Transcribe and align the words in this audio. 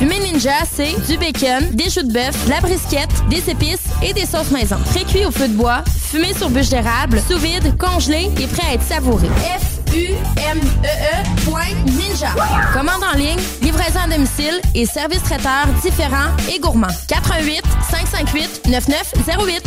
Fumée 0.00 0.18
Ninja, 0.18 0.64
c'est 0.64 0.94
du 1.06 1.18
bacon, 1.18 1.72
des 1.72 1.90
choux 1.90 2.02
de 2.02 2.10
bœuf, 2.10 2.46
de 2.46 2.50
la 2.50 2.60
brisquette, 2.62 3.10
des 3.28 3.50
épices 3.50 3.84
et 4.02 4.14
des 4.14 4.24
sauces 4.24 4.50
maison. 4.50 4.76
Pré-cuit 4.86 5.26
au 5.26 5.30
feu 5.30 5.46
de 5.46 5.52
bois, 5.52 5.84
fumé 5.86 6.32
sur 6.32 6.48
bûche 6.48 6.70
d'érable, 6.70 7.20
sous 7.28 7.36
vide, 7.36 7.76
congelé 7.76 8.30
et 8.40 8.46
prêt 8.46 8.62
à 8.70 8.74
être 8.76 8.82
savouré. 8.82 9.26
F-U-M-E-E 9.26 11.44
point 11.44 11.66
Ninja. 11.84 12.30
Commande 12.72 13.02
en 13.12 13.18
ligne, 13.18 13.38
livraison 13.60 14.00
à 14.02 14.08
domicile 14.08 14.58
et 14.74 14.86
service 14.86 15.22
traiteur 15.22 15.66
différents 15.82 16.34
et 16.50 16.58
gourmands. 16.58 16.88
88 17.06 17.60
558 17.90 18.62
9908. 18.70 19.62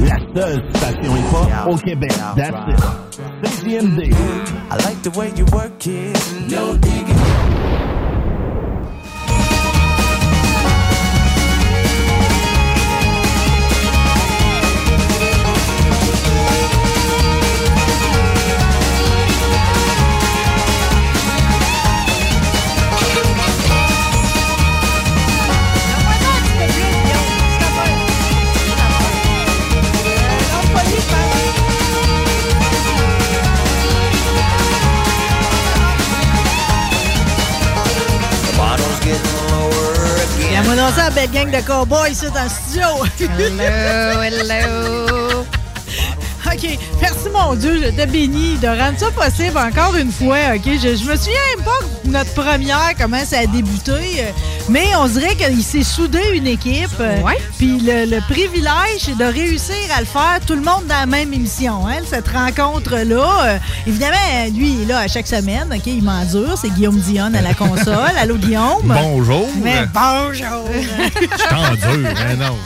La 0.00 0.16
seule 0.34 0.62
station 0.74 1.16
hip-hop 1.16 1.48
au 1.66 1.76
Québec. 1.76 2.12
That's 2.36 2.68
it. 2.68 2.78
CGMD. 3.42 4.12
I 4.70 4.76
like 4.84 5.00
the 5.02 5.16
way 5.16 5.32
you 5.34 5.46
work 5.50 5.86
it. 5.86 6.14
No 6.50 6.76
digging. 6.76 7.11
Ça, 40.94 41.10
belle 41.10 41.30
gang 41.30 41.50
de 41.50 41.60
cowboys, 41.66 42.10
ici, 42.12 42.26
dans 42.34 42.42
le 42.42 42.48
studio. 42.48 42.86
Hello, 43.18 44.22
hello. 44.22 45.44
OK. 46.46 46.78
Merci, 47.00 47.28
mon 47.32 47.54
Dieu. 47.54 47.80
Je 47.82 47.90
te 47.90 48.06
bénis 48.06 48.58
de 48.58 48.66
rendre 48.68 48.98
ça 48.98 49.10
possible 49.10 49.56
encore 49.56 49.94
une 49.96 50.12
fois. 50.12 50.54
OK? 50.54 50.64
Je, 50.66 50.96
je 50.96 51.04
me 51.04 51.16
souviens 51.16 51.40
même 51.56 51.64
pas 51.64 51.78
notre 52.04 52.34
première, 52.34 52.92
comment 52.98 53.24
ça 53.24 53.38
a 53.40 53.46
débuté. 53.46 54.24
Mais 54.68 54.94
on 54.96 55.06
dirait 55.06 55.34
qu'il 55.34 55.62
s'est 55.62 55.82
soudé 55.82 56.20
une 56.34 56.46
équipe. 56.46 56.88
euh, 57.00 57.18
Puis 57.58 57.78
le, 57.80 58.06
le 58.08 58.20
privilège, 58.22 59.00
c'est 59.00 59.16
de 59.18 59.24
réussir 59.24 59.74
à 59.94 60.00
le 60.00 60.06
faire 60.06 60.38
tout 60.46 60.54
le 60.54 60.60
monde 60.62 60.86
dans 60.88 60.94
la 61.00 61.06
même 61.06 61.32
émission. 61.32 61.86
Hein, 61.86 61.96
cette 62.08 62.28
rencontre-là. 62.28 63.44
Euh, 63.44 63.58
évidemment, 63.86 64.16
lui, 64.54 64.72
il 64.74 64.82
est 64.82 64.86
là 64.86 65.00
à 65.00 65.08
chaque 65.08 65.26
semaine. 65.26 65.66
OK. 65.74 65.82
Il 65.86 66.02
m'endure. 66.02 66.56
C'est 66.56 66.70
Guillaume 66.70 66.98
Dionne 67.00 67.34
à 67.34 67.42
la 67.42 67.54
console. 67.54 68.12
Allô, 68.18 68.36
Guillaume? 68.36 68.82
Bonjour. 68.84 69.48
Mais 69.62 69.84
bonjour. 69.92 70.64
Je 70.72 71.48
t'endure, 71.48 72.10
mais 72.28 72.36
non. 72.36 72.56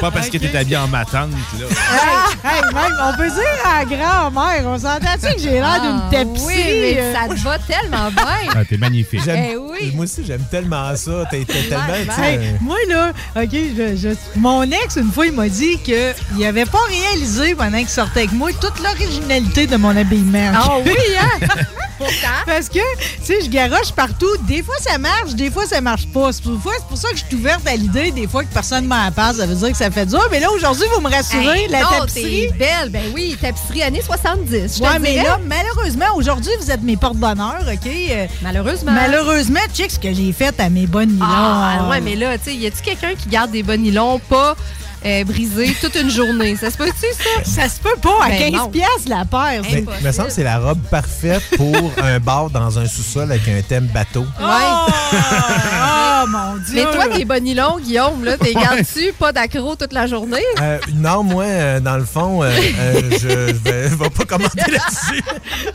Pas 0.00 0.10
parce 0.10 0.28
que 0.28 0.38
t'es 0.38 0.54
habillé 0.56 0.76
en 0.76 0.88
ma 0.88 1.04
tante, 1.04 1.30
là. 1.58 1.66
Ah, 1.90 2.48
hey, 2.54 2.74
même, 2.74 2.96
on 3.02 3.16
peut 3.16 3.28
dire 3.28 3.64
à 3.64 3.84
grand-mère, 3.84 4.62
on 4.66 4.78
s'entend-tu 4.78 5.34
que 5.34 5.40
j'ai 5.40 5.52
l'air 5.52 5.80
d'une 5.80 6.00
Ah, 6.04 6.08
tapisserie? 6.10 6.44
Oui, 6.46 6.80
mais 6.94 6.98
euh? 7.00 7.12
ça 7.14 7.34
te 7.34 7.40
va 7.40 7.58
tellement 7.58 8.10
bien. 8.10 8.50
Ah, 8.54 8.64
t'es 8.68 8.76
magnifique. 8.76 9.22
Eh 9.26 9.56
oui. 9.56 9.92
Moi 9.94 10.04
aussi, 10.04 10.22
j'aime 10.24 10.44
tellement 10.50 10.94
ça. 10.96 11.24
T'es 11.30 11.44
t'es 11.45 11.45
tellement, 11.46 12.22
Hey, 12.22 12.38
moi, 12.60 12.76
là, 12.88 13.12
OK, 13.36 13.50
je- 13.52 13.96
je- 13.96 14.38
mon 14.38 14.62
ex, 14.64 14.96
une 14.96 15.10
fois, 15.12 15.26
il 15.26 15.32
m'a 15.32 15.48
dit 15.48 15.78
qu'il 15.78 16.14
n'avait 16.38 16.64
pas 16.66 16.78
réalisé 16.88 17.54
pendant 17.54 17.78
qu'il 17.78 17.88
sortait 17.88 18.20
avec 18.20 18.32
moi 18.32 18.50
toute 18.60 18.78
l'originalité 18.82 19.66
de 19.66 19.76
mon 19.76 19.96
habillement. 19.96 20.52
Ah 20.54 20.76
oui, 20.84 20.92
hein? 21.20 21.46
Pourtant. 21.98 22.12
Parce 22.44 22.68
que, 22.68 22.74
tu 22.78 23.24
sais, 23.24 23.38
je 23.42 23.48
garoche 23.48 23.90
partout. 23.92 24.26
Des 24.46 24.62
fois, 24.62 24.74
ça 24.80 24.98
marche, 24.98 25.32
des 25.34 25.50
fois, 25.50 25.64
ça 25.64 25.80
marche 25.80 26.06
pas. 26.08 26.30
C'est 26.30 26.42
pour, 26.42 26.60
c'est 26.62 26.86
pour 26.88 26.98
ça 26.98 27.08
que 27.10 27.16
je 27.16 27.24
suis 27.24 27.36
ouverte 27.36 27.66
à 27.66 27.74
l'idée, 27.74 28.10
des 28.10 28.26
fois, 28.26 28.44
que 28.44 28.52
personne 28.52 28.84
ne 28.84 28.88
m'en 28.88 29.10
passe. 29.12 29.36
Ça 29.38 29.46
veut 29.46 29.54
dire 29.54 29.70
que 29.70 29.76
ça 29.78 29.90
fait 29.90 30.04
dur. 30.04 30.20
Mais 30.30 30.38
là, 30.40 30.50
aujourd'hui, 30.52 30.84
vous 30.94 31.00
me 31.00 31.08
rassurez, 31.10 31.60
Hey, 31.62 31.68
la 31.68 31.80
non, 31.80 31.88
tapisserie. 32.00 32.48
t'es 32.50 32.58
belle. 32.58 32.90
Ben 32.90 33.00
oui, 33.14 33.34
tapisserie 33.40 33.82
années 33.82 34.02
70. 34.02 34.76
je 34.76 34.82
Ouais, 34.82 34.98
mais 35.00 35.12
dirais. 35.12 35.24
là, 35.24 35.38
malheureusement, 35.46 36.04
aujourd'hui, 36.16 36.50
vous 36.60 36.70
êtes 36.70 36.82
mes 36.82 36.98
porte-bonheur, 36.98 37.60
OK? 37.66 37.86
Euh, 37.86 38.26
Malheureusement. 38.42 38.92
Malheureusement, 38.92 39.60
check 39.74 39.90
ce 39.90 39.98
que 39.98 40.12
j'ai 40.12 40.32
fait 40.34 40.58
à 40.60 40.68
mes 40.68 40.86
bonnes 40.86 41.12
nylons. 41.12 41.24
Ah, 41.38 41.86
ouais, 41.90 42.00
mais 42.00 42.16
là, 42.16 42.38
tu 42.38 42.44
sais, 42.44 42.54
y 42.56 42.66
a-tu 42.66 42.80
quelqu'un 42.82 43.14
qui 43.14 43.28
garde 43.28 43.50
des 43.50 43.62
bons 43.62 43.78
nylons 43.80 44.18
pas 44.18 44.56
euh, 45.06 45.24
brisée 45.24 45.76
toute 45.80 45.94
une 45.94 46.10
journée. 46.10 46.56
Ça 46.56 46.70
se 46.70 46.76
peut-tu, 46.76 47.06
ça? 47.12 47.44
Ça 47.44 47.68
se 47.68 47.80
peut 47.80 47.96
pas 48.00 48.24
à 48.24 48.28
Ben 48.28 48.50
15 48.50 48.52
non. 48.52 48.68
piastres 48.68 49.08
la 49.08 49.24
paire. 49.24 49.62
Mais, 49.70 49.84
me 50.02 50.12
semble 50.12 50.28
que 50.28 50.34
c'est 50.34 50.42
la 50.42 50.58
robe 50.58 50.80
parfaite 50.90 51.42
pour 51.56 51.92
un 52.02 52.18
bar 52.18 52.50
dans 52.50 52.78
un 52.78 52.86
sous-sol 52.86 53.30
avec 53.30 53.48
un 53.48 53.62
thème 53.62 53.86
bateau. 53.86 54.24
Oh, 54.40 54.44
oh, 54.44 56.26
mon 56.28 56.56
Dieu. 56.56 56.74
Mais 56.74 56.84
toi, 56.92 57.08
tes 57.14 57.24
bonnilons, 57.24 57.78
Guillaume, 57.78 58.24
là, 58.24 58.36
t'es 58.36 58.54
gardes-tu 58.54 59.12
pas 59.12 59.32
d'accro 59.32 59.76
toute 59.76 59.92
la 59.92 60.06
journée? 60.06 60.42
Euh, 60.60 60.78
non, 60.94 61.22
moi, 61.22 61.44
euh, 61.44 61.80
dans 61.80 61.96
le 61.96 62.04
fond, 62.04 62.42
euh, 62.42 62.50
euh, 62.78 63.00
je 63.20 63.28
vais, 63.28 63.88
je 63.88 63.94
vais 63.94 64.10
pas 64.10 64.24
commenter 64.24 64.70
là-dessus. 64.70 65.22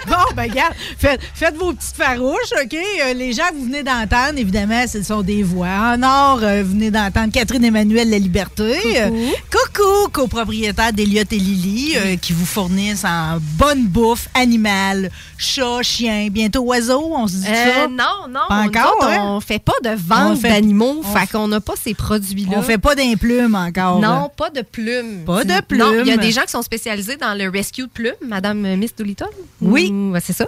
Bon, 0.07 0.15
ben, 0.35 0.49
regarde, 0.49 0.73
faites, 0.97 1.21
faites 1.33 1.55
vos 1.55 1.73
petites 1.73 1.95
farouches, 1.95 2.51
OK? 2.61 2.73
Euh, 2.73 3.13
les 3.13 3.33
gens 3.33 3.47
que 3.49 3.55
vous 3.55 3.65
venez 3.65 3.83
d'entendre, 3.83 4.37
évidemment, 4.37 4.85
ce 4.87 5.01
sont 5.03 5.21
des 5.21 5.43
voix. 5.43 5.67
En 5.67 6.03
or, 6.03 6.39
euh, 6.43 6.63
vous 6.63 6.71
venez 6.71 6.91
d'entendre 6.91 7.31
Catherine 7.31 7.63
Emmanuel 7.63 8.09
La 8.09 8.19
Liberté. 8.19 8.75
Euh, 8.97 9.09
Coucou, 9.51 10.09
copropriétaire 10.11 10.93
d'Eliott 10.93 11.31
et 11.31 11.37
Lily, 11.37 11.93
euh, 11.97 12.15
qui 12.17 12.33
vous 12.33 12.45
fournissent 12.45 13.05
en 13.05 13.37
bonne 13.57 13.85
bouffe 13.87 14.27
animale, 14.33 15.11
chat, 15.37 15.81
chien, 15.83 16.27
bientôt 16.31 16.61
oiseau, 16.61 17.01
on 17.15 17.27
se 17.27 17.33
dit 17.35 17.47
Euh, 17.47 17.73
ça? 17.83 17.87
non, 17.87 18.27
non. 18.29 18.39
Pas 18.49 18.63
nous 18.63 18.69
encore, 18.69 18.95
autres, 18.97 19.07
hein? 19.09 19.17
On 19.23 19.39
fait 19.39 19.59
pas 19.59 19.73
de 19.83 19.89
On 19.89 19.95
vente 19.95 20.41
d'animaux, 20.41 21.01
on 21.03 21.17
fait 21.17 21.27
qu'on 21.31 21.47
n'a 21.47 21.59
pas 21.59 21.73
ces 21.81 21.93
produits-là. 21.93 22.57
On 22.57 22.61
fait 22.61 22.77
pas 22.77 22.95
d'implumes 22.95 23.55
encore. 23.55 23.99
Non, 23.99 24.29
pas 24.35 24.49
de 24.49 24.61
plumes. 24.61 25.23
Pas 25.25 25.43
de 25.43 25.61
plumes. 25.61 26.01
il 26.01 26.07
y 26.07 26.11
a 26.11 26.17
des 26.17 26.31
gens 26.31 26.41
qui 26.43 26.51
sont 26.51 26.61
spécialisés 26.61 27.17
dans 27.17 27.33
le 27.37 27.49
rescue 27.49 27.83
de 27.83 27.87
plumes, 27.87 28.13
Madame 28.27 28.65
euh, 28.65 28.75
Miss 28.77 28.95
Doolittle. 28.95 29.25
Oui. 29.61 29.91
Ou- 29.91 30.11
ouais, 30.11 30.19
c'est 30.23 30.33
ça. 30.33 30.47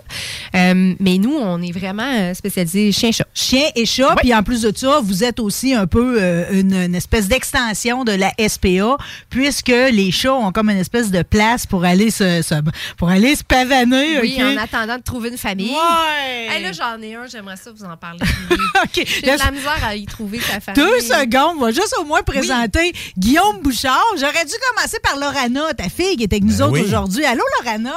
Euh, 0.56 0.94
mais 1.00 1.18
nous, 1.18 1.34
on 1.36 1.62
est 1.62 1.72
vraiment 1.72 2.34
spécialisés 2.34 2.92
chien-chat. 2.92 3.28
Chien 3.34 3.64
et 3.76 3.86
chat, 3.86 4.16
puis 4.18 4.34
en 4.34 4.44
plus 4.44 4.62
de 4.62 4.72
ça, 4.76 5.00
vous 5.04 5.24
êtes 5.24 5.40
aussi 5.40 5.74
un 5.74 5.88
peu 5.88 6.19
une, 6.52 6.74
une 6.74 6.96
espèce 6.96 7.28
d'extension 7.28 8.04
de 8.04 8.12
la 8.12 8.31
SPA, 8.63 8.98
puisque 9.30 9.68
les 9.68 10.12
chats 10.12 10.33
ont 10.33 10.51
comme 10.51 10.69
une 10.69 10.77
espèce 10.77 11.12
de 11.12 11.21
place 11.24 11.65
pour 11.65 11.83
aller 11.86 12.12
se, 12.12 12.42
se- 12.42 12.56
pour 12.98 13.10
aller 13.10 13.36
se 13.36 13.44
pavaner. 13.44 14.19
Oui, 14.21 14.38
en 14.42 14.57
attendant 14.57 14.98
de 14.98 15.04
trouver 15.04 15.30
une 15.30 15.38
famille. 15.38 15.69
Ouais. 15.71 16.48
Hey, 16.50 16.63
là, 16.63 16.71
j'en 16.71 17.01
ai 17.01 17.15
un, 17.15 17.25
j'aimerais 17.27 17.57
ça 17.57 17.71
vous 17.75 17.83
en 17.86 17.98
parler. 17.98 18.19
OK. 18.83 18.92
J'ai 19.06 19.21
de 19.21 19.27
la 19.39 19.51
misère 19.51 19.80
à 19.86 19.95
y 19.95 20.06
trouver 20.06 20.39
sa 20.39 20.60
famille. 20.60 20.81
Deux 20.83 21.00
secondes, 21.01 21.57
on 21.57 21.62
va 21.65 21.71
juste 21.71 21.95
au 22.00 22.04
moins 22.06 22.21
présenter 22.24 22.94
Guillaume 23.18 23.60
Bouchard. 23.62 24.04
J'aurais 24.19 24.45
dû 24.45 24.54
commencer 24.74 24.98
par 25.01 25.18
Lorana, 25.18 25.74
ta 25.74 25.89
fille 25.89 26.16
qui 26.18 26.24
était 26.24 26.36
avec 26.38 26.44
nous 26.45 26.57
Ben 26.57 26.63
autres 26.66 26.74
oui. 26.74 26.81
aujourd'hui. 26.86 27.25
Allô, 27.25 27.44
Lorana? 27.63 27.92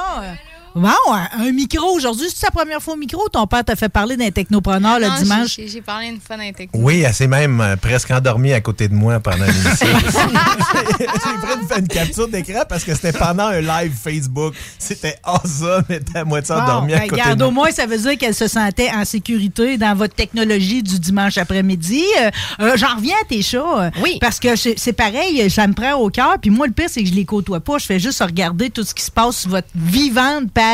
Bon, 0.77 0.89
un, 1.13 1.27
un 1.47 1.51
micro 1.51 1.85
aujourd'hui. 1.95 2.27
C'est 2.33 2.45
ta 2.45 2.51
première 2.51 2.81
fois 2.81 2.93
au 2.93 2.97
micro? 2.97 3.27
Ton 3.29 3.47
père 3.47 3.63
t'a 3.65 3.75
fait 3.75 3.89
parler 3.89 4.15
d'un 4.17 4.29
technopreneur 4.31 4.99
le 4.99 5.07
Non, 5.07 5.15
dimanche? 5.21 5.55
j'ai- 5.55 5.67
J'ai 5.67 5.81
parlé 5.81 6.07
une 6.07 6.19
fois 6.21 6.37
dans 6.37 6.43
les 6.43 6.53
techno. 6.53 6.79
Oui, 6.81 7.01
elle 7.01 7.13
s'est 7.13 7.27
même 7.27 7.59
euh, 7.61 7.75
presque 7.75 8.11
endormie 8.11 8.53
à 8.53 8.61
côté 8.61 8.87
de 8.87 8.93
moi 8.93 9.19
pendant 9.19 9.45
l'émission. 9.45 9.87
J'ai 10.99 11.05
pris 11.05 11.77
une, 11.77 11.81
une 11.83 11.87
capture 11.87 12.27
d'écran 12.27 12.61
parce 12.69 12.83
que 12.83 12.93
c'était 12.93 13.11
pendant 13.13 13.47
un 13.47 13.61
live 13.61 13.93
Facebook. 14.01 14.53
C'était 14.77 15.15
awesome, 15.23 15.83
elle 15.89 15.95
était 15.97 16.19
à 16.19 16.25
moitié 16.25 16.53
Bon, 16.55 16.61
endormie 16.61 16.93
à 16.93 16.99
ben, 16.99 17.07
côté 17.09 17.21
regarde, 17.21 17.39
de 17.39 17.43
au 17.45 17.51
moi. 17.51 17.65
moins, 17.65 17.71
ça 17.71 17.85
veut 17.85 17.97
dire 17.97 18.17
qu'elle 18.17 18.35
se 18.35 18.47
sentait 18.47 18.89
en 18.91 19.03
sécurité 19.05 19.77
dans 19.77 19.95
votre 19.95 20.15
technologie 20.15 20.83
du 20.83 20.99
dimanche 20.99 21.37
après-midi. 21.37 22.03
Euh, 22.21 22.29
euh, 22.61 22.77
J'en 22.77 22.95
reviens 22.95 23.15
à 23.21 23.25
tes 23.25 23.41
chats. 23.41 23.91
Oui. 24.03 24.17
Parce 24.21 24.39
que 24.39 24.55
c'est 24.55 24.75
c'est 24.77 24.93
pareil, 24.93 25.49
ça 25.49 25.65
me 25.67 25.73
prend 25.73 25.93
au 25.93 26.09
cœur. 26.09 26.35
Puis 26.41 26.49
moi, 26.51 26.67
le 26.67 26.73
pire, 26.73 26.87
c'est 26.89 27.01
que 27.03 27.09
je 27.09 27.13
les 27.15 27.25
côtoie 27.25 27.59
pas. 27.59 27.77
Je 27.79 27.85
fais 27.85 27.99
juste 27.99 28.21
regarder 28.21 28.69
tout 28.69 28.83
ce 28.83 28.93
qui 28.93 29.03
se 29.03 29.11
passe 29.11 29.37
sur 29.37 29.49
votre 29.49 29.67
vivante 29.75 30.51
page 30.51 30.66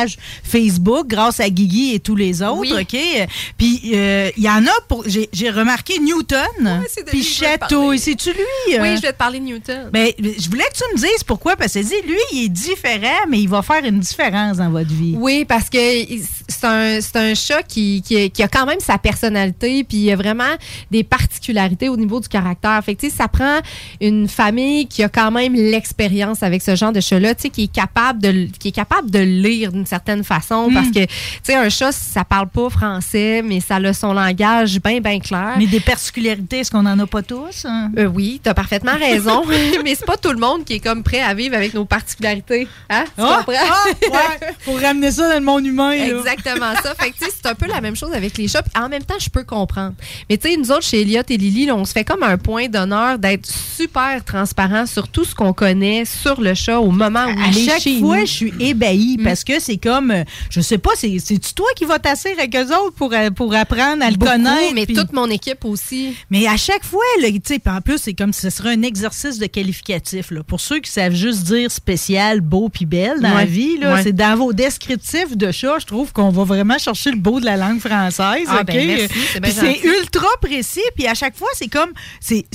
Facebook 0.43 1.07
grâce 1.07 1.39
à 1.39 1.49
Guigui 1.49 1.93
et 1.93 1.99
tous 1.99 2.15
les 2.15 2.41
autres. 2.41 2.59
Oui. 2.59 2.73
OK? 2.73 3.27
Puis 3.57 3.91
euh, 3.93 4.29
il 4.37 4.43
y 4.43 4.49
en 4.49 4.65
a 4.65 4.81
pour. 4.87 5.05
J'ai 5.07 5.49
remarqué 5.49 5.99
Newton. 5.99 6.81
c'est 6.89 7.05
de 7.05 7.09
puis 7.09 7.23
Château. 7.23 7.95
C'est-tu 7.97 8.31
lui? 8.31 8.39
Oui, 8.67 8.75
euh? 8.77 8.95
je 8.97 9.01
vais 9.01 9.13
te 9.13 9.17
parler 9.17 9.39
de 9.39 9.45
Newton. 9.45 9.89
Ben, 9.91 10.11
je 10.19 10.49
voulais 10.49 10.65
que 10.65 10.77
tu 10.77 10.83
me 10.93 10.97
dises 10.97 11.23
pourquoi. 11.25 11.55
Parce 11.55 11.73
que 11.73 11.79
dit, 11.79 12.07
lui, 12.07 12.17
il 12.33 12.45
est 12.45 12.49
différent, 12.49 13.27
mais 13.29 13.39
il 13.39 13.49
va 13.49 13.61
faire 13.61 13.83
une 13.83 13.99
différence 13.99 14.57
dans 14.57 14.69
votre 14.69 14.91
vie. 14.91 15.15
Oui, 15.17 15.45
parce 15.45 15.69
que 15.69 15.77
c'est 15.77 16.65
un, 16.65 17.01
c'est 17.01 17.15
un 17.15 17.33
chat 17.33 17.63
qui, 17.63 18.01
qui, 18.01 18.29
qui 18.31 18.43
a 18.43 18.47
quand 18.47 18.65
même 18.65 18.79
sa 18.79 18.97
personnalité, 18.97 19.83
puis 19.83 19.97
il 19.97 20.11
a 20.11 20.15
vraiment 20.15 20.43
des 20.91 21.03
particularités 21.03 21.89
au 21.89 21.97
niveau 21.97 22.19
du 22.19 22.27
caractère. 22.27 22.81
Fait 22.83 22.95
que, 22.95 23.01
tu 23.01 23.09
sais, 23.09 23.17
ça 23.17 23.27
prend 23.27 23.59
une 24.01 24.27
famille 24.27 24.87
qui 24.87 25.03
a 25.03 25.09
quand 25.09 25.31
même 25.31 25.53
l'expérience 25.53 26.43
avec 26.43 26.61
ce 26.61 26.75
genre 26.75 26.91
de 26.91 26.99
chat-là, 26.99 27.35
tu 27.35 27.43
sais, 27.43 27.49
qui 27.49 27.63
est 27.63 27.71
capable 27.71 28.21
de, 28.21 28.47
qui 28.59 28.69
est 28.69 28.73
capable 28.73 29.11
de 29.11 29.19
le 29.19 29.25
lire 29.25 29.71
d'une 29.83 29.89
certaine 29.89 30.23
façon, 30.23 30.69
Mm. 30.69 30.73
parce 30.73 30.87
que, 30.87 30.99
tu 31.05 31.07
sais, 31.43 31.55
un 31.55 31.67
chat, 31.69 31.91
ça 31.91 32.23
parle 32.23 32.47
pas 32.47 32.69
français, 32.69 33.41
mais 33.43 33.59
ça 33.59 33.75
a 33.75 33.93
son 33.93 34.13
langage 34.13 34.79
bien, 34.81 34.99
bien 35.01 35.19
clair. 35.19 35.55
Mais 35.57 35.67
des 35.67 35.79
particularités, 35.81 36.59
est-ce 36.59 36.71
qu'on 36.71 36.83
n'en 36.83 36.97
a 36.99 37.05
pas 37.07 37.21
tous? 37.21 37.65
hein? 37.65 37.91
Euh, 37.97 38.05
oui, 38.05 38.39
tu 38.43 38.49
as 38.49 38.53
parfaitement 38.53 38.95
raison, 38.97 39.43
mais 39.83 39.95
c'est 39.95 40.05
pas 40.05 40.17
tout 40.17 40.31
le 40.31 40.39
monde 40.39 40.63
qui 40.65 40.73
est 40.73 40.79
comme 40.79 41.03
prêt 41.03 41.19
à 41.21 41.33
vivre 41.33 41.55
avec 41.55 41.73
nos 41.73 41.85
particularités. 41.85 42.67
Hein? 42.89 43.03
Tu 43.15 43.23
Ah, 43.23 43.43
comprends? 43.45 43.61
ah, 43.61 43.85
ouais, 44.11 44.47
pour 44.63 44.79
ramener 44.79 45.11
ça 45.11 45.27
dans 45.29 45.39
le 45.39 45.45
monde 45.45 45.65
humain. 45.65 45.95
là. 45.95 46.05
Exactement 46.05 46.73
ça. 46.81 46.95
Fait 46.95 47.11
que, 47.11 47.17
tu 47.17 47.25
sais, 47.25 47.31
c'est 47.35 47.49
un 47.49 47.55
peu 47.55 47.67
la 47.67 47.81
même 47.81 47.95
chose 47.95 48.13
avec 48.13 48.37
les 48.37 48.47
chats. 48.47 48.63
En 48.75 48.87
même 48.89 49.03
temps, 49.03 49.19
je 49.19 49.29
peux 49.29 49.43
comprendre. 49.43 49.93
Mais 50.29 50.37
tu 50.37 50.49
sais, 50.49 50.57
nous 50.57 50.71
autres, 50.71 50.83
chez 50.83 51.01
Elliot 51.01 51.21
et 51.29 51.37
Lily, 51.37 51.65
là, 51.65 51.75
on 51.75 51.85
se 51.85 51.91
fait 51.91 52.03
comme 52.05 52.23
un 52.23 52.37
point 52.37 52.67
d'honneur 52.67 53.19
d'être 53.19 53.45
super 53.45 54.23
transparent 54.23 54.85
sur 54.85 55.07
tout 55.07 55.25
ce 55.25 55.35
qu'on 55.35 55.53
connaît 55.53 56.05
sur 56.05 56.39
le 56.41 56.53
chat 56.53 56.79
au 56.79 56.91
moment 56.91 57.25
où 57.25 57.39
À 57.39 57.47
il 57.51 57.57
est 57.59 57.65
chaque 57.65 57.81
chez 57.81 57.99
fois, 57.99 58.19
nous. 58.19 58.25
je 58.25 58.31
suis 58.31 58.53
ébahie 58.59 59.17
parce 59.23 59.43
que 59.43 59.59
c'est 59.63 59.77
comme, 59.77 60.11
euh, 60.11 60.23
je 60.49 60.61
sais 60.61 60.77
pas, 60.77 60.91
c'est- 60.95 61.17
c'est-tu 61.19 61.53
toi 61.53 61.67
qui 61.75 61.85
vas 61.85 61.99
t'asseoir 61.99 62.33
avec 62.37 62.55
eux 62.55 62.67
autres 62.75 62.93
pour, 62.95 63.13
euh, 63.13 63.29
pour 63.31 63.53
apprendre 63.55 64.03
à 64.03 64.09
le 64.11 64.17
Beaucoup, 64.17 64.31
connaître? 64.31 64.73
mais 64.75 64.85
toute 64.85 65.13
mon 65.13 65.29
équipe 65.29 65.65
aussi. 65.65 66.15
Mais 66.29 66.45
à 66.47 66.57
chaque 66.57 66.83
fois, 66.83 67.01
là, 67.21 67.27
en 67.67 67.81
plus, 67.81 67.97
c'est 67.97 68.13
comme 68.13 68.33
si 68.33 68.41
ce 68.41 68.49
serait 68.49 68.73
un 68.73 68.81
exercice 68.83 69.39
de 69.39 69.45
qualificatif. 69.47 70.31
Là. 70.31 70.43
Pour 70.43 70.59
ceux 70.59 70.79
qui 70.79 70.91
savent 70.91 71.13
juste 71.15 71.43
dire 71.45 71.71
spécial, 71.71 72.41
beau 72.41 72.69
puis 72.69 72.85
belle 72.85 73.19
dans 73.21 73.33
la 73.33 73.45
vie, 73.45 73.77
là, 73.77 73.95
Ouais. 73.95 74.03
c'est 74.03 74.13
dans 74.13 74.35
vos 74.35 74.53
descriptifs 74.53 75.35
de 75.35 75.51
chat, 75.51 75.79
je 75.79 75.85
trouve 75.85 76.11
qu'on 76.13 76.29
va 76.29 76.43
vraiment 76.43 76.77
chercher 76.77 77.11
le 77.11 77.17
beau 77.17 77.39
de 77.39 77.45
la 77.45 77.57
langue 77.57 77.79
française. 77.79 78.47
Ah, 78.47 78.61
OK? 78.61 78.67
ben, 78.67 79.51
c'est 79.51 79.79
ultra 79.83 80.27
précis, 80.41 80.81
puis 80.95 81.07
à 81.07 81.13
chaque 81.13 81.35
fois, 81.37 81.47
c'est 81.53 81.67
comme, 81.67 81.91
c'est, 82.19 82.45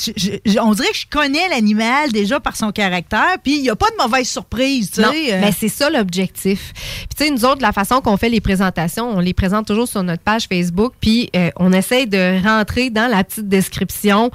on 0.60 0.72
dirait 0.74 0.88
que 0.90 0.96
je 0.96 1.06
connais 1.10 1.48
l'animal 1.48 2.12
déjà 2.12 2.40
par 2.40 2.56
son 2.56 2.70
caractère, 2.72 3.36
puis 3.42 3.56
il 3.56 3.62
n'y 3.62 3.70
a 3.70 3.76
pas 3.76 3.86
de 3.90 4.02
mauvaise 4.02 4.28
surprise, 4.28 4.90
tu 4.92 5.00
Non, 5.00 5.12
sais. 5.12 5.34
euh. 5.34 5.40
ben, 5.40 5.52
c'est 5.58 5.68
ça 5.68 5.90
l'objectif. 5.90 6.72
Puis 7.00 7.16
tu 7.16 7.24
sais, 7.24 7.30
nous 7.30 7.44
autres, 7.44 7.62
la 7.62 7.72
façon 7.72 8.00
qu'on 8.00 8.16
fait 8.16 8.28
les 8.28 8.40
présentations, 8.40 9.08
on 9.10 9.20
les 9.20 9.34
présente 9.34 9.66
toujours 9.66 9.88
sur 9.88 10.02
notre 10.02 10.22
page 10.22 10.46
Facebook, 10.48 10.94
puis 11.00 11.30
euh, 11.36 11.50
on 11.56 11.72
essaye 11.72 12.06
de 12.06 12.42
rentrer 12.42 12.90
dans 12.90 13.10
la 13.10 13.24
petite 13.24 13.48
description 13.48 14.30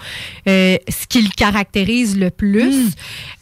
euh, 0.47 0.77
ce 0.87 1.07
qui 1.07 1.21
le 1.21 1.29
caractérise 1.29 2.17
le 2.17 2.29
plus 2.29 2.91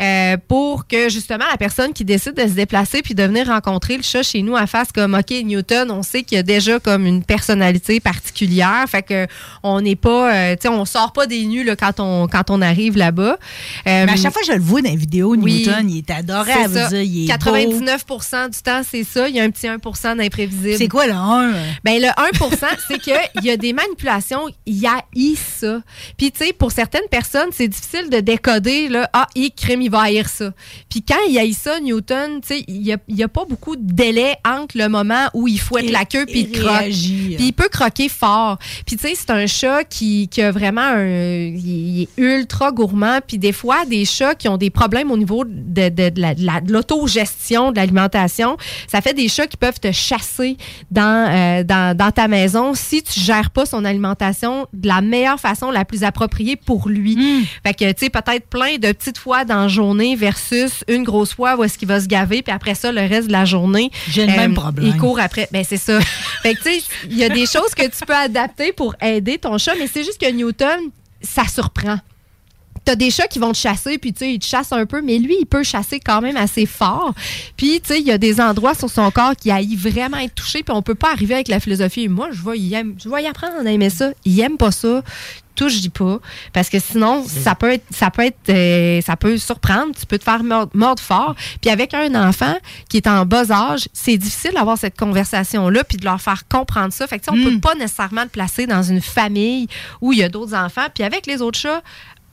euh, 0.02 0.38
pour 0.48 0.88
que 0.88 1.10
justement 1.10 1.46
la 1.50 1.58
personne 1.58 1.94
qui 1.94 2.06
décide 2.06 2.34
de 2.34 2.48
se 2.48 2.54
déplacer 2.54 3.02
puis 3.02 3.16
de 3.16 3.24
venir 3.24 3.48
rencontrer 3.48 3.98
le 3.98 4.04
chat 4.04 4.24
chez 4.24 4.42
nous, 4.42 4.58
elle 4.58 4.68
fasse 4.68 4.92
comme, 4.92 5.16
OK, 5.16 5.32
Newton, 5.44 5.92
on 5.92 6.04
sait 6.04 6.24
qu'il 6.24 6.38
y 6.38 6.40
a 6.40 6.44
déjà 6.44 6.80
comme 6.80 7.06
une 7.06 7.24
personnalité 7.24 8.00
particulière, 8.00 8.86
fait 8.88 9.04
que 9.04 9.28
on 9.64 9.82
n'est 9.82 9.96
pas, 9.96 10.56
tu 10.56 10.64
sais, 10.64 10.70
on 10.70 10.86
sort 10.86 11.14
pas 11.14 11.28
des 11.28 11.46
nus 11.46 11.64
là, 11.64 11.76
quand, 11.76 12.00
on, 12.00 12.28
quand 12.28 12.50
on 12.50 12.62
arrive 12.62 12.98
là-bas. 12.98 13.38
Mais 13.86 14.04
à 14.10 14.16
chaque 14.16 14.34
fois 14.34 14.42
que 14.42 14.48
je 14.48 14.54
le 14.54 14.62
vois 14.62 14.82
dans 14.82 14.90
les 14.90 14.96
vidéos, 14.96 15.36
oui. 15.36 15.66
Newton, 15.66 15.90
il 15.90 16.00
est 16.00 16.12
ça. 16.46 16.64
je 16.64 16.68
veux 16.68 16.90
dire, 16.90 17.02
il 17.02 17.30
est 17.30 17.38
beau. 17.44 17.52
99% 17.52 18.50
du 18.50 18.62
temps, 18.62 18.82
c'est 18.90 19.04
ça. 19.12 19.30
Il 19.30 19.36
y 19.36 19.40
a 19.40 19.44
un 19.44 19.50
petit 19.52 19.68
1% 19.68 20.18
d'imprévisible. 20.18 20.76
C'est 20.78 20.88
quoi 20.88 21.08
le 21.08 21.14
1? 21.14 21.52
Ben, 21.84 22.02
le 22.02 22.08
1% 22.08 22.58
c'est 22.88 23.00
qu'il 23.00 23.14
y 23.44 23.50
a 23.50 23.58
des 23.58 23.74
manipulations, 23.74 24.42
il 24.66 24.78
y 24.78 24.88
a 24.88 25.02
ça. 25.36 25.82
Puis, 26.18 26.32
tu 26.32 26.46
sais, 26.46 26.54
pour 26.54 26.72
certaines 26.72 27.08
personnes, 27.10 27.50
c'est 27.52 27.68
difficile 27.68 28.10
de 28.10 28.20
décoder, 28.20 28.88
là, 28.90 29.10
ah, 29.14 29.28
il 29.36 29.52
crime, 29.52 29.82
il 29.82 29.92
va 29.92 30.02
haïr 30.04 30.28
ça. 30.30 30.52
Puis, 30.90 31.04
quand 31.04 31.20
il 31.30 31.38
haït 31.38 31.54
ça, 31.54 31.80
Newton, 31.80 32.42
tu 32.42 32.48
sais, 32.48 32.64
il 32.68 32.82
n'y 32.82 32.94
a, 32.94 32.98
y 33.08 33.24
a 33.24 33.28
pas 33.28 33.46
beaucoup 33.46 33.76
de 33.76 33.94
délai 33.94 34.36
entre 34.46 34.78
le 34.78 34.88
moment 34.90 35.28
où 35.34 35.48
il 35.48 35.60
fouette 35.60 35.90
la 35.92 36.06
queue 36.06 36.26
puis 36.26 36.42
il 36.42 36.52
croque. 36.52 36.72
réagit. 36.80 37.36
Puis, 37.38 37.48
il 37.48 37.54
peut 37.54 37.70
croquer 37.70 38.10
fort. 38.10 38.58
Puis, 38.86 38.96
tu 38.98 39.08
sais, 39.08 39.14
c'est 39.16 39.30
un 39.32 39.46
chat 39.48 39.84
qui, 39.84 40.28
qui 40.28 40.42
a 40.42 40.52
vraiment 40.52 40.82
un. 40.82 41.06
Il, 41.06 41.58
il 41.98 42.02
est 42.04 42.10
ultra 42.18 42.72
gourmand. 42.72 43.20
Puis, 43.26 43.38
des 43.38 43.52
fois, 43.54 43.86
des 43.86 44.06
chats 44.06 44.36
qui 44.36 44.48
ont 44.48 44.58
des 44.58 44.70
problèmes 44.70 45.12
au 45.12 45.18
niveau 45.18 45.44
de, 45.46 45.90
de, 45.90 46.12
la- 46.20 46.34
de 46.62 46.72
l'autogestion 46.72 47.72
de 47.72 47.76
l'alimentation, 47.78 48.58
ça 49.02 49.10
fait 49.10 49.16
des 49.16 49.28
chats 49.30 49.48
qui 49.48 49.58
peuvent 49.58 49.80
te 49.80 49.92
chasser 49.92 50.58
dans, 50.92 51.28
euh, 51.28 51.64
dans, 51.64 51.98
dans 51.98 52.12
ta 52.12 52.28
maison 52.28 52.76
si 52.76 53.02
tu 53.02 53.20
gères 53.20 53.50
pas 53.50 53.66
son 53.66 53.84
alimentation 53.84 54.68
de 54.74 54.88
la 54.88 55.02
meilleure 55.02 55.40
façon, 55.40 55.72
la 55.72 55.86
plus 55.86 56.04
appropriée 56.04 56.56
pour 56.56 56.88
lui. 56.88 57.16
Hmm. 57.16 57.44
Fait 57.66 57.74
que, 57.74 57.92
tu 57.94 58.06
sais, 58.06 58.10
peut-être 58.12 58.48
plein 58.48 58.76
de 58.76 58.92
petites 58.92 59.18
fois 59.18 59.44
dans 59.44 59.64
la 59.64 59.68
journée 59.68 60.16
versus 60.16 60.84
une 60.88 61.04
grosse 61.04 61.34
fois 61.34 61.56
où 61.58 61.64
est-ce 61.64 61.80
qu'il 61.80 61.88
va 61.88 62.00
se 62.00 62.06
gaver, 62.08 62.44
puis 62.44 62.54
après 62.54 62.76
ça, 62.76 62.92
le 62.92 63.02
reste 63.02 63.28
de 63.28 63.32
la 63.32 63.46
journée, 63.46 63.90
euh, 63.92 64.12
J'ai 64.12 64.28
le 64.28 64.34
même 64.34 64.54
problème. 64.54 64.88
il 64.88 64.98
court 64.98 65.20
après. 65.20 65.48
Ben, 65.52 65.64
c'est 65.68 65.78
ça. 65.78 66.00
fait 66.44 66.54
que, 66.54 66.62
tu 66.62 66.80
sais, 66.80 66.84
il 67.10 67.18
y 67.18 67.24
a 67.24 67.30
des 67.30 67.48
choses 67.48 67.74
que 67.76 67.84
tu 67.84 68.06
peux 68.06 68.16
adapter 68.16 68.72
pour 68.72 68.96
aider 69.02 69.40
ton 69.40 69.58
chat, 69.58 69.74
mais 69.80 69.88
c'est 69.88 70.04
juste 70.04 70.22
que 70.22 70.32
Newton, 70.32 70.92
ça 71.22 71.48
surprend. 71.48 71.98
T'as 72.84 72.96
des 72.96 73.12
chats 73.12 73.28
qui 73.28 73.38
vont 73.40 73.52
te 73.52 73.58
chasser, 73.58 73.98
puis 73.98 74.12
tu 74.12 74.20
sais, 74.20 74.34
ils 74.34 74.40
te 74.40 74.46
chassent 74.46 74.72
un 74.72 74.86
peu, 74.86 75.02
mais 75.02 75.18
lui, 75.20 75.36
il 75.40 75.46
peut 75.46 75.64
chasser 75.64 76.00
quand 76.00 76.20
même 76.22 76.36
assez 76.38 76.66
fort. 76.66 77.14
Puis, 77.56 77.80
tu 77.82 77.90
sais, 77.94 78.00
il 78.00 78.08
y 78.08 78.12
a 78.12 78.18
des 78.18 78.42
endroits 78.42 78.74
sur 78.74 78.90
son 78.90 79.12
corps 79.12 79.36
qui 79.36 79.52
haït 79.52 79.76
vraiment 79.76 80.18
être 80.18 80.34
touché, 80.36 80.64
puis 80.64 80.74
on 80.76 80.82
peut 80.82 80.96
pas 80.96 81.12
arriver 81.12 81.36
avec 81.36 81.48
la 81.48 81.60
philosophie. 81.60 82.08
Moi, 82.08 82.30
je 82.32 82.42
vais 82.44 82.58
y, 82.58 82.74
aime- 82.74 82.96
je 83.02 83.08
vais 83.10 83.24
y 83.24 83.28
apprendre 83.28 83.54
à 83.66 83.72
aimer 83.72 83.90
ça. 83.92 84.12
Il 84.26 84.40
aime 84.40 84.58
pas 84.58 84.72
ça. 84.72 85.02
Touche, 85.54 85.82
dis 85.82 85.90
pas. 85.90 86.20
Parce 86.54 86.70
que 86.70 86.80
sinon, 86.80 87.26
ça 87.28 87.56
peut 87.56 87.74
être, 87.74 87.84
ça 87.92 88.10
peut 88.10 88.26
être, 88.26 88.50
euh, 88.50 89.02
ça 89.02 89.18
peut 89.18 89.38
surprendre. 89.38 89.92
Tu 90.00 90.06
peux 90.06 90.18
te 90.18 90.24
faire 90.24 90.44
mordre, 90.44 90.72
mordre 90.74 91.04
fort. 91.04 91.36
Puis 91.60 91.70
avec 91.70 91.94
un 91.94 92.16
enfant 92.28 92.56
qui 92.90 92.98
est 92.98 93.06
en 93.08 93.26
bas 93.26 93.52
âge, 93.52 93.90
c'est 93.92 94.18
difficile 94.18 94.52
d'avoir 94.56 94.78
cette 94.78 94.98
conversation-là, 94.98 95.84
puis 95.84 95.98
de 95.98 96.06
leur 96.06 96.22
faire 96.22 96.48
comprendre 96.48 96.94
ça. 96.94 97.06
Fait 97.06 97.20
que, 97.20 97.26
tu 97.26 97.36
sais, 97.36 97.40
on 97.40 97.44
peut 97.52 97.60
pas 97.60 97.76
nécessairement 97.76 98.24
le 98.24 98.30
placer 98.30 98.66
dans 98.66 98.82
une 98.82 99.02
famille 99.02 99.68
où 100.00 100.14
il 100.14 100.20
y 100.20 100.24
a 100.24 100.30
d'autres 100.30 100.56
enfants. 100.56 100.88
Puis 100.96 101.04
avec 101.04 101.28
les 101.28 101.42
autres 101.42 101.60
chats, 101.60 101.82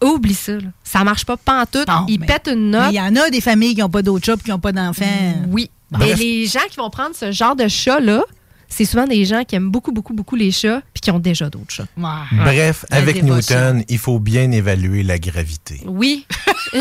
oublie 0.03 0.35
ça. 0.35 0.53
là. 0.53 0.61
Ça 0.85 1.05
marche 1.05 1.25
pas 1.25 1.37
pantoute. 1.37 1.89
Ils 2.09 2.19
pètent 2.21 2.49
une 2.53 2.71
note. 2.71 2.83
Mais 2.87 2.93
il 2.93 2.97
y 2.97 3.01
en 3.01 3.15
a 3.17 3.31
des 3.31 3.41
familles 3.41 3.75
qui 3.75 3.81
n'ont 3.81 3.89
pas 3.89 4.03
d'autres 4.03 4.25
chats 4.25 4.35
et 4.35 4.39
qui 4.39 4.51
n'ont 4.51 4.59
pas 4.59 4.73
d'enfants. 4.73 5.05
Oui. 5.49 5.71
Et 5.95 5.97
Bref. 5.97 6.19
les 6.19 6.47
gens 6.47 6.61
qui 6.71 6.77
vont 6.77 6.91
prendre 6.91 7.15
ce 7.17 7.33
genre 7.33 7.57
de 7.57 7.67
chat-là, 7.67 8.23
c'est 8.69 8.85
souvent 8.85 9.07
des 9.07 9.25
gens 9.25 9.45
qui 9.45 9.57
aiment 9.57 9.71
beaucoup, 9.71 9.93
beaucoup, 9.93 10.15
beaucoup 10.15 10.37
les 10.37 10.51
chats 10.51 10.83
puis 10.93 11.01
qui 11.01 11.11
ont 11.11 11.19
déjà 11.19 11.49
d'autres 11.49 11.71
chats. 11.71 11.87
Bref, 11.97 12.85
avec. 12.91 13.23
Newton, 13.23 13.85
il 13.89 13.99
faut 13.99 14.19
bien 14.19 14.51
évaluer 14.53 15.03
la 15.03 15.19
gravité. 15.19 15.81
Oui. 15.87 16.27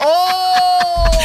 oh! 0.00 0.04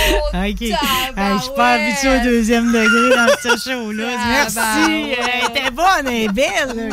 OK. 0.34 0.62
Hey, 0.62 1.38
je 1.38 1.44
suis 1.44 1.54
pas 1.56 1.74
habituée 1.74 2.10
au 2.10 2.24
deuxième 2.24 2.72
degré 2.72 3.16
dans 3.16 3.28
ce 3.42 3.70
show-là. 3.70 4.08
Merci. 4.28 4.60
Elle 5.18 5.58
était 5.58 5.72
bonne, 5.72 6.08
elle 6.08 6.24
est 6.24 6.28
belle. 6.30 6.90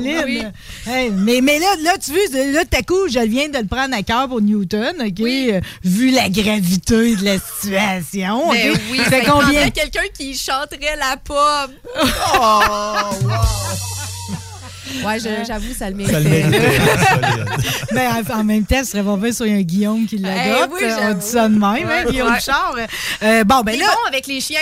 Oui, 0.00 0.16
oui. 0.24 0.42
Hey, 0.86 1.10
mais, 1.10 1.40
mais 1.40 1.58
là, 1.58 1.74
là, 1.82 1.92
tu 1.98 2.12
veux, 2.12 2.52
là, 2.52 2.64
tout 2.64 2.76
à 2.76 2.82
coup, 2.82 3.08
je 3.08 3.20
viens 3.20 3.48
de 3.48 3.58
le 3.58 3.66
prendre 3.66 3.94
à 3.94 4.02
cœur 4.02 4.28
pour 4.28 4.40
Newton, 4.40 4.94
OK? 5.00 5.20
Euh, 5.20 5.60
vu 5.82 6.10
la 6.10 6.28
gravité 6.28 7.16
de 7.16 7.24
la 7.24 7.38
situation. 7.38 8.50
Ben 8.50 8.72
oui, 8.90 9.00
ça 9.08 9.20
combien? 9.20 9.70
quelqu'un 9.70 10.08
qui 10.14 10.36
chanterait 10.36 10.96
la 10.98 11.16
pomme. 11.16 11.72
Oh, 11.84 12.60
Ouais, 15.04 15.18
je- 15.18 15.44
j'avoue, 15.46 15.72
ça 15.76 15.90
le 15.90 16.04
Ça 16.06 16.20
le 16.20 16.28
méritait. 16.28 16.60
Mais 17.92 18.06
Ben, 18.08 18.24
en- 18.34 18.44
même 18.44 18.64
temps, 18.64 18.84
ce 18.84 18.90
serait 18.92 19.02
pas 19.02 19.18
fait 19.20 19.32
sur 19.32 19.46
un 19.46 19.62
Guillaume 19.62 20.06
qui 20.06 20.18
l'a 20.18 20.30
Eh 20.46 20.64
oui, 20.70 20.80
On 21.00 21.14
dit 21.14 21.26
ça 21.26 21.48
de 21.48 21.54
même, 21.54 21.88
hein, 21.90 22.04
Guillaume 22.08 22.32
ouais. 22.32 22.40
Char. 22.40 22.74
Euh, 23.22 23.44
bon, 23.44 23.62
ben 23.62 23.78
là. 23.78 23.86
bon 23.86 24.08
avec 24.08 24.26
les 24.26 24.40
chiens. 24.40 24.60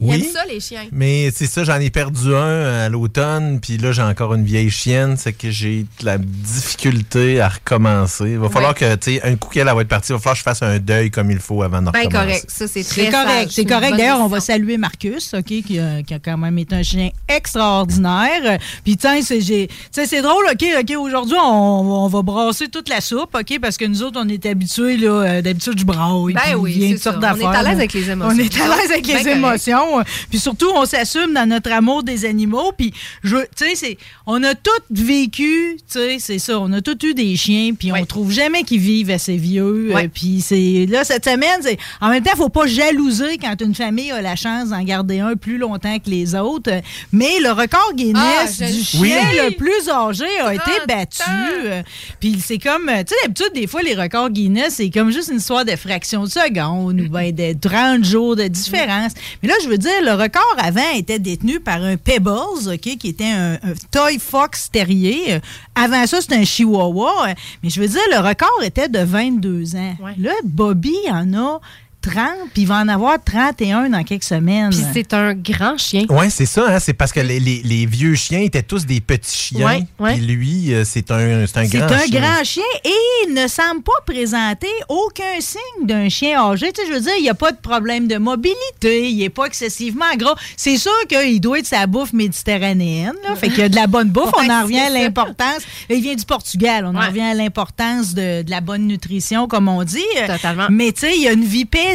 Il 0.00 0.08
Oui. 0.10 0.28
ça, 0.32 0.44
les 0.48 0.58
chiens. 0.60 0.84
Mais 0.90 1.30
c'est 1.34 1.46
ça, 1.46 1.62
j'en 1.64 1.78
ai 1.78 1.90
perdu 1.90 2.34
un 2.34 2.84
à 2.84 2.88
l'automne, 2.88 3.60
puis 3.60 3.76
là, 3.78 3.92
j'ai 3.92 4.02
encore 4.02 4.34
une 4.34 4.44
vieille 4.44 4.70
chienne, 4.70 5.16
c'est 5.16 5.32
que 5.32 5.50
j'ai 5.50 5.86
de 6.00 6.04
la 6.04 6.18
difficulté 6.18 7.40
à 7.40 7.48
recommencer. 7.48 8.30
Il 8.32 8.38
va 8.38 8.48
falloir 8.48 8.74
que, 8.74 8.94
tu 8.96 9.14
sais, 9.14 9.22
un 9.22 9.36
coup 9.36 9.48
qu'elle 9.50 9.66
va 9.66 9.80
être 9.80 9.88
partie, 9.88 10.12
il 10.12 10.14
va 10.14 10.18
falloir 10.18 10.34
que 10.34 10.38
je 10.38 10.42
fasse 10.44 10.62
un 10.62 10.78
deuil 10.78 11.10
comme 11.10 11.30
il 11.30 11.38
faut 11.38 11.62
avant 11.62 11.80
de 11.82 11.90
Ben 11.90 12.04
recommencer. 12.04 12.26
correct. 12.26 12.44
Ça, 12.48 12.66
c'est 12.68 12.82
très 12.84 13.04
C'est 13.04 13.10
correct, 13.10 13.50
c'est 13.52 13.64
correct. 13.64 13.96
D'ailleurs, 13.96 14.20
on 14.20 14.26
va 14.28 14.40
saluer 14.40 14.76
Marcus, 14.78 15.34
OK, 15.34 15.44
qui 15.44 15.78
a, 15.78 16.02
qui 16.02 16.14
a 16.14 16.18
quand 16.18 16.38
même 16.38 16.58
été 16.58 16.74
un 16.74 16.82
chien 16.82 17.10
extraordinaire. 17.28 18.40
Euh, 18.44 18.58
Puis, 18.84 18.96
tiens, 18.96 19.20
c'est 19.22 19.40
j'ai- 19.40 19.68
tu 19.68 19.74
sais, 19.92 20.06
c'est 20.06 20.22
drôle, 20.22 20.44
OK, 20.52 20.64
OK, 20.80 20.96
aujourd'hui, 20.98 21.36
on, 21.40 22.04
on 22.04 22.08
va 22.08 22.22
brasser 22.22 22.68
toute 22.68 22.88
la 22.88 23.00
soupe, 23.00 23.34
OK, 23.34 23.58
parce 23.60 23.76
que 23.76 23.84
nous 23.84 24.02
autres, 24.02 24.20
on 24.22 24.28
est 24.28 24.44
habitués, 24.46 24.96
là, 24.96 25.10
euh, 25.10 25.42
d'habitude, 25.42 25.78
je 25.78 25.84
braille. 25.84 26.32
Ben 26.34 26.40
puis 26.44 26.54
oui, 26.54 26.86
c'est 26.92 26.98
ça. 26.98 27.18
On 27.18 27.22
est 27.22 27.44
à 27.44 27.62
l'aise 27.62 27.72
avec 27.76 27.92
les 27.92 28.10
émotions. 28.10 28.36
On 28.36 28.38
est 28.38 28.60
à 28.60 28.66
l'aise 28.76 28.90
avec 28.90 29.06
Ben 29.06 29.16
les 29.16 29.22
correct. 29.22 29.36
émotions. 29.36 29.81
Puis 30.30 30.38
surtout, 30.38 30.70
on 30.74 30.84
s'assume 30.84 31.32
dans 31.34 31.48
notre 31.48 31.72
amour 31.72 32.02
des 32.02 32.24
animaux. 32.24 32.72
Puis, 32.76 32.92
tu 33.22 33.36
sais, 33.76 33.98
on 34.26 34.42
a 34.42 34.54
tous 34.54 34.70
vécu, 34.90 35.76
tu 35.90 35.98
sais, 35.98 36.16
c'est 36.18 36.38
ça, 36.38 36.58
on 36.58 36.72
a 36.72 36.80
tous 36.80 37.06
eu 37.06 37.14
des 37.14 37.36
chiens, 37.36 37.74
puis 37.78 37.92
on 37.92 38.04
trouve 38.04 38.30
jamais 38.32 38.62
qu'ils 38.62 38.80
vivent 38.80 39.10
assez 39.10 39.36
vieux. 39.36 39.90
Euh, 39.94 40.08
puis 40.12 40.40
c'est 40.40 40.86
là, 40.88 41.04
cette 41.04 41.24
semaine, 41.24 41.60
c'est 41.62 41.78
en 42.00 42.08
même 42.10 42.22
temps, 42.22 42.30
il 42.34 42.38
faut 42.38 42.48
pas 42.48 42.66
jalouser 42.66 43.38
quand 43.38 43.60
une 43.60 43.74
famille 43.74 44.10
a 44.12 44.20
la 44.22 44.36
chance 44.36 44.70
d'en 44.70 44.82
garder 44.82 45.20
un 45.20 45.34
plus 45.36 45.58
longtemps 45.58 45.98
que 45.98 46.10
les 46.10 46.34
autres. 46.34 46.70
Euh, 46.70 46.80
Mais 47.12 47.40
le 47.40 47.50
record 47.50 47.92
Guinness 47.94 48.60
Ah, 48.60 48.66
du 48.66 48.82
chien 48.82 49.22
le 49.32 49.56
plus 49.56 49.88
âgé 49.88 50.24
a 50.40 50.54
été 50.54 50.70
battu. 50.88 51.22
Euh, 51.64 51.82
Puis 52.20 52.38
c'est 52.44 52.58
comme, 52.58 52.88
euh, 52.88 53.02
tu 53.02 53.08
sais, 53.14 53.14
d'habitude, 53.22 53.50
des 53.54 53.66
fois, 53.66 53.82
les 53.82 53.94
records 53.94 54.30
Guinness, 54.30 54.74
c'est 54.76 54.90
comme 54.90 55.10
juste 55.10 55.30
une 55.30 55.38
histoire 55.38 55.64
de 55.64 55.76
fraction 55.76 56.24
de 56.24 56.28
seconde 56.30 57.00
ou 57.00 57.08
ben 57.08 57.34
de 57.34 57.54
30 57.58 58.04
jours 58.04 58.36
de 58.36 58.44
différence. 58.48 59.12
Mais 59.42 59.48
là, 59.48 59.54
je 59.62 59.68
veux 59.72 59.78
dire, 59.78 60.02
le 60.02 60.12
record 60.12 60.56
avant 60.58 60.90
était 60.94 61.18
détenu 61.18 61.60
par 61.60 61.82
un 61.82 61.96
Pebbles, 61.96 62.68
OK, 62.68 62.96
qui 62.98 63.08
était 63.08 63.24
un, 63.24 63.54
un 63.54 63.72
Toy 63.90 64.18
Fox 64.18 64.70
terrier. 64.70 65.38
Avant 65.74 66.06
ça, 66.06 66.20
c'était 66.20 66.36
un 66.36 66.44
Chihuahua. 66.44 67.34
Mais 67.62 67.70
je 67.70 67.80
veux 67.80 67.88
dire, 67.88 68.02
le 68.10 68.18
record 68.18 68.62
était 68.62 68.88
de 68.88 68.98
22 68.98 69.76
ans. 69.76 69.96
Là, 70.18 70.32
Bobby 70.44 70.94
en 71.10 71.32
a 71.34 71.60
30, 72.02 72.24
puis 72.52 72.62
il 72.62 72.68
va 72.68 72.76
en 72.80 72.88
avoir 72.88 73.16
31 73.22 73.88
dans 73.88 74.02
quelques 74.04 74.24
semaines. 74.24 74.70
Puis 74.70 74.80
c'est 74.92 75.14
un 75.14 75.34
grand 75.34 75.78
chien. 75.78 76.04
Ouais, 76.10 76.28
c'est 76.30 76.46
ça, 76.46 76.66
hein, 76.68 76.78
c'est 76.80 76.92
parce 76.92 77.12
que 77.12 77.20
les, 77.20 77.40
les- 77.40 77.62
les 77.64 77.86
vieux 77.86 78.14
chiens 78.14 78.40
étaient 78.40 78.62
tous 78.62 78.84
des 78.84 79.00
petits 79.00 79.36
chiens. 79.36 79.66
Ouais, 79.66 79.84
ouais. 80.00 80.14
Puis 80.14 80.26
lui, 80.26 80.74
euh, 80.74 80.84
c'est 80.84 81.10
un, 81.10 81.46
c'est 81.46 81.58
un 81.58 81.64
C'est 81.66 81.78
grand 81.78 81.86
un 81.92 81.98
chien. 82.06 82.20
grand 82.20 82.44
chien 82.44 82.62
et 82.84 82.90
il 83.28 83.34
ne 83.34 83.46
semble 83.48 83.82
pas 83.82 83.92
présenter 84.06 84.66
aucun 84.88 85.40
signe 85.40 85.86
d'un 85.86 86.08
chien 86.08 86.40
âgé. 86.42 86.72
Tu 86.72 86.82
sais, 86.82 86.88
je 86.88 86.92
veux 86.94 87.00
dire, 87.00 87.12
il 87.18 87.22
n'y 87.22 87.30
a 87.30 87.34
pas 87.34 87.52
de 87.52 87.56
problème 87.58 88.08
de 88.08 88.16
mobilité, 88.18 89.08
il 89.08 89.18
n'est 89.18 89.30
pas 89.30 89.46
excessivement 89.46 90.04
gros. 90.18 90.34
C'est 90.56 90.76
sûr 90.78 90.92
qu'il 91.08 91.40
doit 91.40 91.58
être 91.60 91.66
sa 91.66 91.86
bouffe 91.86 92.12
méditerranéenne. 92.12 93.14
Là, 93.26 93.36
fait 93.36 93.48
qu'il 93.48 93.58
y 93.58 93.62
a 93.62 93.68
de 93.68 93.76
la 93.76 93.86
bonne 93.86 94.08
bouffe. 94.08 94.30
Ouais, 94.38 94.46
on 94.48 94.50
en 94.52 94.62
revient 94.62 94.78
à 94.80 94.86
c'est 94.90 95.02
l'importance. 95.02 95.58
Il 95.90 96.00
vient 96.00 96.14
du 96.14 96.24
Portugal. 96.24 96.86
On 96.86 96.96
en 96.96 97.06
revient 97.06 97.20
à 97.22 97.34
l'importance 97.34 98.14
de, 98.14 98.42
de 98.42 98.50
la 98.50 98.60
bonne 98.60 98.86
nutrition, 98.86 99.46
comme 99.46 99.68
on 99.68 99.84
dit. 99.84 99.98
Totalement. 100.26 100.66
Mais 100.70 100.90
tu 100.92 101.00
sais, 101.02 101.14
il 101.16 101.22
y 101.22 101.28
a 101.28 101.32
une 101.32 101.44
vie 101.44 101.64
paisible 101.66 101.91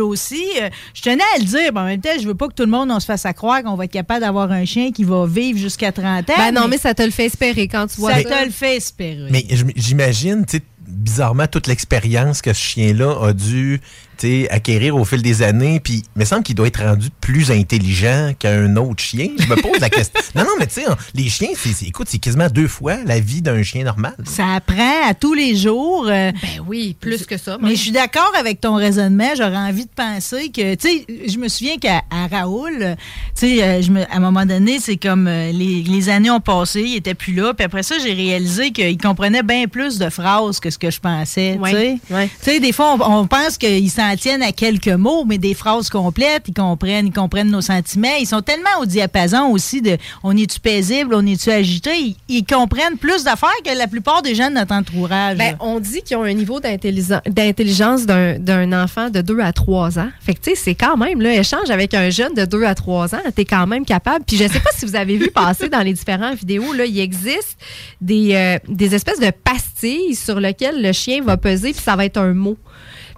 aussi. 0.00 0.42
Euh, 0.60 0.68
Je 0.94 1.02
tenais 1.02 1.22
à 1.34 1.38
le 1.38 1.44
dire, 1.44 1.72
mais 1.72 1.80
en 1.80 1.84
même 1.84 2.00
temps, 2.00 2.10
je 2.20 2.26
veux 2.26 2.34
pas 2.34 2.48
que 2.48 2.54
tout 2.54 2.64
le 2.64 2.70
monde 2.70 2.90
on 2.90 3.00
se 3.00 3.06
fasse 3.06 3.26
à 3.26 3.32
croire 3.32 3.62
qu'on 3.62 3.74
va 3.74 3.84
être 3.84 3.90
capable 3.92 4.20
d'avoir 4.20 4.50
un 4.52 4.64
chien 4.64 4.90
qui 4.92 5.04
va 5.04 5.26
vivre 5.26 5.58
jusqu'à 5.58 5.92
30 5.92 6.30
ans. 6.30 6.34
Ben 6.36 6.52
non, 6.52 6.68
mais 6.68 6.78
ça 6.78 6.94
te 6.94 7.02
le 7.02 7.10
fait 7.10 7.26
espérer 7.26 7.68
quand 7.68 7.86
tu 7.86 8.00
vois 8.00 8.14
ça 8.14 8.22
ça. 8.22 8.28
te 8.40 8.44
le 8.46 8.50
fait 8.50 8.76
espérer. 8.76 9.28
Mais 9.30 9.44
j'im- 9.50 9.72
j'imagine, 9.76 10.44
tu 10.46 10.58
sais, 10.58 10.62
bizarrement, 10.86 11.46
toute 11.46 11.66
l'expérience 11.66 12.42
que 12.42 12.52
ce 12.52 12.60
chien-là 12.60 13.16
a 13.28 13.32
dû 13.32 13.80
acquérir 14.50 14.96
au 14.96 15.04
fil 15.04 15.22
des 15.22 15.42
années. 15.42 15.80
Puis, 15.80 16.02
il 16.16 16.18
me 16.20 16.24
semble 16.24 16.42
qu'il 16.42 16.54
doit 16.54 16.66
être 16.66 16.82
rendu 16.84 17.08
plus 17.20 17.50
intelligent 17.50 18.32
qu'un 18.38 18.76
autre 18.76 19.02
chien. 19.02 19.28
Je 19.38 19.46
me 19.46 19.56
pose 19.60 19.80
la 19.80 19.90
question. 19.90 20.20
Non, 20.34 20.42
non, 20.42 20.50
mais 20.58 20.66
tu 20.66 20.74
sais, 20.74 20.86
les 21.14 21.28
chiens, 21.28 21.48
c'est, 21.56 21.86
écoute, 21.86 22.06
c'est 22.10 22.18
quasiment 22.18 22.48
deux 22.48 22.68
fois 22.68 22.96
la 23.06 23.20
vie 23.20 23.42
d'un 23.42 23.62
chien 23.62 23.84
normal. 23.84 24.14
Ça 24.24 24.54
apprend 24.54 25.08
à 25.08 25.14
tous 25.14 25.34
les 25.34 25.56
jours. 25.56 26.06
euh, 26.08 26.30
Ben 26.32 26.62
oui, 26.66 26.96
plus 27.00 27.24
que 27.26 27.36
ça. 27.36 27.58
mais 27.60 27.70
je 27.70 27.80
suis 27.80 27.90
d'accord 27.92 28.32
avec 28.38 28.60
ton 28.60 28.74
raisonnement. 28.74 29.30
J'aurais 29.36 29.56
envie 29.56 29.84
de 29.84 29.90
penser 29.94 30.50
que, 30.50 30.74
tu 30.74 30.88
sais, 30.88 31.06
je 31.28 31.38
me 31.38 31.48
souviens 31.48 31.76
qu'à 31.78 32.02
Raoul, 32.30 32.78
euh, 32.80 32.94
tu 33.38 33.56
sais, 33.56 33.62
euh, 33.62 33.82
je 33.82 33.90
me- 33.90 34.02
à 34.02 34.16
un 34.16 34.20
moment 34.20 34.46
donné, 34.46 34.78
c'est 34.80 34.96
comme 34.96 35.26
euh, 35.26 35.50
les, 35.52 35.82
les 35.82 36.08
années 36.08 36.30
ont 36.30 36.40
passé, 36.40 36.82
il 36.82 36.96
était 36.96 37.14
plus 37.14 37.34
là. 37.34 37.54
Puis 37.54 37.64
après 37.64 37.82
ça, 37.82 37.96
j'ai 38.02 38.12
réalisé 38.12 38.70
qu'il 38.70 38.98
comprenait 38.98 39.42
bien 39.42 39.66
plus 39.66 39.98
de 39.98 40.08
phrases 40.10 40.60
que 40.60 40.70
ce 40.70 40.78
que 40.78 40.90
je 40.90 41.00
pensais. 41.00 41.58
Tu 41.62 41.70
sais, 41.70 41.98
ouais. 42.10 42.28
Tu 42.28 42.50
sais, 42.50 42.60
des 42.60 42.72
fois, 42.72 42.96
on, 43.00 43.18
on 43.20 43.26
pense 43.26 43.58
qu'ils 43.58 43.90
s'en 43.90 44.03
tiennent 44.16 44.42
à 44.42 44.52
quelques 44.52 44.88
mots, 44.88 45.24
mais 45.24 45.38
des 45.38 45.54
phrases 45.54 45.88
complètes, 45.88 46.44
ils 46.48 46.54
comprennent, 46.54 47.06
ils 47.06 47.12
comprennent 47.12 47.50
nos 47.50 47.60
sentiments. 47.60 48.14
Ils 48.18 48.26
sont 48.26 48.42
tellement 48.42 48.80
au 48.80 48.86
diapason 48.86 49.50
aussi 49.50 49.82
de 49.82 49.96
on 50.22 50.36
est-tu 50.36 50.60
paisible, 50.60 51.14
on 51.14 51.26
est-tu 51.26 51.50
agité? 51.50 52.16
Ils, 52.28 52.44
comprennent 52.44 52.98
plus 52.98 53.24
d'affaires 53.24 53.48
que 53.64 53.76
la 53.76 53.86
plupart 53.86 54.22
des 54.22 54.34
gens 54.34 54.48
de 54.48 54.54
notre 54.54 54.74
entourage. 54.74 55.38
Ben, 55.38 55.56
on 55.60 55.80
dit 55.80 56.02
qu'ils 56.02 56.16
ont 56.16 56.22
un 56.22 56.32
niveau 56.32 56.60
d'intelligence 56.60 58.06
d'un 58.06 58.72
enfant 58.72 59.10
de 59.10 59.20
2 59.20 59.40
à 59.40 59.52
3 59.52 59.98
ans. 59.98 60.10
Fait 60.20 60.34
que, 60.34 60.40
tu 60.40 60.50
sais, 60.50 60.56
c'est 60.56 60.74
quand 60.74 60.96
même, 60.96 61.20
là, 61.20 61.34
échange 61.34 61.70
avec 61.70 61.94
un 61.94 62.10
jeune 62.10 62.34
de 62.34 62.44
2 62.44 62.64
à 62.64 62.74
3 62.74 63.14
ans, 63.14 63.20
t'es 63.34 63.44
quand 63.44 63.66
même 63.66 63.84
capable. 63.84 64.24
Puis 64.24 64.36
je 64.36 64.44
sais 64.44 64.60
pas 64.60 64.70
si 64.76 64.84
vous 64.86 64.96
avez 64.96 65.16
vu 65.16 65.30
passer 65.30 65.68
dans 65.68 65.80
les 65.80 65.92
différentes 65.92 66.38
vidéos, 66.38 66.72
là, 66.72 66.84
il 66.84 66.98
existe 66.98 67.58
des, 68.00 68.34
euh, 68.34 68.58
des 68.68 68.94
espèces 68.94 69.20
de 69.20 69.30
pastilles 69.30 70.14
sur 70.14 70.40
lesquelles 70.40 70.82
le 70.82 70.92
chien 70.92 71.22
va 71.22 71.36
peser, 71.36 71.72
puis 71.72 71.82
ça 71.82 71.96
va 71.96 72.04
être 72.04 72.18
un 72.18 72.34
mot. 72.34 72.56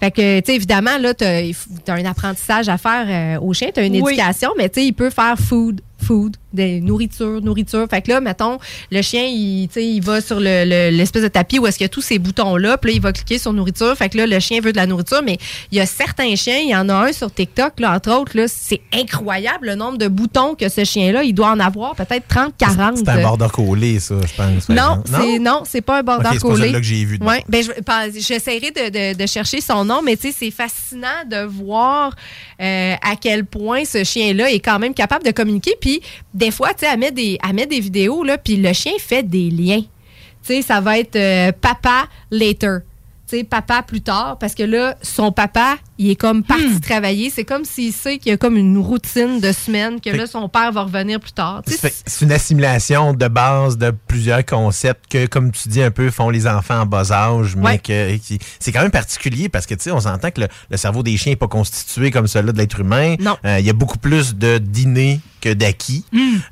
Fait 0.01 0.11
que, 0.11 0.41
tu 0.41 0.47
sais, 0.47 0.55
évidemment, 0.57 0.99
là, 0.99 1.15
faut- 1.55 1.71
t'as 1.85 1.95
un 1.95 2.05
apprentissage 2.05 2.69
à 2.69 2.77
faire 2.79 3.07
euh, 3.39 3.41
au 3.41 3.53
chien, 3.55 3.69
t'as 3.73 3.87
une 3.87 4.01
Oui. 4.03 4.13
éducation, 4.13 4.51
mais 4.57 4.69
tu 4.69 4.81
sais, 4.81 4.87
il 4.87 4.93
peut 4.93 5.11
faire 5.11 5.37
food, 5.39 5.81
food, 6.03 6.37
des 6.53 6.81
nourriture, 6.81 7.41
nourriture. 7.43 7.87
Fait 7.91 8.03
que 8.03 8.11
là, 8.11 8.21
mettons, 8.21 8.59
le 8.91 9.03
chien, 9.03 9.25
il, 9.25 9.69
il 9.77 10.01
va 10.03 10.21
sur 10.21 10.41
le- 10.41 10.65
le- 10.65 10.97
l'espèce 10.97 11.23
de 11.23 11.29
tapis 11.29 11.59
où 11.59 11.67
est-ce 11.67 11.77
qu'il 11.77 11.85
y 11.85 11.87
a 11.87 11.91
tous 11.91 12.01
ces 12.03 12.19
boutons-là, 12.19 12.79
puis 12.79 12.91
là, 12.93 12.97
il 12.97 13.03
va 13.03 13.13
cliquer 13.13 13.39
sur 13.39 13.53
nourriture. 13.53 13.95
Fait 13.97 14.09
que 14.09 14.17
là, 14.17 14.27
le 14.27 14.39
chien 14.41 14.61
veut 14.61 14.73
de 14.73 14.77
la 14.77 14.87
nourriture, 14.87 15.23
mais 15.25 15.39
il 15.73 15.79
y 15.79 15.81
a 15.81 15.87
certains 15.87 16.35
chiens, 16.37 16.59
il 16.59 16.71
y 16.71 16.77
en 16.77 16.89
a 16.89 16.95
un 16.95 17.13
sur 17.13 17.33
TikTok, 17.33 17.81
là, 17.81 17.95
entre 17.95 18.11
autres, 18.13 18.37
là, 18.37 18.45
c'est 18.49 18.81
incroyable 18.95 19.67
le 19.67 19.75
nombre 19.75 19.99
de 19.99 20.09
boutons 20.09 20.55
que 20.55 20.69
ce 20.69 20.85
chien-là, 20.85 21.25
il 21.25 21.33
doit 21.35 21.51
en 21.51 21.61
avoir 21.61 21.95
peut-être 21.95 22.27
30, 22.29 22.55
40. 22.57 22.99
C'est 22.99 23.09
un 23.09 23.23
border 23.23 23.49
collé, 23.53 23.99
ça, 24.01 24.15
je 24.27 24.35
pense. 24.35 24.69
Non, 24.69 25.03
c'est 25.05 25.39
non, 25.39 25.63
c'est 25.67 25.81
pas 25.81 25.99
un 25.99 26.03
border 26.03 26.27
Ok, 26.29 26.35
c'est 26.35 26.41
collé. 26.41 26.57
celui-là 26.63 26.79
que 26.81 26.85
j'ai 26.87 27.05
vu 27.05 27.19
Ouais, 27.21 27.45
ben 27.49 27.63
je- 27.63 28.21
j'essaierai 28.21 28.71
de, 28.71 29.13
de- 29.15 29.19
de 29.19 29.27
chercher 29.27 29.61
son 29.61 29.85
nom, 29.85 30.01
mais 30.03 30.17
tu 30.17 30.29
sais, 30.31 30.35
c'est 30.39 30.51
fascinant 30.51 31.07
de 31.31 31.45
voir 31.45 32.15
euh, 32.61 32.95
à 33.03 33.17
quel 33.17 33.45
point 33.45 33.85
ce 33.85 34.05
chien-là 34.05 34.51
est 34.51 34.61
quand 34.61 34.79
même 34.79 34.95
capable 34.95 35.25
de 35.25 35.31
communiquer. 35.31 35.75
Puis 35.81 36.01
des 36.35 36.46
fois, 36.51 36.75
tu 36.75 36.81
sais, 36.81 36.93
elle 36.93 36.99
met 36.99 37.11
des, 37.11 37.39
elle 37.47 37.55
met 37.55 37.67
des 37.67 37.81
vidéos 37.81 38.25
là, 38.25 38.39
puis 38.39 38.57
le 38.57 38.73
chien 38.73 38.93
fait 38.99 39.23
des 39.23 39.51
liens. 39.51 39.81
Tu 39.81 40.55
sais, 40.55 40.63
ça 40.63 40.81
va 40.81 40.99
être 40.99 41.17
euh, 41.17 41.53
papa 41.53 42.07
later. 42.31 42.79
Tu 43.29 43.39
sais, 43.39 43.45
papa 43.45 43.83
plus 43.83 44.01
tard, 44.01 44.39
parce 44.39 44.55
que 44.55 44.63
là, 44.63 44.97
son 45.03 45.33
papa, 45.33 45.77
il 45.99 46.11
est 46.11 46.17
comme 46.17 46.43
parti 46.43 46.81
travailler. 46.81 47.31
C'est 47.31 47.45
comme 47.45 47.65
s'il 47.65 47.93
sait 47.93 48.19
qu'il 48.19 48.31
y 48.31 48.35
a 48.35 48.37
comme 48.37 48.57
une 48.57 48.79
routine 48.79 49.41
de 49.41 49.53
semaine, 49.53 50.01
que 50.01 50.11
là, 50.11 50.27
son 50.27 50.49
père 50.49 50.73
va 50.73 50.83
revenir 50.83 51.21
plus 51.21 51.33
tard. 51.33 51.63
C'est 51.67 52.25
une 52.25 52.33
assimilation 52.33 53.13
de 53.15 53.29
base 53.29 53.79
de 53.79 53.93
plusieurs 54.07 54.45
concepts 54.45 55.05
que, 55.11 55.27
comme 55.27 55.53
tu 55.53 55.69
dis 55.69 55.83
un 55.83 55.91
peu, 55.91 56.11
font 56.11 56.31
les 56.31 56.47
enfants 56.47 56.81
en 56.81 56.87
bas 56.87 57.11
âge, 57.13 57.57
mais 57.57 57.65
Ouais. 57.67 57.79
que 57.79 58.19
c'est 58.61 58.73
quand 58.73 58.83
même 58.83 58.91
particulier 58.91 59.49
parce 59.49 59.67
que, 59.67 59.75
tu 59.75 59.85
sais, 59.85 59.91
on 59.91 60.01
s'entend 60.01 60.31
que 60.31 60.43
le, 60.43 60.49
le 60.71 60.77
cerveau 60.77 61.03
des 61.03 61.17
chiens 61.17 61.33
n'est 61.33 61.37
pas 61.37 61.49
constitué 61.49 62.11
comme 62.11 62.27
celui 62.27 62.53
de 62.53 62.59
l'être 62.59 62.81
humain. 62.81 63.17
Non. 63.21 63.37
Euh, 63.45 63.59
Il 63.59 63.67
y 63.67 63.71
a 63.71 63.73
beaucoup 63.73 63.99
plus 63.99 64.35
de 64.35 64.59
dîners 64.59 65.21
que 65.41 65.53
d'acquis. 65.53 66.05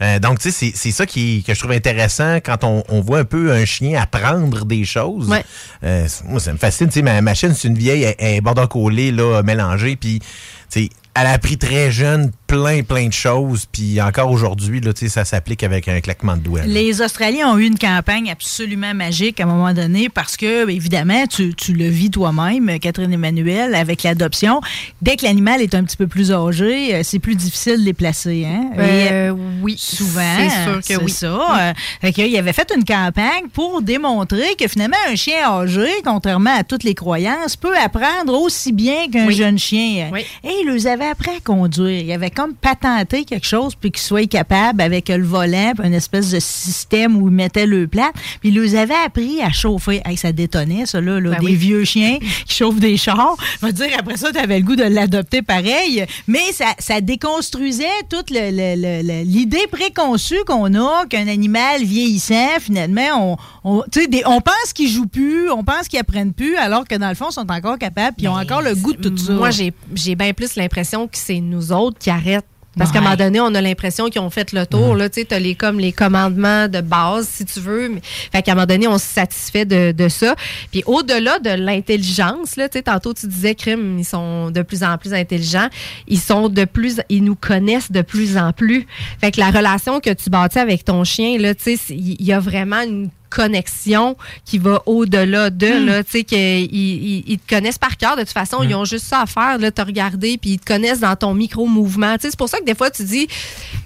Euh, 0.03 0.19
donc, 0.19 0.39
tu 0.41 0.51
sais, 0.51 0.73
c'est- 0.75 0.91
ça 0.91 1.07
qui, 1.07 1.43
que 1.45 1.53
je 1.55 1.59
trouve 1.59 1.73
intéressant 1.73 2.37
quand 2.37 2.63
on, 2.65 2.85
on 2.89 3.01
voit 3.01 3.19
un 3.21 3.25
peu 3.25 3.51
un 3.53 3.65
chien 3.65 4.01
apprendre 4.01 4.65
des 4.67 4.85
choses. 4.85 5.29
Ouais. 5.29 5.45
Euh, 5.83 6.07
moi, 6.27 6.39
ça 6.39 6.53
me 6.53 6.59
fascine. 6.59 6.87
Tu 6.89 6.95
sais, 6.95 7.03
ma 7.03 7.21
machine, 7.21 7.53
c'est 7.55 7.67
une 7.69 7.77
vieille, 7.79 8.03
elle, 8.05 8.15
elle 8.19 8.35
est 8.37 8.41
border 8.41 8.67
collée, 8.71 9.11
là, 9.11 9.34
mélangée, 9.43 9.97
puis, 9.97 10.21
tu 10.21 10.26
sais, 10.69 10.88
elle 11.14 11.26
a 11.26 11.33
appris 11.33 11.59
très 11.59 11.91
jeune 11.91 12.33
plein, 12.55 12.83
plein 12.85 13.09
de 13.09 13.13
choses, 13.13 13.67
puis 13.71 14.01
encore 14.01 14.31
aujourd'hui, 14.31 14.81
là, 14.81 14.93
tu 14.93 15.01
sais, 15.01 15.09
ça 15.09 15.25
s'applique 15.25 15.65
avec 15.65 15.89
un 15.89 16.01
claquement 16.01 16.37
de 16.37 16.43
doigts. 16.43 16.61
là. 16.61 16.67
Les 16.67 17.01
Australiens 17.03 17.49
ont 17.53 17.59
eu 17.59 17.67
une 17.67 17.79
campagne 17.79 18.31
absolument 18.31 18.95
magique 18.95 19.41
à 19.41 19.43
un 19.43 19.47
moment 19.47 19.73
donné 19.73 20.09
parce 20.09 20.37
que, 20.37 20.71
évidemment, 20.71 21.27
tu, 21.27 21.53
tu 21.57 21.73
le 21.73 21.89
vis 21.89 22.11
toi-même, 22.11 22.79
Catherine 22.79 23.13
Emmanuel, 23.13 23.75
avec 23.75 24.05
l'adoption. 24.05 24.61
Dès 25.03 25.17
que 25.17 25.25
l'animal 25.25 25.63
est 25.63 25.75
un 25.75 25.83
petit 25.83 25.97
peu 25.97 26.07
plus 26.07 26.31
âgé, 26.31 26.95
euh, 26.95 27.01
c'est 27.03 27.19
plus 27.19 27.35
difficile 27.35 27.81
de 27.81 27.85
les 27.87 27.93
placer. 27.93 28.47
Hein? 28.47 28.71
Et, 28.77 29.09
euh, 29.11 29.35
oui, 29.61 29.75
souvent, 29.77 30.21
C'est 30.39 30.63
sûr 30.63 30.79
que 30.79 30.85
c'est 30.87 30.97
oui. 31.03 31.11
ça. 31.11 31.27
Euh, 31.71 31.73
fait 32.13 32.29
il 32.29 32.37
avait 32.37 32.53
fait 32.53 32.71
une 32.77 32.85
campagne 32.85 33.49
pour 33.53 33.83
démontrer 33.83 34.55
que 34.59 34.69
finalement, 34.69 34.97
un 35.11 35.17
chien 35.17 35.45
âgé, 35.45 35.89
contrairement 36.05 36.57
à 36.57 36.63
toutes 36.63 36.85
les 36.85 36.95
croyances, 36.95 37.57
peut 37.57 37.77
apprendre 37.77 38.35
aussi 38.41 38.71
bien 38.73 39.09
qu'un 39.11 39.27
Oui. 39.27 39.35
jeune 39.35 39.59
chien. 39.59 40.11
Oui. 40.13 40.21
Et 40.45 40.53
il 40.63 40.71
les 40.73 40.87
avait 40.87 41.07
appris 41.09 41.31
à 41.31 41.41
conduire. 41.43 42.01
Il 42.05 42.13
avait 42.13 42.31
comme 42.45 42.55
patenté 42.55 43.25
quelque 43.25 43.47
chose, 43.47 43.75
puis 43.75 43.91
qu'il 43.91 44.03
soit 44.03 44.29
capable 44.29 44.83
avec 44.83 45.09
le 45.09 45.23
volant, 45.25 45.73
puis 45.79 45.87
une 45.87 45.95
espèce 45.95 46.31
de 46.31 46.41
système 46.41 47.17
où 47.17 47.29
il 47.29 47.35
mettait 47.35 47.65
le 47.67 47.87
plat. 47.89 48.11
Puis 48.41 48.51
il 48.51 48.61
les 48.61 48.77
avait 48.77 48.93
appris 49.07 49.41
à 49.41 49.51
chauffer. 49.51 50.03
Hey, 50.05 50.17
ça 50.19 50.31
détonnait, 50.33 50.85
ça, 50.85 51.01
là, 51.01 51.21
là, 51.21 51.31
Ben 51.31 51.41
des 51.41 51.47
oui. 51.47 51.55
vieux 51.55 51.85
chiens 51.85 52.19
qui 52.47 52.55
chauffent 52.55 52.81
des 52.81 52.97
chars. 52.99 53.37
Je 53.63 53.67
veux 53.67 53.73
dire, 53.73 53.89
après 53.99 54.17
ça, 54.19 54.31
tu 54.31 54.39
avais 54.39 54.59
le 54.59 54.65
goût 54.65 54.77
de 54.77 54.83
l'adopter 54.85 55.41
pareil. 55.41 56.05
Mais 56.27 56.53
ça, 56.53 56.67
ça 56.79 57.01
déconstruisait 57.01 57.85
toute 58.11 58.29
l'idée 58.31 59.67
préconçue 59.71 60.43
qu'on 60.47 60.75
a 60.75 61.07
qu'un 61.09 61.29
animal 61.29 61.83
vieillissant, 61.83 62.49
finalement, 62.61 63.37
on, 63.65 63.77
on, 63.79 63.83
des- 64.09 64.23
on 64.27 64.41
pense 64.41 64.73
qu'ils 64.75 64.89
jouent 64.91 65.07
plus, 65.07 65.51
on 65.51 65.65
pense 65.65 65.89
qu'ils 65.89 65.99
apprennent 65.99 66.33
plus, 66.33 66.57
alors 66.57 66.87
que 66.87 66.95
dans 66.97 67.09
le 67.09 67.15
fond, 67.15 67.27
ils 67.31 67.35
sont 67.35 67.51
encore 67.51 67.79
capables, 67.79 68.15
puis 68.17 68.27
ils 68.27 68.29
ont 68.29 68.37
encore 68.39 68.61
le 68.63 68.75
goût 68.75 68.93
de 68.93 69.09
tout 69.09 69.17
ça. 69.17 69.33
Moi, 69.33 69.51
j'ai 69.51 69.73
j'ai 69.95 70.15
bien 70.15 70.33
plus 70.33 70.57
l'impression 70.57 71.07
que 71.07 71.17
c'est 71.17 71.41
nous 71.41 71.73
autres 71.73 71.99
qui 71.99 72.11
arrêtent. 72.11 72.34
Parce 72.78 72.90
qu'à 72.90 72.99
un 72.99 73.02
moment 73.02 73.16
donné, 73.16 73.40
on 73.40 73.54
a 73.54 73.61
l'impression 73.61 74.09
qu'ils 74.09 74.21
ont 74.21 74.31
fait 74.31 74.52
le 74.52 74.66
tour. 74.66 74.95
là. 74.97 75.09
Tu 75.09 75.21
sais, 75.23 75.33
as 75.35 75.38
les, 75.38 75.54
comme 75.54 75.78
les 75.78 75.93
commandements 75.93 76.69
de 76.69 76.81
base, 76.81 77.28
si 77.28 77.45
tu 77.45 77.61
veux. 77.61 77.88
Mais- 77.88 78.00
Fait 78.33 78.43
qu'à 78.43 78.52
un 78.52 78.54
moment 78.57 78.66
donné, 78.66 78.88
on 78.88 78.99
se 78.99 79.07
satisfait 79.07 79.64
de, 79.64 79.93
de 79.93 80.09
ça. 80.09 80.35
Puis 80.73 80.83
au-delà 80.87 81.38
de 81.38 81.50
l'intelligence, 81.50 82.57
là, 82.57 82.69
tu 82.69 82.78
sais, 82.78 82.83
tantôt 82.83 83.14
tu 83.14 83.26
disais, 83.26 83.54
Crime, 83.54 83.99
ils 83.99 84.04
sont 84.04 84.50
de 84.50 84.62
plus 84.62 84.83
en 84.83 84.99
plus 84.99 85.14
intelligents. 85.14 85.69
Ils 86.09 86.19
sont 86.21 86.49
de 86.49 86.64
plus, 86.64 87.00
ils 87.09 87.23
nous 87.23 87.37
connaissent 87.37 87.93
de 87.93 88.02
plus 88.02 88.37
en 88.37 88.52
plus. 88.52 88.87
Fait 89.21 89.31
que 89.31 89.40
la 89.40 89.50
relation 89.50 90.00
que 90.00 90.11
tu 90.12 90.31
bâtis 90.31 90.59
avec 90.59 90.85
ton 90.85 91.04
chien, 91.04 91.38
là, 91.38 91.54
tu 91.54 91.76
sais, 91.76 91.95
il 91.95 92.23
y 92.23 92.33
a 92.33 92.40
vraiment 92.40 92.81
une 92.83 93.11
connexion 93.35 94.17
qui 94.45 94.59
va 94.59 94.83
au-delà 94.87 95.50
de, 95.50 95.67
là, 95.87 96.05
tu 96.05 96.11
sais, 96.12 96.25
qu'ils 96.25 96.73
ils, 96.75 97.25
ils 97.26 97.38
te 97.38 97.55
connaissent 97.55 97.79
par 97.79 97.97
cœur. 97.97 98.17
De 98.17 98.23
toute 98.23 98.31
façon, 98.33 98.62
ils 98.62 98.75
ont 98.75 98.85
juste 98.85 99.07
ça 99.07 99.23
à 99.23 99.26
faire, 99.26 99.59
là, 99.59 99.71
te 99.71 99.83
regarder, 99.83 100.38
puis 100.38 100.50
ils 100.53 100.59
te 100.59 100.64
connaissent 100.67 101.00
dans 101.00 101.17
ton 101.17 101.35
micro-mouvement. 101.35 102.14
Tu 102.17 102.23
sais, 102.23 102.31
c'est 102.31 102.38
pour 102.38 102.49
ça 102.49 102.59
que 102.59 102.64
des 102.64 102.75
fois, 102.75 102.91
tu 102.91 103.03
dis, 103.05 103.26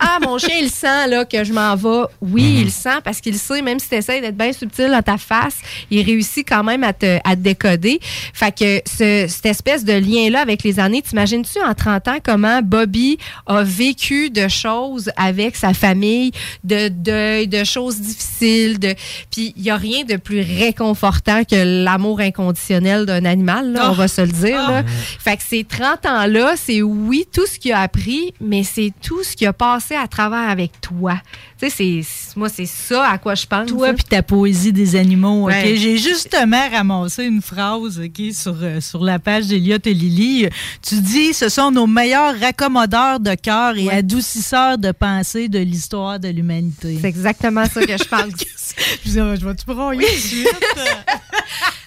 ah, 0.00 0.18
mon 0.22 0.38
chien, 0.38 0.54
il 0.60 0.70
sent, 0.70 1.08
là, 1.08 1.24
que 1.24 1.42
je 1.44 1.52
m'en 1.52 1.74
vais. 1.76 2.06
Oui, 2.20 2.56
il 2.58 2.64
le 2.64 2.70
sent 2.70 2.98
parce 3.04 3.20
qu'il 3.20 3.36
sait, 3.38 3.62
même 3.62 3.78
si 3.80 3.88
tu 3.88 3.94
essaies 3.96 4.20
d'être 4.20 4.36
bien 4.36 4.52
subtil 4.52 4.88
dans 4.90 5.02
ta 5.02 5.18
face, 5.18 5.56
il 5.90 6.02
réussit 6.04 6.46
quand 6.48 6.62
même 6.64 6.84
à 6.84 6.92
te, 6.92 7.16
à 7.24 7.34
te 7.34 7.40
décoder. 7.40 8.00
Fait 8.34 8.52
que 8.56 8.80
ce- 8.88 9.26
cette 9.28 9.46
espèce 9.46 9.84
de 9.84 9.92
lien-là 9.94 10.40
avec 10.40 10.62
les 10.62 10.78
années, 10.78 11.02
t'imagines-tu 11.02 11.60
en 11.62 11.74
30 11.74 12.08
ans 12.08 12.18
comment 12.22 12.60
Bobby 12.62 13.18
a 13.46 13.62
vécu 13.62 14.30
de 14.30 14.46
choses 14.48 15.10
avec 15.16 15.56
sa 15.56 15.72
famille, 15.74 16.32
de 16.64 16.88
deuil, 16.88 17.48
de 17.48 17.64
choses 17.64 17.98
difficiles, 18.00 18.78
de 18.78 18.94
puis 19.30 19.37
il 19.38 19.62
y 19.62 19.70
a 19.70 19.76
rien 19.76 20.04
de 20.04 20.16
plus 20.16 20.40
réconfortant 20.40 21.44
que 21.44 21.84
l'amour 21.84 22.20
inconditionnel 22.20 23.06
d'un 23.06 23.24
animal, 23.24 23.72
là, 23.72 23.80
Ah. 23.84 23.90
on 23.90 23.94
va 23.94 24.08
se 24.08 24.20
le 24.20 24.28
dire. 24.28 24.56
là. 24.70 24.82
Fait 25.18 25.36
que 25.36 25.42
ces 25.42 25.64
30 25.64 26.06
ans-là, 26.06 26.54
c'est 26.56 26.82
oui 26.82 27.26
tout 27.32 27.46
ce 27.46 27.58
qu'il 27.58 27.72
a 27.72 27.80
appris, 27.80 28.32
mais 28.40 28.62
c'est 28.62 28.92
tout 29.02 29.22
ce 29.24 29.36
qu'il 29.36 29.46
a 29.46 29.52
passé 29.52 29.94
à 29.94 30.06
travers 30.08 30.48
avec 30.48 30.80
toi. 30.80 31.20
Tu 31.60 31.68
sais, 31.70 32.02
c'est 32.02 32.36
moi 32.38 32.48
c'est 32.48 32.66
ça 32.66 33.08
à 33.08 33.18
quoi 33.18 33.34
je 33.34 33.44
pense. 33.46 33.66
Toi 33.68 33.88
là. 33.88 33.94
puis 33.94 34.04
ta 34.04 34.22
poésie 34.22 34.72
des 34.72 34.94
animaux. 34.94 35.44
ok? 35.48 35.48
Ouais. 35.48 35.76
J'ai 35.76 35.96
justement 35.98 36.68
ramassé 36.70 37.24
une 37.24 37.42
phrase 37.42 37.98
ok, 37.98 38.32
sur, 38.32 38.56
euh, 38.62 38.80
sur 38.80 39.02
la 39.02 39.18
page 39.18 39.46
d'Eliott 39.48 39.84
et 39.86 39.94
Lily. 39.94 40.48
Tu 40.86 41.00
dis 41.00 41.32
ce 41.32 41.48
sont 41.48 41.70
nos 41.72 41.86
meilleurs 41.88 42.38
raccommodeurs 42.38 43.18
de 43.18 43.34
cœur 43.34 43.76
et 43.76 43.90
adoucisseurs 43.90 44.78
de 44.78 44.92
pensée 44.92 45.48
de 45.48 45.58
l'histoire 45.58 46.20
de 46.20 46.28
l'humanité. 46.28 46.98
C'est 47.00 47.08
exactement 47.08 47.64
ça 47.66 47.84
que 47.84 47.96
je 47.96 48.04
pense. 49.30 49.36
je 49.36 49.40
je 49.40 49.46
vais-tu 49.48 49.64
broyer 49.66 50.06
tout 50.06 50.14
de 50.14 50.18
suite? 50.18 50.48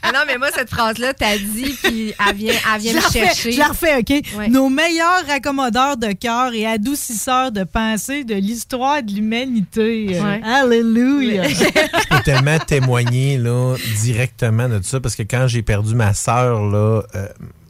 Ah 0.04 0.12
non, 0.12 0.20
mais 0.26 0.38
moi, 0.38 0.50
cette 0.54 0.70
phrase-là, 0.70 1.14
t'as 1.14 1.38
dit, 1.38 1.78
puis 1.84 2.14
elle 2.28 2.36
vient, 2.36 2.54
elle 2.74 2.82
vient 2.82 2.92
je, 2.92 2.98
me 2.98 3.04
refais, 3.04 3.20
chercher. 3.20 3.52
je 3.52 3.60
la 3.60 3.68
refais, 3.68 3.98
OK? 3.98 4.24
Ouais. 4.36 4.48
Nos 4.50 4.68
meilleurs 4.68 5.26
raccommodeurs 5.28 5.96
de 5.96 6.12
cœur 6.12 6.54
et 6.54 6.66
adoucisseurs 6.66 7.52
de 7.52 7.64
pensée 7.64 8.24
de 8.24 8.34
l'histoire 8.34 9.04
de 9.04 9.12
l'humanité. 9.12 10.20
Ouais. 10.20 10.42
Alléluia! 10.44 11.44
Je 11.50 12.16
peux 12.18 12.24
tellement 12.24 12.58
témoigner 12.58 13.38
là, 13.38 13.76
directement 14.02 14.68
de 14.68 14.82
ça 14.82 15.00
parce 15.00 15.16
que 15.16 15.24
quand 15.24 15.48
j'ai 15.48 15.62
perdu 15.62 15.94
ma 15.94 16.14
sœur, 16.14 16.62
là, 16.66 17.04
euh, 17.16 17.28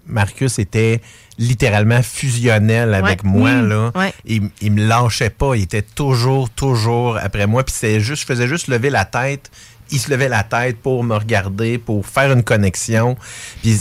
Marcus 0.07 0.57
était 0.57 1.01
littéralement 1.41 2.01
fusionnel 2.03 2.93
avec 2.93 3.23
Ouais. 3.23 3.29
moi. 3.29 3.51
Là. 3.61 3.91
Ouais. 3.95 4.13
Il, 4.25 4.49
il 4.61 4.71
me 4.71 4.87
lâchait 4.87 5.29
pas. 5.31 5.55
Il 5.55 5.63
était 5.63 5.81
toujours, 5.81 6.49
toujours 6.51 7.17
après 7.17 7.47
moi. 7.47 7.63
Puis 7.63 7.75
c'est 7.77 7.99
juste, 7.99 8.21
je 8.21 8.27
faisais 8.27 8.47
juste 8.47 8.67
lever 8.67 8.89
la 8.91 9.05
tête. 9.05 9.49
Il 9.89 9.99
se 9.99 10.09
levait 10.09 10.29
la 10.29 10.43
tête 10.43 10.77
pour 10.77 11.03
me 11.03 11.15
regarder, 11.15 11.77
pour 11.77 12.05
faire 12.05 12.31
une 12.31 12.43
connexion. 12.43 13.17
Puis 13.61 13.77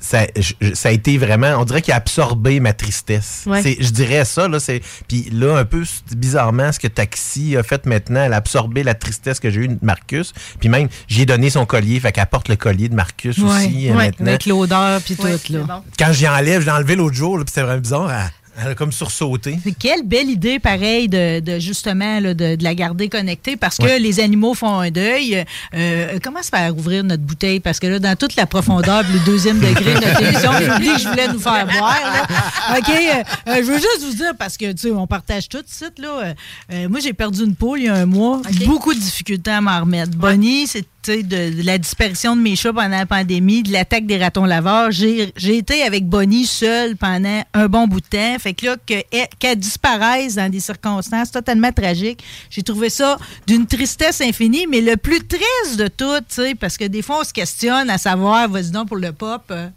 ça, 0.00 0.26
je- 0.36 0.74
ça 0.74 0.88
a 0.88 0.92
été 0.92 1.18
vraiment, 1.18 1.54
on 1.58 1.64
dirait 1.64 1.82
qu'il 1.82 1.92
a 1.92 1.96
absorbé 1.96 2.58
ma 2.60 2.72
tristesse. 2.72 3.44
Ouais. 3.46 3.62
C'est- 3.62 3.76
Je 3.80 3.90
dirais 3.90 4.24
ça. 4.24 4.48
Là, 4.48 4.58
c'est, 4.60 4.80
puis 5.08 5.28
là, 5.32 5.56
un 5.58 5.64
peu 5.64 5.84
bizarrement, 6.16 6.72
ce 6.72 6.78
que 6.78 6.88
Taxi 6.88 7.56
a 7.56 7.62
fait 7.62 7.86
maintenant, 7.86 8.22
elle 8.24 8.32
a 8.32 8.36
absorbé 8.36 8.82
la 8.82 8.94
tristesse 8.94 9.40
que 9.40 9.50
j'ai 9.50 9.60
eue 9.60 9.68
de 9.68 9.78
Marcus. 9.82 10.32
Puis 10.58 10.68
même, 10.68 10.88
j'ai 11.08 11.26
donné 11.26 11.50
son 11.50 11.66
collier, 11.66 12.00
fait 12.00 12.12
qu'elle 12.12 12.26
porte 12.26 12.48
le 12.48 12.56
collier 12.56 12.88
de 12.88 12.94
Marcus 12.94 13.38
aussi 13.38 13.88
euh, 13.88 13.94
Ouais, 13.94 14.06
maintenant. 14.06 14.26
avec 14.28 14.46
l'odeur 14.46 15.00
puis 15.02 15.16
Ouais, 15.22 15.32
tout. 15.32 15.38
c'est 15.46 15.52
Là. 15.52 15.58
bon. 15.64 15.82
Quand 15.98 16.12
j'y 16.12 16.26
enlève, 16.28 16.60
je 16.62 16.66
l'ai 16.66 16.72
enlevé 16.72 16.96
l'autre 16.96 17.16
jour, 17.16 17.36
puis 17.38 17.44
c'était 17.48 17.62
vraiment 17.62 17.80
bizarre. 17.80 18.10
Elle, 18.10 18.30
elle 18.62 18.72
a 18.72 18.74
comme 18.74 18.92
sursauté. 18.92 19.58
Quelle 19.78 20.02
belle 20.02 20.28
idée, 20.30 20.58
pareil, 20.58 21.08
de, 21.08 21.40
de 21.40 21.58
justement 21.58 22.20
là, 22.20 22.34
de, 22.34 22.56
de 22.56 22.64
la 22.64 22.74
garder 22.74 23.08
connectée 23.08 23.56
parce 23.56 23.76
que 23.78 23.84
Ouais. 23.84 23.98
les 23.98 24.20
animaux 24.20 24.54
font 24.54 24.78
un 24.80 24.90
deuil. 24.90 25.44
Euh, 25.74 26.18
comment 26.22 26.42
se 26.42 26.48
faire 26.50 26.76
ouvrir 26.76 27.02
notre 27.04 27.22
bouteille? 27.22 27.60
Parce 27.60 27.78
que 27.80 27.86
là, 27.86 27.98
dans 27.98 28.16
toute 28.16 28.36
la 28.36 28.46
profondeur, 28.46 29.02
le 29.12 29.18
deuxième 29.24 29.58
degré 29.58 29.94
de 29.94 30.00
notre 30.06 30.22
émission, 30.22 30.50
j'ai 30.58 30.84
dit 30.84 30.92
que 30.92 30.98
je 31.00 31.08
voulais 31.08 31.28
nous 31.28 31.38
faire 31.40 31.66
boire. 31.66 31.98
là. 32.04 32.78
OK? 32.78 32.88
euh, 32.90 33.54
je 33.56 33.62
veux 33.62 33.78
juste 33.78 34.00
vous 34.04 34.14
dire, 34.14 34.32
parce 34.38 34.56
que, 34.56 34.70
tu 34.72 34.78
sais, 34.78 34.90
on 34.90 35.06
partage 35.06 35.48
tout 35.48 35.62
de 35.62 35.68
suite, 35.68 35.98
là. 35.98 36.34
euh, 36.72 36.88
moi, 36.88 37.00
j'ai 37.00 37.12
perdu 37.12 37.42
une 37.44 37.54
poule 37.54 37.80
il 37.80 37.84
y 37.86 37.88
a 37.88 37.94
un 37.94 38.06
mois. 38.06 38.42
Beaucoup 38.66 38.92
de 38.94 38.98
difficultés 38.98 39.50
à 39.50 39.60
m'en 39.60 39.80
remettre. 39.80 40.12
Bonnie, 40.16 40.66
c'est 40.66 40.84
de, 41.06 41.64
la 41.64 41.78
disparition 41.78 42.36
de 42.36 42.40
mes 42.42 42.56
chats 42.56 42.72
pendant 42.72 42.88
la 42.88 43.06
pandémie, 43.06 43.62
de 43.62 43.72
l'attaque 43.72 44.06
des 44.06 44.18
ratons 44.18 44.44
laveurs. 44.44 44.90
J'ai 44.90 45.32
été 45.56 45.82
avec 45.82 46.06
Bonnie 46.06 46.46
seule 46.46 46.96
pendant 46.96 47.42
un 47.54 47.66
bon 47.68 47.86
bout 47.86 48.00
de 48.00 48.06
temps. 48.06 48.38
Fait 48.38 48.54
que 48.54 48.66
là, 48.66 48.76
que- 48.86 49.02
qu'elle 49.38 49.58
disparaisse 49.58 50.34
dans 50.34 50.50
des 50.50 50.60
circonstances 50.60 51.30
totalement 51.30 51.72
tragiques, 51.72 52.22
j'ai 52.50 52.62
trouvé 52.62 52.90
ça 52.90 53.18
d'une 53.46 53.66
tristesse 53.66 54.20
infinie, 54.20 54.66
mais 54.68 54.80
le 54.80 54.96
plus 54.96 55.20
triste 55.26 55.76
de 55.78 55.88
tout, 55.88 56.22
parce 56.60 56.76
que 56.76 56.84
des 56.84 57.02
fois, 57.02 57.20
on 57.20 57.24
se 57.24 57.32
questionne 57.32 57.88
à 57.90 57.98
savoir, 57.98 58.48
vas-y 58.48 58.70
donc 58.70 58.88
pour 58.88 58.96
le 58.96 59.12
pop. 59.12 59.42
euh, 59.50 59.68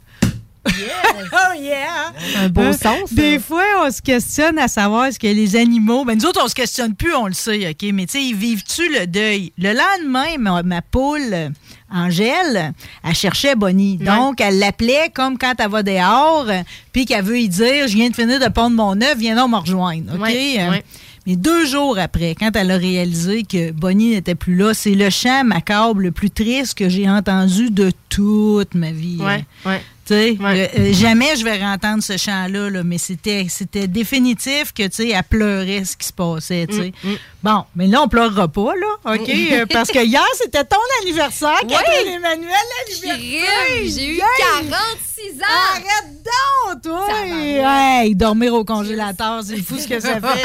oh 0.65 1.60
yeah! 1.60 2.13
Un 2.38 2.49
beau 2.49 2.62
Hein? 2.62 2.73
son, 2.73 3.06
ça. 3.08 3.15
Des 3.15 3.39
fois, 3.39 3.63
on 3.86 3.91
se 3.91 4.02
questionne 4.02 4.58
à 4.58 4.67
savoir 4.67 5.06
est-ce 5.06 5.19
que 5.19 5.28
les 5.28 5.56
animaux. 5.56 6.06
Ben, 6.06 6.17
nous 6.17 6.26
autres, 6.26 6.41
on 6.43 6.47
se 6.47 6.56
questionne 6.56 6.95
plus, 6.95 7.13
on 7.15 7.28
le 7.28 7.34
sait, 7.34 7.69
OK? 7.69 7.89
Mais 7.93 8.06
tu 8.06 8.13
sais, 8.13 8.23
ils 8.23 8.36
vivent-tu 8.36 8.88
le 8.97 9.06
deuil? 9.08 9.52
Le 9.58 9.73
lendemain, 9.73 10.38
ma, 10.39 10.63
ma 10.63 10.82
poule, 10.82 11.52
Angèle, 11.91 12.73
elle 13.04 13.15
cherchait 13.15 13.56
Bonnie. 13.56 13.97
Donc, 13.97 14.41
elle 14.41 14.60
l'appelait 14.60 15.12
comme 15.13 15.38
quand 15.38 15.54
elle 15.60 15.69
va 15.69 15.84
dehors, 15.84 16.47
puis 16.91 17.06
qu'elle 17.06 17.23
veut 17.26 17.39
y 17.39 17.49
dire 17.49 17.88
Je 17.88 17.93
viens 17.95 18.10
de 18.10 18.15
finir 18.15 18.39
de 18.39 18.47
pondre 18.47 18.76
mon 18.76 18.99
œuf, 19.02 19.15
viens 19.17 19.36
donc 19.36 19.52
me 19.52 19.58
rejoindre. 19.58 20.13
OK? 20.15 20.21
Ouais, 20.21 20.56
Euh, 20.60 20.69
ouais. 20.71 20.84
Mais 21.26 21.38
deux 21.38 21.65
jours 21.65 21.97
après, 21.99 22.36
quand 22.38 22.54
elle 22.56 22.69
a 22.71 22.76
réalisé 22.76 23.43
que 23.43 23.71
Bonnie 23.71 24.10
n'était 24.10 24.36
plus 24.36 24.58
là, 24.58 24.73
c'est 24.73 24.93
le 24.93 25.10
chant 25.10 25.45
macabre 25.45 26.02
le 26.02 26.12
plus 26.12 26.30
triste 26.30 26.78
que 26.78 26.89
j'ai 26.89 27.10
entendu 27.10 27.69
de 27.71 27.91
toute 28.10 28.76
ma 28.76 28.91
vie. 28.91 29.17
Ouais, 29.21 29.45
ouais. 29.65 29.82
Euh, 30.12 30.36
euh, 30.42 30.94
jamais 30.94 31.36
je 31.36 31.44
vais 31.44 31.54
réentendre 31.54 32.04
ce 32.04 32.18
chant-là, 32.18 32.70
là, 32.70 32.84
mais 32.84 32.98
c'était, 32.98 33.46
c'était 33.50 33.88
définitif 33.88 34.74
que, 34.74 34.84
tu 34.84 34.89
sais, 34.92 35.10
elle 35.10 35.24
pleurait 35.24 35.86
ce 35.86 35.96
qui 35.96 36.08
se 36.08 36.13
passait, 36.13 36.68
tu 36.68 36.76
sais. 36.76 36.94
Mm, 37.04 37.12
mm. 37.12 37.18
Bon, 37.44 37.66
mais 37.76 37.88
là, 37.88 38.02
on 38.02 38.08
pleurera 38.08 38.48
pas, 38.48 38.74
là, 38.76 39.16
OK? 39.16 39.30
Euh, 39.30 39.66
parce 39.72 39.89
que 39.89 40.04
hier, 40.04 40.26
c'était 40.38 40.63
ton 40.63 40.78
anniversaire. 41.02 41.60
Catherine 41.62 42.13
Emmanuel, 42.16 42.52
l'anniversaire! 42.88 43.78
J'ai 43.84 44.08
eu 44.08 44.16
Yeah! 44.16 44.26
46 44.62 45.42
ans! 45.42 45.72
Arrête 45.72 46.24
donc, 46.24 46.82
toi! 46.84 47.08
Hey, 47.26 48.16
dormir 48.16 48.54
au 48.54 48.63
congélateur, 48.66 49.42
c'est 49.44 49.62
fou 49.62 49.78
ce 49.78 49.88
que 49.88 50.00
ça 50.00 50.16
fait. 50.22 50.44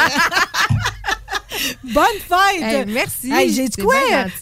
Bonne 1.82 2.04
fête! 2.28 2.62
Hey, 2.62 2.84
merci. 2.86 3.32
Hey, 3.32 3.52
j'ai 3.52 3.68
dit 3.68 3.82
quoi? 3.82 3.94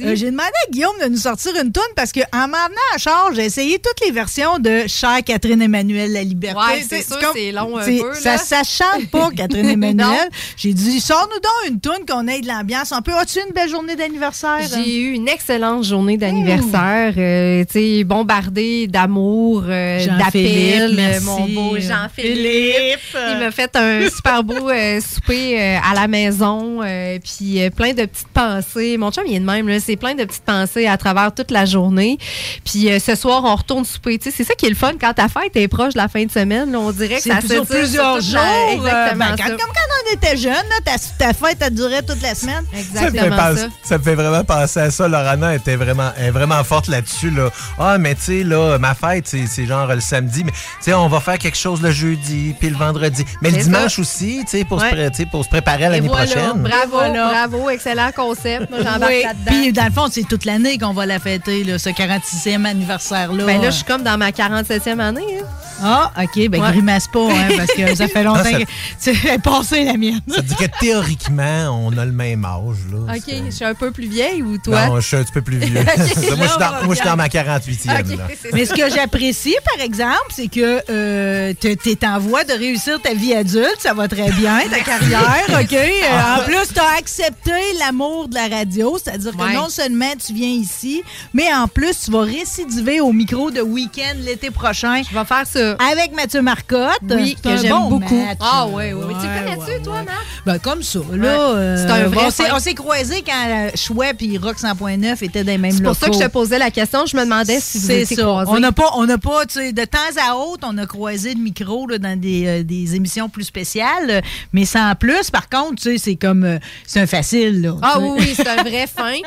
Euh, 0.02 0.14
j'ai 0.16 0.26
demandé 0.26 0.50
à 0.66 0.70
Guillaume 0.70 0.96
de 1.02 1.08
nous 1.08 1.16
sortir 1.16 1.52
une 1.62 1.72
toune 1.72 1.82
parce 1.94 2.12
qu'en 2.12 2.26
m'amenant 2.32 2.76
à 2.94 2.98
charge, 2.98 3.36
j'ai 3.36 3.44
essayé 3.46 3.78
toutes 3.78 4.04
les 4.04 4.10
versions 4.12 4.58
de 4.58 4.82
Cher 4.86 5.18
Catherine 5.24 5.62
Emmanuel 5.62 6.12
La 6.12 6.22
Liberté. 6.22 6.58
Ouais, 6.58 6.84
c'est 6.86 7.02
sûr, 7.06 7.16
c'est 7.34 7.52
long 7.52 7.78
un 7.78 7.82
c'est- 7.84 8.00
peu, 8.00 8.12
Ça, 8.14 8.32
là. 8.32 8.38
ça 8.38 8.62
chante 8.64 9.08
pas, 9.10 9.30
Catherine 9.36 9.68
Emmanuel. 9.70 10.28
J'ai 10.56 10.74
dit, 10.74 11.00
sors-nous 11.00 11.40
donc 11.40 11.70
une 11.72 11.80
toune 11.80 12.04
qu'on 12.06 12.26
ait 12.28 12.40
de 12.40 12.48
l'ambiance 12.48 12.92
un 12.92 13.00
peu. 13.00 13.12
As-tu 13.14 13.38
une 13.46 13.52
belle 13.54 13.70
journée 13.70 13.96
d'anniversaire? 13.96 14.58
J'ai 14.74 14.98
eu 14.98 15.12
une 15.12 15.28
excellente 15.28 15.84
journée 15.84 16.18
d'anniversaire, 16.18 17.14
euh, 17.16 17.64
tu 17.64 17.72
sais, 17.98 18.04
bombardée 18.04 18.88
d'amour, 18.88 19.62
euh, 19.68 20.04
merci. 20.18 21.24
Mon 21.24 21.48
beau 21.48 21.78
Jean-Philippe. 21.78 22.36
Philippe. 22.36 23.16
Il 23.32 23.38
m'a 23.38 23.50
fait 23.52 23.74
un 23.76 24.08
super 24.10 24.42
beau 24.44 24.68
euh, 24.68 25.00
souper 25.00 25.58
euh, 25.60 25.78
à 25.82 25.94
la 25.94 26.08
maison, 26.08 26.55
euh, 26.82 27.18
puis 27.22 27.62
euh, 27.62 27.70
plein 27.70 27.92
de 27.92 28.04
petites 28.04 28.28
pensées. 28.28 28.96
Mon 28.96 29.10
chum, 29.10 29.24
il 29.26 29.36
est 29.36 29.40
de 29.40 29.44
même, 29.44 29.68
là, 29.68 29.78
c'est 29.80 29.96
plein 29.96 30.14
de 30.14 30.24
petites 30.24 30.44
pensées 30.44 30.86
à 30.86 30.96
travers 30.96 31.32
toute 31.34 31.50
la 31.50 31.64
journée. 31.64 32.18
Puis 32.64 32.90
euh, 32.90 32.98
ce 32.98 33.14
soir, 33.14 33.42
on 33.44 33.54
retourne 33.54 33.84
souper. 33.84 34.18
Tu 34.18 34.30
sais, 34.30 34.36
c'est 34.36 34.44
ça 34.44 34.54
qui 34.54 34.66
est 34.66 34.70
le 34.70 34.74
fun 34.76 34.92
quand 35.00 35.12
ta 35.14 35.28
fête 35.28 35.54
est 35.56 35.68
proche 35.68 35.94
de 35.94 35.98
la 35.98 36.08
fin 36.08 36.24
de 36.24 36.30
semaine. 36.30 36.72
là, 36.72 36.78
on 36.80 36.90
dirait 36.92 37.16
que 37.16 37.22
C'est 37.22 37.30
ça 37.30 37.40
sur 37.40 37.66
se 37.66 37.72
plusieurs 37.72 38.22
sur 38.22 38.32
jours. 38.32 38.40
la- 38.42 38.70
euh, 38.70 38.74
Exactement 38.76 39.24
ben, 39.24 39.36
quand- 39.36 39.42
ça. 39.44 39.50
comme 39.50 39.58
quand 39.58 40.10
on 40.10 40.14
était 40.14 40.36
jeune, 40.36 40.52
là, 40.52 40.76
ta, 40.84 40.92
ta 41.26 41.32
fête, 41.34 41.58
elle 41.60 41.74
durait 41.74 42.02
toute 42.02 42.22
la 42.22 42.34
semaine. 42.34 42.64
Ça 42.72 42.76
me, 42.76 42.82
fait 42.82 43.06
Exactement 43.18 43.36
penser- 43.36 43.60
ça. 43.60 43.68
ça 43.84 43.98
me 43.98 44.02
fait 44.04 44.14
vraiment 44.14 44.44
penser 44.44 44.80
à 44.80 44.90
ça. 44.90 45.08
Lorana 45.08 45.54
était 45.54 45.76
vraiment, 45.76 46.10
est 46.18 46.30
vraiment 46.30 46.62
forte 46.64 46.88
là-dessus. 46.88 47.30
Là. 47.30 47.50
Ah, 47.78 47.98
mais 47.98 48.14
tu 48.14 48.22
sais, 48.22 48.42
là, 48.44 48.78
ma 48.78 48.94
fête, 48.94 49.26
c'est 49.28 49.46
c'est 49.46 49.66
genre 49.66 49.86
le 49.86 50.00
samedi. 50.00 50.44
Mais 50.44 50.52
tu 50.52 50.58
sais, 50.80 50.94
on 50.94 51.08
va 51.08 51.20
faire 51.20 51.38
quelque 51.38 51.56
chose 51.58 51.80
le 51.82 51.90
jeudi, 51.90 52.54
puis 52.58 52.68
le 52.70 52.76
vendredi. 52.76 53.24
Mais 53.42 53.50
le 53.50 53.58
dimanche 53.62 53.98
aussi, 53.98 54.40
tu 54.44 54.58
sais, 54.58 54.64
pour, 54.64 54.80
se 54.80 54.86
Ouais. 54.86 55.10
pour 55.30 55.46
préparer 55.48 55.84
à 55.86 55.88
l'année 55.90 56.08
voilà, 56.08 56.26
prochaine. 56.26 56.45
Bravo, 56.54 56.90
Voilà. 56.92 57.28
bravo, 57.46 57.70
excellent 57.70 58.10
concept. 58.14 58.70
Moi, 58.70 58.80
j'embarque 58.82 59.12
Oui. 59.12 59.22
là-dedans. 59.22 59.50
Puis, 59.62 59.72
dans 59.72 59.84
le 59.86 59.90
fond, 59.92 60.06
c'est 60.10 60.26
toute 60.28 60.44
l'année 60.44 60.78
qu'on 60.78 60.92
va 60.92 61.06
la 61.06 61.18
fêter, 61.18 61.64
là, 61.64 61.78
ce 61.78 61.88
46e 61.90 62.64
anniversaire-là. 62.66 63.44
Ben 63.44 63.60
là, 63.60 63.70
je 63.70 63.76
suis 63.76 63.84
comme 63.84 64.02
dans 64.02 64.16
ma 64.18 64.30
47e 64.32 65.00
année. 65.00 65.38
hein. 65.40 65.44
Ah, 65.82 66.10
OK. 66.22 66.48
Ben, 66.48 66.62
Ouais. 66.62 66.70
grimace 66.70 67.06
pas, 67.06 67.20
hein, 67.28 67.48
parce 67.54 67.70
que 67.72 67.94
ça 67.94 68.08
fait 68.08 68.22
longtemps 68.24 68.40
Ah, 68.46 68.50
ça- 68.98 69.12
que 69.12 69.18
c'est 69.22 69.42
passé 69.42 69.84
la 69.84 69.98
mienne. 69.98 70.20
Ça 70.26 70.40
dit 70.40 70.54
que 70.54 70.64
théoriquement, 70.80 71.68
on 71.86 71.96
a 71.98 72.04
le 72.06 72.12
même 72.12 72.44
âge. 72.46 72.78
Là. 72.90 73.14
OK, 73.14 73.34
je 73.46 73.50
suis 73.50 73.64
un 73.64 73.74
peu 73.74 73.90
plus 73.90 74.06
vieille 74.08 74.42
ou 74.42 74.56
toi? 74.58 74.86
Non, 74.86 75.00
je 75.00 75.06
suis 75.06 75.16
un 75.16 75.22
petit 75.22 75.32
peu 75.32 75.42
plus 75.42 75.58
vieux. 75.58 75.80
Ok, 75.86 75.96
moi, 75.96 76.46
je 76.46 76.50
suis 76.50 76.58
dans, 76.58 76.70
va 76.70 76.82
moi, 76.82 76.88
je 76.90 76.94
suis 76.94 77.02
bien. 77.02 77.10
dans 77.10 77.16
ma 77.16 77.28
48e. 77.28 78.00
OK, 78.00 78.18
là. 78.18 78.24
c'est 78.40 78.52
Mais 78.54 78.64
ce 78.64 78.72
que 78.72 78.88
j'apprécie, 78.90 79.54
par 79.74 79.84
exemple, 79.84 80.14
c'est 80.34 80.48
que 80.48 80.82
euh, 80.90 81.52
tu 81.60 81.68
es 81.90 82.06
en 82.06 82.18
voie 82.18 82.44
de 82.44 82.52
réussir 82.52 83.00
ta 83.02 83.12
vie 83.14 83.34
adulte. 83.34 83.76
Ça 83.80 83.92
va 83.92 84.08
très 84.08 84.30
bien, 84.32 84.60
ta 84.70 84.80
carrière, 84.80 85.44
OK? 85.60 85.72
Euh, 85.76 86.35
en 86.40 86.44
plus, 86.44 86.72
tu 86.74 86.80
as 86.80 86.96
accepté 86.98 87.52
l'amour 87.80 88.28
de 88.28 88.34
la 88.34 88.48
radio, 88.48 88.98
c'est-à-dire 89.02 89.32
que 89.36 89.42
Ouais. 89.42 89.54
non 89.54 89.68
seulement 89.68 90.12
tu 90.24 90.32
viens 90.32 90.48
ici, 90.48 91.02
mais 91.34 91.52
en 91.54 91.68
plus, 91.68 91.98
tu 92.04 92.10
vas 92.10 92.22
récidiver 92.22 93.00
au 93.00 93.12
micro 93.12 93.50
de 93.50 93.60
week-end 93.60 94.14
l'été 94.24 94.50
prochain 94.50 95.02
Je 95.08 95.16
vais 95.16 95.24
faire 95.24 95.46
ça. 95.46 95.72
avec 95.90 96.14
Mathieu 96.14 96.42
Marcotte. 96.42 96.90
Oui, 97.10 97.36
que 97.42 97.56
j'aime 97.56 97.70
bon 97.70 97.88
beaucoup. 97.90 98.14
match. 98.24 98.38
Ah, 98.40 98.66
ouais, 98.66 98.92
ouais, 98.92 99.04
ouais. 99.04 99.14
Tu 99.14 99.26
connais-tu, 99.26 99.70
ouais, 99.72 99.82
toi, 99.82 99.94
ouais. 99.96 100.04
Marc? 100.04 100.16
Ben, 100.46 100.58
comme 100.58 100.82
ça, 100.82 100.98
là. 100.98 101.14
Ouais. 101.14 101.26
euh, 101.58 101.76
C'est 101.86 101.92
un 101.92 102.08
vrai 102.08 102.24
on 102.26 102.30
s'est- 102.30 102.42
fan. 102.44 102.52
On 102.54 102.58
s'est 102.60 102.74
croisés 102.74 103.22
quand 103.26 103.32
euh, 103.48 103.70
Chouet 103.74 104.12
et 104.20 104.38
Rock 104.38 104.58
100.9 104.58 105.22
étaient 105.22 105.44
dans 105.44 105.50
les 105.52 105.58
mêmes 105.58 105.72
C'est 105.72 105.82
pour 105.82 105.94
ça 105.96 106.06
que 106.06 106.12
je 106.12 106.18
te 106.18 106.24
locaux. 106.24 106.40
posais 106.40 106.58
la 106.58 106.70
question. 106.70 107.04
Je 107.06 107.16
me 107.16 107.22
demandais 107.24 107.58
si 107.60 107.78
vous 107.78 107.90
étiez 107.90 108.16
croisés. 108.16 108.50
On 108.52 108.58
n'a 108.60 108.72
pas, 108.72 108.90
on 108.96 109.06
n'a 109.06 109.18
pas, 109.18 109.44
tu 109.46 109.54
sais, 109.54 109.72
de 109.72 109.84
temps 109.84 109.98
à 110.28 110.34
autre, 110.36 110.66
on 110.70 110.76
a 110.78 110.86
croisé 110.86 111.34
le 111.34 111.40
micro 111.40 111.86
là, 111.88 111.98
dans 111.98 112.18
des, 112.18 112.46
euh, 112.46 112.62
des 112.62 112.94
émissions 112.94 113.28
plus 113.28 113.44
spéciales, 113.44 114.22
mais 114.52 114.64
sans 114.64 114.94
plus. 114.94 115.30
Par 115.30 115.48
contre, 115.48 115.76
tu 115.82 115.90
sais, 115.92 115.98
c'est 115.98 116.16
comme, 116.26 116.44
euh, 116.44 116.58
c'est 116.86 117.00
un 117.00 117.06
facile 117.06 117.62
là. 117.62 117.76
Ah 117.82 117.98
oui, 118.00 118.32
c'est 118.34 118.48
un 118.48 118.62
vrai 118.64 118.86
fin. 118.88 119.18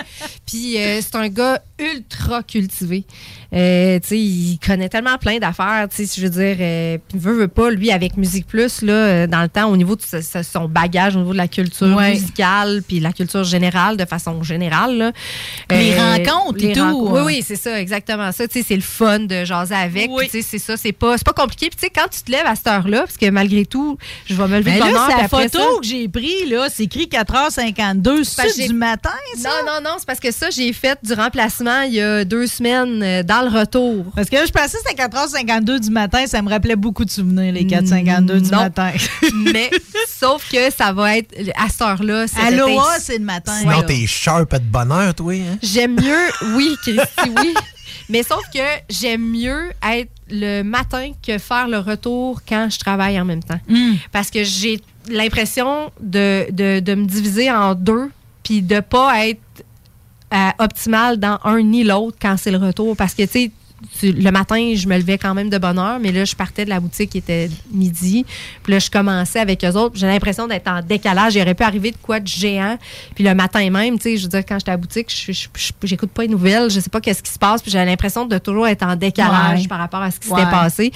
Puis 0.46 0.78
euh, 0.78 1.00
c'est 1.02 1.16
un 1.16 1.30
gars 1.30 1.62
ultra 1.80 2.44
cultivé. 2.44 3.06
Euh, 3.52 4.00
tu 4.00 4.08
sais, 4.10 4.18
il 4.20 4.60
connaît 4.66 4.90
tellement 4.90 5.18
plein 5.18 5.40
d'affaires. 5.40 5.88
Tu 5.90 6.06
sais, 6.06 6.22
je 6.22 6.26
veux 6.28 6.30
dire, 6.30 6.58
euh, 6.60 6.98
veut, 7.16 7.34
veut 7.34 7.48
pas, 7.48 7.72
lui, 7.72 7.92
avec 7.92 8.16
Musique 8.16 8.46
Plus, 8.46 8.84
là, 8.84 8.94
euh, 8.94 9.28
dans 9.28 9.42
le 9.42 9.48
temps, 9.50 9.70
au 9.70 9.76
niveau 9.78 9.96
de 9.96 10.02
son 10.44 10.68
bagage, 10.70 11.16
au 11.16 11.20
niveau 11.20 11.34
de 11.34 11.38
la 11.38 11.48
culture 11.48 11.96
Ouais. 11.96 12.12
musicale, 12.12 12.84
puis 12.88 13.00
la 13.00 13.12
culture 13.12 13.44
générale, 13.44 13.98
de 13.98 14.06
façon 14.06 14.44
générale. 14.44 14.98
là. 14.98 15.12
Les 15.72 15.96
rencontres 15.98 16.64
et 16.64 16.68
les 16.68 16.74
tout, 16.74 16.82
rencontres. 16.82 17.10
hein. 17.18 17.24
Oui, 17.26 17.34
oui, 17.38 17.44
c'est 17.46 17.56
ça, 17.56 17.80
exactement 17.80 18.32
ça. 18.32 18.48
Tu 18.48 18.60
sais, 18.60 18.66
c'est 18.68 18.76
le 18.76 18.82
fun 18.82 19.20
de 19.20 19.44
jaser 19.46 19.74
avec. 19.76 20.10
Oui. 20.12 20.28
Puis, 20.30 20.42
tu 20.42 20.44
sais, 20.44 20.48
c'est 20.52 20.60
ça, 20.64 20.78
c'est 20.78 20.92
pas, 20.92 21.16
pas 21.18 21.34
compliqué. 21.34 21.70
Puis, 21.70 21.78
tu 21.78 21.86
sais, 21.88 21.90
quand 21.94 22.08
tu 22.10 22.22
te 22.22 22.32
lèves 22.32 22.46
à 22.46 22.56
cette 22.56 22.68
heure-là, 22.68 23.00
parce 23.02 23.18
que 23.18 23.30
malgré 23.30 23.66
tout, 23.66 23.98
je 24.28 24.36
vais 24.36 24.48
me 24.48 24.58
lever 24.60 24.72
Mais 24.74 24.80
bonne 24.80 24.94
là, 24.94 25.02
heure, 25.02 25.08
la 25.18 25.24
après 25.26 25.50
photo 25.50 25.58
ça- 25.60 25.80
que 25.82 25.88
j'ai 25.88 26.08
prise, 26.08 26.50
là, 26.52 26.68
c'est 26.70 26.84
écrit 26.84 27.08
4h52, 27.10 28.36
Parce 28.36 28.50
que 28.50 28.54
c'est 28.54 28.68
du 28.68 28.74
matin, 28.74 29.10
ça? 29.38 29.50
Non, 29.66 29.74
non, 29.74 29.90
non, 29.90 29.96
c'est 29.98 30.06
parce 30.06 30.20
que 30.20 30.32
ça, 30.32 30.50
j'ai 30.50 30.72
fait 30.74 31.00
du 31.04 31.14
remplacement 31.14 31.82
il 31.82 31.94
y 31.94 32.02
a 32.02 32.24
deux 32.26 32.48
semaines 32.48 33.02
euh, 33.04 33.24
dans 33.42 33.50
le 33.52 33.60
retour. 33.60 34.06
Parce 34.16 34.30
que 34.30 34.36
là, 34.36 34.46
je 34.46 34.52
pensais 34.52 34.78
que 34.78 34.90
c'était 34.90 35.04
4h52 35.04 35.80
du 35.80 35.90
matin, 35.90 36.26
ça 36.28 36.42
me 36.42 36.50
rappelait 36.50 36.76
beaucoup 36.76 37.06
de 37.06 37.10
souvenirs, 37.10 37.54
les 37.54 37.66
4h52 37.66 38.42
du 38.42 38.52
Non. 38.52 38.58
matin. 38.60 38.92
Mais 39.54 39.70
sauf 40.08 40.50
que 40.52 40.72
ça 40.72 40.92
va 40.94 41.18
être 41.18 41.34
à 41.56 41.70
cette 41.70 41.82
heure-là. 41.82 42.28
cet 42.28 42.40
Aloha, 42.44 42.96
été. 42.96 43.04
c'est 43.04 43.18
le 43.18 43.26
matin. 43.26 43.54
Sinon, 43.60 43.82
t'es 43.84 44.06
sharp 44.08 44.54
à 44.54 44.60
de 44.60 44.66
bonheur, 44.66 45.14
toi. 45.16 45.34
Hein? 45.34 45.58
J'aime 45.62 45.96
mieux, 45.96 46.30
oui, 46.56 46.76
Christy, 46.82 47.30
oui. 47.38 47.54
Mais 48.10 48.24
sauf 48.24 48.42
que 48.54 48.60
j'aime 48.90 49.22
mieux 49.22 49.70
être 49.88 50.10
le 50.32 50.64
matin 50.64 51.12
que 51.26 51.38
faire 51.38 51.68
le 51.68 51.78
retour 51.78 52.42
quand 52.48 52.68
je 52.72 52.80
travaille 52.80 53.20
en 53.20 53.26
même 53.26 53.44
temps. 53.44 53.60
Mm. 53.68 53.94
Parce 54.12 54.32
que 54.32 54.44
j'ai 54.44 54.82
l'impression 55.10 55.92
de, 56.02 56.48
de, 56.52 56.80
de 56.80 56.96
me 56.96 57.06
diviser 57.06 57.52
en 57.52 57.76
deux, 57.76 58.10
puis 58.44 58.62
de 58.62 58.80
pas 58.80 59.28
être 59.28 59.42
euh, 60.34 60.50
optimal 60.60 61.18
dans 61.18 61.40
un 61.44 61.62
ni 61.62 61.84
l'autre 61.84 62.18
quand 62.22 62.36
c'est 62.38 62.52
le 62.52 62.58
retour. 62.58 62.96
Parce 62.96 63.14
que, 63.14 63.24
tu 63.24 63.30
sais, 63.30 63.52
le 64.04 64.30
matin, 64.32 64.74
je 64.76 64.88
me 64.90 64.98
levais 64.98 65.18
quand 65.18 65.34
même 65.34 65.50
de 65.50 65.58
bonne 65.58 65.80
heure, 65.80 66.00
mais 66.02 66.12
là, 66.12 66.26
je 66.26 66.36
partais 66.36 66.66
de 66.66 66.70
la 66.70 66.82
boutique, 66.82 67.16
il 67.16 67.20
était 67.20 67.50
midi. 67.72 68.26
Puis 68.62 68.74
là, 68.74 68.80
je 68.80 68.90
commençais 68.92 69.40
avec 69.40 69.64
eux 69.64 69.70
autres. 69.72 69.96
J'ai 69.98 70.06
l'impression 70.08 70.48
d'être 70.48 70.68
en 70.70 70.82
décalage. 70.82 71.36
Il 71.36 71.42
aurait 71.42 71.54
pu 71.56 71.64
arriver 71.64 71.92
de 71.92 71.98
quoi 72.02 72.20
de 72.20 72.28
géant. 72.28 72.78
Puis 73.16 73.24
le 73.24 73.34
matin 73.34 73.70
même, 73.70 73.98
tu 73.98 74.04
sais, 74.04 74.18
je 74.18 74.24
veux 74.24 74.28
dire, 74.30 74.44
quand 74.46 74.60
j'étais 74.60 74.72
à 74.72 74.74
la 74.74 74.78
boutique, 74.78 75.10
j'écoute 75.84 76.10
pas 76.12 76.24
les 76.24 76.28
nouvelles, 76.28 76.70
je 76.70 76.82
sais 76.82 76.90
pas 76.90 77.00
qu'est-ce 77.00 77.24
qui 77.24 77.32
se 77.32 77.40
passe. 77.40 77.62
Puis 77.62 77.72
j'ai 77.72 77.84
l'impression 77.86 78.26
de 78.26 78.38
toujours 78.38 78.68
être 78.68 78.84
en 78.84 78.96
décalage 78.98 79.62
Ouais. 79.62 79.68
par 79.68 79.78
rapport 79.80 80.02
à 80.02 80.12
ce 80.12 80.20
qui 80.20 80.30
Ouais. 80.30 80.40
s'était 80.40 80.52
passé. 80.52 80.92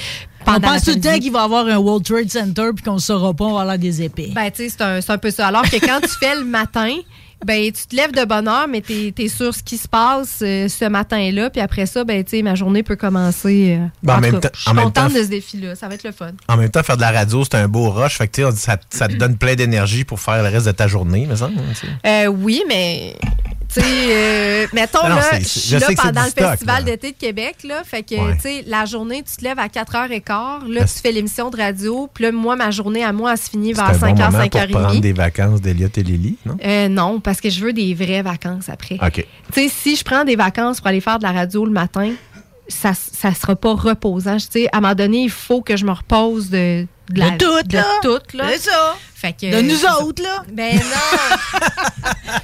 On 0.45 0.59
pense 0.59 0.83
tout 0.83 0.91
le 0.91 0.99
temps 0.99 1.17
qu'il 1.19 1.31
va 1.31 1.39
y 1.39 1.43
avoir 1.45 1.65
un 1.67 1.77
World 1.77 2.05
Trade 2.05 2.29
Center 2.29 2.71
puis 2.75 2.83
qu'on 2.83 2.95
ne 2.95 2.99
saura 2.99 3.33
pas, 3.33 3.45
on 3.45 3.53
va 3.53 3.61
avoir 3.61 3.77
des 3.77 4.01
épées. 4.01 4.31
Ben, 4.35 4.51
tu 4.51 4.63
sais, 4.63 4.69
c'est 4.69 4.81
un, 4.81 4.99
c'est 4.99 5.11
un 5.13 5.17
peu 5.17 5.31
ça. 5.31 5.47
Alors 5.47 5.63
que 5.63 5.77
quand 5.77 6.01
tu 6.01 6.09
fais 6.19 6.35
le 6.35 6.43
matin, 6.43 6.97
ben, 7.45 7.71
tu 7.71 7.85
te 7.87 7.95
lèves 7.95 8.11
de 8.11 8.25
bonne 8.25 8.47
heure, 8.47 8.67
mais 8.67 8.81
tu 8.81 9.13
es, 9.17 9.27
sur 9.27 9.53
ce 9.53 9.61
qui 9.63 9.77
se 9.77 9.87
passe 9.87 10.39
euh, 10.41 10.67
ce 10.67 10.85
matin-là. 10.85 11.49
Puis 11.49 11.61
après 11.61 11.85
ça, 11.85 12.03
ben, 12.03 12.23
tu 12.23 12.31
sais, 12.37 12.41
ma 12.43 12.55
journée 12.55 12.83
peut 12.83 12.95
commencer. 12.95 13.77
euh, 13.79 13.85
Ben, 14.03 14.13
en 14.15 14.17
en 14.17 14.21
même 14.21 14.33
tout 14.35 14.39
cas, 14.39 14.49
temps- 14.49 14.55
Je 14.55 14.61
suis 14.61 14.69
en 14.71 14.73
même 14.73 14.83
contente 14.85 15.09
temps- 15.13 15.19
de 15.19 15.23
ce 15.23 15.29
défi-là. 15.29 15.75
Ça 15.75 15.87
va 15.87 15.95
être 15.95 16.03
le 16.03 16.11
fun. 16.11 16.31
En 16.47 16.57
même 16.57 16.69
temps, 16.69 16.83
faire 16.83 16.97
de 16.97 17.01
la 17.01 17.11
radio, 17.11 17.43
c'est 17.43 17.55
un 17.55 17.67
beau 17.67 17.89
rush. 17.89 18.17
Fait 18.17 18.27
que, 18.27 18.51
ça, 18.51 18.77
ça 18.89 19.07
te 19.07 19.13
donne 19.17 19.37
plein 19.37 19.55
d'énergie 19.55 20.03
pour 20.03 20.19
faire 20.19 20.41
le 20.43 20.49
reste 20.49 20.65
de 20.67 20.71
ta 20.71 20.87
journée, 20.87 21.25
me 21.25 21.35
semble. 21.35 21.53
Euh, 22.05 22.27
oui, 22.27 22.63
mais. 22.67 23.15
Tu 23.73 23.81
sais, 23.81 23.85
euh, 23.87 24.67
mettons, 24.73 25.03
Non, 25.07 25.15
là, 25.15 25.39
je 25.39 25.43
suis 25.45 25.69
je 25.71 25.77
là 25.77 25.87
pendant 25.95 26.23
le 26.23 26.29
stock, 26.29 26.49
Festival 26.51 26.83
d'été 26.83 27.11
de 27.11 27.17
Québec, 27.17 27.55
là. 27.63 27.83
Fait 27.83 28.03
que, 28.03 28.15
Ouais. 28.15 28.35
tu 28.35 28.41
sais, 28.41 28.63
la 28.67 28.85
journée, 28.85 29.23
tu 29.23 29.35
te 29.35 29.43
lèves 29.43 29.57
à 29.59 29.67
4h15. 29.67 30.67
Là, 30.67 30.81
tu 30.85 30.99
fais 31.01 31.11
l'émission 31.11 31.49
de 31.49 31.57
radio. 31.57 32.09
Puis 32.13 32.25
là, 32.25 32.31
moi, 32.31 32.55
ma 32.55 32.69
journée 32.71 33.03
à 33.03 33.11
moi, 33.13 33.31
elle 33.31 33.37
se 33.37 33.49
finit 33.49 33.73
vers 33.73 33.85
un 33.89 33.93
bon 33.93 34.07
5h, 34.07 34.31
moment 34.31 34.47
pour 34.49 34.59
5h30. 34.61 34.71
prendre 34.71 34.99
des 35.01 35.13
vacances 35.13 35.61
d'Eliott 35.61 35.97
et 35.97 36.03
Lily, 36.03 36.37
non? 36.45 36.57
Euh, 36.63 36.87
non, 36.87 37.19
parce 37.19 37.41
que 37.41 37.49
je 37.49 37.63
veux 37.65 37.73
des 37.73 37.93
vraies 37.93 38.21
vacances 38.21 38.69
après. 38.69 38.97
OK. 39.01 39.25
Tu 39.53 39.53
sais, 39.53 39.69
si 39.69 39.95
je 39.95 40.03
prends 40.03 40.23
des 40.25 40.35
vacances 40.35 40.79
pour 40.79 40.87
aller 40.87 41.01
faire 41.01 41.17
de 41.17 41.23
la 41.23 41.31
radio 41.31 41.65
le 41.65 41.71
matin, 41.71 42.11
ça 42.67 42.91
ne 42.91 43.33
sera 43.33 43.55
pas 43.55 43.73
reposant. 43.73 44.37
Tu 44.37 44.45
sais, 44.51 44.67
à 44.71 44.77
un 44.77 44.81
moment 44.81 44.95
donné, 44.95 45.23
il 45.23 45.29
faut 45.29 45.61
que 45.61 45.75
je 45.77 45.85
me 45.85 45.91
repose 45.91 46.49
de, 46.49 46.85
la, 47.13 47.31
De 47.31 47.37
tout, 47.37 47.67
de 47.67 47.75
là. 47.75 47.85
tout, 48.01 48.37
là. 48.37 48.45
C'est 48.53 48.69
ça. 48.69 48.95
Fait 49.23 49.31
que, 49.31 49.55
De 49.55 49.61
nous 49.61 49.85
autres, 49.85 50.21
là. 50.21 50.43
Ben 50.51 50.75
non! 50.75 51.63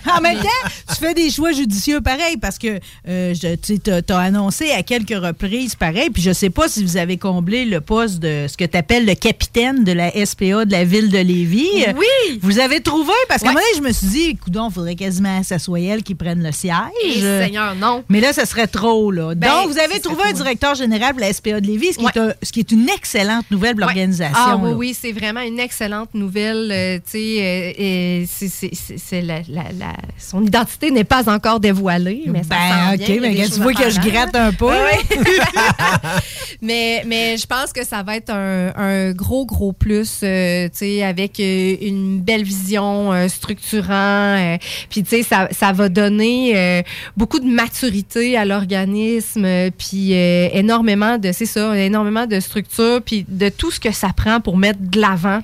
en 0.17 0.21
même 0.21 0.37
temps, 0.37 0.69
tu 0.87 0.95
fais 0.95 1.13
des 1.13 1.29
choix 1.29 1.51
judicieux 1.51 1.99
pareil 1.99 2.37
parce 2.37 2.57
que 2.57 2.79
euh, 3.05 3.33
tu 3.61 4.13
as, 4.13 4.17
annoncé 4.17 4.71
à 4.71 4.81
quelques 4.81 5.09
reprises 5.21 5.75
pareil. 5.75 6.09
Puis 6.09 6.21
je 6.23 6.31
sais 6.31 6.49
pas 6.49 6.69
si 6.69 6.81
vous 6.85 6.95
avez 6.95 7.17
comblé 7.17 7.65
le 7.65 7.81
poste 7.81 8.19
de 8.19 8.45
ce 8.47 8.55
que 8.55 8.63
tu 8.63 8.77
appelles 8.77 9.05
le 9.05 9.15
capitaine 9.15 9.83
de 9.83 9.91
la 9.91 10.09
SPA 10.25 10.63
de 10.63 10.71
la 10.71 10.85
ville 10.85 11.09
de 11.09 11.17
Lévis. 11.17 11.67
Oui. 11.97 12.39
Vous 12.41 12.59
avez 12.59 12.79
trouvé 12.79 13.11
parce 13.27 13.41
qu'à 13.41 13.49
un 13.49 13.53
moment 13.53 13.65
donné, 13.73 13.77
je 13.83 13.87
me 13.89 13.91
suis 13.91 14.07
dit, 14.07 14.35
coudon, 14.37 14.69
il 14.69 14.73
faudrait 14.73 14.95
quasiment 14.95 15.41
que 15.41 15.47
ça 15.47 15.59
soit 15.59 15.81
elle 15.81 16.01
qui 16.03 16.15
prenne 16.15 16.41
le 16.41 16.53
siège. 16.53 16.73
Eh, 17.05 17.19
Seigneur, 17.19 17.75
non. 17.75 18.05
Mais 18.07 18.21
là, 18.21 18.31
ça 18.31 18.45
serait 18.45 18.67
trop, 18.67 19.11
là. 19.11 19.35
Ben, 19.35 19.49
Donc, 19.49 19.71
vous 19.71 19.79
avez 19.79 19.99
trouvé 19.99 20.23
un 20.29 20.33
directeur 20.33 20.75
général 20.75 21.13
de 21.15 21.19
la 21.19 21.33
SPA 21.33 21.59
de 21.59 21.67
Lévis, 21.67 21.91
ce 21.93 21.97
qui, 21.97 22.05
Ouais. 22.05 22.11
est, 22.15 22.19
un- 22.19 22.33
ce 22.41 22.53
qui 22.53 22.61
est 22.61 22.71
une 22.71 22.87
excellente 22.87 23.45
nouvelle 23.51 23.75
pour 23.75 23.81
Ouais. 23.87 23.93
l'organisation. 23.93 24.37
Ah 24.39 24.57
oui, 24.57 24.71
oui, 24.71 24.97
c'est 24.97 25.11
vraiment 25.11 25.41
une 25.41 25.59
excellente 25.59 26.13
nouvelle. 26.13 26.68
Euh, 26.71 26.97
tu 26.97 27.11
sais, 27.11 27.75
euh, 27.79 28.23
c'est- 28.27 29.21
la- 29.21 29.39
la- 29.49 29.71
la- 29.77 29.97
son 30.17 30.43
identité 30.45 30.91
n'est 30.91 31.03
pas 31.03 31.29
encore 31.29 31.59
dévoilée, 31.59 32.23
mais 32.27 32.43
ça 32.43 32.49
Ben, 32.49 32.93
OK, 32.95 33.19
mais 33.21 33.35
tu 33.47 33.59
vois 33.61 33.73
que 33.73 33.89
je 33.89 33.99
gratte 33.99 34.35
un 34.35 34.51
peu. 34.51 34.65
Ouais. 34.67 34.99
mais, 36.61 37.03
mais 37.05 37.37
je 37.37 37.45
pense 37.45 37.73
que 37.73 37.85
ça 37.85 38.03
va 38.03 38.15
être 38.15 38.29
un, 38.31 38.73
un 38.75 39.11
gros, 39.11 39.45
gros 39.45 39.71
plus, 39.73 40.19
euh, 40.23 40.65
tu 40.69 40.77
sais, 40.77 41.03
avec 41.03 41.39
une 41.39 42.19
belle 42.19 42.43
vision 42.43 43.11
euh, 43.13 43.27
structurant. 43.27 44.57
Puis, 44.89 45.03
tu 45.03 45.09
sais, 45.09 45.23
ça, 45.23 45.47
ça 45.51 45.71
va 45.71 45.89
donner 45.89 46.83
beaucoup 47.17 47.39
de 47.39 47.45
maturité 47.47 48.37
à 48.37 48.45
l'organisme, 48.45 49.45
puis 49.77 50.13
énormément 50.13 51.17
de, 51.17 51.31
c'est 51.31 51.45
ça, 51.45 51.77
énormément 51.77 52.25
de 52.25 52.39
structure, 52.39 53.01
puis 53.05 53.25
de 53.27 53.49
tout 53.49 53.71
ce 53.71 53.79
que 53.79 53.91
ça 53.91 54.09
prend 54.15 54.39
pour 54.41 54.57
mettre 54.57 54.79
de 54.81 54.99
l'avant 54.99 55.39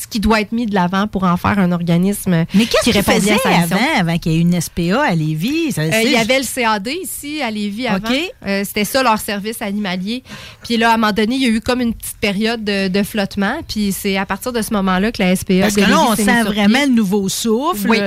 ce 0.00 0.06
qui 0.06 0.20
doit 0.20 0.40
être 0.40 0.52
mis 0.52 0.66
de 0.66 0.74
l'avant 0.74 1.06
pour 1.06 1.24
en 1.24 1.36
faire 1.36 1.58
un 1.58 1.72
organisme 1.72 2.44
Mais 2.54 2.66
qu'est-ce 2.66 2.84
qui 2.84 2.90
qu'ils 2.92 3.00
répond 3.00 3.18
bien 3.18 3.36
à 3.36 3.38
sa 3.38 3.48
mission? 3.60 3.76
avant, 3.76 4.00
avant 4.00 4.18
qu'il 4.18 4.32
y 4.32 4.36
ait 4.36 4.40
une 4.40 4.60
SPA 4.60 5.02
à 5.02 5.14
Lévis? 5.14 5.72
Ça, 5.72 5.82
Euh, 5.82 6.02
il 6.04 6.10
y 6.12 6.16
avait 6.16 6.38
le 6.38 6.44
CAD 6.44 6.88
ici 7.02 7.40
à 7.42 7.50
Lévis 7.50 7.86
avant. 7.86 8.08
OK. 8.08 8.14
Euh, 8.46 8.62
C'était 8.64 8.84
ça 8.84 9.02
leur 9.02 9.18
service 9.18 9.62
animalier. 9.62 10.22
Puis 10.62 10.76
là, 10.76 10.90
à 10.90 10.94
un 10.94 10.96
moment 10.96 11.12
donné, 11.12 11.36
il 11.36 11.42
y 11.42 11.46
a 11.46 11.48
eu 11.48 11.60
comme 11.60 11.80
une 11.80 11.94
petite 11.94 12.16
période 12.20 12.64
de, 12.64 12.88
de 12.88 13.02
flottement. 13.02 13.60
Puis 13.68 13.92
c'est 13.92 14.16
à 14.16 14.26
partir 14.26 14.52
de 14.52 14.62
ce 14.62 14.72
moment-là 14.74 15.12
que 15.12 15.22
la 15.22 15.34
SPA. 15.36 15.60
Parce 15.60 15.74
que 15.74 15.80
là, 15.82 16.00
on 16.00 16.16
sent 16.16 16.42
vraiment 16.44 16.80
le 16.82 16.92
nouveau 16.92 17.28
souffle. 17.28 17.88
Oui. 17.88 17.98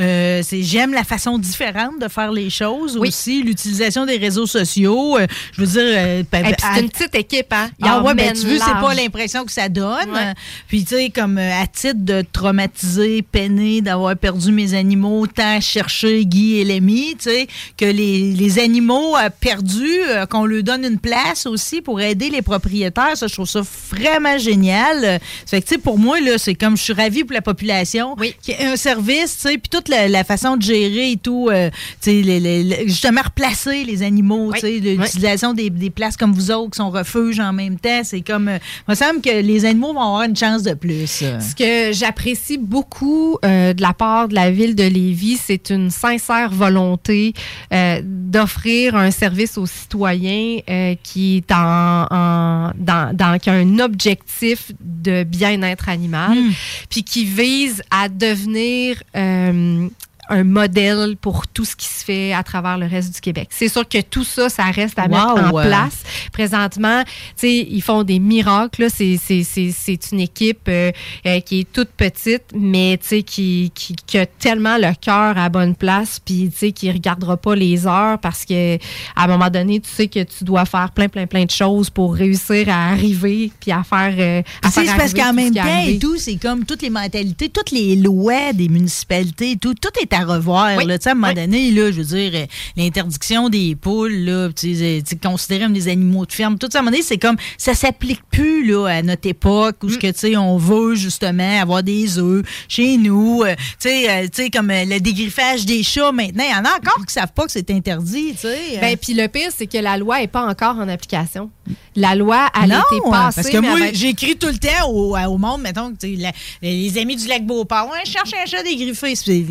Euh, 0.00 0.42
J'aime 0.52 0.92
la 0.92 1.04
façon 1.04 1.38
différente 1.38 2.00
de 2.00 2.08
faire 2.08 2.32
les 2.32 2.50
choses 2.50 2.96
Oui. 2.98 3.08
aussi. 3.08 3.42
L'utilisation 3.42 4.04
des 4.06 4.16
réseaux 4.16 4.46
sociaux. 4.46 5.18
je 5.52 5.60
veux 5.62 5.66
dire... 5.66 6.24
à- 6.32 6.74
c'est 6.74 6.80
une 6.82 6.90
petite 6.90 7.14
équipe, 7.14 7.52
hein? 7.52 7.70
Ah 7.82 8.02
ouais, 8.02 8.14
ben 8.14 8.32
tu 8.32 8.46
veux, 8.46 8.58
c'est 8.58 8.80
pas 8.80 8.94
l'impression 8.94 9.44
que 9.44 9.52
ça 9.52 9.68
donne. 9.68 10.10
Ouais. 10.12 10.32
Puis 10.68 10.84
tu 10.84 10.94
sais, 10.96 11.10
comme 11.14 11.35
euh, 11.38 11.62
à 11.62 11.66
titre 11.66 12.00
de 12.04 12.22
traumatiser, 12.32 13.22
peiner, 13.22 13.80
d'avoir 13.80 14.16
perdu 14.16 14.52
mes 14.52 14.74
animaux, 14.74 15.26
tant 15.26 15.60
chercher 15.60 16.24
Guy 16.24 16.56
et 16.58 16.64
Lémi, 16.64 17.14
tu 17.18 17.24
sais, 17.30 17.46
que 17.76 17.84
les, 17.84 18.32
les 18.32 18.58
animaux 18.58 19.16
euh, 19.16 19.28
perdus, 19.40 20.00
euh, 20.08 20.26
qu'on 20.26 20.44
leur 20.46 20.62
donne 20.62 20.84
une 20.84 20.98
place 20.98 21.46
aussi 21.46 21.80
pour 21.82 22.00
aider 22.00 22.30
les 22.30 22.42
propriétaires, 22.42 23.16
ça, 23.16 23.26
je 23.26 23.34
trouve 23.34 23.48
ça 23.48 23.62
vraiment 23.90 24.38
génial. 24.38 25.20
Ça 25.44 25.56
fait 25.56 25.62
que 25.62 25.66
tu 25.68 25.74
sais, 25.74 25.80
pour 25.80 25.98
moi, 25.98 26.20
là, 26.20 26.38
c'est 26.38 26.54
comme 26.54 26.76
je 26.76 26.82
suis 26.82 26.92
ravie 26.92 27.24
pour 27.24 27.34
la 27.34 27.42
population, 27.42 28.14
Oui. 28.18 28.34
qu'il 28.42 28.54
y 28.54 28.62
ait 28.62 28.66
un 28.66 28.76
service, 28.76 29.36
tu 29.36 29.48
sais, 29.48 29.58
puis 29.58 29.68
toute 29.70 29.88
la, 29.88 30.08
la 30.08 30.24
façon 30.24 30.56
de 30.56 30.62
gérer 30.62 31.12
et 31.12 31.16
tout, 31.16 31.48
euh, 31.50 31.70
tu 32.00 32.10
sais, 32.10 32.22
les- 32.22 32.40
les- 32.40 32.62
les- 32.62 32.88
justement 32.88 33.22
replacer 33.24 33.84
les 33.84 34.02
animaux, 34.02 34.50
Oui. 34.52 34.58
tu 34.60 34.66
sais, 34.66 34.72
l'utilisation 34.94 35.52
des, 35.54 35.70
des 35.70 35.90
places 35.90 36.16
comme 36.16 36.32
vous 36.32 36.50
autres 36.50 36.70
qui 36.72 36.76
sont 36.78 36.90
refuges 36.90 37.40
en 37.40 37.52
même 37.52 37.78
temps, 37.78 38.00
c'est 38.04 38.20
comme, 38.22 38.50
il 38.88 38.90
me 38.90 38.94
semble 38.94 39.20
que 39.20 39.40
les 39.42 39.64
animaux 39.64 39.92
vont 39.92 40.00
avoir 40.00 40.22
une 40.22 40.36
chance 40.36 40.62
de 40.62 40.74
plus. 40.74 41.15
Ce 41.40 41.54
que 41.54 41.92
j'apprécie 41.92 42.58
beaucoup 42.58 43.38
euh, 43.44 43.72
de 43.72 43.82
la 43.82 43.92
part 43.92 44.28
de 44.28 44.34
la 44.34 44.50
ville 44.50 44.74
de 44.74 44.84
Lévis, 44.84 45.38
c'est 45.42 45.70
une 45.70 45.90
sincère 45.90 46.50
volonté 46.50 47.32
euh, 47.72 48.00
d'offrir 48.04 48.96
un 48.96 49.10
service 49.10 49.56
aux 49.58 49.66
citoyens 49.66 50.58
euh, 50.68 50.94
qui 51.02 51.38
est 51.38 51.52
en, 51.52 52.06
en- 52.10 52.72
dans, 52.76 53.14
dans- 53.16 53.38
qui 53.38 53.50
a 53.50 53.54
un 53.54 53.78
objectif 53.78 54.72
de 54.80 55.22
bien-être 55.24 55.88
animal, 55.88 56.36
Hmm. 56.36 56.50
puis 56.90 57.02
qui 57.04 57.24
vise 57.24 57.82
à 57.90 58.08
devenir 58.08 59.02
euh, 59.16 59.88
un 60.28 60.44
modèle 60.44 61.16
pour 61.20 61.46
tout 61.46 61.64
ce 61.64 61.76
qui 61.76 61.86
se 61.86 62.04
fait 62.04 62.32
à 62.32 62.42
travers 62.42 62.78
le 62.78 62.86
reste 62.86 63.14
du 63.14 63.20
Québec. 63.20 63.48
C'est 63.50 63.68
sûr 63.68 63.88
que 63.88 64.00
tout 64.00 64.24
ça, 64.24 64.48
ça 64.48 64.64
reste 64.64 64.98
à 64.98 65.08
mettre 65.08 65.22
en 65.46 65.52
place. 65.68 66.02
Présentement, 66.32 67.02
tu 67.04 67.12
sais, 67.36 67.66
ils 67.70 67.80
font 67.82 68.02
des 68.02 68.18
miracles. 68.18 68.82
là. 68.82 68.88
C'est- 68.88 69.18
C'est 69.22 69.42
c'est- 69.44 69.72
c'est 69.76 69.98
une 70.12 70.20
équipe 70.20 70.68
euh, 70.68 70.90
euh, 71.26 71.40
qui 71.40 71.60
est 71.60 71.72
toute 71.72 71.88
petite, 71.90 72.44
mais 72.54 72.98
tu 73.00 73.08
sais, 73.08 73.22
qui, 73.22 73.72
qui, 73.74 73.94
qui 74.06 74.18
a 74.18 74.26
tellement 74.26 74.76
le 74.78 74.92
cœur 75.00 75.36
à 75.38 75.48
bonne 75.48 75.74
place, 75.74 76.20
puis 76.24 76.50
tu 76.52 76.58
sais, 76.58 76.72
qui 76.72 76.90
regardera 76.90 77.36
pas 77.36 77.54
les 77.54 77.86
heures 77.86 78.18
parce 78.18 78.44
que 78.44 78.76
à 79.14 79.24
un 79.24 79.26
moment 79.26 79.48
donné, 79.50 79.80
tu 79.80 79.88
sais 79.90 80.08
que 80.08 80.22
tu 80.22 80.44
dois 80.44 80.64
faire 80.64 80.90
plein, 80.92 81.08
plein, 81.08 81.26
plein 81.26 81.44
de 81.44 81.50
choses 81.50 81.90
pour 81.90 82.14
réussir 82.14 82.68
à 82.68 82.90
arriver, 82.90 83.50
puis 83.60 83.72
à 83.72 83.82
faire. 83.82 84.14
euh, 84.18 84.42
c'est 84.70 84.80
parce 84.98 85.12
qu'en 85.14 85.32
même 85.32 85.54
temps 85.54 85.62
et 85.94 85.98
tout, 85.98 86.16
c'est 86.18 86.36
comme 86.36 86.64
toutes 86.64 86.82
les 86.82 86.90
mentalités, 86.90 87.48
toutes 87.48 87.70
les 87.70 87.96
lois 87.96 88.52
des 88.52 88.68
municipalités 88.68 89.56
tout, 89.60 89.74
tout 89.74 89.90
est 90.02 90.12
à 90.16 90.24
revoir. 90.24 90.76
Oui. 90.76 90.84
Là, 90.86 90.96
à 91.04 91.10
un 91.10 91.14
moment 91.14 91.28
Oui. 91.28 91.34
donné, 91.34 91.70
là, 91.70 91.90
je 91.90 91.96
veux 92.02 92.04
dire, 92.04 92.30
euh, 92.34 92.46
l'interdiction 92.76 93.48
des 93.48 93.74
poules, 93.76 94.12
là, 94.12 94.48
sais, 94.56 95.02
considérées 95.22 95.64
comme 95.64 95.72
des 95.72 95.88
animaux 95.88 96.26
de 96.26 96.32
ferme, 96.32 96.58
tout 96.58 96.68
ça, 96.70 96.78
à 96.78 96.80
un 96.80 96.84
moment 96.84 96.90
donné, 96.92 97.02
c'est 97.02 97.18
comme, 97.18 97.36
ça 97.58 97.74
s'applique 97.74 98.22
plus 98.30 98.66
là, 98.66 98.86
à 98.86 99.02
notre 99.02 99.28
époque 99.28 99.76
où 99.82 99.88
ce 99.88 99.98
que, 99.98 100.06
tu 100.08 100.18
sais, 100.18 100.36
on 100.36 100.56
veut 100.56 100.94
justement 100.94 101.60
avoir 101.60 101.82
des 101.82 102.18
œufs 102.18 102.44
chez 102.68 102.96
nous. 102.96 103.42
euh, 103.42 103.54
tu 103.80 103.88
sais, 103.88 104.10
euh, 104.10 104.22
tu 104.24 104.42
sais, 104.44 104.50
comme 104.50 104.70
euh, 104.70 104.84
le 104.84 104.98
dégriffage 105.00 105.64
des 105.66 105.82
chats 105.82 106.12
maintenant, 106.12 106.44
il 106.48 106.52
y 106.52 106.54
en 106.54 106.64
a 106.64 106.76
encore 106.76 107.04
qui 107.06 107.12
savent 107.12 107.32
pas 107.34 107.44
que 107.46 107.52
c'est 107.52 107.70
interdit, 107.70 108.32
tu 108.32 108.38
sais. 108.42 108.76
euh. 108.76 108.80
Ben, 108.80 108.96
puis 108.96 109.14
le 109.14 109.26
pire, 109.28 109.50
c'est 109.56 109.66
que 109.66 109.78
la 109.78 109.96
loi 109.98 110.18
n'est 110.20 110.28
pas 110.28 110.46
encore 110.46 110.76
en 110.76 110.88
application. 110.88 111.50
La 111.96 112.14
loi, 112.14 112.48
elle 112.62 112.72
a 112.72 112.78
été 112.92 113.00
passée. 113.10 113.42
parce 113.42 113.48
que 113.50 113.58
moi, 113.58 113.78
j'écris 113.92 114.36
tout 114.36 114.46
le 114.48 114.58
temps 114.58 114.88
au, 114.90 115.16
au 115.16 115.38
monde, 115.38 115.62
mettons, 115.62 115.92
la- 116.02 116.32
les 116.62 116.98
amis 116.98 117.16
du 117.16 117.26
lac 117.26 117.44
Beauport, 117.44 117.90
je 118.04 118.10
cherche 118.10 118.30
un 118.34 118.46
chat 118.46 118.62
dégriffé. 118.62 119.14
C'est- 119.16 119.44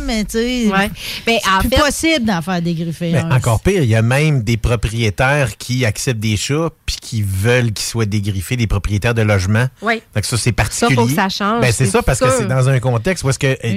Madame, 0.00 0.24
tu 0.24 0.38
sais, 0.38 0.66
Ouais. 0.68 0.90
Ben, 1.26 1.38
c'est 1.42 1.58
plus 1.60 1.68
fait- 1.68 1.76
possible 1.82 2.24
d'en 2.26 2.42
faire 2.42 2.62
dégriffer. 2.62 3.12
Mais 3.12 3.18
un. 3.20 3.30
encore 3.30 3.60
pire, 3.60 3.82
il 3.82 3.88
y 3.88 3.94
a 3.96 4.02
même 4.02 4.42
des 4.42 4.56
propriétaires 4.56 5.56
qui 5.56 5.84
acceptent 5.84 6.20
des 6.20 6.36
chats 6.36 6.70
puis 6.86 6.96
qui 7.00 7.22
veulent 7.22 7.72
qu'ils 7.72 7.86
soient 7.86 8.06
dégriffés, 8.06 8.56
des 8.56 8.66
propriétaires 8.66 9.14
de 9.14 9.22
logements. 9.22 9.66
Oui. 9.82 10.02
Fait 10.14 10.20
que 10.20 10.26
ça, 10.26 10.36
c'est 10.36 10.50
Ça, 10.50 10.52
particulier. 10.54 10.94
faut 10.96 11.06
que 11.06 11.12
ça 11.14 11.28
change. 11.28 11.60
Ben, 11.60 11.72
c'est 11.72 11.84
c'est 11.84 11.90
ça, 11.90 12.02
parce 12.02 12.20
que 12.20 12.30
c'est 12.30 12.46
dans 12.46 12.68
un 12.68 12.78
contexte 12.80 13.24
où 13.24 13.30
est-ce 13.30 13.38
que 13.38 13.46
euh, 13.64 13.76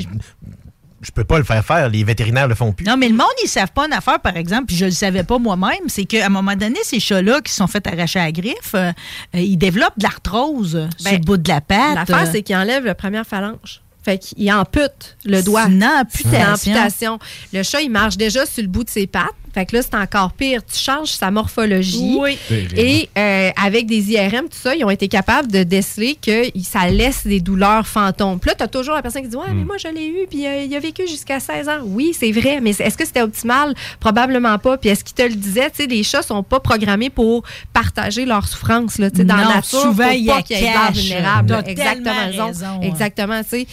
je 1.01 1.11
peux 1.11 1.23
pas 1.23 1.37
le 1.37 1.43
faire 1.43 1.63
faire. 1.63 1.89
Les 1.89 2.03
vétérinaires 2.03 2.47
le 2.47 2.55
font 2.55 2.71
plus. 2.71 2.85
Non, 2.85 2.97
mais 2.97 3.07
le 3.09 3.15
monde, 3.15 3.27
ils 3.43 3.47
savent 3.47 3.71
pas 3.71 3.85
une 3.85 3.93
affaire, 3.93 4.19
par 4.19 4.35
exemple, 4.37 4.65
puis 4.67 4.75
je 4.75 4.85
le 4.85 4.91
savais 4.91 5.23
pas 5.23 5.37
moi-même, 5.37 5.87
c'est 5.87 6.05
qu'à 6.05 6.25
un 6.25 6.29
moment 6.29 6.55
donné, 6.55 6.77
ces 6.83 6.99
chats-là 6.99 7.41
qui 7.41 7.51
sont 7.53 7.67
fait 7.67 7.85
arracher 7.87 8.19
à 8.19 8.25
la 8.25 8.31
griffe, 8.31 8.73
euh, 8.73 8.91
euh, 9.35 9.39
ils 9.39 9.57
développent 9.57 9.97
de 9.97 10.03
l'arthrose 10.03 10.87
sur 10.97 11.03
Ben, 11.11 11.19
le 11.19 11.23
bout 11.23 11.37
de 11.37 11.47
la 11.49 11.61
patte. 11.61 11.95
L'affaire, 11.95 12.27
c'est 12.31 12.41
qu'il 12.41 12.55
enlève 12.55 12.85
la 12.85 12.95
première 12.95 13.25
phalange. 13.25 13.81
Fait 14.05 14.19
qu'il 14.19 14.51
ampute 14.51 15.17
le 15.25 15.41
doigt. 15.41 15.65
C'est 15.65 15.71
une 15.71 15.83
amputation. 15.83 16.31
une 16.31 16.53
amputation. 16.53 17.19
Le 17.51 17.63
chat, 17.63 17.81
il 17.81 17.89
marche 17.89 18.17
déjà 18.17 18.45
sur 18.45 18.61
le 18.61 18.69
bout 18.69 18.83
de 18.83 18.89
ses 18.89 19.07
pattes. 19.07 19.31
Fait 19.55 19.65
que 19.65 19.77
là, 19.77 19.81
c'est 19.81 19.95
encore 19.95 20.33
pire. 20.33 20.61
Tu 20.65 20.77
changes 20.77 21.07
sa 21.11 21.31
morphologie. 21.31 22.17
Oui. 22.19 22.37
Et 22.75 23.09
euh, 23.17 23.49
avec 23.55 23.85
des 23.87 24.11
IRM, 24.11 24.49
tout 24.49 24.57
ça, 24.61 24.75
ils 24.75 24.83
ont 24.83 24.89
été 24.89 25.07
capables 25.07 25.49
de 25.49 25.63
déceler 25.63 26.17
que 26.21 26.43
ça 26.61 26.87
laisse 26.89 27.25
des 27.25 27.39
douleurs 27.39 27.87
fantômes. 27.87 28.37
Puis 28.37 28.49
là, 28.49 28.55
tu 28.55 28.63
as 28.63 28.67
toujours 28.67 28.95
la 28.95 29.01
personne 29.01 29.21
qui 29.21 29.29
dit 29.29 29.37
Ouais, 29.37 29.53
mais 29.53 29.63
moi, 29.63 29.77
je 29.77 29.87
l'ai 29.87 30.07
eu, 30.07 30.27
puis 30.29 30.45
euh, 30.45 30.63
il 30.65 30.75
a 30.75 30.79
vécu 30.81 31.07
jusqu'à 31.07 31.39
16 31.39 31.69
ans. 31.69 31.79
Oui, 31.85 32.11
c'est 32.13 32.33
vrai, 32.33 32.59
mais 32.61 32.71
est-ce 32.71 32.97
que 32.97 33.05
c'était 33.05 33.21
optimal? 33.21 33.73
Probablement 34.01 34.57
pas. 34.59 34.77
Puis 34.77 34.89
est-ce 34.89 35.03
qu'il 35.05 35.15
te 35.15 35.21
le 35.23 35.35
disait? 35.35 35.69
Tu 35.71 35.83
sais, 35.83 35.87
les 35.87 36.03
chats 36.03 36.21
sont 36.21 36.43
pas 36.43 36.59
programmés 36.59 37.09
pour 37.09 37.43
partager 37.71 38.25
leur 38.25 38.47
souffrance. 38.47 38.97
Là, 38.97 39.09
Tu 39.09 39.17
sais, 39.19 39.23
dans 39.23 39.37
Non, 39.37 39.41
la 39.47 39.55
nature, 39.55 39.79
souvent, 39.79 40.03
pas 40.03 40.13
la 40.13 40.41
qu'il 40.41 40.57
y 40.59 40.65
ait 40.65 40.91
vulnérable. 40.93 41.63
Exactement 41.65 42.25
raison. 42.25 42.47
raison, 42.47 42.79
ouais. 42.81 42.87
Exactement. 42.87 43.41
tu 43.43 43.49
sais. 43.49 43.67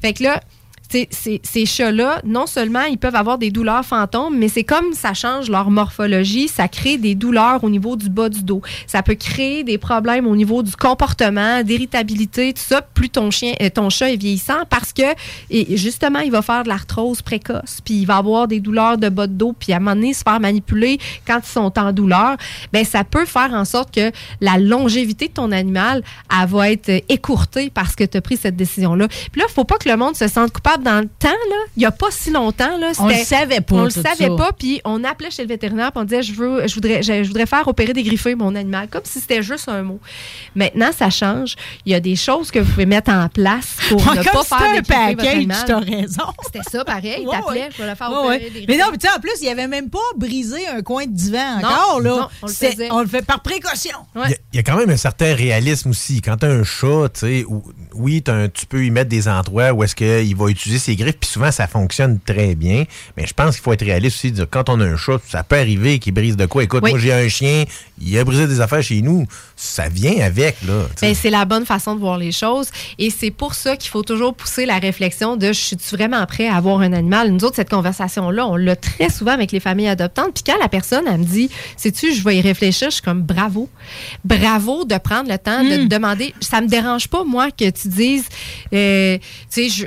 Fait 0.00 0.12
que 0.12 0.22
là, 0.22 0.40
ces, 0.90 1.66
chats-là, 1.66 2.20
non 2.24 2.46
seulement 2.46 2.82
ils 2.84 2.98
peuvent 2.98 3.16
avoir 3.16 3.38
des 3.38 3.50
douleurs 3.50 3.84
fantômes, 3.84 4.36
mais 4.38 4.48
c'est 4.48 4.64
comme 4.64 4.92
ça 4.92 5.14
change 5.14 5.50
leur 5.50 5.70
morphologie, 5.70 6.48
ça 6.48 6.68
crée 6.68 6.96
des 6.96 7.14
douleurs 7.14 7.62
au 7.64 7.70
niveau 7.70 7.96
du 7.96 8.08
bas 8.08 8.28
du 8.28 8.42
dos. 8.42 8.62
Ça 8.86 9.02
peut 9.02 9.14
créer 9.14 9.64
des 9.64 9.78
problèmes 9.78 10.26
au 10.26 10.36
niveau 10.36 10.62
du 10.62 10.74
comportement, 10.76 11.62
d'irritabilité, 11.62 12.52
tout 12.52 12.62
ça, 12.62 12.82
plus 12.82 13.08
ton 13.08 13.30
chien, 13.30 13.54
euh, 13.60 13.70
ton 13.70 13.90
chat 13.90 14.10
est 14.10 14.16
vieillissant 14.16 14.64
parce 14.70 14.92
que 14.92 15.02
justement, 15.50 16.20
il 16.20 16.30
va 16.30 16.42
faire 16.42 16.62
de 16.62 16.68
l'arthrose 16.68 17.22
précoce, 17.22 17.80
puis 17.84 17.94
il 17.94 18.06
va 18.06 18.16
avoir 18.16 18.48
des 18.48 18.60
douleurs 18.60 18.98
de 18.98 19.08
bas 19.08 19.26
de 19.26 19.32
dos, 19.32 19.54
puis 19.58 19.72
à 19.72 19.76
un 19.76 19.80
moment 19.80 19.96
donné, 19.96 20.14
se 20.14 20.22
faire 20.22 20.40
manipuler 20.40 20.98
quand 21.26 21.40
ils 21.42 21.48
sont 21.48 21.78
en 21.78 21.92
douleur, 21.92 22.36
ben 22.72 22.84
ça 22.84 23.04
peut 23.04 23.26
faire 23.26 23.52
en 23.52 23.64
sorte 23.64 23.94
que 23.94 24.10
la 24.40 24.58
longévité 24.58 25.28
de 25.28 25.32
ton 25.32 25.52
animal, 25.52 26.02
elle 26.30 26.48
va 26.48 26.70
être 26.70 26.88
euh, 26.88 27.00
écourtée 27.08 27.70
parce 27.70 27.96
que 27.96 28.04
tu 28.04 28.16
as 28.16 28.20
pris 28.20 28.36
cette 28.36 28.56
décision-là. 28.56 29.08
Puis 29.08 29.40
là, 29.40 29.46
faut 29.48 29.64
pas 29.64 29.78
que 29.78 29.88
le 29.88 29.96
monde 29.96 30.16
se 30.16 30.28
sente 30.28 30.52
coupable 30.52 30.75
dans 30.78 31.00
le 31.00 31.08
temps, 31.08 31.28
là, 31.28 31.56
il 31.76 31.80
n'y 31.80 31.86
a 31.86 31.90
pas 31.90 32.10
si 32.10 32.30
longtemps, 32.30 32.76
là, 32.78 32.92
On 32.98 33.08
le 33.08 33.14
savait 33.14 33.60
pas, 33.60 33.74
On 33.76 33.84
le 33.84 33.92
tout 33.92 34.00
savait 34.02 34.28
ça. 34.28 34.36
pas, 34.36 34.52
puis 34.52 34.80
on 34.84 35.02
appelait 35.04 35.30
chez 35.30 35.42
le 35.42 35.48
vétérinaire, 35.48 35.92
puis 35.92 36.00
on 36.00 36.04
disait, 36.04 36.22
je, 36.22 36.32
veux, 36.34 36.66
je, 36.66 36.74
voudrais, 36.74 37.02
je, 37.02 37.22
je 37.22 37.28
voudrais 37.28 37.46
faire 37.46 37.66
opérer 37.68 37.92
des 37.92 38.02
griffés 38.02 38.34
mon 38.34 38.54
animal, 38.54 38.88
comme 38.88 39.02
si 39.04 39.20
c'était 39.20 39.42
juste 39.42 39.68
un 39.68 39.82
mot. 39.82 40.00
Maintenant, 40.54 40.90
ça 40.96 41.10
change. 41.10 41.56
Il 41.84 41.92
y 41.92 41.94
a 41.94 42.00
des 42.00 42.16
choses 42.16 42.50
que 42.50 42.58
vous 42.58 42.70
pouvez 42.70 42.86
mettre 42.86 43.10
en 43.10 43.28
place 43.28 43.76
pour 43.88 44.00
ne 44.00 44.22
pas 44.22 44.42
c'était 44.42 44.56
faire 44.56 44.74
votre 44.74 44.88
package, 44.88 45.46
tu 45.66 45.72
as 45.72 45.78
raison. 45.78 46.24
C'était 46.44 46.68
ça, 46.70 46.84
pareil. 46.84 47.18
Il 47.20 47.26
Ouais, 47.28 47.36
t'appelait, 47.36 47.60
ouais. 47.62 47.68
je 47.76 47.82
vais 47.82 47.88
le 47.90 47.94
faire 47.94 48.10
Ouais, 48.10 48.16
opérer 48.18 48.28
ouais. 48.44 48.50
des 48.50 48.64
Mais 48.68 48.76
non, 48.78 48.86
mais 48.90 48.98
tu 48.98 49.06
sais, 49.08 49.14
en 49.14 49.20
plus, 49.20 49.32
il 49.42 49.48
avait 49.48 49.68
même 49.68 49.90
pas 49.90 49.98
brisé 50.16 50.66
un 50.68 50.82
coin 50.82 51.06
de 51.06 51.12
divan 51.12 51.60
Non, 51.62 51.68
encore. 51.68 52.00
Là. 52.00 52.10
non, 52.10 52.28
on 52.42 52.46
le 52.46 52.92
on 52.92 53.00
le 53.00 53.06
fait 53.06 53.24
par 53.24 53.40
précaution. 53.40 53.96
Il 54.14 54.20
y 54.30 54.34
a- 54.34 54.36
il 54.52 54.56
y, 54.56 54.58
a 54.58 54.62
quand 54.62 54.76
même 54.76 54.90
un 54.90 54.96
certain 54.96 55.34
réalisme 55.34 55.90
aussi. 55.90 56.20
Quand 56.22 56.36
tu 56.38 56.46
as 56.46 56.50
un 56.50 56.64
chat, 56.64 57.08
tu 57.14 57.20
sais, 57.20 57.46
oui, 57.94 58.22
t'as 58.22 58.34
un- 58.34 58.48
tu 58.48 58.66
peux 58.66 58.84
y 58.84 58.90
mettre 58.90 59.08
des 59.10 59.28
endroits 59.28 59.72
où 59.72 59.82
est-ce 59.84 59.94
qu'il 59.94 60.36
va 60.36 60.48
utiliser 60.48 60.65
ses 60.78 60.96
griffes, 60.96 61.18
puis 61.20 61.30
souvent 61.30 61.50
ça 61.52 61.66
fonctionne 61.66 62.18
très 62.20 62.54
bien. 62.54 62.84
Mais 63.16 63.26
je 63.26 63.32
pense 63.34 63.54
qu'il 63.56 63.62
faut 63.62 63.72
être 63.72 63.84
réaliste 63.84 64.16
aussi. 64.18 64.30
de 64.30 64.36
dire, 64.36 64.46
quand 64.50 64.68
on 64.68 64.80
a 64.80 64.84
un 64.84 64.96
chat, 64.96 65.18
ça 65.28 65.42
peut 65.42 65.56
arriver 65.56 65.98
qu'il 65.98 66.12
brise 66.14 66.36
de 66.36 66.46
quoi. 66.46 66.64
Écoute, 66.64 66.80
Oui. 66.82 66.90
moi 66.90 66.98
j'ai 66.98 67.12
un 67.12 67.28
chien, 67.28 67.64
il 68.00 68.18
a 68.18 68.24
brisé 68.24 68.46
des 68.46 68.60
affaires 68.60 68.82
chez 68.82 69.02
nous. 69.02 69.26
Ça 69.56 69.88
vient 69.88 70.20
avec, 70.24 70.56
là. 70.66 70.86
Ben, 71.00 71.14
c'est 71.14 71.30
la 71.30 71.44
bonne 71.44 71.64
façon 71.64 71.94
de 71.94 72.00
voir 72.00 72.18
les 72.18 72.32
choses. 72.32 72.68
Et 72.98 73.10
c'est 73.10 73.30
pour 73.30 73.54
ça 73.54 73.76
qu'il 73.76 73.90
faut 73.90 74.02
toujours 74.02 74.34
pousser 74.34 74.66
la 74.66 74.78
réflexion 74.78 75.36
de 75.36 75.46
je 75.48 75.52
suis 75.52 75.76
vraiment 75.92 76.24
prêt 76.26 76.48
à 76.48 76.56
avoir 76.56 76.80
un 76.80 76.92
animal? 76.92 77.30
Nous 77.30 77.44
autres, 77.44 77.56
cette 77.56 77.70
conversation-là, 77.70 78.46
on 78.46 78.56
l'a 78.56 78.76
très 78.76 79.08
souvent 79.08 79.32
avec 79.32 79.52
les 79.52 79.60
familles 79.60 79.88
adoptantes. 79.88 80.34
Puis 80.34 80.42
quand 80.44 80.58
la 80.60 80.68
personne, 80.68 81.04
elle 81.10 81.18
me 81.20 81.24
dit, 81.24 81.48
sais-tu, 81.76 82.14
je 82.14 82.22
vais 82.24 82.36
y 82.36 82.40
réfléchir, 82.40 82.90
je 82.90 82.94
suis 82.96 83.02
comme 83.02 83.22
bravo. 83.22 83.68
Bravo 84.24 84.84
de 84.84 84.98
prendre 84.98 85.30
le 85.30 85.38
temps 85.38 85.62
de 85.62 85.84
te 85.84 85.86
demander. 85.88 86.34
Ça 86.40 86.60
me 86.60 86.68
dérange 86.68 87.08
pas, 87.08 87.24
moi, 87.24 87.50
que 87.50 87.68
tu 87.70 87.88
dises, 87.88 88.24
euh, 88.72 89.18
tu 89.52 89.68
sais, 89.68 89.68
je- 89.68 89.86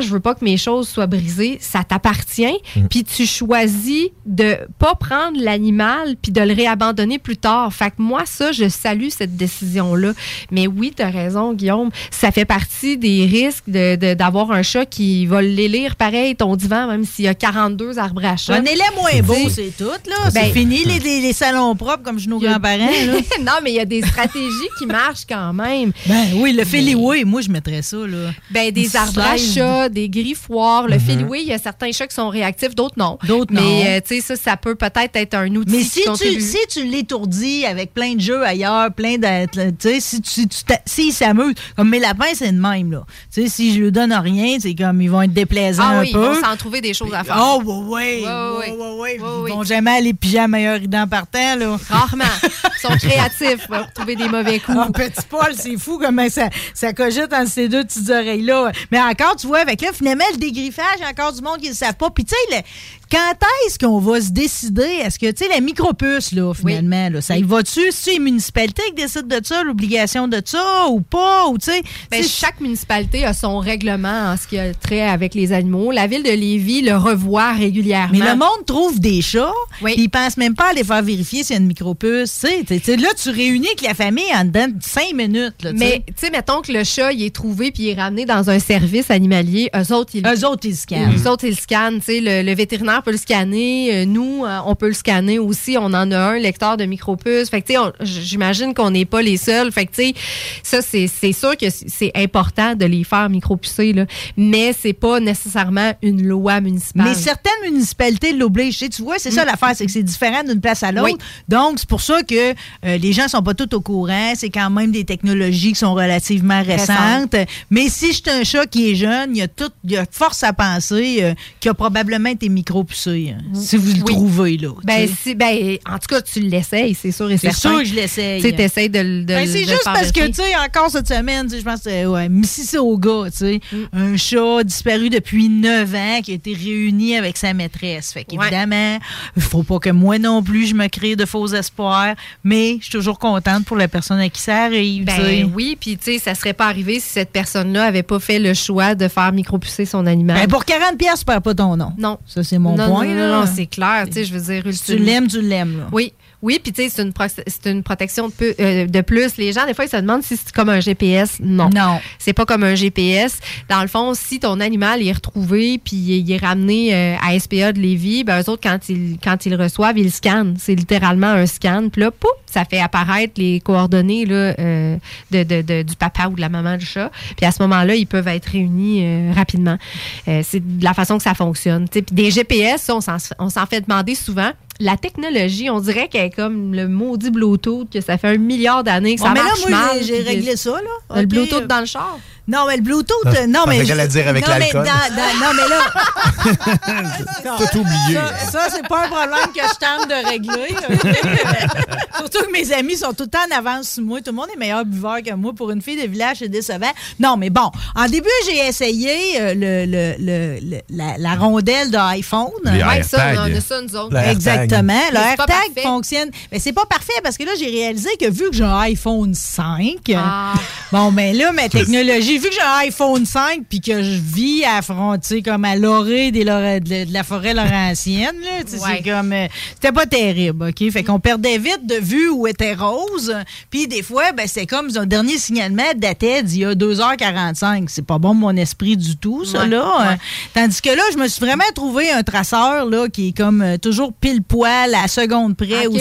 je- 0.00 0.06
finalement, 0.06 0.06
je 0.06 0.12
veux 0.12 0.20
pas 0.20 0.34
que 0.34 0.44
mes 0.44 0.56
choses 0.56 0.88
soient 0.88 1.06
brisées. 1.06 1.58
Ça 1.60 1.82
t'appartient. 1.84 2.56
Puis 2.90 3.04
tu 3.04 3.26
choisis 3.26 4.08
de 4.24 4.56
pas 4.78 4.94
prendre 4.94 5.38
l'animal 5.40 6.16
puis 6.20 6.32
de 6.32 6.40
le 6.40 6.54
réabandonner 6.54 7.18
plus 7.18 7.36
tard. 7.36 7.72
Fait 7.72 7.90
que 7.90 7.96
moi, 7.98 8.22
ça, 8.26 8.52
je 8.52 8.68
salue 8.68 9.08
cette 9.10 9.36
décision-là. 9.36 10.12
Mais 10.50 10.66
oui, 10.66 10.92
tu 10.96 11.02
as 11.02 11.10
raison, 11.10 11.52
Guillaume. 11.54 11.90
Ça 12.10 12.30
fait 12.32 12.44
partie 12.44 12.96
des 12.96 13.26
risques 13.26 13.64
de- 13.68 13.96
de- 13.96 14.14
d'avoir 14.14 14.50
un 14.52 14.62
chat 14.62 14.86
qui 14.86 15.26
va 15.26 15.42
l'élire 15.42 15.96
pareil, 15.96 16.34
ton 16.36 16.56
divan, 16.56 16.86
même 16.88 17.04
s'il 17.04 17.24
y 17.24 17.28
a 17.28 17.34
42 17.34 17.98
arbres 17.98 18.24
à 18.24 18.36
chat. 18.36 18.54
Un 18.54 18.64
élève 18.64 18.92
moins 18.96 19.22
beau, 19.22 19.34
Tu 19.34 19.50
sais, 19.50 19.72
c'est 19.76 19.84
tout. 19.84 19.90
là. 19.90 20.30
Ben- 20.32 20.42
c'est 20.44 20.52
fini 20.52 20.84
les, 20.84 20.98
les- 20.98 21.20
les 21.20 21.32
salons 21.32 21.74
propres 21.76 22.02
comme 22.02 22.18
chez 22.18 22.28
nos 22.28 22.38
grands-parents. 22.38 22.86
non, 23.44 23.52
mais 23.62 23.70
il 23.72 23.76
y 23.76 23.80
a 23.80 23.84
des 23.84 24.02
stratégies 24.02 24.68
qui 24.78 24.86
marchent 24.86 25.26
quand 25.28 25.52
même. 25.52 25.92
Ben 26.06 26.26
oui, 26.36 26.52
le 26.52 26.64
Feliway, 26.64 27.24
moi, 27.24 27.40
je 27.40 27.50
mettrais 27.50 27.82
ça. 27.82 27.96
Là. 27.98 28.30
Ben, 28.50 28.70
des 28.72 28.94
arbres 28.96 29.20
à 29.20 29.36
slide. 29.38 29.85
Des 29.88 30.08
griffoirs. 30.08 30.88
Le 30.88 30.98
fil, 30.98 31.24
oui, 31.28 31.42
il 31.44 31.48
y 31.48 31.52
a 31.52 31.58
certains 31.58 31.92
chats 31.92 32.06
qui 32.06 32.14
sont 32.14 32.28
réactifs, 32.28 32.74
d'autres 32.74 32.96
non. 32.98 33.18
D'autres 33.26 33.52
non. 33.52 33.60
Mais, 33.62 33.98
euh, 33.98 34.00
tu 34.06 34.16
sais, 34.16 34.20
ça, 34.20 34.36
ça 34.36 34.56
peut 34.56 34.74
peut-être 34.74 35.16
être 35.16 35.34
un 35.34 35.54
outil 35.54 35.72
Mais 35.72 35.82
si 35.82 36.02
tu, 36.18 36.40
si 36.40 36.58
tu 36.68 36.84
l'étourdis 36.84 37.64
avec 37.66 37.92
plein 37.94 38.14
de 38.14 38.20
jeux 38.20 38.42
ailleurs, 38.44 38.92
plein 38.92 39.16
de. 39.18 39.46
Tu 39.46 39.76
sais, 39.78 40.00
si 40.00 40.20
tu, 40.20 40.30
si 40.30 40.46
tu 40.48 40.56
s'il 40.86 41.12
s'amuse, 41.12 41.54
comme 41.76 41.88
mes 41.88 41.98
lapins, 41.98 42.26
c'est 42.34 42.52
de 42.52 42.60
même, 42.60 42.90
là. 42.92 43.04
Tu 43.32 43.42
sais, 43.42 43.48
si 43.48 43.74
je 43.74 43.80
lui 43.80 43.92
donne 43.92 44.12
rien, 44.12 44.58
c'est 44.60 44.74
comme 44.74 45.00
ils 45.00 45.10
vont 45.10 45.22
être 45.22 45.32
déplaisants 45.32 45.82
Ah 45.86 45.96
un 45.98 46.00
oui, 46.00 46.10
ils 46.10 46.16
vont 46.16 46.34
s'en 46.34 46.56
trouver 46.56 46.80
des 46.80 46.94
choses 46.94 47.14
à 47.14 47.24
faire. 47.24 47.36
Oh, 47.38 47.62
ouais, 47.64 48.22
ouais. 48.22 48.22
Ouais, 48.24 48.30
ouais, 48.30 48.70
ouais. 48.70 48.76
ouais, 48.76 49.18
ouais. 49.18 49.18
Ouais, 49.20 49.50
Ils 49.50 49.52
vont 49.52 49.64
jamais 49.64 49.90
aller 49.92 50.14
piger 50.14 50.38
à 50.38 50.48
meilleur 50.48 50.76
ident 50.82 51.06
par 51.08 51.26
temps, 51.26 51.56
là. 51.56 51.76
Rarement. 51.88 52.24
Ils 52.76 52.86
sont 52.86 52.96
créatifs 52.96 53.66
pour 53.66 53.92
trouver 53.92 54.16
des 54.16 54.28
mauvais 54.28 54.58
coups. 54.60 54.78
Ah, 54.80 54.88
petit 54.92 55.26
Paul, 55.28 55.54
c'est 55.56 55.76
fou 55.78 55.98
comment 55.98 56.28
ça, 56.28 56.48
ça 56.74 56.92
cogite 56.92 57.32
entre 57.32 57.50
ces 57.50 57.68
deux 57.68 57.84
petites 57.84 58.10
oreilles-là. 58.10 58.72
Mais 58.90 59.00
encore, 59.00 59.36
tu 59.36 59.46
vois, 59.46 59.60
avec 59.60 59.80
là, 59.80 59.88
finalement, 59.92 60.24
le 60.32 60.38
dégriffage, 60.38 61.00
encore 61.08 61.32
du 61.32 61.42
monde 61.42 61.58
qui 61.58 61.64
ne 61.64 61.70
le 61.70 61.74
savent 61.74 61.94
pas. 61.94 62.10
Puis, 62.10 62.24
tu 62.24 62.34
sais, 62.50 62.64
quand 63.10 63.34
est-ce 63.66 63.78
qu'on 63.78 63.98
va 63.98 64.20
se 64.20 64.30
décider? 64.30 64.82
Est-ce 64.82 65.18
que, 65.18 65.30
tu 65.30 65.44
sais, 65.44 65.48
la 65.50 65.60
micropuce, 65.60 66.32
là, 66.32 66.52
finalement, 66.54 67.08
là, 67.10 67.20
ça 67.20 67.36
y 67.38 67.42
va-tu? 67.42 67.80
C'est 67.90 68.12
les 68.14 68.18
municipalités 68.18 68.82
qui 68.96 69.02
décident 69.02 69.26
de 69.38 69.44
ça, 69.44 69.62
l'obligation 69.62 70.28
de 70.28 70.40
ça, 70.44 70.86
ou 70.90 71.00
pas? 71.00 71.46
Ou, 71.48 71.58
tu 71.58 71.70
sais, 71.70 71.82
Ben, 72.10 72.22
chaque 72.24 72.60
municipalité 72.60 73.24
a 73.24 73.32
son 73.32 73.58
règlement 73.58 74.32
en 74.32 74.36
ce 74.36 74.46
qui 74.48 74.58
a 74.58 74.74
trait 74.74 75.02
avec 75.02 75.34
les 75.34 75.52
animaux. 75.52 75.92
La 75.92 76.06
ville 76.06 76.22
de 76.22 76.30
Lévis 76.30 76.82
le 76.82 76.96
revoit 76.96 77.52
régulièrement. 77.52 78.18
mais 78.18 78.30
le 78.32 78.36
monde 78.36 78.66
trouve 78.66 78.98
des 79.00 79.22
chats, 79.22 79.52
Oui. 79.82 79.94
ils 79.96 80.08
pensent 80.08 80.36
même 80.36 80.54
pas 80.54 80.70
à 80.70 80.72
les 80.72 80.84
faire 80.84 81.02
vérifier 81.02 81.44
s'il 81.44 81.54
y 81.54 81.58
a 81.58 81.60
une 81.62 81.68
micropuce. 81.68 82.44
Tu 82.66 82.78
sais, 82.82 82.96
là, 82.96 83.08
tu 83.20 83.30
réunis 83.30 83.66
avec 83.68 83.82
la 83.82 83.94
famille 83.94 84.24
en 84.34 84.44
dedans 84.44 84.68
de 84.68 84.82
cinq 84.82 85.12
minutes. 85.14 85.62
Là. 85.62 85.72
Mais, 85.74 86.02
tu 86.06 86.14
sais, 86.16 86.30
mettons 86.30 86.60
que 86.60 86.72
le 86.72 86.82
chat, 86.84 87.12
il 87.12 87.22
est 87.22 87.34
trouvé 87.34 87.70
puis 87.70 87.84
il 87.84 87.88
est 87.90 87.94
ramené 88.00 88.24
dans 88.24 88.50
un 88.50 88.58
service 88.58 89.10
animalier. 89.10 89.70
Eux 89.76 89.92
autres, 89.94 90.12
ils, 90.14 90.26
Eux 90.26 90.44
autres, 90.46 90.66
ils 90.66 90.76
scannent. 90.76 91.14
Eux 91.16 91.28
autres, 91.30 91.44
ils 91.44 91.56
scannent. 91.58 91.98
Tu 92.00 92.06
sais, 92.06 92.20
le, 92.20 92.42
le 92.42 92.54
vétérinaire 92.54 92.95
peut 93.02 93.12
le 93.12 93.16
scanner. 93.16 93.90
Euh, 93.94 94.04
Nous, 94.04 94.44
euh, 94.44 94.58
on 94.66 94.74
peut 94.74 94.88
le 94.88 94.94
scanner 94.94 95.38
aussi. 95.38 95.76
On 95.78 95.86
en 95.86 96.10
a 96.10 96.18
un 96.18 96.38
lecteur 96.38 96.76
de 96.76 96.84
micropuces. 96.84 97.48
Fait 97.48 97.62
que, 97.62 97.72
tu 97.72 97.74
sais, 97.74 98.22
j'imagine 98.22 98.74
qu'on 98.74 98.90
n'est 98.90 99.04
pas 99.04 99.22
les 99.22 99.36
seuls. 99.36 99.72
Fait 99.72 99.86
que, 99.86 99.94
tu 99.94 100.02
sais, 100.02 100.14
ça, 100.62 100.82
c'est 100.82 101.32
sûr 101.32 101.56
que 101.56 101.66
c'est 101.70 102.12
important 102.14 102.74
de 102.74 102.84
les 102.84 103.04
faire 103.04 103.28
micropucer, 103.30 103.92
là. 103.92 104.06
Mais 104.36 104.74
c'est 104.78 104.92
pas 104.92 105.20
nécessairement 105.20 105.92
une 106.02 106.26
loi 106.26 106.60
municipale. 106.60 107.04
Mais 107.04 107.14
certaines 107.14 107.52
municipalités 107.64 108.32
l'obligent. 108.32 108.88
Tu 108.88 109.02
vois, 109.02 109.18
c'est 109.18 109.30
ça 109.30 109.44
l'affaire, 109.44 109.72
c'est 109.74 109.86
que 109.86 109.92
c'est 109.92 110.02
différent 110.02 110.42
d'une 110.44 110.60
place 110.60 110.82
à 110.82 110.92
l'autre. 110.92 111.04
Oui. 111.04 111.16
Donc, 111.48 111.78
c'est 111.78 111.88
pour 111.88 112.00
ça 112.00 112.22
que 112.22 112.50
euh, 112.84 112.98
les 112.98 113.12
gens 113.12 113.28
sont 113.28 113.42
pas 113.42 113.54
tous 113.54 113.74
au 113.74 113.80
courant. 113.80 114.32
C'est 114.34 114.50
quand 114.50 114.70
même 114.70 114.90
des 114.90 115.04
technologies 115.04 115.72
qui 115.72 115.78
sont 115.78 115.94
relativement 115.94 116.62
récentes. 116.62 117.36
Mais 117.70 117.88
si 117.88 118.12
je 118.12 118.26
un 118.28 118.44
chat 118.44 118.66
qui 118.66 118.90
est 118.90 118.94
jeune, 118.94 119.30
il 119.34 119.38
y 119.38 119.42
a, 119.42 119.48
tout, 119.48 119.70
il 119.84 119.92
y 119.92 119.96
a 119.96 120.04
force 120.10 120.42
à 120.42 120.52
penser 120.52 121.18
euh, 121.22 121.34
qu'il 121.60 121.70
a 121.70 121.74
probablement 121.74 122.28
été 122.28 122.48
micro-poussé. 122.86 123.34
hein, 123.36 123.42
si 123.54 123.76
vous 123.76 123.88
le 123.92 124.02
Oui. 124.02 124.14
trouvez, 124.14 124.56
là. 124.56 124.68
tu 124.80 124.86
Ben, 124.86 125.08
si, 125.22 125.34
ben, 125.34 125.76
en 125.88 125.98
tout 125.98 126.06
cas, 126.08 126.20
tu 126.22 126.40
l'essayes, 126.40 126.94
c'est 126.94 127.12
sûr 127.12 127.30
et 127.30 127.36
c'est 127.36 127.50
certain. 127.50 127.70
sûr 127.70 127.78
que 127.80 127.84
je 127.84 127.94
l'essaye. 127.94 128.40
Tu 128.42 128.48
sais, 128.50 128.54
t'essayes 128.56 128.90
de, 128.90 129.00
le- 129.00 129.24
Ben, 129.24 129.46
c'est 129.46 129.64
juste 129.64 129.82
parce 129.84 130.12
que, 130.12 130.26
tu 130.26 130.34
sais, 130.34 130.54
encore 130.56 130.90
cette 130.90 131.08
semaine, 131.08 131.46
tu 131.46 131.52
sais, 131.54 131.58
je 131.60 131.64
pense 131.64 131.80
que 131.82 131.90
c'est 131.90 132.06
ouais, 132.06 132.28
Mississauga, 132.28 133.30
tu 133.30 133.36
sais, 133.38 133.60
Mm. 133.72 133.76
un 133.92 134.16
chat 134.16 134.64
disparu 134.64 135.10
depuis 135.10 135.48
9 135.48 135.94
ans 135.94 136.20
qui 136.22 136.32
a 136.32 136.34
été 136.34 136.52
réuni 136.54 137.16
avec 137.16 137.36
sa 137.36 137.52
maîtresse. 137.54 138.12
Fait 138.12 138.24
qu'évidemment, 138.24 138.98
il 139.36 139.42
faut 139.42 139.62
pas 139.62 139.78
que 139.78 139.90
moi 139.90 140.18
non 140.18 140.42
plus 140.42 140.66
je 140.66 140.74
me 140.74 140.86
crée 140.88 141.16
de 141.16 141.24
faux 141.24 141.46
espoirs, 141.48 142.14
mais 142.44 142.76
je 142.78 142.84
suis 142.84 142.92
toujours 142.92 143.18
contente 143.18 143.64
pour 143.64 143.76
la 143.76 143.88
personne 143.88 144.18
à 144.20 144.28
qui 144.28 144.40
ça 144.40 144.64
arrive. 144.64 145.04
tu. 145.06 145.22
Ben 145.22 145.50
oui, 145.54 145.76
puis 145.78 145.96
tu 145.96 146.12
sais, 146.12 146.18
ça 146.18 146.34
serait 146.34 146.52
pas 146.52 146.66
arrivé 146.66 147.00
si 147.00 147.08
cette 147.08 147.30
personne-là 147.30 147.84
avait 147.84 148.02
pas 148.02 148.18
fait 148.20 148.38
le 148.38 148.54
choix 148.54 148.94
de 148.94 149.08
faire 149.08 149.32
micropucer 149.32 149.84
son 149.86 150.06
animal. 150.06 150.36
Ben, 150.38 150.48
pour 150.48 150.64
40 150.64 150.96
pièces, 150.98 151.24
perds 151.24 151.42
pas 151.42 151.54
ton 151.54 151.76
nom. 151.76 151.92
non. 151.98 152.18
Ça, 152.26 152.42
c'est 152.42 152.58
mon 152.58 152.75
non, 152.76 152.88
non, 152.88 153.14
non, 153.14 153.40
non, 153.40 153.46
c'est 153.46 153.66
clair. 153.66 154.06
Tu 154.06 154.12
sais, 154.12 154.24
je 154.24 154.34
veux 154.34 154.40
dire, 154.40 154.72
tu 154.84 154.96
l'aimes, 154.96 155.28
tu 155.28 155.40
l'aimes. 155.40 155.86
Oui. 155.92 156.12
Oui, 156.42 156.60
puis 156.62 156.72
tu 156.72 156.82
sais, 156.82 156.88
c'est 156.90 157.02
une, 157.02 157.12
pro- 157.12 157.24
c'est 157.28 157.66
une 157.70 157.82
protection 157.82 158.28
de, 158.28 158.32
peu- 158.32 158.54
euh, 158.60 158.86
de 158.86 159.00
plus. 159.00 159.36
Les 159.38 159.52
gens, 159.52 159.66
des 159.66 159.74
fois, 159.74 159.84
ils 159.86 159.90
se 159.90 159.96
demandent 159.96 160.22
si 160.22 160.36
c'est 160.36 160.52
comme 160.52 160.68
un 160.68 160.80
GPS. 160.80 161.38
Non. 161.40 161.70
Non. 161.70 161.98
C'est 162.18 162.32
pas 162.34 162.44
comme 162.44 162.62
un 162.62 162.74
GPS. 162.74 163.38
Dans 163.68 163.80
le 163.82 163.88
fond, 163.88 164.12
si 164.14 164.38
ton 164.38 164.60
animal 164.60 165.02
est 165.02 165.12
retrouvé 165.12 165.78
puis 165.82 165.96
il 165.96 166.30
est 166.32 166.36
ramené 166.36 166.94
euh, 166.94 167.16
à 167.26 167.38
SPA 167.38 167.72
de 167.72 167.80
Lévis, 167.80 168.22
ben 168.24 168.40
eux 168.42 168.50
autres, 168.50 168.62
quand 168.62 168.78
ils, 168.88 169.16
quand 169.22 169.46
ils 169.46 169.50
le 169.50 169.56
reçoivent, 169.62 169.98
ils 169.98 170.04
le 170.04 170.10
scannent. 170.10 170.56
C'est 170.58 170.74
littéralement 170.74 171.28
un 171.28 171.46
scan. 171.46 171.88
Puis 171.90 172.02
là, 172.02 172.10
pouf, 172.10 172.30
ça 172.46 172.64
fait 172.64 172.80
apparaître 172.80 173.34
les 173.38 173.60
coordonnées 173.60 174.26
là, 174.26 174.54
euh, 174.58 174.96
de, 175.30 175.42
de- 175.42 175.62
de- 175.62 175.82
du 175.82 175.96
papa 175.96 176.28
ou 176.28 176.34
de 176.36 176.40
la 176.40 176.48
maman 176.48 176.76
du 176.76 176.84
chat. 176.86 177.10
Puis 177.36 177.46
à 177.46 177.50
ce 177.52 177.62
moment-là, 177.62 177.94
ils 177.94 178.06
peuvent 178.06 178.28
être 178.28 178.46
réunis 178.46 179.32
rapidement. 179.32 179.78
C'est 180.26 180.60
de 180.78 180.84
la 180.84 180.94
façon 180.94 181.16
que 181.16 181.22
ça 181.24 181.34
fonctionne. 181.34 181.88
Puis 181.88 182.02
des 182.12 182.30
GPS, 182.30 182.82
ça, 182.82 182.96
on 183.38 183.50
s'en 183.50 183.66
fait 183.66 183.80
demander 183.80 184.14
souvent. 184.14 184.50
La 184.80 184.96
technologie, 184.96 185.70
on 185.70 185.80
dirait 185.80 186.08
qu'elle 186.08 186.26
est 186.26 186.30
comme 186.30 186.74
le 186.74 186.86
maudit 186.88 187.30
Bluetooth, 187.30 187.88
que 187.90 188.00
ça 188.00 188.18
fait 188.18 188.28
un 188.28 188.36
milliard 188.36 188.84
d'années 188.84 189.16
que 189.16 189.20
Bon, 189.20 189.26
ça 189.28 189.32
mais 189.32 189.40
là, 189.40 189.52
moi, 189.68 190.00
j'ai- 190.02 190.20
réglé 190.20 190.56
ça, 190.56 190.72
là. 190.72 191.16
Le 191.16 191.22
OK, 191.22 191.26
Bluetooth 191.28 191.66
dans 191.66 191.80
le 191.80 191.86
char. 191.86 192.18
Non, 192.48 192.64
mais 192.68 192.76
le 192.76 192.82
Bluetooth, 192.82 193.24
Non, 193.48 193.64
je 193.66 193.70
mais. 193.70 194.06
dire 194.08 194.28
avec 194.28 194.46
non, 194.46 194.52
mais 194.54 194.58
l'alcool. 194.60 194.84
dans- 194.84 195.16
dans- 195.16 195.34
non, 195.40 195.52
mais 195.54 195.68
là. 195.68 197.56
Tout 197.58 197.78
oublié. 197.78 198.14
Ça, 198.14 198.50
ça, 198.52 198.68
c'est 198.74 198.86
pas 198.86 199.04
un 199.06 199.08
problème 199.08 199.48
que 199.54 199.60
je 199.62 199.78
tente 199.78 200.08
de 200.08 200.28
régler. 200.28 200.74
Surtout 202.18 202.44
que 202.46 202.52
mes 202.52 202.72
amis 202.72 202.96
sont 202.96 203.12
tout 203.12 203.24
le 203.24 203.28
temps 203.30 203.38
en 203.52 203.56
avance 203.58 203.90
sur 203.90 204.02
moi. 204.02 204.18
Tout 204.20 204.30
le 204.30 204.36
monde 204.36 204.46
est 204.54 204.58
meilleur 204.58 204.84
buveur 204.84 205.18
que 205.24 205.34
moi. 205.34 205.52
Pour 205.56 205.70
une 205.70 205.82
fille 205.82 206.00
de 206.00 206.06
village, 206.08 206.36
c'est 206.40 206.48
décevant. 206.48 206.90
Non, 207.18 207.36
mais 207.36 207.50
bon. 207.50 207.70
En 207.94 208.06
début, 208.06 208.28
j'ai 208.46 208.58
essayé 208.66 209.40
euh, 209.40 209.54
le, 209.54 209.86
le- 209.86 210.14
le- 210.18 210.58
le- 210.60 210.80
la, 210.90 211.18
la 211.18 211.34
rondelle 211.34 211.90
d'iPhone. 211.90 212.50
Les 212.64 212.82
Ouais, 212.82 213.02
ça, 213.02 213.30
AirTags. 213.32 213.52
on 213.52 213.56
a 213.56 213.60
ça, 213.60 213.82
nous 213.82 213.96
autres. 213.96 214.16
Exactement. 214.16 215.00
Le 215.12 215.18
Mais 215.18 215.30
AirTag 215.38 215.82
fonctionne. 215.82 216.30
Mais 216.52 216.58
c'est 216.58 216.72
pas 216.72 216.86
parfait 216.86 217.12
parce 217.22 217.36
que 217.36 217.44
là, 217.44 217.52
j'ai 217.58 217.66
réalisé 217.70 218.10
que 218.20 218.30
vu 218.30 218.50
que 218.50 218.56
j'ai 218.56 218.64
un 218.64 218.78
iPhone 218.80 219.34
5, 219.34 219.96
Ah. 220.16 220.54
bon, 220.92 221.10
ben 221.12 221.36
là, 221.36 221.52
ma 221.52 221.68
technologie 221.68 222.35
j'ai 222.36 222.42
vu 222.42 222.48
que 222.48 222.54
j'ai 222.54 222.60
un 222.60 222.76
iPhone 222.80 223.24
5 223.24 223.62
puis 223.68 223.80
que 223.80 224.02
je 224.02 224.18
vis 224.20 224.64
à 224.64 224.82
frontier 224.82 225.42
comme 225.42 225.64
à 225.64 225.74
l'orée 225.76 226.30
des 226.30 226.44
de, 226.44 227.12
la 227.12 227.22
forêt 227.24 227.54
laurentienne. 227.54 228.34
là. 228.42 228.58
Ouais. 228.58 229.00
C'est 229.02 229.10
comme. 229.10 229.32
euh, 229.32 229.46
C'était 229.74 229.92
pas 229.92 230.06
terrible, 230.06 230.68
OK? 230.68 230.90
Fait 230.90 231.02
qu'on 231.02 231.18
perdait 231.20 231.58
vite 231.58 231.86
de 231.86 231.96
vue 231.96 232.28
où 232.28 232.46
était 232.46 232.74
Rose. 232.74 233.34
Puis 233.70 233.86
des 233.88 234.02
fois, 234.02 234.32
ben, 234.32 234.46
c'est 234.46 234.66
comme 234.66 234.90
son 234.90 235.04
dernier 235.04 235.38
signalement 235.38 235.82
datait 235.96 236.42
d'il 236.42 236.58
y 236.60 236.64
a 236.64 236.74
2h45. 236.74 237.86
C'est 237.88 238.04
pas 238.06 238.18
bon 238.18 238.34
mon 238.34 238.54
esprit 238.56 238.96
du 238.96 239.16
tout, 239.16 239.44
ça, 239.44 239.60
Ouais, 239.60 239.68
là. 239.68 239.98
ouais. 239.98 240.06
Euh, 240.12 240.16
Tandis 240.54 240.80
que 240.82 240.90
là, 240.90 241.02
je 241.12 241.18
me 241.18 241.28
suis 241.28 241.40
vraiment 241.44 241.64
trouvé 241.74 242.10
un 242.10 242.22
traceur, 242.22 242.86
là, 242.86 243.08
qui 243.08 243.28
est 243.28 243.36
comme 243.36 243.62
euh, 243.62 243.76
toujours 243.78 244.12
pile 244.12 244.42
poil 244.42 244.94
à 244.94 245.02
la 245.02 245.08
seconde 245.08 245.56
près 245.56 245.86
où 245.86 245.96
est. 245.96 246.00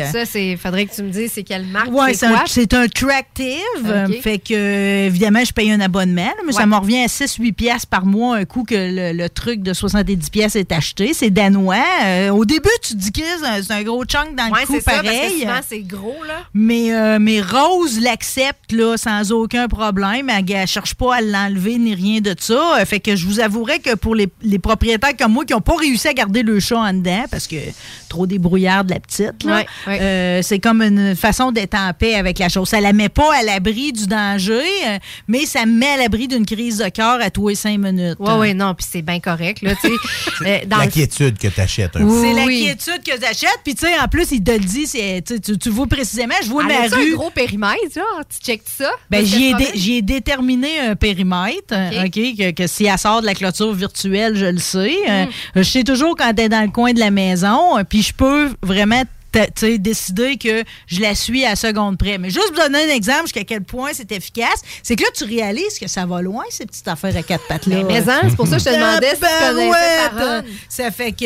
euh, 0.00 0.12
Ça, 0.12 0.24
c'est. 0.24 0.56
Faudrait 0.56 0.86
que 0.86 0.94
tu 0.94 1.02
me 1.02 1.10
dises 1.10 1.32
c'est 1.34 1.42
quelle 1.42 1.66
marque. 1.66 1.90
Ouais, 1.90 2.14
c'est 2.14 2.26
un, 2.26 2.42
c'est 2.46 2.72
un 2.74 2.86
Tractive. 2.88 4.20
Fait 4.22 4.38
que, 4.38 5.06
évidemment, 5.06 5.44
je 5.44 5.52
paye 5.52 5.63
un 5.72 5.80
abonnement, 5.80 6.22
là, 6.26 6.34
mais 6.46 6.52
ça 6.52 6.60
Ouais. 6.60 6.66
me 6.66 6.76
revient 6.76 6.98
à 7.04 7.06
6-8 7.08 7.52
piastres 7.52 7.86
par 7.88 8.06
mois 8.06 8.36
un 8.36 8.44
coup 8.44 8.64
que 8.64 8.74
le, 8.74 9.12
le 9.16 9.28
truc 9.28 9.62
de 9.62 9.72
70 9.72 10.30
pièces 10.30 10.56
est 10.56 10.72
acheté. 10.72 11.12
C'est 11.14 11.30
danois. 11.30 11.76
Euh, 12.04 12.30
au 12.30 12.44
début, 12.44 12.68
tu 12.82 12.94
te 12.94 12.98
dis 12.98 13.12
que 13.12 13.20
c'est 13.62 13.72
un- 13.72 13.82
gros 13.82 14.04
chunk 14.04 14.34
dans 14.36 14.48
Ouais, 14.50 14.60
le 14.62 14.66
coup 14.66 14.80
ça, 14.80 14.92
pareil. 15.02 15.46
c'est 15.68 15.80
gros, 15.80 16.16
là. 16.26 16.44
Mais, 16.54 16.92
euh, 16.94 17.18
mais 17.20 17.40
Rose 17.40 18.00
l'accepte 18.00 18.72
là, 18.72 18.96
sans 18.96 19.32
aucun 19.32 19.68
problème. 19.68 20.30
Elle 20.30 20.62
ne 20.62 20.66
cherche 20.66 20.94
pas 20.94 21.16
à 21.16 21.20
l'enlever 21.20 21.78
ni 21.78 21.94
rien 21.94 22.20
de 22.20 22.34
ça. 22.38 22.78
Euh, 22.80 22.84
Fait 22.84 23.00
que 23.00 23.16
je 23.16 23.26
vous 23.26 23.40
avouerai 23.40 23.78
que 23.80 23.94
pour 23.94 24.14
les, 24.14 24.28
les 24.42 24.58
propriétaires 24.58 25.16
comme 25.16 25.32
moi 25.32 25.44
qui 25.44 25.52
n'ont 25.52 25.60
pas 25.60 25.76
réussi 25.76 26.08
à 26.08 26.12
garder 26.14 26.42
le 26.42 26.60
chat 26.60 26.78
en 26.78 26.92
dedans 26.92 27.24
parce 27.30 27.46
que 27.46 27.56
trop 28.14 28.26
débrouillard 28.26 28.84
de 28.84 28.90
la 28.92 29.00
petite, 29.00 29.42
là, 29.44 29.56
Ouais, 29.56 29.66
ouais. 29.88 29.98
euh, 30.00 30.40
c'est 30.42 30.60
comme 30.60 30.80
une 30.82 31.16
façon 31.16 31.50
d'être 31.50 31.74
en 31.74 31.92
paix 31.92 32.14
avec 32.14 32.38
la 32.38 32.48
chose. 32.48 32.68
Ça 32.68 32.80
la 32.80 32.92
met 32.92 33.08
pas 33.08 33.34
à 33.34 33.42
l'abri 33.42 33.92
du 33.92 34.06
danger, 34.06 34.52
euh, 34.86 34.98
mais 35.26 35.46
ça 35.46 35.66
me 35.66 35.72
met 35.72 35.88
à 35.88 35.96
l'abri 35.96 36.28
d'une 36.28 36.46
crise 36.46 36.78
de 36.78 36.88
cœur 36.90 37.18
à 37.20 37.30
tous 37.30 37.48
les 37.48 37.54
cinq 37.56 37.78
minutes. 37.78 38.16
Ouais, 38.20 38.34
ouais, 38.34 38.54
non, 38.54 38.74
puis 38.74 38.86
c'est 38.88 39.02
bien 39.02 39.18
correct, 39.20 39.62
là, 39.62 39.72
tu 39.74 39.88
sais. 39.88 39.94
Euh, 40.46 40.58
dans 40.66 40.78
que 40.88 41.04
tu 41.06 41.60
achètes 41.60 41.96
un 41.96 42.00
peu. 42.00 42.20
C'est 42.20 42.32
Oui. 42.44 42.64
l'inquiétude 42.66 43.02
que 43.04 43.12
j'achète. 43.20 43.58
Puis, 43.64 43.74
tu 43.74 43.86
sais, 43.86 43.98
en 43.98 44.08
plus, 44.08 44.30
il 44.32 44.42
te 44.42 44.50
le 44.50 44.58
dit, 44.58 44.86
c'est- 44.86 45.22
tu, 45.26 45.40
tu- 45.40 45.56
tu 45.58 45.70
vois 45.70 45.86
précisément, 45.86 46.34
je 46.42 46.48
vois 46.48 46.64
ma 46.64 46.82
rue. 46.94 47.12
un 47.12 47.16
gros 47.16 47.30
périmètre, 47.30 47.94
genre? 47.94 48.20
Tu 48.28 48.44
checkes 48.44 48.62
ça? 48.66 48.90
Ben, 49.10 49.24
j'y 49.24 49.46
ai, 49.50 49.54
dé- 49.54 50.02
déterminé 50.02 50.78
un 50.80 50.96
périmètre, 50.96 51.72
OK, 52.04 52.12
que, 52.36 52.50
que 52.50 52.66
si 52.66 52.84
elle 52.86 52.98
sort 52.98 53.20
de 53.20 53.26
la 53.26 53.34
clôture 53.34 53.72
virtuelle, 53.72 54.36
je 54.36 54.46
le 54.46 54.58
sais. 54.58 54.94
Euh, 55.08 55.26
je 55.56 55.62
sais 55.62 55.84
toujours 55.84 56.14
quand 56.16 56.32
elle 56.36 56.44
est 56.44 56.48
dans 56.48 56.62
le 56.62 56.70
coin 56.70 56.92
de 56.92 56.98
la 57.00 57.10
maison, 57.10 57.76
puis 57.88 58.02
je 58.04 58.12
peux 58.12 58.54
vraiment 58.62 59.02
décider 59.78 60.36
que 60.36 60.64
je 60.86 61.00
la 61.00 61.14
suis 61.14 61.44
à 61.44 61.50
la 61.50 61.56
seconde 61.56 61.98
près. 61.98 62.18
Mais 62.18 62.30
juste 62.30 62.50
vous 62.50 62.60
donner 62.60 62.84
un 62.84 62.94
exemple 62.94 63.22
jusqu'à 63.24 63.44
quel 63.44 63.62
point 63.62 63.90
c'est 63.92 64.10
efficace, 64.12 64.62
c'est 64.82 64.96
que 64.96 65.02
là, 65.02 65.08
tu 65.14 65.24
réalises 65.24 65.78
que 65.78 65.88
ça 65.88 66.06
va 66.06 66.22
loin, 66.22 66.44
ces 66.50 66.66
petites 66.66 66.88
affaires 66.88 67.16
à 67.16 67.22
quatre 67.22 67.46
pattes-là. 67.46 67.82
Mais, 67.84 68.00
mais 68.00 68.08
hein, 68.10 68.20
c'est 68.28 68.36
pour 68.36 68.46
ça 68.46 68.56
que 68.56 68.62
je 68.62 68.68
te 68.68 68.74
demandais 68.74 69.10
si 69.10 69.20
tu 69.20 69.54
connaissais. 69.54 70.48
Ça 70.68 70.90
fait 70.90 71.12
que, 71.12 71.24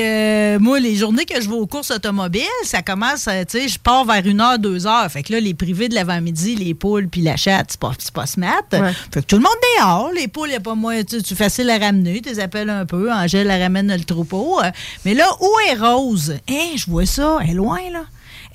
euh, 0.56 0.58
moi, 0.58 0.80
les 0.80 0.96
journées 0.96 1.24
que 1.24 1.40
je 1.40 1.48
vais 1.48 1.56
aux 1.56 1.66
courses 1.66 1.90
automobiles, 1.90 2.42
ça 2.64 2.82
commence, 2.82 3.24
tu 3.24 3.58
sais, 3.60 3.68
je 3.68 3.78
pars 3.78 4.04
vers 4.04 4.26
une 4.26 4.40
heure, 4.40 4.58
deux 4.58 4.86
heures. 4.86 5.10
Fait 5.10 5.22
que 5.22 5.32
là, 5.32 5.40
les 5.40 5.54
privés 5.54 5.88
de 5.88 5.94
l'avant-midi, 5.94 6.56
les 6.56 6.74
poules 6.74 7.08
puis 7.08 7.20
la 7.20 7.36
chatte, 7.36 7.68
c'est 7.70 7.80
pas, 7.80 7.92
pas 8.14 8.26
smart. 8.26 8.62
Ouais. 8.72 8.92
Fait 9.12 9.20
que 9.22 9.26
tout 9.26 9.36
le 9.36 9.42
monde 9.42 9.52
dehors. 9.78 10.10
Les 10.14 10.28
poules, 10.28 10.50
il 10.50 10.56
a 10.56 10.60
pas 10.60 10.74
moins, 10.74 11.02
tu 11.04 11.22
tu 11.22 11.34
facile 11.34 11.70
à 11.70 11.78
ramener. 11.78 12.20
Tu 12.20 12.30
les 12.30 12.40
appelles 12.40 12.70
un 12.70 12.86
peu. 12.86 13.12
Angèle, 13.12 13.46
la 13.46 13.58
ramène 13.58 13.92
le 13.92 14.04
troupeau. 14.04 14.60
Euh, 14.62 14.70
Mais 15.04 15.14
là, 15.14 15.26
où 15.40 15.50
est 15.68 15.74
Rose? 15.74 16.36
Hein, 16.48 16.70
je 16.76 16.86
vois 16.86 17.06
ça. 17.06 17.38
Elle 17.42 17.50
est 17.50 17.54
loin, 17.54 17.80
là. 17.92 17.97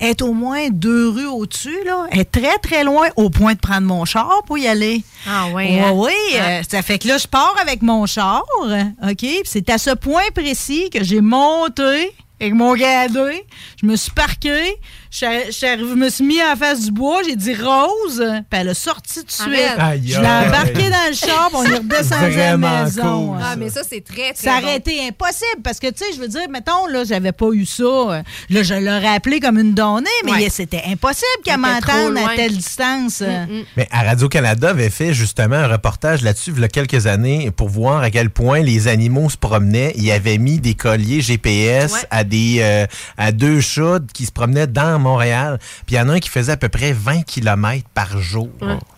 Elle 0.00 0.10
est 0.10 0.22
au 0.22 0.32
moins 0.32 0.68
deux 0.70 1.08
rues 1.08 1.26
au-dessus, 1.26 1.84
là. 1.84 2.06
Elle 2.10 2.20
est 2.20 2.24
très, 2.30 2.58
très 2.58 2.84
loin, 2.84 3.08
au 3.16 3.30
point 3.30 3.54
de 3.54 3.58
prendre 3.58 3.86
mon 3.86 4.04
char 4.04 4.42
pour 4.46 4.58
y 4.58 4.66
aller. 4.66 5.02
Ah, 5.26 5.46
ouais. 5.46 5.52
Ouais, 5.52 5.80
hein? 5.80 5.92
oui, 5.94 6.12
Ah. 6.38 6.44
euh, 6.48 6.62
ça 6.68 6.82
fait 6.82 6.98
que 6.98 7.08
là, 7.08 7.18
je 7.18 7.26
pars 7.26 7.54
avec 7.60 7.82
mon 7.82 8.04
char, 8.06 8.42
OK? 8.62 9.16
Puis 9.18 9.40
c'est 9.44 9.70
à 9.70 9.78
ce 9.78 9.90
point 9.90 10.24
précis 10.34 10.90
que 10.90 11.02
j'ai 11.04 11.20
monté 11.20 12.12
avec 12.40 12.54
mon 12.54 12.74
gadé. 12.74 13.44
Je 13.80 13.86
me 13.86 13.96
suis 13.96 14.10
parqué. 14.12 14.76
Je 15.18 15.94
me 15.94 16.08
suis 16.08 16.24
mis 16.24 16.42
en 16.42 16.56
face 16.56 16.86
du 16.86 16.90
bois. 16.90 17.20
J'ai 17.24 17.36
dit 17.36 17.54
Rose. 17.54 18.18
Puis 18.50 18.60
elle 18.60 18.68
a 18.70 18.74
sorti 18.74 19.20
tout 19.20 19.26
de 19.26 19.30
suite. 19.30 19.74
Aïe, 19.78 20.02
Je 20.06 20.20
l'ai 20.20 20.26
embarqué 20.26 20.90
dans 20.90 21.08
le 21.08 21.14
char. 21.14 21.48
puis 21.50 21.56
On 21.58 21.64
est 21.64 21.76
redescendu 21.76 22.40
à 22.40 22.50
la 22.50 22.56
maison. 22.56 23.28
cool. 23.28 23.36
hein. 23.36 23.46
Ah, 23.52 23.56
mais 23.56 23.70
ça, 23.70 23.82
c'est 23.88 24.02
très, 24.02 24.32
très 24.32 24.48
Ça 24.48 24.60
bon. 24.60 24.66
aurait 24.66 24.76
été 24.78 25.06
impossible 25.06 25.62
parce 25.62 25.78
que, 25.78 25.86
tu 25.88 25.98
sais, 25.98 26.12
je 26.16 26.20
veux 26.20 26.26
dire, 26.28 26.48
mettons, 26.50 26.86
là, 26.88 27.04
j'avais 27.04 27.30
pas 27.32 27.50
eu 27.52 27.64
ça. 27.64 27.82
euh, 27.84 28.22
Là, 28.50 28.62
je 28.64 28.74
l'aurais 28.74 29.14
appelé 29.14 29.38
comme 29.38 29.58
une 29.58 29.72
donnée, 29.74 30.06
mais 30.24 30.32
Ouais. 30.32 30.48
c'était 30.50 30.82
impossible 30.86 31.26
qu'elle 31.44 31.58
m'entende 31.58 32.18
à 32.18 32.34
telle 32.34 32.56
distance. 32.56 33.22
euh. 33.22 33.62
Mais 33.76 33.86
à 33.92 34.02
Radio-Canada 34.02 34.70
avait 34.70 34.90
fait 34.90 35.14
justement 35.14 35.56
un 35.56 35.68
reportage 35.68 36.22
là-dessus 36.22 36.52
il 36.56 36.60
y 36.60 36.64
a 36.64 36.68
quelques 36.68 37.06
années 37.06 37.50
pour 37.52 37.68
voir 37.68 38.02
à 38.02 38.10
quel 38.10 38.30
point 38.30 38.60
les 38.60 38.88
animaux 38.88 39.30
se 39.30 39.36
promenaient. 39.36 39.92
Il 39.96 40.10
avait 40.10 40.38
mis 40.38 40.58
des 40.58 40.74
colliers 40.74 41.20
GPS 41.20 41.92
Ouais. 41.92 41.98
à 42.10 42.24
des 42.24 42.58
euh, 42.60 42.86
à 43.16 43.30
deux 43.32 43.60
chats 43.60 43.98
qui 44.12 44.26
se 44.26 44.32
promenaient 44.32 44.66
dans 44.66 44.98
Montréal. 45.04 45.58
Puis 45.86 45.94
il 45.94 45.98
y 45.98 46.00
en 46.00 46.08
a 46.08 46.14
un 46.14 46.20
qui 46.20 46.28
faisait 46.28 46.52
à 46.52 46.56
peu 46.56 46.68
près 46.68 46.92
20 46.92 47.22
km 47.22 47.86
par 47.94 48.18
jour. 48.18 48.50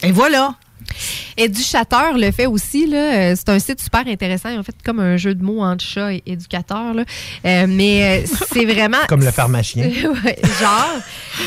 Et 0.03 0.13
voilà. 0.13 0.55
Éducateur 1.37 2.17
le 2.17 2.31
fait 2.31 2.47
aussi. 2.47 2.87
là. 2.87 2.97
Euh, 2.97 3.35
C'est 3.37 3.49
un 3.51 3.59
site 3.59 3.81
super 3.81 4.07
intéressant. 4.07 4.51
Ont 4.59 4.63
fait 4.63 4.75
comme 4.85 5.01
un 5.01 5.17
jeu 5.17 5.35
de 5.35 5.43
mots 5.45 5.63
entre 5.63 5.85
chat 5.85 6.13
et 6.15 6.23
éducateur. 6.27 6.95
là. 6.95 7.05
Euh, 7.45 7.67
mais 7.69 8.23
euh, 8.25 8.27
c'est 8.53 8.65
vraiment. 8.73 8.97
Comme 9.09 9.23
le 9.25 9.31
pharmacien. 9.31 9.91
Genre. 9.93 10.99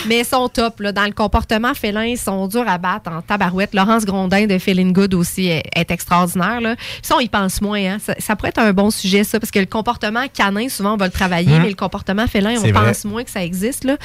Mais 0.07 0.19
ils 0.19 0.25
sont 0.25 0.47
top. 0.49 0.79
Là. 0.81 0.91
Dans 0.91 1.05
le 1.05 1.11
comportement 1.11 1.73
félin, 1.73 2.05
ils 2.05 2.17
sont 2.17 2.47
durs 2.47 2.67
à 2.67 2.77
battre 2.77 3.11
en 3.11 3.21
tabarouette. 3.21 3.73
Laurence 3.73 4.05
Grondin 4.05 4.45
de 4.45 4.57
Feeling 4.59 4.93
Good 4.93 5.13
aussi 5.15 5.47
est, 5.47 5.63
est 5.75 5.89
extraordinaire. 5.91 6.61
Là. 6.61 6.75
Ça, 7.01 7.15
on 7.15 7.19
y 7.19 7.27
pense 7.29 7.61
moins. 7.61 7.79
Hein. 7.83 7.97
Ça, 8.03 8.13
ça 8.19 8.35
pourrait 8.35 8.49
être 8.49 8.59
un 8.59 8.73
bon 8.73 8.91
sujet, 8.91 9.23
ça, 9.23 9.39
parce 9.39 9.51
que 9.51 9.59
le 9.59 9.65
comportement 9.65 10.25
canin, 10.33 10.69
souvent, 10.69 10.93
on 10.93 10.97
va 10.97 11.05
le 11.05 11.11
travailler, 11.11 11.55
Mhm. 11.55 11.61
mais 11.63 11.69
le 11.69 11.75
comportement 11.75 12.27
félin, 12.27 12.55
on 12.57 12.59
vrai. 12.59 12.71
pense 12.71 13.05
moins 13.05 13.23
que 13.23 13.31
ça 13.31 13.43
existe. 13.43 13.83
Là. 13.83 13.97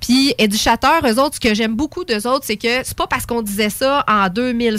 Puis, 0.00 0.34
éducateurs, 0.38 1.00
eux 1.04 1.18
autres, 1.18 1.36
ce 1.36 1.40
que 1.40 1.54
j'aime 1.54 1.74
beaucoup 1.74 2.04
d'eux 2.04 2.26
autres, 2.28 2.44
c'est 2.46 2.56
que 2.56 2.68
c'est 2.84 2.96
pas 2.96 3.06
parce 3.06 3.26
qu'on 3.26 3.42
disait 3.42 3.70
ça 3.70 4.04
en 4.08 4.28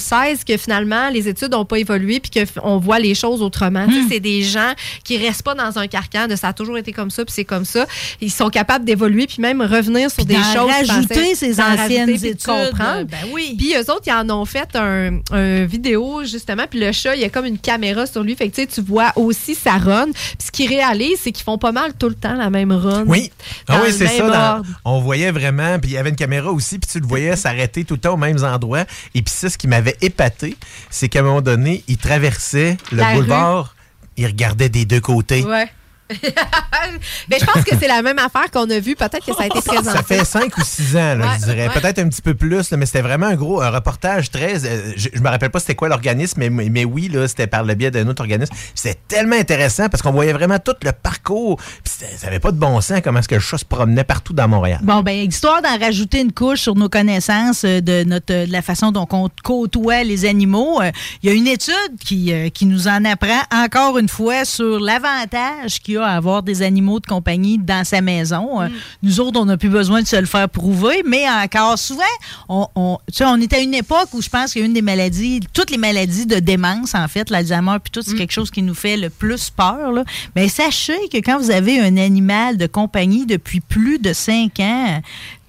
2016 0.03 0.43
que 0.43 0.57
finalement, 0.57 1.09
les 1.09 1.27
études 1.27 1.51
n'ont 1.51 1.65
pas 1.65 1.77
évolué 1.79 2.19
puis 2.19 2.31
qu'on 2.45 2.77
voit 2.77 2.99
les 2.99 3.15
choses 3.15 3.41
autrement. 3.41 3.85
Sais, 3.89 3.93
C'est 4.09 4.19
des 4.19 4.43
gens 4.43 4.73
qui 5.03 5.17
restent 5.17 5.43
pas 5.43 5.55
dans 5.55 5.77
un 5.79 5.87
carcan 5.87 6.27
de 6.27 6.35
ça 6.35 6.49
a 6.49 6.53
toujours 6.53 6.77
été 6.77 6.91
comme 6.91 7.09
ça 7.09 7.23
puis 7.25 7.33
c'est 7.35 7.45
comme 7.45 7.65
ça. 7.65 7.85
Ils 8.21 8.31
sont 8.31 8.49
capables 8.49 8.85
d'évoluer 8.85 9.27
puis 9.27 9.37
même 9.41 9.61
revenir 9.61 10.09
sur 10.11 10.25
des 10.25 10.35
choses. 10.35 10.71
rajouter 10.71 11.35
ces 11.35 11.53
rajouter 11.53 11.83
anciennes 11.83 12.09
études. 12.09 12.37
comprendre. 12.45 13.03
Ben 13.05 13.17
oui. 13.31 13.55
Puis 13.57 13.73
eux 13.75 13.91
autres, 13.91 14.03
ils 14.07 14.11
en 14.13 14.29
ont 14.29 14.45
fait 14.45 14.69
un, 14.75 15.19
un 15.31 15.65
vidéo, 15.65 16.23
justement. 16.23 16.63
Puis 16.69 16.79
le 16.79 16.91
chat, 16.91 17.15
il 17.15 17.21
y 17.21 17.25
a 17.25 17.29
comme 17.29 17.45
une 17.45 17.57
caméra 17.57 18.05
sur 18.05 18.23
lui. 18.23 18.35
Fait 18.35 18.49
que 18.49 18.65
tu 18.65 18.81
vois 18.81 19.11
aussi 19.15 19.55
sa 19.55 19.73
run. 19.77 20.07
Puis 20.13 20.47
ce 20.47 20.51
qu'ils 20.51 20.69
réalisent, 20.69 21.19
c'est 21.23 21.31
qu'ils 21.31 21.43
font 21.43 21.57
pas 21.57 21.71
mal 21.71 21.93
tout 21.97 22.09
le 22.09 22.15
temps 22.15 22.33
la 22.35 22.49
même 22.49 22.71
run. 22.71 23.03
Oui. 23.07 23.31
Ah 23.67 23.81
oui, 23.83 23.91
c'est 23.95 24.07
ça. 24.07 24.29
dans- 24.29 24.63
on 24.85 24.99
voyait 25.01 25.31
vraiment, 25.31 25.79
puis 25.79 25.91
il 25.91 25.93
y 25.93 25.97
avait 25.97 26.09
une 26.09 26.15
caméra 26.15 26.51
aussi, 26.51 26.79
puis 26.79 26.89
tu 26.91 26.99
le 26.99 27.05
voyais 27.07 27.35
s'arrêter 27.35 27.83
tout 27.83 27.95
le 27.95 27.99
temps 27.99 28.13
aux 28.13 28.17
mêmes 28.17 28.43
endroits. 28.43 28.85
Et 29.15 29.21
puis 29.21 29.33
ça, 29.33 29.49
ce 29.49 29.57
qui 29.57 29.67
m'avait 29.67 29.92
épaté, 30.01 30.57
c'est 30.89 31.09
qu'à 31.09 31.19
un 31.19 31.23
moment 31.23 31.41
donné, 31.41 31.83
il 31.87 31.97
traversait 31.97 32.77
le 32.91 32.97
La 32.97 33.13
boulevard, 33.13 33.75
il 34.17 34.25
regardait 34.27 34.69
des 34.69 34.85
deux 34.85 35.01
côtés. 35.01 35.43
Ouais. 35.43 35.69
Mais 37.29 37.37
je 37.39 37.45
pense 37.45 37.63
que 37.63 37.75
c'est 37.79 37.87
la 37.87 38.01
même 38.01 38.19
affaire 38.19 38.49
qu'on 38.51 38.69
a 38.69 38.79
vue. 38.79 38.95
Peut-être 38.95 39.25
que 39.25 39.33
ça 39.33 39.43
a 39.43 39.45
été 39.47 39.61
présenté. 39.61 39.97
Ça 39.97 40.03
fait 40.03 40.25
cinq 40.25 40.57
ou 40.57 40.61
six 40.63 40.95
ans, 40.95 41.15
là, 41.15 41.25
Ouais, 41.27 41.31
je 41.39 41.45
dirais. 41.45 41.67
ouais. 41.67 41.73
Peut-être 41.73 41.99
un 41.99 42.09
petit 42.09 42.21
peu 42.21 42.33
plus, 42.33 42.69
là, 42.71 42.77
mais 42.77 42.85
c'était 42.85 43.01
vraiment 43.01 43.27
un 43.27 43.35
gros 43.35 43.61
un 43.61 43.69
reportage 43.69 44.29
très. 44.31 44.65
euh, 44.65 44.93
je, 44.95 45.09
je 45.13 45.19
me 45.21 45.29
rappelle 45.29 45.49
pas 45.49 45.59
c'était 45.59 45.75
quoi 45.75 45.89
l'organisme, 45.89 46.39
mais, 46.39 46.49
mais 46.69 46.85
oui, 46.85 47.07
là, 47.07 47.27
c'était 47.27 47.47
par 47.47 47.63
le 47.63 47.73
biais 47.75 47.91
d'un 47.91 48.07
autre 48.07 48.21
organisme. 48.21 48.53
C'était 48.75 48.99
tellement 49.07 49.35
intéressant 49.37 49.89
parce 49.89 50.01
qu'on 50.01 50.11
voyait 50.11 50.33
vraiment 50.33 50.59
tout 50.59 50.75
le 50.83 50.91
parcours. 50.91 51.57
Puis 51.83 51.93
ça 52.17 52.27
avait 52.27 52.39
pas 52.39 52.51
de 52.51 52.57
bon 52.57 52.79
sens 52.81 52.99
comment 53.03 53.19
est-ce 53.19 53.27
que 53.29 53.35
le 53.35 53.41
chat 53.41 53.57
se 53.57 53.65
promenait 53.65 54.03
partout 54.03 54.33
dans 54.33 54.47
Montréal. 54.47 54.79
Bon, 54.83 55.01
ben, 55.01 55.15
histoire 55.29 55.61
d'en 55.61 55.77
rajouter 55.79 56.21
une 56.21 56.31
couche 56.33 56.61
sur 56.61 56.75
nos 56.75 56.89
connaissances 56.89 57.63
euh, 57.63 57.81
de, 57.81 58.03
notre, 58.03 58.45
de 58.45 58.51
la 58.51 58.61
façon 58.61 58.91
dont 58.91 59.07
on 59.11 59.29
côtoie 59.43 60.03
les 60.03 60.25
animaux, 60.25 60.81
euh, 60.81 60.91
il 61.21 61.29
y 61.29 61.31
a 61.31 61.35
une 61.35 61.47
étude 61.47 61.73
qui, 62.05 62.33
euh, 62.33 62.49
qui 62.49 62.65
nous 62.65 62.87
en 62.87 63.03
apprend 63.05 63.41
encore 63.53 63.97
une 63.97 64.09
fois 64.09 64.45
sur 64.45 64.79
l'avantage 64.79 65.79
qu'il 65.93 66.01
y 66.01 66.03
a 66.03 66.05
à 66.05 66.15
avoir 66.15 66.43
des 66.43 66.61
animaux 66.61 66.99
de 66.99 67.05
compagnie 67.05 67.57
dans 67.57 67.83
sa 67.83 68.01
maison. 68.01 68.61
Euh, 68.61 68.67
Nous 69.01 69.19
autres, 69.19 69.39
on 69.39 69.45
n'a 69.45 69.57
plus 69.57 69.69
besoin 69.69 70.01
de 70.01 70.07
se 70.07 70.15
le 70.15 70.25
faire 70.25 70.49
prouver, 70.49 71.03
mais 71.05 71.25
encore 71.29 71.77
souvent, 71.77 72.03
on, 72.49 72.67
on, 72.75 72.97
est 73.41 73.53
à 73.53 73.59
une 73.59 73.73
époque 73.73 74.09
où 74.13 74.21
je 74.21 74.29
pense 74.29 74.53
qu'il 74.53 74.61
y 74.61 74.63
a 74.63 74.67
une 74.67 74.73
des 74.73 74.81
maladies, 74.81 75.39
toutes 75.53 75.71
les 75.71 75.77
maladies 75.77 76.25
de 76.25 76.39
démence, 76.39 76.95
en 76.95 77.07
fait, 77.07 77.29
l'Alzheimer, 77.29 77.77
puis 77.83 77.91
tout, 77.91 78.01
c'est 78.01 78.15
quelque 78.15 78.31
chose 78.31 78.51
qui 78.51 78.61
nous 78.61 78.75
fait 78.75 78.97
le 78.97 79.09
plus 79.09 79.49
peur. 79.49 79.91
Là. 79.91 80.03
Mais 80.35 80.47
sachez 80.47 80.97
que 81.11 81.17
quand 81.17 81.37
vous 81.39 81.51
avez 81.51 81.79
un 81.79 81.97
animal 81.97 82.57
de 82.57 82.67
compagnie 82.67 83.25
depuis 83.25 83.59
plus 83.59 83.99
de 83.99 84.13
cinq 84.13 84.59
ans, 84.59 85.01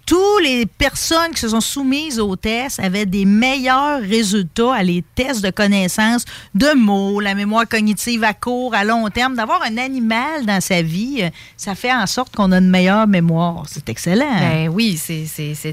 toutes 0.06 0.42
les 0.42 0.66
personnes 0.66 1.30
qui 1.32 1.40
se 1.40 1.48
sont 1.48 1.60
soumises 1.60 2.20
aux 2.20 2.36
tests 2.36 2.78
avaient 2.80 3.06
des 3.06 3.24
meilleurs 3.24 4.00
résultats 4.00 4.74
à 4.74 4.82
les 4.82 5.02
tests 5.14 5.42
de 5.42 5.50
connaissance 5.50 6.24
de 6.54 6.74
mots, 6.76 7.20
la 7.20 7.34
mémoire 7.34 7.66
cognitive 7.68 8.22
à 8.24 8.34
court, 8.34 8.74
à 8.74 8.84
long 8.84 9.08
terme. 9.08 9.34
D'avoir 9.34 9.62
un 9.62 9.78
animal 9.78 10.44
dans 10.46 10.60
sa 10.60 10.82
vie, 10.82 11.18
euh, 11.22 11.28
ça 11.56 11.74
fait 11.74 11.92
en 11.92 12.06
sorte 12.06 12.34
qu'on 12.34 12.52
a 12.52 12.58
une 12.58 12.70
meilleure 12.70 13.06
mémoire. 13.06 13.64
C'est 13.66 13.88
excellent. 13.88 14.38
Ben 14.40 14.68
oui, 14.68 14.96
c'est- 14.96 15.24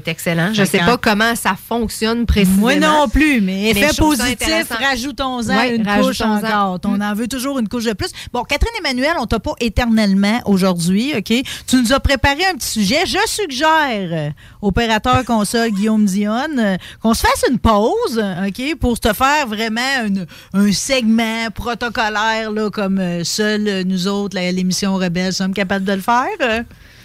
excellent. 0.06 0.50
Je 0.52 0.64
Fait 0.64 0.78
sais 0.78 0.84
pas 0.84 0.96
comment 0.96 1.34
ça 1.36 1.54
fonctionne 1.56 2.26
précisément. 2.26 2.60
Moi 2.62 2.76
non 2.76 3.08
plus, 3.08 3.40
mais 3.40 3.70
effet 3.70 3.90
positif, 3.96 4.70
rajoutons-en 4.70 5.62
une 5.64 5.78
couche 5.84 6.20
rajoutons-en. 6.20 6.36
encore. 6.38 6.80
On 6.84 7.00
en 7.00 7.14
veut 7.14 7.28
toujours 7.28 7.58
une 7.58 7.68
couche 7.68 7.84
de 7.84 7.92
plus. 7.92 8.10
Bon, 8.32 8.42
Catherine 8.44 8.72
Emmanuel, 8.78 9.12
on 9.18 9.26
t'a 9.26 9.38
pas 9.40 9.54
éternellement 9.60 10.40
aujourd'hui, 10.46 11.12
OK? 11.16 11.32
Tu 11.66 11.76
nous 11.76 11.92
as 11.92 12.00
préparé 12.00 12.44
un 12.46 12.54
petit 12.54 12.68
sujet. 12.68 13.04
Je 13.06 13.18
suggère, 13.26 14.21
euh, 14.28 14.30
opérateur 14.60 15.24
console 15.24 15.70
Guillaume 15.70 16.04
Dionne, 16.04 16.58
euh, 16.58 16.76
qu'on 17.02 17.14
se 17.14 17.22
fasse 17.26 17.44
une 17.50 17.58
pause, 17.58 18.22
OK? 18.46 18.76
Pour 18.80 18.98
te 19.00 19.12
faire 19.12 19.46
vraiment 19.46 20.04
une- 20.06 20.26
un 20.54 20.72
segment 20.72 21.50
protocolaire, 21.54 22.50
là, 22.50 22.70
comme 22.70 22.98
euh, 22.98 23.24
seul 23.24 23.66
euh, 23.68 23.84
nous 23.84 24.08
autres, 24.08 24.38
l'émission 24.38 24.94
Rebelle, 24.96 25.32
sommes 25.32 25.54
capables 25.54 25.84
de 25.84 25.92
le 25.92 26.00
faire. 26.00 26.64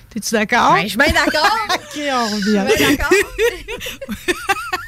T'es-tu 0.09 0.33
d'accord? 0.33 0.73
Ben, 0.75 0.83
je 0.83 0.87
suis 0.87 0.97
bien 0.97 1.07
d'accord. 1.13 1.57
OK, 1.73 2.01
on 2.11 2.25
revient. 2.35 2.63
Je 2.69 2.75
suis 2.75 2.85
bien 2.85 2.91
d'accord. 2.91 3.11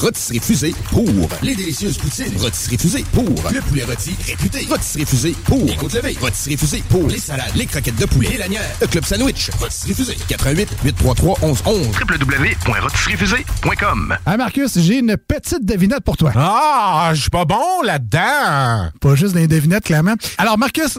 Rôtisserie 0.00 0.40
Fusée 0.40 0.74
pour 0.90 1.06
les 1.40 1.54
délicieuses 1.54 1.98
poutines. 1.98 2.36
Rôtisserie 2.38 2.78
Fusée 2.78 3.04
pour 3.12 3.22
le 3.24 3.60
poulet 3.60 3.84
rôti 3.84 4.16
réputé. 4.26 4.66
Rôtisserie 4.68 5.06
Fusée 5.06 5.36
pour 5.44 5.64
les 5.64 5.76
côtes 5.76 5.92
levées. 5.92 6.16
Rôtisserie 6.20 6.56
Fusée 6.56 6.82
pour 6.88 7.06
les 7.06 7.18
salades, 7.18 7.52
les 7.54 7.66
croquettes 7.66 7.94
de 7.94 8.06
poulet, 8.06 8.30
les 8.30 8.38
lanières, 8.38 8.64
le 8.80 8.88
club 8.88 9.04
sandwich. 9.04 9.50
Rôtisserie 9.60 9.94
Fusée 9.94 10.16
88 10.26 10.68
833 10.84 11.38
1111 11.42 11.88
www.rôtisseriefusée.com 12.00 14.16
Ah 14.26 14.36
Marcus, 14.36 14.76
j'ai 14.80 14.98
une 14.98 15.16
petite 15.16 15.64
devinette 15.64 16.02
pour 16.02 16.16
toi. 16.16 16.32
Ah, 16.34 17.12
je 17.14 17.20
suis 17.20 17.30
pas 17.30 17.44
bon 17.44 17.82
là-dedans. 17.84 18.90
Pas 19.00 19.14
juste 19.14 19.34
des 19.34 19.46
devinettes, 19.46 19.84
clairement. 19.84 20.14
Alors 20.38 20.58
Marcus, 20.58 20.98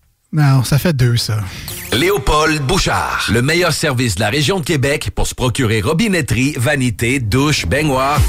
Non, 0.33 0.63
ça 0.63 0.77
fait 0.77 0.93
deux, 0.93 1.17
ça. 1.17 1.39
Léopold 1.91 2.61
Bouchard, 2.61 3.27
le 3.33 3.41
meilleur 3.41 3.73
service 3.73 4.15
de 4.15 4.21
la 4.21 4.29
région 4.29 4.61
de 4.61 4.65
Québec 4.65 5.09
pour 5.13 5.27
se 5.27 5.35
procurer 5.35 5.81
robinetterie, 5.81 6.53
vanité, 6.57 7.19
douche, 7.19 7.65
baignoire. 7.65 8.21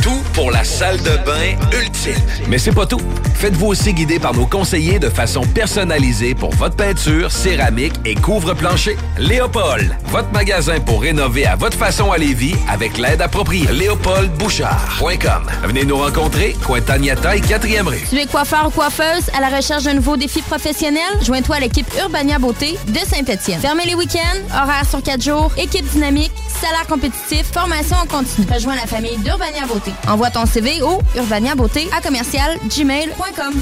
Tout 0.00 0.22
pour 0.32 0.52
la 0.52 0.62
salle 0.62 0.98
de 0.98 1.16
bain 1.26 1.56
ultime. 1.76 2.14
Mais 2.48 2.58
c'est 2.58 2.70
pas 2.72 2.86
tout. 2.86 3.00
Faites-vous 3.34 3.66
aussi 3.66 3.92
guider 3.92 4.20
par 4.20 4.32
nos 4.32 4.46
conseillers 4.46 5.00
de 5.00 5.08
façon 5.08 5.40
personnalisée 5.40 6.36
pour 6.36 6.54
votre 6.54 6.76
peinture, 6.76 7.32
céramique 7.32 7.94
et 8.04 8.14
couvre-plancher. 8.14 8.96
Léopold, 9.18 9.96
votre 10.06 10.30
magasin 10.30 10.78
pour 10.78 11.02
rénover 11.02 11.46
à 11.46 11.56
votre 11.56 11.76
façon 11.76 12.12
à 12.12 12.18
Lévis 12.18 12.54
avec 12.68 12.96
l'aide 12.96 13.20
appropriée. 13.20 13.66
LéopoldBouchard.com. 13.72 15.46
Venez 15.64 15.84
nous 15.84 15.96
rencontrer, 15.96 16.54
Cointagnata 16.64 17.34
et 17.34 17.40
4e 17.40 17.88
rue. 17.88 18.00
Tu 18.08 18.18
es 18.18 18.26
coiffeur 18.26 18.68
ou 18.68 18.70
coiffeuse 18.70 19.28
à 19.36 19.40
la 19.40 19.48
recherche 19.48 19.82
d'un 19.82 19.94
nouveau 19.94 20.16
défi 20.16 20.40
professionnel? 20.42 21.02
Joins-toi 21.24 21.47
l'équipe 21.56 21.86
Urbania 21.98 22.38
Beauté 22.38 22.78
de 22.88 22.98
Saint-Étienne. 22.98 23.60
Fermez 23.60 23.86
les 23.86 23.94
week-ends, 23.94 24.62
horaires 24.62 24.88
sur 24.88 25.02
4 25.02 25.22
jours, 25.22 25.50
équipe 25.56 25.86
dynamique, 25.90 26.32
salaire 26.60 26.86
compétitif, 26.86 27.50
formation 27.52 27.96
en 27.96 28.06
continu. 28.06 28.46
Rejoins 28.52 28.76
la 28.76 28.86
famille 28.86 29.16
d'Urbania 29.18 29.66
Beauté. 29.66 29.92
Envoie 30.06 30.30
ton 30.30 30.46
CV 30.46 30.82
au 30.82 31.00
urbaniabeauté 31.16 31.88
à 31.96 32.00
commercial 32.00 32.58
gmail.com. 32.68 33.54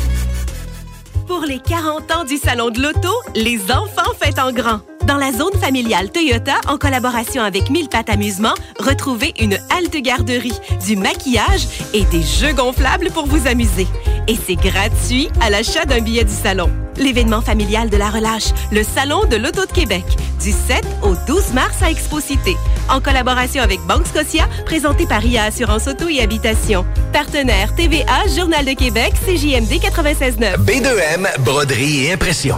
Pour 1.26 1.40
les 1.40 1.58
40 1.58 2.10
ans 2.12 2.24
du 2.24 2.36
Salon 2.36 2.70
de 2.70 2.80
l'Auto, 2.80 3.12
les 3.34 3.60
enfants 3.70 4.12
fêtent 4.20 4.38
en 4.38 4.52
grand. 4.52 4.80
Dans 5.06 5.18
la 5.18 5.30
zone 5.30 5.56
familiale 5.60 6.10
Toyota, 6.10 6.54
en 6.66 6.78
collaboration 6.78 7.40
avec 7.40 7.70
Mille 7.70 7.88
Pattes 7.88 8.10
Amusement, 8.10 8.54
retrouvez 8.80 9.34
une 9.38 9.56
halte 9.70 9.96
garderie, 10.02 10.58
du 10.84 10.96
maquillage 10.96 11.68
et 11.94 12.04
des 12.06 12.22
jeux 12.22 12.52
gonflables 12.52 13.10
pour 13.12 13.26
vous 13.26 13.46
amuser. 13.46 13.86
Et 14.26 14.34
c'est 14.34 14.56
gratuit 14.56 15.28
à 15.40 15.48
l'achat 15.48 15.84
d'un 15.84 16.00
billet 16.00 16.24
du 16.24 16.32
salon. 16.32 16.70
L'événement 16.96 17.40
familial 17.40 17.88
de 17.88 17.96
la 17.96 18.10
relâche, 18.10 18.48
le 18.72 18.82
Salon 18.82 19.24
de 19.30 19.36
l'Auto 19.36 19.64
de 19.64 19.70
Québec, 19.70 20.04
du 20.42 20.50
7 20.50 20.84
au 21.02 21.14
12 21.28 21.52
mars 21.52 21.82
à 21.82 21.90
Expo-Cité. 21.90 22.56
En 22.90 23.00
collaboration 23.00 23.62
avec 23.62 23.80
Banque 23.82 24.08
Scotia, 24.08 24.48
présenté 24.64 25.06
par 25.06 25.24
IA 25.24 25.44
Assurance 25.44 25.86
Auto 25.86 26.08
et 26.08 26.20
Habitation. 26.20 26.84
Partenaire 27.12 27.72
TVA, 27.76 28.26
Journal 28.34 28.64
de 28.64 28.72
Québec, 28.72 29.12
CJMD 29.24 29.72
96.9. 29.74 30.56
B2M, 30.64 31.42
broderie 31.44 32.06
et 32.06 32.12
impression. 32.12 32.56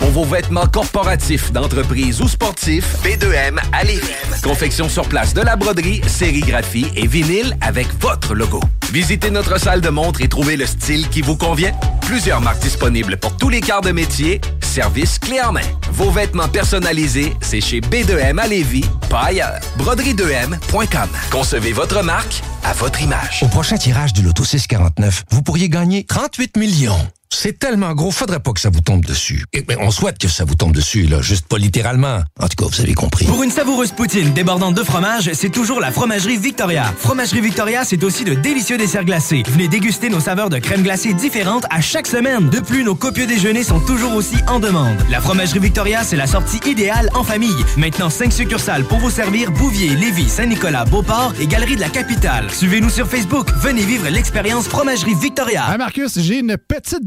Pour 0.00 0.08
vos 0.10 0.24
vêtements 0.24 0.66
corporatifs, 0.66 1.52
d'entreprise 1.52 1.89
ou 1.90 2.28
sportifs, 2.28 2.96
B2M 3.02 3.58
à 3.72 3.82
Lévis. 3.82 4.06
Confection 4.44 4.88
sur 4.88 5.08
place 5.08 5.34
de 5.34 5.40
la 5.40 5.56
broderie, 5.56 6.00
sérigraphie 6.06 6.86
et 6.94 7.08
vinyle 7.08 7.56
avec 7.60 7.88
votre 8.00 8.32
logo. 8.34 8.60
Visitez 8.92 9.30
notre 9.30 9.58
salle 9.58 9.80
de 9.80 9.88
montre 9.88 10.20
et 10.20 10.28
trouvez 10.28 10.56
le 10.56 10.66
style 10.66 11.08
qui 11.08 11.20
vous 11.20 11.36
convient. 11.36 11.72
Plusieurs 12.02 12.40
marques 12.40 12.62
disponibles 12.62 13.16
pour 13.16 13.36
tous 13.36 13.48
les 13.48 13.60
quarts 13.60 13.80
de 13.80 13.90
métier. 13.90 14.40
Service 14.60 15.18
clé 15.18 15.40
en 15.40 15.52
main. 15.52 15.66
Vos 15.92 16.10
vêtements 16.12 16.48
personnalisés, 16.48 17.34
c'est 17.40 17.60
chez 17.60 17.80
B2M 17.80 18.38
à 18.38 18.46
Lévis, 18.46 18.84
pas 19.08 19.24
ailleurs. 19.24 19.58
Broderie2M.com. 19.78 21.08
Concevez 21.32 21.72
votre 21.72 22.04
marque 22.04 22.40
à 22.62 22.72
votre 22.72 23.02
image. 23.02 23.42
Au 23.42 23.48
prochain 23.48 23.76
tirage 23.76 24.12
du 24.12 24.22
Loto 24.22 24.44
649, 24.44 25.24
vous 25.30 25.42
pourriez 25.42 25.68
gagner 25.68 26.04
38 26.04 26.56
millions. 26.56 27.08
C'est 27.32 27.58
tellement 27.60 27.94
gros, 27.94 28.10
faudrait 28.10 28.40
pas 28.40 28.52
que 28.52 28.58
ça 28.58 28.70
vous 28.70 28.80
tombe 28.80 29.04
dessus. 29.04 29.44
Et, 29.52 29.62
ben, 29.62 29.78
on 29.80 29.92
souhaite 29.92 30.18
que 30.18 30.26
ça 30.26 30.44
vous 30.44 30.56
tombe 30.56 30.72
dessus, 30.72 31.04
là, 31.04 31.22
juste 31.22 31.46
pas 31.46 31.58
littéralement. 31.58 32.22
En 32.40 32.48
tout 32.48 32.56
cas, 32.56 32.68
vous 32.68 32.80
avez 32.80 32.92
compris. 32.92 33.24
Pour 33.24 33.44
une 33.44 33.52
savoureuse 33.52 33.92
poutine 33.92 34.32
débordante 34.32 34.74
de 34.74 34.82
fromage, 34.82 35.30
c'est 35.32 35.48
toujours 35.48 35.78
la 35.80 35.92
Fromagerie 35.92 36.38
Victoria. 36.38 36.92
Fromagerie 36.98 37.40
Victoria, 37.40 37.84
c'est 37.84 38.02
aussi 38.02 38.24
de 38.24 38.34
délicieux 38.34 38.78
desserts 38.78 39.04
glacés. 39.04 39.44
Venez 39.48 39.68
déguster 39.68 40.10
nos 40.10 40.18
saveurs 40.18 40.50
de 40.50 40.58
crème 40.58 40.82
glacée 40.82 41.14
différentes 41.14 41.66
à 41.70 41.80
chaque 41.80 42.08
semaine. 42.08 42.50
De 42.50 42.58
plus, 42.58 42.82
nos 42.82 42.96
copieux 42.96 43.28
déjeuners 43.28 43.62
sont 43.62 43.80
toujours 43.80 44.14
aussi 44.14 44.36
en 44.48 44.58
demande. 44.58 44.98
La 45.08 45.20
Fromagerie 45.20 45.60
Victoria, 45.60 46.02
c'est 46.02 46.16
la 46.16 46.26
sortie 46.26 46.60
idéale 46.68 47.10
en 47.14 47.22
famille. 47.22 47.64
Maintenant, 47.76 48.10
5 48.10 48.32
succursales 48.32 48.84
pour 48.84 48.98
vous 48.98 49.10
servir 49.10 49.52
Bouvier, 49.52 49.90
Lévis, 49.94 50.28
Saint-Nicolas, 50.28 50.84
Beauport 50.84 51.32
et 51.40 51.46
Galerie 51.46 51.76
de 51.76 51.80
la 51.80 51.90
Capitale. 51.90 52.50
Suivez-nous 52.50 52.90
sur 52.90 53.08
Facebook. 53.08 53.48
Venez 53.62 53.84
vivre 53.84 54.08
l'expérience 54.08 54.66
Fromagerie 54.66 55.14
Victoria. 55.14 55.76
Marcus, 55.78 56.18
j'ai 56.18 56.40
une 56.40 56.56
petite 56.56 57.06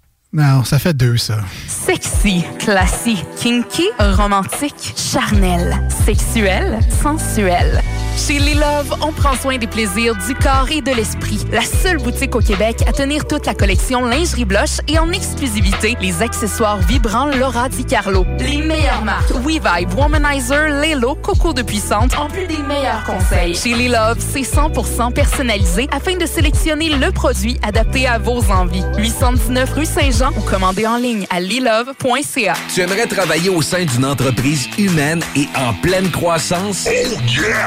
Non, 0.33 0.63
ça 0.63 0.79
fait 0.79 0.93
deux, 0.93 1.17
ça. 1.17 1.39
Sexy, 1.67 2.45
classique, 2.57 3.25
kinky, 3.35 3.83
romantique, 3.99 4.93
charnel, 4.95 5.75
sexuel, 6.05 6.79
sensuel. 7.03 7.81
Chez 8.17 8.39
Les 8.39 8.53
Love, 8.53 8.95
on 9.01 9.11
prend 9.11 9.35
soin 9.35 9.57
des 9.57 9.67
plaisirs 9.67 10.15
du 10.15 10.35
corps 10.35 10.67
et 10.71 10.81
de 10.81 10.91
l'esprit. 10.91 11.39
La 11.51 11.61
seule 11.61 11.97
boutique 11.97 12.35
au 12.35 12.39
Québec 12.39 12.83
à 12.87 12.91
tenir 12.91 13.25
toute 13.25 13.45
la 13.45 13.53
collection 13.53 14.05
lingerie 14.05 14.45
blush 14.45 14.79
et 14.87 14.99
en 14.99 15.11
exclusivité 15.11 15.97
les 16.01 16.21
accessoires 16.21 16.77
vibrants 16.79 17.27
Laura 17.27 17.69
Di 17.69 17.85
Carlo. 17.85 18.25
Les 18.39 18.61
meilleures 18.61 19.03
marques 19.03 19.31
WeVibe, 19.31 19.93
Womanizer, 19.97 20.69
Lelo, 20.81 21.15
Coco 21.15 21.53
de 21.53 21.61
Puissante, 21.61 22.17
en 22.17 22.27
plus 22.27 22.45
des 22.47 22.57
meilleurs 22.57 23.03
conseils. 23.05 23.55
Chez 23.55 23.73
Les 23.73 23.87
Love, 23.87 24.17
c'est 24.19 24.41
100% 24.41 25.13
personnalisé 25.13 25.87
afin 25.91 26.15
de 26.15 26.25
sélectionner 26.25 26.89
le 26.89 27.11
produit 27.11 27.57
adapté 27.63 28.07
à 28.07 28.17
vos 28.17 28.43
envies. 28.51 28.83
819 28.97 29.73
rue 29.73 29.85
Saint-Jean 29.85 30.31
ou 30.37 30.41
commandez 30.41 30.85
en 30.85 30.97
ligne 30.97 31.25
à 31.29 31.39
lilove.ca. 31.39 32.53
Tu 32.73 32.81
aimerais 32.81 33.07
travailler 33.07 33.49
au 33.49 33.61
sein 33.61 33.83
d'une 33.85 34.05
entreprise 34.05 34.67
humaine 34.77 35.21
et 35.35 35.47
en 35.55 35.73
pleine 35.73 36.09
croissance? 36.11 36.87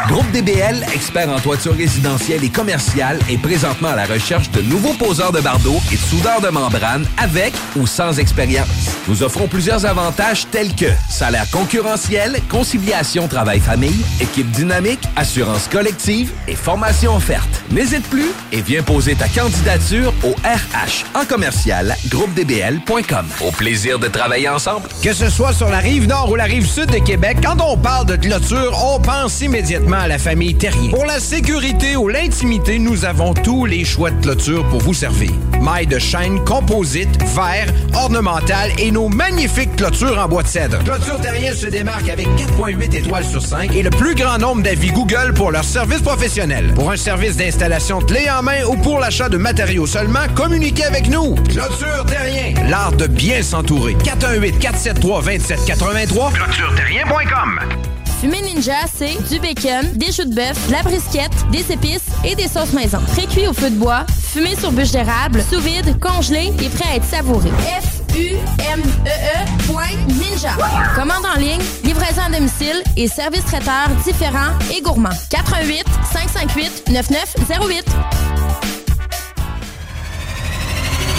Groupe 0.08 0.30
DBL, 0.34 0.84
expert 0.92 1.30
en 1.30 1.38
toiture 1.38 1.76
résidentielle 1.76 2.42
et 2.42 2.48
commerciale, 2.48 3.20
est 3.30 3.38
présentement 3.38 3.90
à 3.90 3.94
la 3.94 4.04
recherche 4.04 4.50
de 4.50 4.62
nouveaux 4.62 4.94
poseurs 4.94 5.30
de 5.30 5.40
bardeaux 5.40 5.80
et 5.92 5.94
de 5.94 6.00
soudeurs 6.00 6.40
de 6.40 6.48
membrane 6.48 7.06
avec 7.18 7.54
ou 7.76 7.86
sans 7.86 8.18
expérience. 8.18 8.66
Nous 9.06 9.22
offrons 9.22 9.46
plusieurs 9.46 9.86
avantages 9.86 10.48
tels 10.50 10.74
que 10.74 10.86
salaire 11.08 11.48
concurrentiel, 11.52 12.40
conciliation 12.50 13.28
travail-famille, 13.28 14.04
équipe 14.20 14.50
dynamique, 14.50 14.98
assurance 15.14 15.68
collective 15.68 16.32
et 16.48 16.56
formation 16.56 17.14
offerte. 17.14 17.62
N'hésite 17.70 18.08
plus 18.10 18.32
et 18.50 18.60
viens 18.60 18.82
poser 18.82 19.14
ta 19.14 19.28
candidature 19.28 20.12
au 20.24 20.30
RH 20.30 21.04
en 21.14 21.24
commercial 21.26 21.94
groupedbl.com. 22.08 23.26
Au 23.40 23.52
plaisir 23.52 24.00
de 24.00 24.08
travailler 24.08 24.48
ensemble. 24.48 24.88
Que 25.00 25.12
ce 25.12 25.30
soit 25.30 25.52
sur 25.52 25.68
la 25.68 25.78
rive 25.78 26.08
nord 26.08 26.28
ou 26.32 26.34
la 26.34 26.44
rive 26.44 26.66
sud 26.66 26.90
de 26.90 26.98
Québec, 26.98 27.38
quand 27.40 27.60
on 27.64 27.76
parle 27.76 28.06
de 28.06 28.16
clôture, 28.16 28.76
on 28.84 28.98
pense 28.98 29.40
immédiatement 29.40 29.98
à 29.98 30.08
la 30.08 30.18
famille. 30.24 30.56
Pour 30.88 31.04
la 31.04 31.20
sécurité 31.20 31.96
ou 31.96 32.08
l'intimité, 32.08 32.78
nous 32.78 33.04
avons 33.04 33.34
tous 33.34 33.66
les 33.66 33.84
choix 33.84 34.10
de 34.10 34.22
clôture 34.22 34.66
pour 34.70 34.80
vous 34.80 34.94
servir. 34.94 35.30
Mailles 35.60 35.86
de 35.86 35.98
chaîne, 35.98 36.42
composite, 36.44 37.22
verre, 37.34 37.66
ornemental 37.92 38.70
et 38.78 38.90
nos 38.90 39.10
magnifiques 39.10 39.76
clôtures 39.76 40.18
en 40.18 40.26
bois 40.26 40.42
de 40.42 40.48
cèdre. 40.48 40.78
Clôture 40.82 41.20
Terrien 41.20 41.52
se 41.52 41.66
démarque 41.66 42.08
avec 42.08 42.26
4.8 42.26 42.96
étoiles 42.96 43.24
sur 43.26 43.42
5 43.42 43.74
et 43.76 43.82
le 43.82 43.90
plus 43.90 44.14
grand 44.14 44.38
nombre 44.38 44.62
d'avis 44.62 44.92
Google 44.92 45.34
pour 45.34 45.50
leur 45.50 45.64
service 45.64 46.00
professionnel. 46.00 46.72
Pour 46.74 46.90
un 46.90 46.96
service 46.96 47.36
d'installation 47.36 47.98
clé 48.00 48.26
en 48.30 48.42
main 48.42 48.64
ou 48.66 48.76
pour 48.76 49.00
l'achat 49.00 49.28
de 49.28 49.36
matériaux 49.36 49.86
seulement, 49.86 50.26
communiquez 50.34 50.84
avec 50.84 51.10
nous. 51.10 51.34
Clôture 51.50 52.06
Terrien, 52.06 52.54
l'art 52.70 52.92
de 52.92 53.06
bien 53.06 53.42
s'entourer. 53.42 53.94
418 54.02 54.58
473 54.58 55.22
2783 55.22 56.32
clôtureterrien.com 56.32 57.93
Fumée 58.24 58.40
Ninja, 58.40 58.86
c'est 58.90 59.22
du 59.28 59.38
bacon, 59.38 59.86
des 59.96 60.10
choux 60.10 60.24
de 60.24 60.34
bœuf, 60.34 60.68
de 60.68 60.72
la 60.72 60.82
brisquette, 60.82 61.34
des 61.52 61.70
épices 61.70 62.06
et 62.24 62.34
des 62.34 62.48
sauces 62.48 62.72
maison. 62.72 62.96
Pré-cuit 63.08 63.46
au 63.46 63.52
feu 63.52 63.68
de 63.68 63.76
bois, 63.76 64.06
fumé 64.08 64.56
sur 64.56 64.72
bûche 64.72 64.92
d'érable, 64.92 65.42
sous 65.42 65.60
vide, 65.60 66.00
congelé 66.00 66.50
et 66.62 66.70
prêt 66.70 66.88
à 66.90 66.96
être 66.96 67.04
savouré. 67.04 67.50
F-U-M-E-E 67.82 69.66
point 69.66 69.90
Ninja. 70.08 70.52
Commande 70.94 71.26
en 71.36 71.38
ligne, 71.38 71.60
livraison 71.84 72.22
à 72.26 72.30
domicile 72.30 72.82
et 72.96 73.08
service 73.08 73.44
traiteur 73.44 73.90
différents 74.06 74.56
et 74.74 74.80
gourmands. 74.80 75.10
88 75.28 75.84
558 76.10 76.84
9908. 76.92 77.84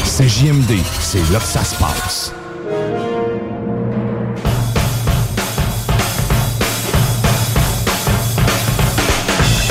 C'est 0.06 0.28
JMD, 0.28 0.72
c'est 1.01 1.32
là 1.32 1.38
que 1.38 1.45
ça 1.45 1.64
se 1.64 1.76
passe. 1.76 2.34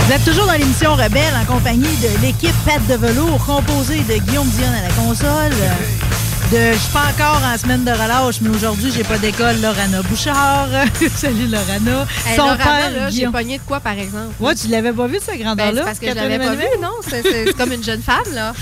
Vous 0.06 0.12
êtes 0.12 0.24
toujours 0.24 0.46
dans 0.46 0.52
l'émission 0.52 0.92
Rebelle 0.96 1.32
en 1.34 1.50
compagnie 1.50 1.96
de 1.96 2.20
l'équipe 2.20 2.54
Pat 2.66 2.86
de 2.88 2.94
velours 2.94 3.42
composée 3.46 4.00
de 4.00 4.18
Guillaume 4.18 4.48
Dion 4.48 4.68
à 4.68 4.86
la 4.86 4.92
console. 4.92 6.13
De, 6.52 6.72
je 6.72 6.78
suis 6.78 6.92
pas 6.92 7.06
encore 7.10 7.42
en 7.42 7.56
semaine 7.58 7.84
de 7.84 7.90
relâche, 7.90 8.36
mais 8.40 8.50
aujourd'hui, 8.50 8.92
j'ai 8.94 9.02
pas 9.02 9.18
d'école. 9.18 9.60
Lorana 9.60 10.02
Bouchard. 10.02 10.68
Salut 11.16 11.46
Lorana. 11.48 12.06
Hey, 12.26 12.36
Son 12.36 12.42
Lorana, 12.42 12.56
père, 12.64 12.90
là, 12.90 13.10
j'ai 13.10 13.26
pogné 13.26 13.58
de 13.58 13.62
quoi, 13.66 13.80
par 13.80 13.94
exemple? 13.98 14.28
Ouais, 14.38 14.54
tu 14.54 14.68
l'avais 14.68 14.92
pas 14.92 15.06
vu, 15.06 15.16
cette 15.24 15.38
Ben, 15.38 15.42
grandeur-là? 15.44 15.72
c'est 15.80 15.84
parce 15.84 15.98
que 15.98 16.08
je 16.10 16.14
l'avais 16.14 16.38
pas 16.38 16.54
vu, 16.54 16.66
non? 16.82 16.90
C'est- 17.08 17.56
comme 17.56 17.72
une 17.72 17.82
jeune 17.82 18.02
femme, 18.02 18.32
là. 18.34 18.50
Hein? 18.50 18.52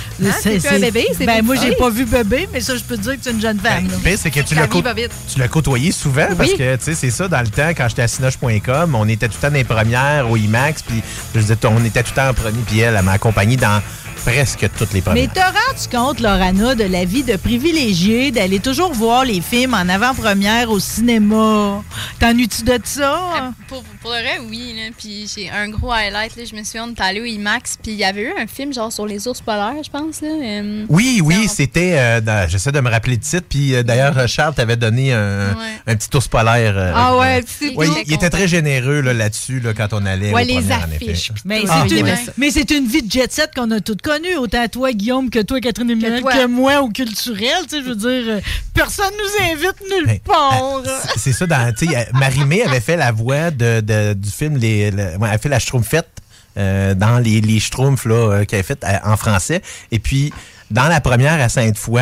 C'est- 0.41 0.61
C'est 0.61 0.69
plus 0.69 0.77
un 0.77 0.81
bébé, 0.81 1.07
c'est 1.19 1.27
Ben, 1.27 1.43
moi, 1.45 1.57
j'ai 1.57 1.73
pas 1.75 1.91
vu 1.91 2.05
bébé, 2.07 2.49
mais 2.53 2.61
ça, 2.61 2.77
je 2.77 2.83
peux 2.83 2.97
te 2.97 3.03
dire 3.03 3.13
que 3.15 3.19
c'est 3.23 3.33
une 3.33 3.41
jeune 3.43 3.59
femme. 3.59 3.89
Le 3.91 3.99
pire, 3.99 4.19
c'est 4.19 4.31
que 4.31 4.41
tu 4.41 4.55
l'as, 4.55 5.49
côtoyé 5.49 5.93
souvent 5.93 6.29
parce 6.39 6.53
que, 6.53 6.77
tu 6.77 6.85
sais, 6.85 6.95
c'est 6.95 7.11
ça, 7.11 7.29
dans 7.29 7.41
le 7.41 7.49
temps, 7.49 7.71
quand 7.77 7.89
j'étais 7.89 8.03
à 8.03 8.09
Sinoche.com, 8.09 8.95
on 8.95 9.09
était 9.09 9.27
tout 9.29 9.35
le 9.37 9.41
temps 9.43 9.49
dans 9.49 9.55
les 9.59 9.65
premières 9.65 10.31
au 10.31 10.37
IMAX, 10.37 10.83
puis 10.83 11.03
je 11.35 11.41
disais, 11.41 11.57
on 11.65 11.85
était 11.85 12.03
tout 12.03 12.13
le 12.17 12.23
temps 12.23 12.29
en 12.29 12.35
premier, 12.35 12.61
puis 12.67 12.79
elle, 12.81 12.95
elle 12.97 13.05
m'a 13.05 13.13
accompagné 13.13 13.57
dans 13.57 13.83
presque 14.25 14.69
toutes 14.79 14.93
les 14.93 15.01
Mais 15.01 15.27
premières. 15.27 15.33
te 15.33 15.39
rends-tu 15.41 15.89
compte, 15.97 16.21
Lorana, 16.21 16.75
de 16.75 16.85
la 16.85 17.05
vie 17.05 17.23
de 17.25 17.37
privilégié, 17.37 18.31
d'aller 18.31 18.61
toujours 18.61 18.93
voir 18.93 19.25
les 19.25 19.41
films 19.41 19.75
en 19.75 19.89
avant-première 19.89 20.71
au 20.71 20.79
cinéma? 20.79 21.83
T'ennuies-tu 22.19 22.63
de 22.65 22.79
ça? 22.85 23.53
Pour, 23.69 23.83
pour 24.01 24.11
le 24.13 24.19
vrai, 24.19 24.39
oui. 24.49 24.75
Là. 24.77 24.91
Puis 24.97 25.31
j'ai 25.35 25.51
un 25.51 25.69
gros 25.69 25.91
highlight. 25.93 26.37
Là. 26.37 26.45
Je 26.51 26.55
me 26.57 26.63
souviens, 26.65 26.87
on 26.89 26.91
est 26.95 27.01
allé 27.01 27.21
au 27.21 27.25
IMAX. 27.25 27.79
Puis 27.83 27.93
il 27.93 27.99
y 27.99 28.05
avait 28.05 28.23
eu 28.23 28.33
un 28.41 28.47
film 28.47 28.73
genre 28.73 28.93
sur 28.93 29.07
les 29.07 29.27
ours 29.29 29.41
polaires, 29.41 29.83
je 29.85 29.91
pense. 29.91 30.21
Là. 30.21 30.29
Euh, 30.29 30.85
Oui, 30.89 31.21
oui, 31.23 31.49
c'était. 31.49 31.95
euh, 31.99 32.49
J'essaie 32.49 32.73
de 32.73 32.81
me 32.81 32.91
rappeler 32.91 33.15
le 33.17 33.21
titre. 33.21 33.47
Puis 33.49 33.75
euh, 33.75 33.83
d'ailleurs, 33.83 34.29
Charles 34.29 34.55
t'avait 34.55 34.77
donné 34.77 35.13
un, 35.13 35.51
un 35.87 35.97
petit 35.97 36.15
ours 36.17 36.29
polaire. 36.29 36.75
euh, 36.77 36.93
Ah 36.95 37.17
ouais, 37.17 37.39
euh, 37.39 37.43
petit 37.43 37.75
ouais, 37.77 37.89
ours. 37.89 37.99
il, 38.07 38.11
il 38.13 38.15
était 38.15 38.31
très 38.31 38.47
généreux 38.49 39.01
là, 39.01 39.13
là-dessus 39.13 39.61
là, 39.61 39.73
quand 39.75 39.89
on 39.93 40.07
allait. 40.07 40.33
Ouais, 40.33 40.45
les 40.45 40.71
affiches, 40.71 41.31
effet. 41.31 41.41
Mais 41.45 41.63
Ah, 41.69 41.85
c'est 41.89 41.99
une, 41.99 42.05
ouais. 42.07 42.15
mais 42.37 42.51
une 42.53 42.87
vie 42.87 43.03
de 43.03 43.11
jet 43.11 43.31
set 43.33 43.51
qu'on 43.55 43.71
a 43.71 43.81
toutes 43.81 44.03
connue, 44.13 44.37
autant 44.37 44.67
toi, 44.69 44.93
Guillaume, 44.93 45.31
que 45.31 45.41
toi, 45.43 45.61
Catherine 45.61 45.91
Emmanuel, 45.91 46.21
toi. 46.21 46.33
que, 46.33 46.47
moi, 46.47 46.81
au 46.83 46.89
culturel. 46.89 47.49
Tu 47.65 47.77
sais, 47.77 47.83
je 47.83 47.89
veux 47.89 47.95
dire, 47.97 48.35
euh, 48.35 48.41
personne 48.75 49.13
nous 49.19 49.45
invite 49.53 49.83
nulle 49.91 50.19
part. 50.21 50.83
C'est 51.17 51.33
ça, 51.33 51.47
dans, 51.47 51.73
tu 51.75 51.87
sais, 51.87 52.09
Marie-Mé 52.13 52.63
avait 52.65 52.81
fait 52.81 52.97
la 52.97 53.13
voix 53.13 53.51
de, 53.51 53.81
de- 53.81 54.13
du 54.15 54.31
film, 54.31 54.57
les, 54.57 54.91
le- 54.91 55.17
ouais, 55.17 55.29
elle 55.29 55.35
a 55.35 55.39
fait 55.39 55.49
la 55.49 55.59
Schtroumpfette 55.59 56.09
euh, 56.59 56.95
dans 56.95 57.19
les, 57.19 57.41
les 57.41 57.61
Schtroumpfs 57.61 58.05
là, 58.05 58.15
euh, 58.15 58.45
qu'elle 58.45 58.61
a 58.61 58.63
fait 58.63 58.83
euh, 58.85 58.99
en 59.05 59.17
français. 59.17 59.63
Et 59.91 59.99
puis, 59.99 60.33
dans 60.73 60.89
la 60.89 61.01
première 61.01 61.41
à 61.41 61.49
Sainte-Foy, 61.49 62.01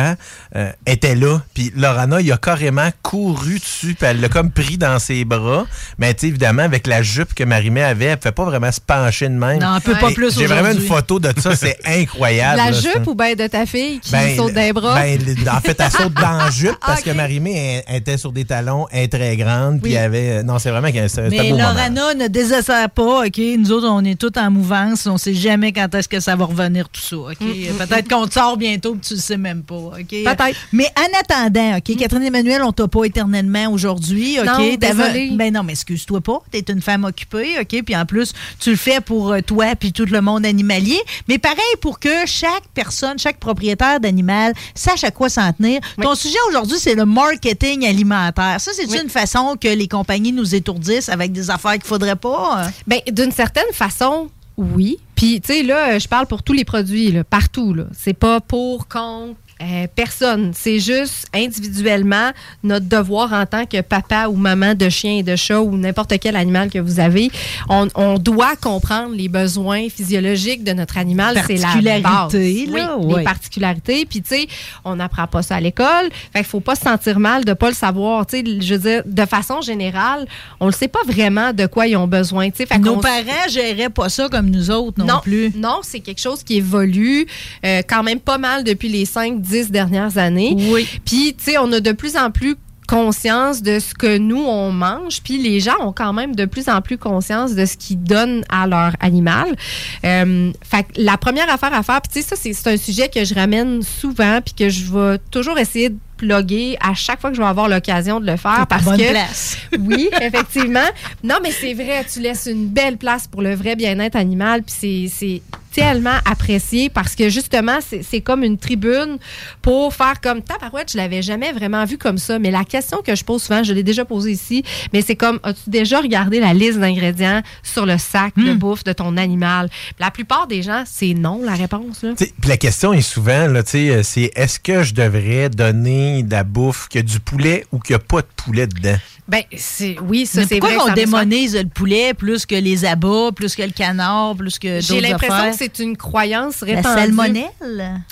euh, 0.55 0.71
était 0.85 1.15
là. 1.15 1.41
Puis 1.53 1.71
Lorana, 1.75 2.21
il 2.21 2.31
a 2.31 2.37
carrément 2.37 2.89
couru 3.03 3.59
dessus, 3.59 3.93
puis 3.95 4.07
elle 4.07 4.19
l'a 4.21 4.29
comme 4.29 4.51
pris 4.51 4.77
dans 4.77 4.99
ses 4.99 5.25
bras. 5.25 5.65
Mais 5.97 6.13
tu 6.13 6.21
sais, 6.21 6.27
évidemment, 6.27 6.63
avec 6.63 6.87
la 6.87 7.01
jupe 7.03 7.33
que 7.33 7.43
Marie-Mé 7.43 7.83
avait, 7.83 8.05
elle 8.05 8.11
ne 8.11 8.15
pouvait 8.15 8.31
pas 8.31 8.45
vraiment 8.45 8.71
se 8.71 8.79
pencher 8.81 9.27
de 9.29 9.33
même. 9.33 9.59
Non, 9.59 9.75
elle 9.75 9.81
peut 9.81 9.99
pas 9.99 10.11
plus 10.11 10.37
J'ai 10.37 10.47
vraiment 10.47 10.71
une 10.71 10.81
photo 10.81 11.19
de 11.19 11.31
ça, 11.39 11.55
c'est 11.55 11.77
incroyable. 11.85 12.57
La 12.57 12.71
là, 12.71 12.73
ça. 12.73 12.81
jupe 12.93 13.07
ou 13.07 13.15
bien 13.15 13.33
de 13.35 13.47
ta 13.47 13.65
fille 13.65 13.99
qui 13.99 14.11
Ben, 14.11 14.35
saute 14.35 14.53
des 14.53 14.73
bras? 14.73 14.95
ben, 14.95 15.19
en 15.49 15.59
fait, 15.61 15.77
elle 15.79 15.91
saute 15.91 16.13
dans 16.13 16.37
la 16.37 16.49
jupe 16.49 16.77
parce 16.85 17.01
que 17.01 17.09
elle- 17.09 17.83
elle 17.87 17.95
était 17.97 18.17
sur 18.17 18.31
des 18.31 18.45
talons, 18.45 18.87
elle 18.91 19.03
est 19.03 19.07
très 19.07 19.35
grande, 19.37 19.81
puis 19.81 19.93
elle 19.93 20.05
avait. 20.05 20.43
Non, 20.43 20.59
c'est 20.59 20.69
vraiment 20.71 20.87
un 20.87 21.29
Mais 21.29 21.37
beau 21.37 21.43
moment. 21.57 21.57
Lorana 21.73 22.13
ne 22.13 22.27
désespère 22.27 22.89
pas, 22.89 23.25
OK? 23.25 23.37
Nous 23.57 23.71
autres, 23.71 23.87
on 23.87 24.03
est 24.03 24.19
tous 24.19 24.37
en 24.39 24.49
mouvance. 24.51 25.07
On 25.07 25.17
sait 25.17 25.33
jamais 25.33 25.71
quand 25.71 25.93
est-ce 25.95 26.09
que 26.09 26.19
ça 26.19 26.35
va 26.35 26.45
revenir, 26.45 26.89
tout 26.89 27.01
ça, 27.01 27.15
OK? 27.17 27.37
Peut-être 27.39 28.09
qu'on 28.09 28.27
te 28.27 28.33
sort 28.33 28.57
bientôt 28.61 28.93
que 28.95 29.03
tu 29.05 29.15
le 29.15 29.19
sais 29.19 29.37
même 29.37 29.63
pas, 29.63 29.75
OK? 29.75 30.07
Peut-être. 30.07 30.57
Mais 30.71 30.87
en 30.97 31.19
attendant, 31.19 31.77
OK? 31.77 31.97
Catherine 31.97 32.23
Emmanuel, 32.23 32.61
on 32.63 32.71
t'a 32.71 32.87
pas 32.87 33.03
éternellement 33.05 33.67
aujourd'hui, 33.71 34.39
OK? 34.39 34.45
Non, 34.45 34.75
désolée. 34.75 35.31
Ben 35.33 35.51
non, 35.53 35.63
mais 35.63 35.73
excuse-toi 35.73 36.21
pas. 36.21 36.39
T'es 36.51 36.63
une 36.69 36.81
femme 36.81 37.03
occupée, 37.03 37.57
OK? 37.59 37.83
Puis 37.83 37.95
en 37.95 38.05
plus, 38.05 38.33
tu 38.59 38.69
le 38.71 38.75
fais 38.75 39.01
pour 39.01 39.31
euh, 39.31 39.41
toi 39.41 39.75
puis 39.75 39.91
tout 39.91 40.05
le 40.05 40.21
monde 40.21 40.45
animalier. 40.45 40.99
Mais 41.27 41.37
pareil, 41.39 41.57
pour 41.81 41.99
que 41.99 42.25
chaque 42.25 42.63
personne, 42.73 43.17
chaque 43.17 43.37
propriétaire 43.39 43.99
d'animal 43.99 44.53
sache 44.75 45.03
à 45.03 45.11
quoi 45.11 45.29
s'en 45.29 45.51
tenir. 45.53 45.79
Ton 46.01 46.15
sujet 46.15 46.37
aujourd'hui, 46.49 46.77
c'est 46.79 46.95
le 46.95 47.05
marketing 47.05 47.85
alimentaire. 47.85 48.61
Ça, 48.61 48.71
c'est 48.73 49.01
une 49.01 49.09
façon 49.09 49.55
que 49.59 49.67
les 49.67 49.87
compagnies 49.87 50.31
nous 50.33 50.53
étourdissent 50.55 51.09
avec 51.09 51.31
des 51.31 51.49
affaires 51.49 51.73
qu'il 51.73 51.83
faudrait 51.85 52.15
pas? 52.15 52.65
hein? 52.65 52.71
Ben, 52.87 52.99
d'une 53.11 53.31
certaine 53.31 53.71
façon, 53.73 54.29
oui. 54.75 54.99
Puis, 55.15 55.41
tu 55.41 55.53
sais, 55.53 55.63
là, 55.63 55.99
je 55.99 56.07
parle 56.07 56.27
pour 56.27 56.43
tous 56.43 56.53
les 56.53 56.65
produits, 56.65 57.13
partout. 57.29 57.73
Là. 57.73 57.85
C'est 57.93 58.13
pas 58.13 58.39
pour, 58.41 58.87
contre, 58.87 59.39
euh, 59.61 59.87
personne. 59.95 60.51
C'est 60.55 60.79
juste 60.79 61.27
individuellement 61.33 62.31
notre 62.63 62.87
devoir 62.87 63.31
en 63.33 63.45
tant 63.45 63.65
que 63.65 63.81
papa 63.81 64.27
ou 64.27 64.35
maman 64.35 64.73
de 64.73 64.89
chien 64.89 65.17
et 65.17 65.23
de 65.23 65.35
chat 65.35 65.61
ou 65.61 65.77
n'importe 65.77 66.13
quel 66.19 66.35
animal 66.35 66.69
que 66.69 66.79
vous 66.79 66.99
avez. 66.99 67.29
On, 67.69 67.87
on 67.95 68.17
doit 68.17 68.55
comprendre 68.55 69.13
les 69.13 69.29
besoins 69.29 69.87
physiologiques 69.89 70.63
de 70.63 70.73
notre 70.73 70.97
animal. 70.97 71.39
C'est 71.45 71.57
la 71.57 71.99
base. 71.99 72.11
Particularités, 72.31 72.65
là, 72.67 72.97
Oui, 72.97 73.13
les 73.17 73.23
particularités. 73.23 74.05
Puis, 74.05 74.21
tu 74.21 74.29
sais, 74.35 74.47
on 74.83 74.95
n'apprend 74.95 75.27
pas 75.27 75.43
ça 75.43 75.57
à 75.57 75.59
l'école. 75.59 76.09
Fait 76.33 76.39
qu'il 76.39 76.45
faut 76.45 76.59
pas 76.59 76.75
se 76.75 76.81
sentir 76.81 77.19
mal 77.19 77.45
de 77.45 77.53
pas 77.53 77.69
le 77.69 77.75
savoir. 77.75 78.25
Tu 78.25 78.37
sais, 78.37 78.43
je 78.61 78.73
veux 78.73 78.79
dire, 78.79 79.03
de 79.05 79.25
façon 79.25 79.61
générale, 79.61 80.25
on 80.59 80.67
ne 80.67 80.71
sait 80.71 80.87
pas 80.87 81.03
vraiment 81.05 81.53
de 81.53 81.67
quoi 81.67 81.85
ils 81.87 81.97
ont 81.97 82.07
besoin. 82.07 82.49
Tu 82.49 82.57
sais, 82.57 82.65
fait 82.65 82.79
Nos 82.79 82.97
parents 82.97 83.47
géraient 83.49 83.89
pas 83.89 84.09
ça 84.09 84.27
comme 84.29 84.49
nous 84.49 84.71
autres 84.71 85.03
non, 85.03 85.19
plus. 85.21 85.51
non, 85.55 85.81
c'est 85.83 85.99
quelque 85.99 86.21
chose 86.21 86.43
qui 86.43 86.57
évolue 86.57 87.27
euh, 87.65 87.81
quand 87.87 88.03
même 88.03 88.19
pas 88.19 88.37
mal 88.37 88.63
depuis 88.63 88.89
les 88.89 89.05
5-10 89.05 89.50
dernières 89.71 90.17
années. 90.17 90.55
Oui. 90.71 90.87
Puis, 91.05 91.35
tu 91.37 91.51
sais, 91.51 91.57
on 91.57 91.71
a 91.71 91.79
de 91.79 91.91
plus 91.91 92.15
en 92.17 92.31
plus 92.31 92.55
conscience 92.91 93.61
de 93.61 93.79
ce 93.79 93.93
que 93.93 94.17
nous, 94.17 94.43
on 94.43 94.73
mange. 94.73 95.21
Puis 95.23 95.37
les 95.37 95.61
gens 95.61 95.79
ont 95.79 95.93
quand 95.93 96.11
même 96.11 96.35
de 96.35 96.43
plus 96.43 96.67
en 96.67 96.81
plus 96.81 96.97
conscience 96.97 97.55
de 97.55 97.65
ce 97.65 97.77
qu'ils 97.77 98.03
donnent 98.03 98.43
à 98.49 98.67
leur 98.67 98.91
animal. 98.99 99.55
Euh, 100.03 100.51
fait 100.61 100.83
que 100.83 100.89
la 100.97 101.15
première 101.17 101.49
affaire 101.49 101.73
à 101.73 101.83
faire, 101.83 102.01
puis 102.01 102.11
tu 102.11 102.21
sais, 102.21 102.35
ça, 102.35 102.35
c'est 102.35 102.69
un 102.69 102.75
sujet 102.75 103.07
que 103.07 103.23
je 103.23 103.33
ramène 103.33 103.81
souvent, 103.81 104.41
puis 104.41 104.53
que 104.53 104.67
je 104.67 104.91
vais 104.91 105.19
toujours 105.31 105.57
essayer 105.57 105.87
de 105.87 105.97
plugger 106.17 106.77
à 106.81 106.93
chaque 106.93 107.21
fois 107.21 107.29
que 107.29 107.37
je 107.37 107.41
vais 107.41 107.47
avoir 107.47 107.69
l'occasion 107.69 108.19
de 108.19 108.25
le 108.25 108.35
faire. 108.35 108.67
Parce 108.67 108.83
bonne 108.83 108.97
que, 108.97 109.09
place. 109.09 109.57
oui, 109.79 110.09
effectivement. 110.21 110.79
Non, 111.23 111.35
mais 111.41 111.51
c'est 111.51 111.73
vrai, 111.73 112.05
tu 112.11 112.19
laisses 112.19 112.49
une 112.51 112.67
belle 112.67 112.97
place 112.97 113.25
pour 113.25 113.41
le 113.41 113.55
vrai 113.55 113.77
bien-être 113.77 114.17
animal, 114.17 114.63
puis 114.63 115.09
c'est 115.09 115.41
tellement 115.73 116.17
apprécié 116.25 116.89
parce 116.89 117.15
que 117.15 117.29
justement, 117.29 117.79
c'est 117.81 118.21
comme 118.21 118.43
une 118.43 118.57
tribune 118.57 119.17
pour 119.61 119.93
faire 119.93 120.19
comme 120.21 120.41
tabarouette, 120.41 120.91
je 120.91 120.97
l'avais 120.97 121.21
jamais 121.21 121.51
vraiment 121.51 121.85
vu 121.85 121.97
comme 121.97 122.17
ça. 122.17 122.39
Mais 122.39 122.51
la 122.51 122.63
question 122.63 123.01
que 123.05 123.15
je 123.15 123.23
pose 123.23 123.43
souvent, 123.43 123.63
je 123.63 123.73
l'ai 123.73 123.83
déjà 123.83 124.05
posée 124.05 124.31
ici, 124.31 124.63
mais 124.93 125.01
c'est 125.01 125.15
comme, 125.15 125.39
as-tu 125.43 125.69
déjà 125.69 126.01
regardé 126.01 126.39
la 126.39 126.53
liste 126.53 126.79
d'ingrédients 126.79 127.41
sur 127.63 127.85
le 127.85 127.97
sac 127.97 128.35
de 128.35 128.53
bouffe 128.53 128.83
de 128.83 128.93
ton 128.93 129.17
animal? 129.17 129.69
La 129.99 130.11
plupart 130.11 130.47
des 130.47 130.61
gens, 130.61 130.83
c'est 130.85 131.13
non, 131.13 131.41
la 131.43 131.53
réponse. 131.53 132.03
Là. 132.03 132.11
La 132.47 132.57
question 132.57 132.93
est 132.93 133.01
souvent, 133.01 133.31
euh, 133.31 133.61
c'est 134.03 134.31
est-ce 134.35 134.59
que 134.59 134.83
je 134.83 134.93
devrais 134.93 135.49
donner 135.49 136.23
de 136.23 136.31
la 136.31 136.43
bouffe 136.43 136.87
qui 136.89 136.97
a 136.97 137.01
du 137.01 137.19
poulet 137.19 137.65
ou 137.71 137.79
qu'il 137.79 137.95
n'y 137.95 138.01
a 138.01 138.05
pas 138.05 138.21
de 138.21 138.27
poulet 138.35 138.67
dedans? 138.67 138.97
Ben, 139.31 139.43
c'est 139.55 139.95
oui, 140.01 140.25
ça 140.25 140.41
c'est 140.45 140.59
pourquoi 140.59 140.77
vrai. 140.77 140.85
que 140.87 140.91
on 140.91 140.93
démonise 140.93 141.55
le 141.55 141.63
poulet 141.69 142.13
plus 142.13 142.45
que 142.45 142.53
les 142.55 142.83
abats, 142.83 143.29
plus 143.33 143.55
que 143.55 143.61
le 143.63 143.71
canard, 143.71 144.35
plus 144.35 144.59
que 144.59 144.81
J'ai 144.81 144.95
d'autres 144.95 145.07
l'impression 145.09 145.35
affaires? 145.35 145.51
que 145.51 145.57
c'est 145.57 145.79
une 145.79 145.95
croyance 145.95 146.59
La 146.59 146.75
répandue. 146.75 146.99
salmonelle? 146.99 147.45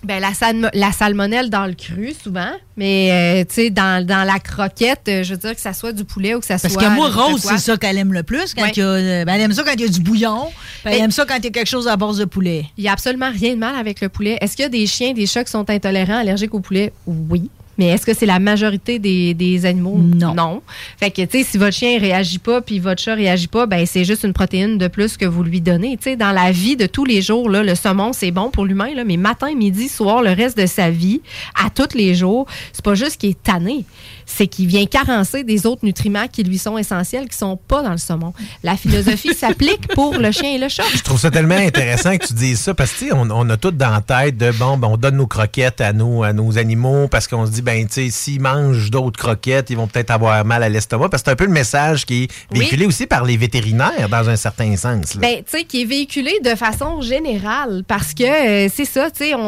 Ben, 0.05 0.19
la, 0.21 0.33
salmo- 0.33 0.69
la 0.73 0.91
salmonelle 0.93 1.49
dans 1.49 1.65
le 1.65 1.73
cru, 1.73 2.13
souvent. 2.23 2.51
Mais, 2.77 3.09
euh, 3.11 3.43
tu 3.45 3.55
sais, 3.55 3.69
dans, 3.69 4.05
dans 4.05 4.23
la 4.23 4.39
croquette, 4.39 5.01
euh, 5.09 5.23
je 5.23 5.31
veux 5.33 5.37
dire 5.39 5.53
que 5.53 5.59
ça 5.59 5.73
soit 5.73 5.91
du 5.91 6.05
poulet 6.05 6.35
ou 6.35 6.39
que 6.39 6.45
ça 6.45 6.57
Parce 6.57 6.73
soit. 6.73 6.81
que 6.83 6.89
moi, 6.89 7.09
Rose, 7.09 7.41
c'est 7.43 7.57
ça 7.57 7.75
qu'elle 7.75 7.97
aime 7.97 8.13
le 8.13 8.23
plus. 8.23 8.53
Quand 8.53 8.61
Ouais. 8.63 8.71
il 8.73 8.79
y 8.79 8.81
a, 8.81 8.85
euh, 8.87 9.25
ben, 9.25 9.33
elle 9.33 9.41
aime 9.41 9.51
ça 9.51 9.63
quand 9.63 9.73
il 9.73 9.81
y 9.81 9.83
a 9.83 9.89
du 9.89 9.99
bouillon. 9.99 10.45
elle 10.85 10.91
Mais- 10.93 10.99
aime 10.99 11.11
ça 11.11 11.25
quand 11.25 11.35
il 11.35 11.43
y 11.43 11.47
a 11.47 11.51
quelque 11.51 11.67
chose 11.67 11.89
à 11.89 11.97
base 11.97 12.17
de 12.17 12.23
poulet. 12.25 12.63
Il 12.77 12.83
n'y 12.83 12.89
a 12.89 12.93
absolument 12.93 13.29
rien 13.29 13.55
de 13.55 13.59
mal 13.59 13.75
avec 13.75 13.99
le 13.99 14.07
poulet. 14.07 14.37
Est-ce 14.39 14.55
qu'il 14.55 14.63
y 14.63 14.65
a 14.65 14.69
des 14.69 14.87
chiens, 14.87 15.11
des 15.11 15.25
chats 15.25 15.43
qui 15.43 15.51
sont 15.51 15.69
intolérants, 15.69 16.19
allergiques 16.19 16.53
au 16.53 16.61
poulet? 16.61 16.93
Oui. 17.05 17.49
Mais 17.79 17.87
est-ce 17.87 18.05
que 18.05 18.13
c'est 18.13 18.25
la 18.25 18.39
majorité 18.39 18.99
des, 18.99 19.33
des 19.33 19.65
animaux? 19.65 19.97
Non. 19.97 20.61
Fait 20.97 21.11
que, 21.11 21.21
tu 21.21 21.39
sais, 21.39 21.43
si 21.49 21.57
votre 21.57 21.71
chien 21.71 21.95
ne 21.95 22.01
réagit 22.01 22.37
pas 22.37 22.59
puis 22.59 22.77
votre 22.77 23.01
chat 23.01 23.15
réagit 23.15 23.47
pas, 23.47 23.65
ben 23.67 23.85
c'est 23.85 24.03
juste 24.03 24.25
une 24.25 24.33
protéine 24.33 24.77
de 24.77 24.89
plus 24.89 25.15
que 25.15 25.25
vous 25.25 25.43
lui 25.43 25.61
donnez. 25.61 25.95
Tu 25.95 26.03
sais, 26.03 26.15
dans 26.17 26.33
la 26.33 26.51
vie 26.51 26.75
de 26.75 26.87
tous 26.87 27.05
les 27.05 27.21
jours, 27.21 27.49
là, 27.49 27.63
le 27.63 27.75
saumon, 27.75 28.11
c'est 28.11 28.31
bon 28.31 28.51
pour 28.51 28.65
l'humain, 28.65 28.93
là, 28.93 29.05
mais 29.05 29.15
matin, 29.15 29.55
midi, 29.55 29.87
soir, 29.87 30.21
le 30.21 30.31
reste 30.31 30.57
de 30.57 30.65
sa 30.65 30.89
vie, 30.89 31.21
à 31.55 31.69
tous 31.69 31.95
les 31.95 32.15
jours, 32.15 32.47
c'est 32.73 32.83
pas 32.83 32.95
juste 32.95 33.15
qu'il 33.15 33.29
est 33.29 33.41
tanné, 33.41 33.85
c'est 34.29 34.47
qu'il 34.47 34.67
vient 34.67 34.85
carencer 34.85 35.43
des 35.43 35.65
autres 35.65 35.83
nutriments 35.83 36.27
qui 36.27 36.43
lui 36.43 36.57
sont 36.57 36.77
essentiels, 36.77 37.27
qui 37.27 37.37
sont 37.37 37.57
pas 37.57 37.81
dans 37.81 37.91
le 37.91 37.97
saumon. 37.97 38.33
La 38.63 38.77
philosophie 38.77 39.33
s'applique 39.37 39.87
pour 39.89 40.17
le 40.17 40.31
chien 40.31 40.51
et 40.55 40.57
le 40.57 40.69
chat. 40.69 40.83
Je 40.95 41.01
trouve 41.01 41.19
ça 41.19 41.31
tellement 41.31 41.55
intéressant 41.55 42.17
que 42.17 42.25
tu 42.25 42.33
dises 42.33 42.59
ça 42.59 42.73
parce 42.73 42.91
que 42.91 43.13
on, 43.13 43.29
on 43.31 43.49
a 43.49 43.57
tout 43.57 43.71
dans 43.71 43.89
la 43.89 44.01
tête 44.01 44.37
de 44.37 44.51
bon, 44.51 44.77
ben, 44.77 44.87
on 44.87 44.97
donne 44.97 45.17
nos 45.17 45.27
croquettes 45.27 45.81
à 45.81 45.93
nos, 45.93 46.23
à 46.23 46.31
nos 46.31 46.57
animaux 46.57 47.07
parce 47.07 47.27
qu'on 47.27 47.45
se 47.45 47.51
dit, 47.51 47.61
ben, 47.61 47.87
tu 47.87 47.93
sais, 47.93 48.09
s'ils 48.11 48.41
mangent 48.41 48.91
d'autres 48.91 49.19
croquettes, 49.19 49.69
ils 49.69 49.77
vont 49.77 49.87
peut-être 49.87 50.11
avoir 50.11 50.45
mal 50.45 50.63
à 50.63 50.69
l'estomac. 50.69 51.09
Parce 51.09 51.23
que 51.23 51.29
c'est 51.29 51.33
un 51.33 51.35
peu 51.35 51.45
le 51.45 51.51
message 51.51 52.05
qui 52.05 52.23
est 52.23 52.31
véhiculé 52.51 52.85
aussi 52.85 53.07
par 53.07 53.25
les 53.25 53.37
vétérinaires 53.37 54.09
dans 54.09 54.29
un 54.29 54.35
certain 54.35 54.75
sens. 54.75 55.15
là. 55.15 55.21
Ben, 55.21 55.37
tu 55.37 55.57
sais, 55.57 55.63
qui 55.63 55.81
est 55.81 55.85
véhiculé 55.85 56.33
de 56.43 56.55
façon 56.55 57.01
générale 57.01 57.83
parce 57.87 58.13
que 58.13 58.23
euh, 58.23 58.69
c'est 58.73 58.85
ça, 58.85 59.09
tu 59.11 59.25
sais, 59.25 59.35
on, 59.35 59.39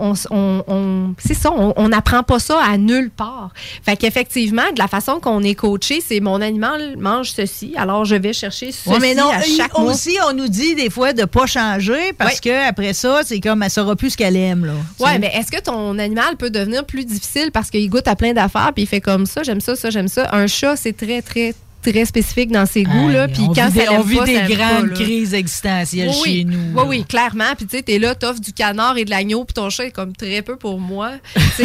on, 0.00 0.14
on, 0.30 1.14
c'est 1.18 1.34
ça, 1.34 1.52
on 1.52 1.74
on 1.76 1.88
n'apprend 1.88 2.22
pas 2.22 2.38
ça 2.38 2.60
à 2.62 2.76
nulle 2.78 3.10
part. 3.10 3.50
Fait 3.82 3.96
qu'effectivement, 4.14 4.70
de 4.72 4.78
la 4.78 4.88
façon 4.88 5.20
qu'on 5.20 5.42
est 5.42 5.54
coaché, 5.54 6.00
c'est 6.06 6.20
mon 6.20 6.40
animal 6.40 6.96
mange 6.98 7.32
ceci, 7.32 7.74
alors 7.76 8.04
je 8.04 8.14
vais 8.14 8.32
chercher 8.32 8.72
ceci 8.72 8.88
Ouais, 8.88 8.98
mais 9.00 9.14
non, 9.14 9.28
à 9.30 9.40
chaque 9.42 9.76
mois. 9.78 9.92
aussi, 9.92 10.16
on 10.30 10.34
nous 10.34 10.48
dit 10.48 10.74
des 10.74 10.90
fois 10.90 11.12
de 11.12 11.24
pas 11.24 11.46
changer 11.46 12.12
parce 12.16 12.40
que 12.40 12.68
après 12.68 12.92
ça, 12.94 13.20
c'est 13.24 13.40
comme 13.40 13.62
elle 13.62 13.70
saura 13.70 13.96
plus 13.96 14.10
ce 14.10 14.16
qu'elle 14.16 14.36
aime. 14.36 14.64
Là, 14.64 14.72
Ouais, 15.00 15.12
sais. 15.12 15.18
mais 15.18 15.32
est-ce 15.34 15.50
que 15.50 15.60
ton 15.60 15.98
animal 15.98 16.36
peut 16.36 16.50
devenir 16.50 16.84
plus 16.84 17.04
difficile 17.04 17.50
parce 17.52 17.70
qu'il 17.70 17.88
goûte 17.90 18.08
à 18.08 18.16
plein 18.16 18.32
d'affaires 18.32 18.70
puis 18.74 18.84
il 18.84 18.86
fait 18.86 19.00
comme 19.00 19.26
ça, 19.26 19.42
j'aime 19.42 19.60
ça, 19.60 19.74
ça, 19.76 19.90
j'aime 19.90 20.08
ça? 20.08 20.28
Un 20.32 20.46
chat, 20.46 20.76
c'est 20.76 20.96
très, 20.96 21.20
très, 21.22 21.54
très 21.82 22.04
spécifique 22.06 22.50
dans 22.50 22.64
ses 22.66 22.84
goûts, 22.84 23.08
là. 23.08 23.28
Puis 23.28 23.42
on 23.42 23.52
quand 23.52 23.68
vit 23.68 23.78
ça 23.80 23.84
des, 23.84 23.88
on 23.88 23.92
l'aime 23.98 24.02
vit 24.08 24.16
pas, 24.16 24.24
des 24.24 24.34
ça 24.36 24.46
grandes 24.46 24.88
pas, 24.90 24.94
crises 24.94 25.34
existentielles 25.34 26.08
Oui, 26.08 26.16
oui. 26.24 26.32
chez 26.38 26.44
nous. 26.44 26.58
Oui, 26.74 26.82
oui, 26.88 27.04
clairement. 27.04 27.54
Puis 27.56 27.66
tu 27.66 27.76
sais, 27.76 27.82
t'es 27.82 27.98
là, 27.98 28.14
t'offres 28.14 28.40
du 28.40 28.52
canard 28.52 28.96
et 28.96 29.04
de 29.04 29.10
l'agneau, 29.10 29.44
puis 29.44 29.54
ton 29.54 29.68
chat 29.70 29.84
est 29.86 29.90
comme 29.90 30.14
très 30.14 30.40
peu 30.42 30.56
pour 30.56 30.78
moi. 30.80 31.10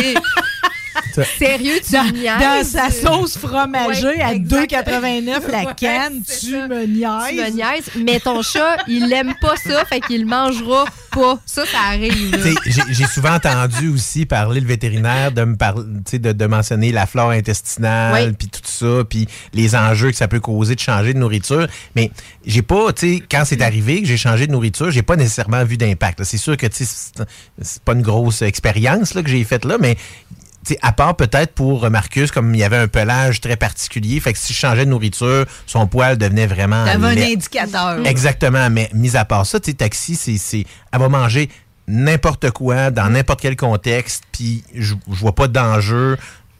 Tu 1.23 1.45
sérieux, 1.45 1.79
tu 1.85 1.91
dans, 1.93 2.03
me 2.03 2.11
niaises? 2.11 2.73
dans 2.73 2.79
sa 2.79 2.89
sauce 2.91 3.37
fromagée 3.37 4.07
Ouais, 4.07 4.21
à 4.21 4.33
exact. 4.33 4.71
2,89 4.71 5.51
la 5.51 5.73
canne, 5.73 6.21
tu 6.23 6.51
ça. 6.51 6.67
me 6.67 6.83
Tu 6.85 6.89
niaises. 6.91 7.51
me 7.51 7.55
niaises. 7.55 7.89
Mais 8.03 8.19
ton 8.19 8.41
chat, 8.41 8.77
il 8.87 9.11
aime 9.13 9.33
pas 9.41 9.55
ça, 9.57 9.83
fait 9.85 9.99
qu'il 10.01 10.21
le 10.21 10.27
mangera 10.27 10.85
pas. 11.11 11.39
Ça, 11.45 11.65
ça 11.65 11.77
arrive. 11.89 12.37
Tu 12.65 12.81
J'ai 12.91 13.05
souvent 13.05 13.33
entendu 13.33 13.89
aussi 13.89 14.25
parler 14.25 14.59
le 14.61 14.67
vétérinaire 14.67 15.31
de 15.31 15.43
me 15.43 15.55
parler, 15.55 15.83
tu 16.05 16.11
sais, 16.11 16.19
de, 16.19 16.31
de 16.31 16.45
mentionner 16.45 16.91
la 16.91 17.05
flore 17.05 17.31
intestinale, 17.31 18.33
puis 18.33 18.47
tout 18.47 18.61
ça, 18.63 19.03
puis 19.09 19.27
les 19.53 19.75
enjeux 19.75 20.11
que 20.11 20.17
ça 20.17 20.27
peut 20.27 20.39
causer 20.39 20.75
de 20.75 20.79
changer 20.79 21.13
de 21.13 21.19
nourriture. 21.19 21.67
Mais 21.95 22.11
j'ai 22.45 22.61
pas, 22.61 22.93
tu 22.93 23.15
sais, 23.17 23.23
quand 23.29 23.43
c'est 23.45 23.61
arrivé 23.61 24.01
que 24.01 24.07
j'ai 24.07 24.17
changé 24.17 24.47
de 24.47 24.51
nourriture, 24.51 24.91
j'ai 24.91 25.01
pas 25.01 25.15
nécessairement 25.15 25.63
vu 25.63 25.77
d'impact. 25.77 26.23
C'est 26.23 26.37
sûr 26.37 26.57
que 26.57 26.67
tu 26.67 26.85
sais, 26.85 27.23
c'est 27.61 27.83
pas 27.83 27.93
une 27.93 28.01
grosse 28.01 28.41
expérience 28.41 29.13
là, 29.13 29.23
que 29.23 29.29
j'ai 29.29 29.43
faite 29.43 29.65
là, 29.65 29.77
mais 29.79 29.95
tu 29.95 30.01
à 30.81 30.91
part 30.91 31.15
peut-être 31.15 31.53
pour 31.53 31.89
Marcus, 31.89 32.31
comme 32.31 32.53
il 32.53 32.59
y 32.59 32.63
avait 32.63 32.77
un 32.77 32.87
pelage 32.87 33.41
très 33.41 33.55
particulier, 33.55 34.19
fait 34.19 34.33
que 34.33 34.39
si 34.39 34.53
je 34.53 34.57
changeais 34.59 34.85
de 34.85 34.89
nourriture, 34.91 35.45
son 35.65 35.87
poil 35.87 36.17
devenait 36.17 36.47
vraiment. 36.47 36.85
T'avais 36.85 37.07
un 37.07 37.31
indicateur. 37.33 38.05
Exactement, 38.05 38.69
mais 38.69 38.89
mis 38.93 39.15
à 39.17 39.25
part 39.25 39.45
ça, 39.45 39.59
tu 39.59 39.73
taxi, 39.75 40.15
c'est, 40.15 40.37
c'est, 40.37 40.65
elle 40.91 40.99
va 40.99 41.09
manger 41.09 41.49
n'importe 41.87 42.51
quoi, 42.51 42.91
dans 42.91 43.09
n'importe 43.09 43.41
quel 43.41 43.55
contexte, 43.55 44.23
puis 44.31 44.63
je 44.75 44.93
vois 45.07 45.33
pas 45.33 45.47
d'enjeu 45.47 46.17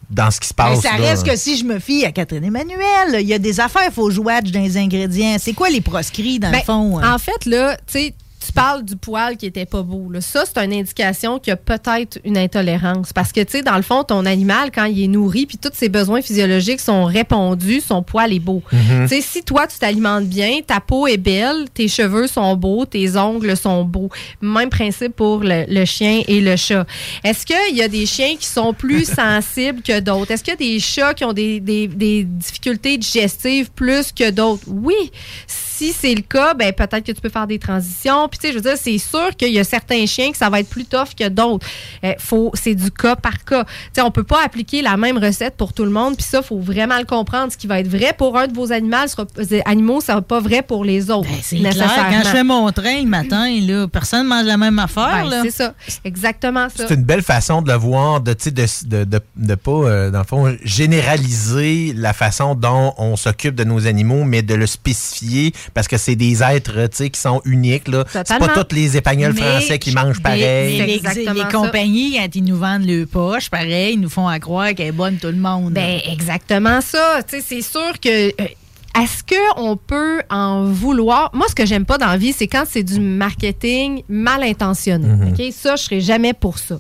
dans 0.10 0.32
ce 0.32 0.40
qui 0.40 0.48
se 0.48 0.54
Mais 0.58 0.64
passe. 0.74 0.82
ça 0.82 0.98
là. 0.98 1.10
reste 1.10 1.24
que 1.24 1.36
si 1.36 1.56
je 1.56 1.64
me 1.66 1.78
fie 1.78 2.04
à 2.04 2.12
Catherine 2.12 2.44
Emmanuel, 2.44 3.18
il 3.20 3.28
y 3.28 3.34
a 3.34 3.38
des 3.38 3.60
affaires, 3.60 3.84
il 3.86 3.94
faut 3.94 4.10
jouer 4.10 4.40
dans 4.42 4.60
les 4.60 4.76
ingrédients. 4.78 5.36
C'est 5.40 5.54
quoi 5.54 5.70
les 5.70 5.82
proscrits, 5.82 6.40
dans 6.40 6.50
Ben, 6.50 6.58
le 6.58 6.64
fond? 6.64 6.98
hein? 7.00 7.14
En 7.14 7.20
fait, 7.20 7.46
là, 7.46 7.76
tu 7.86 8.00
sais, 8.00 8.14
tu 8.50 8.54
parles 8.54 8.84
du 8.84 8.96
poil 8.96 9.38
qui 9.38 9.46
était 9.46 9.66
pas 9.68 9.84
beau. 9.84 10.10
là. 10.12 10.22
Ça, 10.22 10.44
c'est 10.46 10.64
une 10.64 10.74
indication 10.74 11.38
qu'il 11.38 11.52
y 11.52 11.54
a 11.54 11.58
peut-être 11.58 12.20
une 12.26 12.38
intolérance. 12.38 13.14
Parce 13.14 13.32
que, 13.32 13.42
tu 13.42 13.52
sais, 13.52 13.62
dans 13.62 13.76
le 13.76 13.84
fond, 13.84 14.04
ton 14.04 14.26
animal, 14.26 14.72
quand 14.74 14.86
il 14.86 15.04
est 15.04 15.08
nourri, 15.08 15.46
puis 15.46 15.58
tous 15.58 15.70
ses 15.74 15.90
besoins 15.90 16.22
physiologiques 16.22 16.80
sont 16.80 17.06
répondus, 17.06 17.82
son 17.82 18.02
poil 18.02 18.34
est 18.34 18.40
beau. 18.40 18.64
Mhm. 18.72 19.08
Tu 19.08 19.16
sais, 19.16 19.22
si 19.22 19.44
toi, 19.44 19.68
tu 19.68 19.78
t'alimentes 19.78 20.26
bien, 20.26 20.60
ta 20.66 20.80
peau 20.80 21.06
est 21.08 21.18
belle, 21.18 21.70
tes 21.74 21.88
cheveux 21.88 22.28
sont 22.28 22.56
beaux, 22.56 22.86
tes 22.86 23.16
ongles 23.18 23.56
sont 23.56 23.84
beaux. 23.86 24.10
Même 24.42 24.70
principe 24.70 25.16
pour 25.16 25.40
le, 25.44 25.66
le 25.68 25.86
chien 25.86 26.22
et 26.28 26.42
le 26.42 26.56
chat. 26.56 26.86
Est-ce 27.24 27.46
qu'il 27.46 27.76
y 27.78 27.82
a 27.84 27.88
des 27.88 28.06
chiens 28.06 28.36
qui 28.40 28.48
sont 28.48 28.74
plus 28.74 29.06
sensibles 29.16 29.82
que 29.82 30.00
d'autres? 30.00 30.32
Est-ce 30.32 30.44
qu'il 30.44 30.54
y 30.54 30.56
a 30.56 30.74
des 30.74 30.80
chats 30.80 31.14
qui 31.14 31.24
ont 31.26 31.34
des, 31.34 31.60
des- 31.60 31.88
des 31.88 32.24
difficultés 32.24 32.98
digestives 32.98 33.70
plus 33.72 34.12
que 34.12 34.32
d'autres? 34.32 34.64
Oui. 34.68 34.96
Si 35.46 35.69
c'est 35.88 36.14
le 36.14 36.22
cas, 36.22 36.54
ben 36.54 36.72
peut-être 36.74 37.06
que 37.06 37.12
tu 37.12 37.22
peux 37.22 37.30
faire 37.30 37.48
des 37.48 37.60
transitions. 37.60 38.28
Puis 38.30 38.40
tu 38.40 38.48
sais, 38.48 38.54
je 38.54 38.58
veux 38.58 38.64
dire, 38.64 38.78
c'est 38.78 38.98
sûr 38.98 39.36
qu'il 39.38 39.52
y 39.52 39.60
a 39.60 39.64
certains 39.64 40.06
chiens 40.06 40.32
que 40.32 40.38
ça 40.38 40.50
va 40.50 40.60
être 40.60 40.70
plus 40.70 40.86
tough 40.86 41.16
que 41.18 41.28
d'autres. 41.28 41.66
Euh, 42.04 42.14
faut, 42.20 42.52
c'est 42.54 42.76
du 42.76 42.92
cas 42.92 43.16
par 43.16 43.44
cas. 43.44 43.64
Tu 43.64 43.72
sais, 43.94 44.02
on 44.02 44.12
peut 44.12 44.24
pas 44.24 44.44
appliquer 44.44 44.82
la 44.82 44.98
même 44.98 45.18
recette 45.18 45.56
pour 45.56 45.74
tout 45.74 45.86
le 45.86 45.92
monde. 45.92 46.16
Puis 46.16 46.26
ça, 46.26 46.42
faut 46.42 46.60
vraiment 46.60 46.98
le 46.98 47.06
comprendre. 47.06 47.52
Ce 47.52 47.58
qui 47.58 47.68
va 47.68 47.80
être 47.80 47.88
vrai 47.88 48.14
pour 48.18 48.38
un 48.38 48.48
de 48.48 48.54
vos 48.54 48.72
animaux 48.72 49.08
sera, 49.08 49.26
euh, 49.38 49.60
animaux, 49.66 50.02
sera 50.02 50.22
pas 50.22 50.40
vrai 50.40 50.62
pour 50.62 50.86
les 50.86 51.10
autres. 51.12 51.30
Ben, 51.30 51.40
C'est 51.42 51.58
clair, 51.58 52.08
quand 52.10 52.22
je 52.24 52.30
fais 52.30 52.44
mon 52.44 52.72
train 52.72 53.02
le 53.02 53.08
matin, 53.08 53.50
là, 53.62 53.88
personne 53.88 54.24
ne 54.24 54.30
mange 54.30 54.46
la 54.46 54.58
même 54.58 54.80
affaire. 54.80 55.28
Ben, 55.30 55.42
c'est 55.44 55.52
ça. 55.52 55.74
Exactement 56.04 56.68
ça. 56.70 56.88
C'est 56.88 56.94
une 56.96 57.04
belle 57.04 57.24
façon 57.24 57.62
de 57.62 57.72
le 57.72 57.78
voir, 57.78 58.22
de, 58.22 58.34
tu 58.34 58.46
sais, 58.46 58.52
de, 58.52 58.66
de, 58.88 59.04
de, 59.06 59.22
de 59.36 59.56
pas, 59.56 59.72
euh, 59.72 60.12
dans 60.12 60.20
le 60.20 60.26
fond, 60.26 60.56
généraliser 60.64 61.94
la 61.96 62.14
façon 62.14 62.56
dont 62.56 62.94
on 62.98 63.16
s'occupe 63.16 63.56
de 63.56 63.64
nos 63.64 63.88
animaux, 63.88 64.24
mais 64.24 64.42
de 64.42 64.56
le 64.56 64.66
spécifier 64.68 65.54
parce 65.74 65.88
que 65.88 65.98
c'est 65.98 66.16
des 66.16 66.42
êtres 66.44 66.88
tu 66.88 66.98
sais, 66.98 67.10
qui 67.10 67.20
sont 67.20 67.42
uniques. 67.46 67.88
là. 67.88 68.04
C'est 68.12 68.28
pas 68.38 68.64
tous 68.64 68.76
les 68.76 68.98
épagnols 68.98 69.36
français 69.36 69.80
qui 69.80 69.92
mangent 69.92 70.22
pareil. 70.22 70.80
mais 70.80 70.86
les, 70.88 70.96
exactement 70.96 71.34
les 71.34 71.42
ça. 71.42 71.48
compagnies, 71.48 72.18
quand 72.18 72.36
ils 72.36 72.44
nous 72.44 72.58
vendent 72.58 72.86
le 72.86 73.06
poche, 73.06 73.50
pareil, 73.50 73.94
ils 73.94 74.00
nous 74.00 74.10
font 74.10 74.28
à 74.28 74.40
croire 74.40 74.74
qu'elle 74.76 74.88
est 74.88 74.92
bonne 74.92 75.18
tout 75.18 75.28
le 75.28 75.34
monde. 75.34 75.74
Ben, 75.74 76.00
exactement 76.12 76.82
ça. 76.82 77.22
Tu 77.28 77.38
sais, 77.38 77.46
c'est 77.48 77.62
sûr 77.62 78.00
que. 78.02 78.30
euh, 78.42 78.48
est-ce 79.00 79.24
qu'on 79.24 79.78
peut 79.78 80.22
en 80.32 80.66
vouloir? 80.66 81.30
Moi, 81.34 81.46
ce 81.48 81.54
que 81.56 81.66
j'aime 81.66 81.86
pas 81.86 81.98
dans 82.00 82.08
la 82.08 82.18
vie, 82.18 82.34
c'est 82.34 82.48
quand 82.48 82.64
c'est 82.68 82.84
du 82.84 83.00
marketing 83.00 84.02
mal 84.10 84.42
intentionné. 84.44 85.08
OK? 85.30 85.54
Ça, 85.54 85.76
je 85.76 85.84
serais 85.84 86.02
jamais 86.02 86.34
pour 86.34 86.58
ça. 86.58 86.80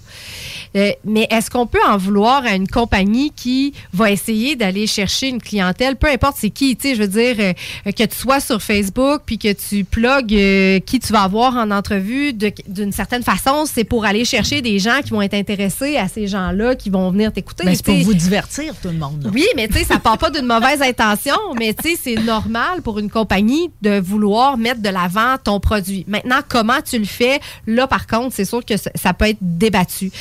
Euh, 0.76 0.92
mais 1.04 1.28
est-ce 1.30 1.50
qu'on 1.50 1.66
peut 1.66 1.80
en 1.88 1.98
vouloir 1.98 2.46
à 2.46 2.54
une 2.54 2.68
compagnie 2.68 3.32
qui 3.36 3.74
va 3.94 4.12
essayer 4.12 4.56
d'aller 4.56 4.88
chercher 4.88 5.28
une 5.28 5.42
clientèle, 5.42 5.96
peu 5.96 6.08
importe 6.08 6.38
c'est 6.40 6.50
qui, 6.50 6.76
tu 6.76 6.90
sais, 6.90 6.96
je 6.96 7.02
veux 7.02 7.08
dire, 7.08 7.36
euh, 7.40 7.92
que 7.92 8.04
tu 8.04 8.16
sois 8.16 8.40
sur 8.40 8.62
Facebook 8.62 9.22
puis 9.26 9.38
que 9.38 9.52
tu 9.52 9.84
plugues 9.84 10.34
euh, 10.34 10.80
qui 10.80 11.00
tu 11.00 11.12
vas 11.12 11.24
avoir 11.24 11.56
en 11.56 11.72
entrevue 11.72 12.34
d'une 12.34 12.92
certaine 12.92 13.24
façon, 13.24 13.66
c'est 13.66 13.84
pour 13.84 14.06
aller 14.06 14.26
chercher 14.26 14.62
des 14.62 14.80
gens 14.80 15.02
qui 15.04 15.12
vont 15.12 15.22
être 15.22 15.34
intéressés 15.34 15.98
à 15.98 16.08
ces 16.08 16.28
gens-là, 16.28 16.76
qui 16.76 16.90
vont 16.90 17.10
venir 17.12 17.34
t'écouter. 17.34 17.66
Ben, 17.66 17.76
c'est 17.76 17.84
pour 17.84 17.96
vous 17.96 18.14
divertir, 18.14 18.74
tout 18.82 18.90
le 18.90 18.96
monde. 18.98 19.24
là. 19.24 19.32
Oui, 19.34 19.46
mais 19.56 19.68
tu 19.68 19.78
sais, 19.78 19.84
ça 19.86 20.00
part 20.00 20.18
pas 20.18 20.30
d'une 20.30 20.46
mauvaise 20.46 20.82
intention, 20.82 21.38
mais 21.58 21.74
tu 21.74 21.90
sais, 21.90 22.00
c'est 22.02 22.24
normal 22.24 22.82
pour 22.84 23.00
une 23.00 23.10
compagnie 23.10 23.72
de 23.82 24.00
vouloir 24.00 24.58
mettre 24.58 24.82
de 24.82 24.90
l'avant 24.90 25.36
ton 25.44 25.60
produit. 25.60 26.06
Maintenant, 26.08 26.40
comment 26.48 26.82
tu 26.88 27.00
le 27.00 27.06
fais, 27.06 27.40
là, 27.66 27.88
par 27.88 28.08
contre, 28.08 28.36
c'est 28.36 28.46
sûr 28.46 28.64
que 28.64 28.78
ça, 28.78 28.92
ça 28.96 29.14
peut 29.14 29.26
être 29.26 29.40
débattu. 29.42 30.12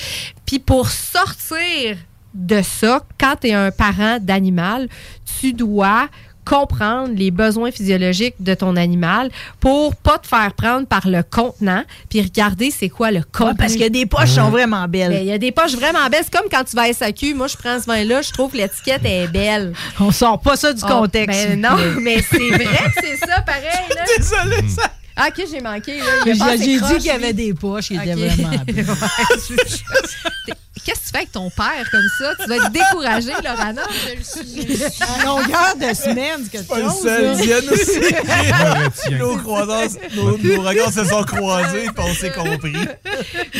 Puis 0.48 0.58
pour 0.60 0.88
sortir 0.88 1.98
de 2.32 2.62
ça, 2.62 3.02
quand 3.20 3.34
tu 3.40 3.48
es 3.48 3.52
un 3.52 3.70
parent 3.70 4.16
d'animal, 4.18 4.88
tu 5.40 5.52
dois 5.52 6.08
comprendre 6.46 7.10
les 7.14 7.30
besoins 7.30 7.70
physiologiques 7.70 8.36
de 8.40 8.54
ton 8.54 8.76
animal 8.76 9.30
pour 9.60 9.94
pas 9.96 10.16
te 10.16 10.26
faire 10.26 10.54
prendre 10.54 10.86
par 10.86 11.06
le 11.06 11.22
contenant 11.22 11.82
puis 12.08 12.22
regarder 12.22 12.70
c'est 12.70 12.88
quoi 12.88 13.10
le 13.10 13.20
contenu. 13.30 13.56
parce 13.58 13.72
qu'il 13.72 13.82
y 13.82 13.84
a 13.84 13.90
des 13.90 14.06
poches 14.06 14.30
qui 14.30 14.34
sont 14.36 14.48
vraiment 14.48 14.88
belles. 14.88 15.10
Ben, 15.10 15.20
Il 15.20 15.26
y 15.26 15.32
a 15.32 15.36
des 15.36 15.52
poches 15.52 15.74
vraiment 15.74 16.08
belles. 16.10 16.22
C'est 16.24 16.32
comme 16.32 16.48
quand 16.50 16.64
tu 16.64 16.74
vas 16.74 16.84
à 16.84 16.92
SAQ. 16.94 17.34
Moi, 17.34 17.48
je 17.48 17.56
prends 17.58 17.78
ce 17.78 17.84
vin-là, 17.84 18.22
je 18.22 18.32
trouve 18.32 18.52
que 18.52 18.56
l'étiquette 18.56 19.02
est 19.04 19.28
belle. 19.28 19.74
On 20.00 20.10
sort 20.10 20.40
pas 20.40 20.56
ça 20.56 20.72
du 20.72 20.80
Oh, 20.84 20.88
contexte. 20.88 21.48
ben 21.50 21.60
non, 21.60 21.76
mais 22.00 22.22
c'est 22.22 22.38
vrai 22.48 22.64
que 22.64 23.02
c'est 23.04 23.16
ça, 23.18 23.42
pareil. 23.42 23.64
Là. 23.94 24.04
Désolé, 24.16 24.68
ça. 24.70 24.90
Ah, 25.20 25.28
ok, 25.28 25.44
j'ai 25.50 25.60
manqué. 25.60 25.98
là. 25.98 26.04
Il 26.26 26.40
a 26.42 26.56
J'ai 26.56 26.78
dit 26.80 26.96
qu'il 26.98 27.04
y 27.06 27.10
avait 27.10 27.32
des 27.32 27.52
poches 27.52 27.88
qui 27.88 27.96
étaient 27.96 28.14
Ok. 28.14 28.18
vraiment 28.20 28.50
Qu'est-ce 30.84 31.00
que 31.00 31.04
tu 31.06 31.10
fais 31.10 31.16
avec 31.18 31.32
ton 31.32 31.50
père 31.50 31.86
comme 31.90 32.08
ça? 32.18 32.32
Tu 32.42 32.48
vas 32.48 32.56
être 32.56 32.70
découragé, 32.70 33.32
Lorana. 33.44 33.82
À 35.20 35.24
longueur 35.24 35.74
de 35.76 35.94
semaine, 35.94 36.40
c'est 36.44 36.50
quelque 36.52 36.68
Pas 36.68 36.78
le 36.78 36.84
chose. 36.84 37.02
seul, 37.02 37.24
là. 37.24 37.34
Diane 37.34 37.68
aussi. 37.70 39.14
nos, 39.18 39.36
croisances, 39.36 39.96
nos, 40.14 40.38
nos 40.38 40.62
regards 40.62 40.92
se 40.92 41.04
sont 41.04 41.24
croisés, 41.24 41.88
puis 41.94 42.04
on 42.08 42.14
s'est 42.14 42.32
compris. 42.32 42.72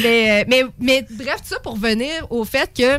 mais, 0.02 0.40
euh, 0.40 0.44
mais, 0.48 0.64
mais 0.78 1.06
bref, 1.10 1.36
tout 1.42 1.48
ça 1.54 1.60
pour 1.60 1.76
venir 1.76 2.26
au 2.30 2.44
fait 2.44 2.70
que 2.74 2.98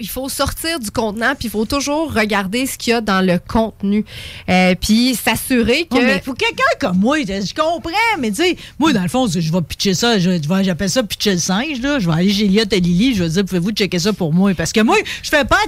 il 0.00 0.08
faut 0.08 0.28
sortir 0.28 0.78
du 0.80 0.90
contenant, 0.90 1.34
puis 1.38 1.48
il 1.48 1.50
faut 1.50 1.64
toujours 1.64 2.12
regarder 2.12 2.66
ce 2.66 2.76
qu'il 2.78 2.90
y 2.92 2.94
a 2.94 3.00
dans 3.00 3.24
le 3.24 3.38
contenu. 3.38 4.04
Euh, 4.48 4.74
puis 4.80 5.14
s'assurer 5.14 5.84
que... 5.84 5.96
Oh, 5.96 6.00
mais 6.02 6.20
faut 6.24 6.34
quelqu'un 6.34 6.62
comme 6.80 6.98
moi, 6.98 7.18
je, 7.20 7.46
je 7.46 7.54
comprends, 7.54 7.90
mais 8.18 8.30
tu 8.30 8.36
sais, 8.42 8.56
moi, 8.78 8.92
dans 8.92 9.02
le 9.02 9.08
fond, 9.08 9.26
je 9.28 9.52
vais 9.52 9.62
pitcher 9.62 9.94
ça, 9.94 10.18
je, 10.18 10.30
je 10.42 10.48
vais- 10.48 10.64
j'appelle 10.64 10.90
ça 10.90 11.02
pitcher 11.02 11.32
le 11.32 11.38
singe, 11.38 11.80
là. 11.80 11.98
Je 11.98 12.06
vais 12.06 12.14
aller 12.14 12.32
chez 12.32 12.44
Elliot 12.46 12.64
et 12.70 12.80
Lily, 12.80 13.14
je 13.14 13.22
vais 13.24 13.28
dire, 13.30 13.44
pouvez-vous 13.44 13.70
checker 13.70 13.98
ça 13.98 14.12
pour 14.12 14.32
moi? 14.32 14.52
Parce 14.54 14.72
que 14.72 14.80
moi, 14.80 14.96
je 15.22 15.28
fais 15.28 15.44
pas 15.44 15.58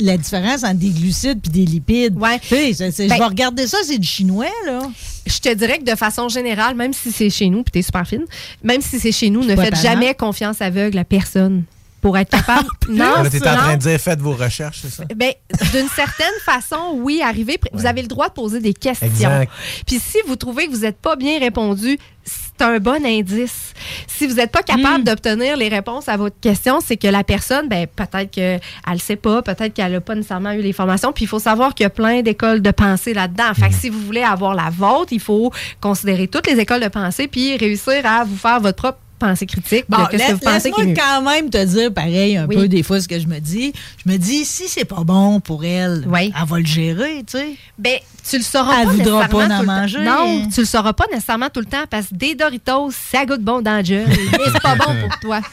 la 0.00 0.16
différence 0.16 0.64
entre 0.64 0.74
des 0.78 0.90
glucides 0.90 1.40
puis 1.40 1.50
des 1.52 1.64
lipides. 1.70 2.16
Ouais. 2.18 2.38
Tu 2.40 2.48
sais, 2.48 2.72
c'est- 2.72 2.90
c'est- 2.90 3.08
Ben- 3.08 3.14
je 3.16 3.20
vais 3.20 3.26
regarder 3.28 3.66
ça, 3.66 3.78
c'est 3.84 3.98
du 3.98 4.06
chinois, 4.08 4.46
là. 4.66 4.80
Je 5.26 5.38
te 5.38 5.52
dirais 5.52 5.78
que 5.78 5.84
de 5.90 5.96
façon 5.96 6.28
générale, 6.28 6.76
même 6.76 6.92
si 6.92 7.10
c'est 7.10 7.30
chez 7.30 7.48
nous, 7.48 7.62
puis 7.64 7.72
t'es 7.72 7.82
super 7.82 8.06
fine, 8.06 8.24
même 8.62 8.80
si 8.80 9.00
c'est 9.00 9.10
chez 9.12 9.28
nous, 9.30 9.42
ne 9.42 9.54
faites 9.56 9.74
jamais 9.82 10.14
confiance 10.14 10.60
aveugle 10.62 10.98
à 10.98 11.04
personne 11.04 11.64
pour 12.06 12.16
être 12.16 12.30
capable. 12.46 12.68
non, 12.88 13.22
Là, 13.24 13.28
t'es 13.28 13.48
en 13.48 13.56
train 13.56 13.74
de 13.74 13.80
dire, 13.80 13.98
faites 13.98 14.20
vos 14.20 14.34
recherches, 14.34 14.82
c'est 14.82 14.90
ça? 14.90 15.02
Ben, 15.16 15.32
d'une 15.72 15.88
certaine 15.88 16.34
façon, 16.44 16.92
oui, 16.94 17.20
arrivez. 17.20 17.58
Vous 17.72 17.84
avez 17.84 18.00
le 18.00 18.06
droit 18.06 18.28
de 18.28 18.32
poser 18.32 18.60
des 18.60 18.74
questions. 18.74 19.08
Exact. 19.08 19.50
Puis 19.84 19.98
si 19.98 20.18
vous 20.28 20.36
trouvez 20.36 20.66
que 20.66 20.70
vous 20.70 20.82
n'êtes 20.82 20.98
pas 20.98 21.16
bien 21.16 21.40
répondu, 21.40 21.98
c'est 22.22 22.64
un 22.64 22.78
bon 22.78 23.04
indice. 23.04 23.72
Si 24.06 24.28
vous 24.28 24.34
n'êtes 24.34 24.52
pas 24.52 24.62
capable 24.62 25.02
d'obtenir 25.02 25.56
les 25.56 25.68
réponses 25.68 26.08
à 26.08 26.16
votre 26.16 26.38
question, 26.40 26.78
c'est 26.80 26.96
que 26.96 27.08
la 27.08 27.24
personne, 27.24 27.68
ben, 27.68 27.88
peut-être 27.88 28.30
qu'elle 28.30 28.60
ne 28.88 28.98
sait 28.98 29.16
pas, 29.16 29.42
peut-être 29.42 29.74
qu'elle 29.74 29.92
n'a 29.92 30.00
pas 30.00 30.14
nécessairement 30.14 30.52
eu 30.52 30.60
les 30.60 30.72
formations. 30.72 31.12
Puis 31.12 31.24
il 31.24 31.28
faut 31.28 31.40
savoir 31.40 31.74
qu'il 31.74 31.84
y 31.84 31.86
a 31.88 31.90
plein 31.90 32.22
d'écoles 32.22 32.62
de 32.62 32.70
pensée 32.70 33.14
là-dedans. 33.14 33.52
Fait 33.54 33.68
que 33.68 33.74
si 33.74 33.88
vous 33.88 34.00
voulez 34.00 34.22
avoir 34.22 34.54
la 34.54 34.70
vôtre, 34.70 35.12
il 35.12 35.20
faut 35.20 35.52
considérer 35.80 36.28
toutes 36.28 36.46
les 36.46 36.58
écoles 36.60 36.82
de 36.82 36.88
pensée 36.88 37.26
puis 37.26 37.56
réussir 37.56 38.06
à 38.06 38.22
vous 38.22 38.36
faire 38.36 38.60
votre 38.60 38.76
propre 38.76 38.98
pensée 39.18 39.46
critique. 39.46 39.84
Bon, 39.88 39.98
qu'est-ce 40.10 40.10
que 40.10 40.16
laisse- 40.16 40.32
vous 40.32 40.38
pensez 40.38 40.72
mieux. 40.78 40.94
quand 40.94 41.22
même 41.22 41.50
te 41.50 41.64
dire 41.64 41.92
pareil 41.92 42.36
un 42.36 42.46
Oui. 42.46 42.56
peu 42.56 42.68
des 42.68 42.82
fois 42.82 43.00
ce 43.00 43.08
que 43.08 43.18
je 43.18 43.26
me 43.26 43.38
dis. 43.38 43.72
Je 44.04 44.10
me 44.12 44.16
dis, 44.18 44.44
si 44.44 44.68
c'est 44.68 44.84
pas 44.84 45.04
bon 45.04 45.40
pour 45.40 45.64
elle, 45.64 46.06
elle 46.14 46.32
va 46.46 46.58
le 46.58 46.66
gérer, 46.66 47.22
tu 47.26 47.38
sais. 47.38 47.48
Ben, 47.78 47.98
tu 48.28 48.38
le 48.38 48.42
sauras 48.44 48.80
Elle 48.80 48.86
pas 48.86 48.92
voudra 48.92 49.22
nécessairement 49.22 49.22
pas 49.22 49.46
tout 49.46 49.52
en 49.52 49.60
le 49.60 49.66
temps. 49.66 49.72
manger. 49.80 49.98
Non, 50.00 50.48
tu 50.52 50.60
le 50.60 50.66
sauras 50.66 50.92
pas 50.92 51.04
nécessairement 51.12 51.48
tout 51.50 51.60
le 51.60 51.66
temps 51.66 51.84
parce 51.88 52.06
que 52.08 52.14
des 52.14 52.34
Doritos, 52.34 52.90
ça 52.90 53.24
goûte 53.24 53.42
bon 53.42 53.60
dans 53.62 53.78
le 53.78 53.84
jeu, 53.84 54.04
mais 54.06 54.38
c'est 54.52 54.62
pas 54.62 54.74
bon 54.74 54.92
pour 55.08 55.18
toi. 55.20 55.40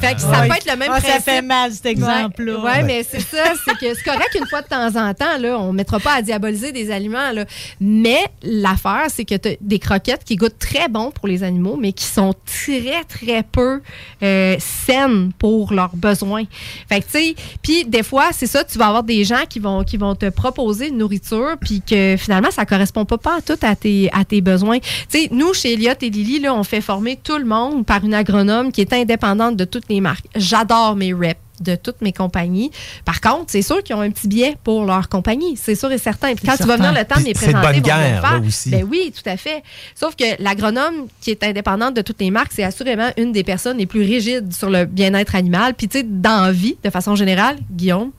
Fait 0.00 0.14
que 0.14 0.20
ça 0.20 0.40
Ouais. 0.40 0.48
peut 0.48 0.54
être 0.56 0.70
le 0.70 0.76
même 0.76 0.90
Ah, 0.92 0.96
ça 1.00 1.06
principe. 1.06 1.24
fait 1.24 1.42
mal, 1.42 1.72
cet 1.72 1.86
exemple-là. 1.86 2.58
Ouais, 2.58 2.64
ouais, 2.64 2.82
mais 2.82 3.06
c'est 3.08 3.20
ça, 3.20 3.52
c'est 3.64 3.74
que 3.78 3.94
c'est 3.94 4.02
correct 4.02 4.28
une 4.38 4.46
fois 4.48 4.60
de 4.62 4.66
temps 4.66 4.88
en 4.96 5.14
temps, 5.14 5.38
là, 5.38 5.58
on 5.58 5.72
mettra 5.72 6.00
pas 6.00 6.14
à 6.14 6.22
diaboliser 6.22 6.72
des 6.72 6.90
aliments, 6.90 7.30
là. 7.32 7.44
Mais 7.80 8.18
l'affaire, 8.42 9.04
c'est 9.08 9.24
que 9.24 9.36
tu 9.36 9.48
as 9.50 9.56
des 9.60 9.78
croquettes 9.78 10.24
qui 10.24 10.34
goûtent 10.36 10.58
très 10.58 10.88
bon 10.88 11.10
pour 11.12 11.28
les 11.28 11.42
animaux, 11.44 11.78
mais 11.80 11.92
qui 11.92 12.04
sont 12.06 12.34
très, 12.44 12.93
très 13.08 13.42
peu 13.42 13.80
euh, 14.22 14.56
saines 14.58 15.32
pour 15.38 15.72
leurs 15.72 15.96
besoins. 15.96 16.44
Fait 16.88 17.00
tu 17.00 17.10
sais, 17.10 17.34
puis 17.62 17.84
des 17.84 18.02
fois, 18.02 18.28
c'est 18.32 18.46
ça, 18.46 18.64
tu 18.64 18.78
vas 18.78 18.86
avoir 18.86 19.02
des 19.02 19.24
gens 19.24 19.44
qui 19.48 19.58
vont, 19.58 19.84
qui 19.84 19.96
vont 19.96 20.14
te 20.14 20.28
proposer 20.30 20.88
une 20.88 20.98
nourriture, 20.98 21.56
puis 21.60 21.82
que 21.82 22.16
finalement, 22.18 22.50
ça 22.50 22.64
correspond 22.66 23.04
pas, 23.04 23.18
pas 23.18 23.38
à 23.38 23.40
tout 23.40 23.58
à 23.62 23.74
tes, 23.74 24.10
à 24.12 24.24
tes 24.24 24.40
besoins. 24.40 24.78
Tu 24.78 24.88
sais, 25.08 25.28
nous, 25.30 25.52
chez 25.54 25.74
Elliott 25.74 26.02
et 26.02 26.10
Lily, 26.10 26.40
là, 26.40 26.54
on 26.54 26.64
fait 26.64 26.80
former 26.80 27.16
tout 27.16 27.38
le 27.38 27.44
monde 27.44 27.84
par 27.84 28.04
une 28.04 28.14
agronome 28.14 28.72
qui 28.72 28.80
est 28.80 28.92
indépendante 28.92 29.56
de 29.56 29.64
toutes 29.64 29.88
les 29.88 30.00
marques. 30.00 30.26
J'adore 30.36 30.96
mes 30.96 31.12
reps 31.12 31.43
de 31.64 31.74
toutes 31.76 32.00
mes 32.02 32.12
compagnies. 32.12 32.70
Par 33.04 33.20
contre, 33.20 33.46
c'est 33.48 33.62
sûr 33.62 33.82
qu'ils 33.82 33.96
ont 33.96 34.00
un 34.00 34.10
petit 34.10 34.28
biais 34.28 34.56
pour 34.62 34.84
leur 34.84 35.08
compagnie. 35.08 35.56
C'est 35.56 35.74
sûr 35.74 35.90
et 35.90 35.98
certain. 35.98 36.34
Puis 36.34 36.46
quand 36.46 36.56
tu 36.56 36.64
vas 36.64 36.76
venir 36.76 36.92
le 36.92 37.04
temps 37.04 37.20
de 37.20 37.24
les 37.24 37.34
présenter, 37.34 37.72
bonne 37.72 37.80
guerre, 37.80 38.20
faire. 38.20 38.40
là, 38.40 38.46
aussi. 38.46 38.70
Ben 38.70 38.86
oui, 38.88 39.12
tout 39.14 39.28
à 39.28 39.36
fait. 39.36 39.62
Sauf 39.94 40.14
que 40.16 40.24
l'agronome 40.42 41.06
qui 41.20 41.30
est 41.30 41.42
indépendante 41.42 41.94
de 41.94 42.02
toutes 42.02 42.20
les 42.20 42.30
marques, 42.30 42.52
c'est 42.54 42.64
assurément 42.64 43.10
une 43.16 43.32
des 43.32 43.44
personnes 43.44 43.78
les 43.78 43.86
plus 43.86 44.02
rigides 44.02 44.52
sur 44.52 44.70
le 44.70 44.84
bien-être 44.84 45.34
animal. 45.34 45.74
Puis 45.74 45.88
tu 45.88 45.98
sais, 45.98 46.04
dans 46.04 46.52
vie, 46.52 46.76
de 46.82 46.90
façon 46.90 47.16
générale, 47.16 47.56
Guillaume, 47.70 48.10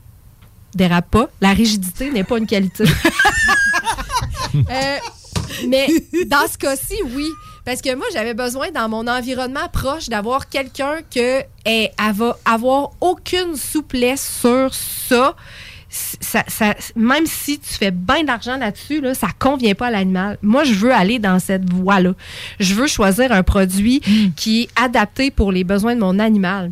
dérape 0.74 1.10
pas. 1.10 1.28
La 1.40 1.52
rigidité 1.52 2.10
n'est 2.10 2.24
pas 2.24 2.38
une 2.38 2.46
qualité. 2.46 2.84
Euh, 4.54 4.96
mais 5.68 5.86
dans 6.26 6.46
ce 6.50 6.56
cas-ci, 6.56 6.94
oui. 7.14 7.26
Parce 7.66 7.82
que 7.82 7.94
moi, 7.94 8.06
j'avais 8.14 8.32
besoin 8.32 8.70
dans 8.70 8.88
mon 8.88 9.06
environnement 9.08 9.68
proche 9.72 10.08
d'avoir 10.08 10.48
quelqu'un 10.48 11.00
que 11.14 11.40
eh, 11.66 11.90
elle 11.98 12.12
va 12.14 12.38
avoir 12.44 12.92
aucune 13.02 13.56
souplesse 13.56 14.38
sur 14.40 14.72
ça. 14.72 15.34
Ça- 15.88 16.44
ça- 16.46 16.74
même 16.94 17.26
si 17.26 17.58
tu 17.58 17.74
fais 17.74 17.90
bien 17.90 18.22
d'argent 18.24 18.56
là-dessus, 18.56 19.00
là, 19.00 19.14
ça 19.14 19.28
convient 19.38 19.74
pas 19.74 19.86
à 19.86 19.90
l'animal. 19.90 20.38
Moi, 20.42 20.62
je 20.64 20.74
veux 20.74 20.92
aller 20.92 21.18
dans 21.18 21.38
cette 21.38 21.70
voie-là. 21.72 22.12
Je 22.60 22.74
veux 22.74 22.86
choisir 22.86 23.32
un 23.32 23.42
produit 23.42 24.00
qui 24.36 24.62
est 24.62 24.68
adapté 24.80 25.30
pour 25.30 25.50
les 25.52 25.64
besoins 25.64 25.94
de 25.96 26.00
mon 26.00 26.18
animal. 26.18 26.70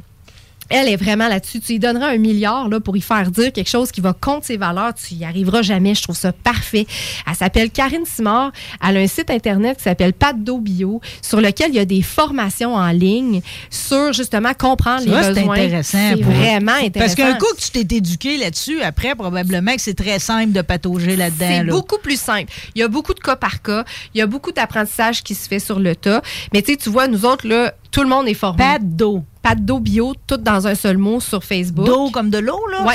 Elle 0.75 0.89
est 0.89 0.97
vraiment 0.97 1.29
là-dessus. 1.29 1.61
Tu 1.61 1.73
lui 1.73 1.79
donneras 1.79 2.09
un 2.09 2.19
milliard 2.19 2.69
là, 2.69 2.81
pour 2.81 2.97
y 2.97 3.01
faire 3.01 3.31
dire 3.31 3.53
quelque 3.53 3.71
chose 3.71 3.93
qui 3.93 4.01
va 4.01 4.13
contre 4.13 4.47
ses 4.47 4.57
valeurs. 4.57 4.93
Tu 4.95 5.15
y 5.15 5.25
arriveras 5.25 5.63
jamais. 5.63 5.95
Je 5.95 6.03
trouve 6.03 6.17
ça 6.17 6.33
parfait. 6.33 6.85
Elle 7.29 7.35
s'appelle 7.37 7.71
Karine 7.71 8.05
Simard. 8.05 8.51
Elle 8.85 8.97
a 8.97 9.01
un 9.01 9.07
site 9.07 9.31
Internet 9.31 9.77
qui 9.77 9.85
s'appelle 9.85 10.13
d'eau 10.37 10.59
bio, 10.59 11.01
sur 11.23 11.41
lequel 11.41 11.71
il 11.71 11.77
y 11.77 11.79
a 11.79 11.85
des 11.85 12.03
formations 12.03 12.75
en 12.75 12.91
ligne 12.91 13.41
sur 13.71 14.13
justement 14.13 14.53
comprendre 14.55 15.05
les 15.05 15.23
c'est 15.23 15.35
besoins. 15.35 15.55
intéressant. 15.55 15.99
C'est 16.11 16.23
vraiment 16.23 16.73
intéressant. 16.73 16.99
Parce 16.99 17.15
qu'un 17.15 17.35
coup 17.35 17.47
que 17.57 17.61
tu 17.61 17.71
t'es 17.71 17.97
éduqué 17.97 18.37
là-dessus, 18.37 18.83
après, 18.83 19.15
probablement 19.15 19.77
que 19.77 19.81
c'est 19.81 19.95
très 19.95 20.19
simple 20.19 20.53
de 20.53 20.63
patauger 20.63 21.15
là-dedans. 21.15 21.47
C'est 21.49 21.65
là. 21.65 21.73
beaucoup 21.73 21.99
plus 21.99 22.19
simple. 22.19 22.53
Il 22.75 22.81
y 22.81 22.83
a 22.83 22.89
beaucoup 22.89 23.15
de 23.15 23.21
cas 23.21 23.37
par 23.37 23.63
cas. 23.63 23.85
Il 24.15 24.19
y 24.19 24.23
a 24.23 24.27
beaucoup 24.27 24.51
d'apprentissage 24.51 25.23
qui 25.23 25.35
se 25.35 25.49
fait 25.49 25.61
sur 25.61 25.79
le 25.79 25.95
tas. 25.95 26.23
Mais 26.53 26.63
tu 26.63 26.77
vois, 26.89 27.07
nous 27.07 27.25
autres, 27.25 27.47
là, 27.47 27.75
tout 27.95 28.03
le 28.03 28.09
monde 28.09 28.29
est 28.29 28.35
formé. 28.35 28.59
Pas 28.59 28.79
d'eau. 28.81 29.23
Pas 29.41 29.55
d'eau 29.55 29.79
bio, 29.79 30.15
tout 30.27 30.39
dans 30.39 30.67
un 30.67 30.75
seul 30.75 30.97
mot 30.97 31.21
sur 31.21 31.45
Facebook. 31.45 31.85
D'eau 31.87 32.09
comme 32.11 32.31
de 32.31 32.39
l'eau, 32.39 32.61
là? 32.73 32.87
Ouais. 32.87 32.95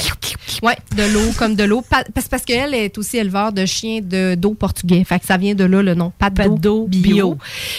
ouais, 0.64 0.76
de 0.98 1.04
l'eau 1.14 1.32
comme 1.38 1.54
de 1.56 1.64
l'eau. 1.64 1.84
Parce, 1.88 2.28
parce 2.28 2.44
qu'elle 2.44 2.74
est 2.74 2.98
aussi 2.98 3.18
éleveur 3.18 3.54
de 3.54 3.66
chiens 3.68 4.00
de- 4.02 4.34
d'eau 4.36 4.56
portugais. 4.56 5.04
Fait 5.04 5.20
que 5.20 5.28
ça 5.28 5.38
vient 5.38 5.54
de 5.54 5.64
là 5.64 5.84
le 5.84 5.94
nom. 5.94 6.12
Pas 6.18 6.32
d'eau 6.32 6.88
bio. 6.88 6.90
bio. 6.90 7.38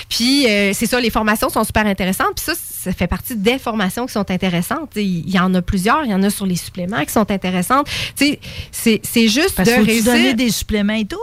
Puis 0.08 0.46
euh, 0.46 0.70
c'est 0.72 0.86
ça, 0.86 1.00
les 1.00 1.10
formations 1.10 1.48
sont 1.48 1.64
super 1.64 1.84
intéressantes. 1.84 2.34
Puis 2.36 2.44
ça, 2.44 2.52
ça 2.54 2.92
fait 2.92 3.08
partie 3.08 3.34
des 3.34 3.58
formations 3.58 4.06
qui 4.06 4.12
sont 4.12 4.30
intéressantes. 4.30 4.92
Il 4.94 5.28
y 5.28 5.38
en 5.40 5.52
a 5.54 5.62
plusieurs. 5.62 6.04
Il 6.04 6.12
y 6.12 6.14
en 6.14 6.22
a 6.22 6.30
sur 6.30 6.46
les 6.46 6.56
suppléments 6.56 7.04
qui 7.04 7.12
sont 7.12 7.28
intéressantes. 7.30 7.86
Tu 8.16 8.24
sais, 8.26 8.40
C'est 8.70 9.00
c'est 9.02 9.26
juste 9.26 9.56
Parce 9.56 9.68
de 9.68 9.74
faut 9.74 9.82
réussir. 9.84 10.04
donner 10.12 10.34
des 10.34 10.50
suppléments 10.50 10.92
et 10.94 11.06
tout? 11.06 11.18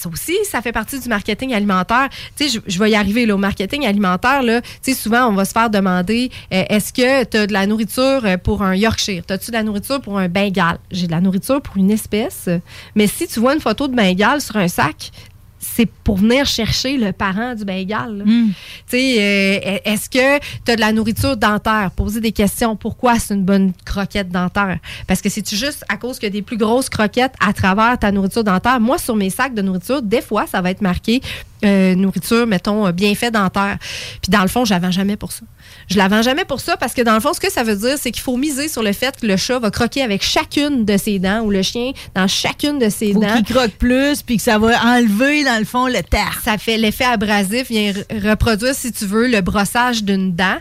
Ça 0.00 0.08
aussi, 0.08 0.34
ça 0.44 0.62
fait 0.62 0.72
partie 0.72 0.98
du 0.98 1.08
marketing 1.10 1.52
alimentaire. 1.52 2.08
Tu 2.34 2.48
sais, 2.48 2.60
je, 2.66 2.78
vais 2.78 2.90
y 2.90 2.94
arriver 2.94 3.26
là, 3.26 3.34
au 3.34 3.38
marketing 3.38 3.86
alimentaire. 3.86 4.42
Là, 4.42 4.62
souvent, 4.94 5.26
on 5.26 5.32
va 5.32 5.44
se 5.44 5.52
faire 5.52 5.68
demander 5.68 6.30
euh, 6.54 6.64
est-ce 6.70 6.90
que 6.90 7.24
tu 7.24 7.36
as 7.36 7.46
de 7.46 7.52
la 7.52 7.66
nourriture 7.66 8.22
euh, 8.24 8.38
pour 8.38 8.62
un 8.62 8.74
Yorkshire? 8.74 9.22
As-tu 9.28 9.50
de 9.50 9.56
la 9.56 9.62
nourriture 9.62 10.00
pour 10.00 10.18
un 10.18 10.28
Bengale 10.28 10.78
J'ai 10.90 11.06
de 11.06 11.12
la 11.12 11.20
nourriture 11.20 11.60
pour 11.60 11.76
une 11.76 11.90
espèce. 11.90 12.48
Mais 12.94 13.06
si 13.06 13.28
tu 13.28 13.40
vois 13.40 13.52
une 13.52 13.60
photo 13.60 13.88
de 13.88 13.94
Bengale 13.94 14.40
sur 14.40 14.56
un 14.56 14.68
sac, 14.68 15.10
c'est 15.60 15.80
c'est 15.80 15.88
pour 16.04 16.18
venir 16.18 16.44
chercher 16.44 16.98
le 16.98 17.10
parent 17.12 17.54
du 17.54 17.64
Bengale. 17.64 18.22
Tu 18.26 18.52
sais, 18.86 19.16
euh, 19.18 19.78
est-ce 19.86 20.10
que 20.10 20.38
tu 20.66 20.72
as 20.72 20.76
de 20.76 20.80
la 20.80 20.92
nourriture 20.92 21.38
dentaire? 21.38 21.90
Poser 21.96 22.20
des 22.20 22.32
questions. 22.32 22.76
Pourquoi 22.76 23.18
c'est 23.18 23.32
une 23.32 23.44
bonne 23.44 23.72
croquette 23.86 24.28
dentaire? 24.28 24.78
Parce 25.06 25.22
que 25.22 25.30
c'est-tu 25.30 25.56
juste 25.56 25.82
à 25.88 25.96
cause 25.96 26.18
que 26.18 26.26
des 26.26 26.42
plus 26.42 26.58
grosses 26.58 26.90
croquettes 26.90 27.32
à 27.40 27.54
travers 27.54 27.98
ta 27.98 28.12
nourriture 28.12 28.44
dentaire? 28.44 28.78
Moi, 28.78 28.98
sur 28.98 29.16
mes 29.16 29.30
sacs 29.30 29.54
de 29.54 29.62
nourriture, 29.62 30.02
des 30.02 30.20
fois, 30.20 30.46
ça 30.46 30.60
va 30.60 30.70
être 30.70 30.82
marqué 30.82 31.22
euh, 31.64 31.94
nourriture, 31.94 32.46
mettons, 32.46 32.86
euh, 32.86 32.92
bienfait 32.92 33.30
dentaire. 33.30 33.76
Puis 34.22 34.30
dans 34.30 34.42
le 34.42 34.48
fond, 34.48 34.64
je 34.64 34.72
la 34.72 34.78
vends 34.78 34.90
jamais 34.90 35.16
pour 35.16 35.32
ça. 35.32 35.42
Je 35.88 35.98
la 35.98 36.08
vends 36.08 36.22
jamais 36.22 36.44
pour 36.44 36.60
ça 36.60 36.76
parce 36.76 36.94
que 36.94 37.02
dans 37.02 37.14
le 37.14 37.20
fond, 37.20 37.34
ce 37.34 37.40
que 37.40 37.50
ça 37.52 37.62
veut 37.62 37.76
dire, 37.76 37.96
c'est 37.98 38.10
qu'il 38.10 38.22
faut 38.22 38.36
miser 38.36 38.68
sur 38.68 38.82
le 38.82 38.92
fait 38.92 39.18
que 39.20 39.26
le 39.26 39.36
chat 39.36 39.58
va 39.58 39.70
croquer 39.70 40.02
avec 40.02 40.22
chacune 40.22 40.84
de 40.84 40.96
ses 40.96 41.18
dents 41.18 41.40
ou 41.42 41.50
le 41.50 41.62
chien 41.62 41.92
dans 42.14 42.26
chacune 42.26 42.78
de 42.78 42.88
ses 42.88 43.12
Faut 43.12 43.20
dents. 43.20 43.34
qu'il 43.42 43.54
croque 43.54 43.72
plus, 43.72 44.22
puis 44.22 44.38
que 44.38 44.42
ça 44.42 44.58
va 44.58 44.82
enlever, 44.84 45.44
dans 45.52 45.58
le 45.58 45.64
fond, 45.64 45.86
le 45.86 46.02
tartre. 46.02 46.40
Ça 46.42 46.58
fait 46.58 46.76
l'effet 46.76 47.04
abrasif, 47.04 47.68
vient 47.68 47.92
re- 47.92 48.30
reproduire, 48.30 48.74
si 48.74 48.92
tu 48.92 49.04
veux, 49.06 49.26
le 49.28 49.40
brossage 49.40 50.04
d'une 50.04 50.34
dent. 50.34 50.58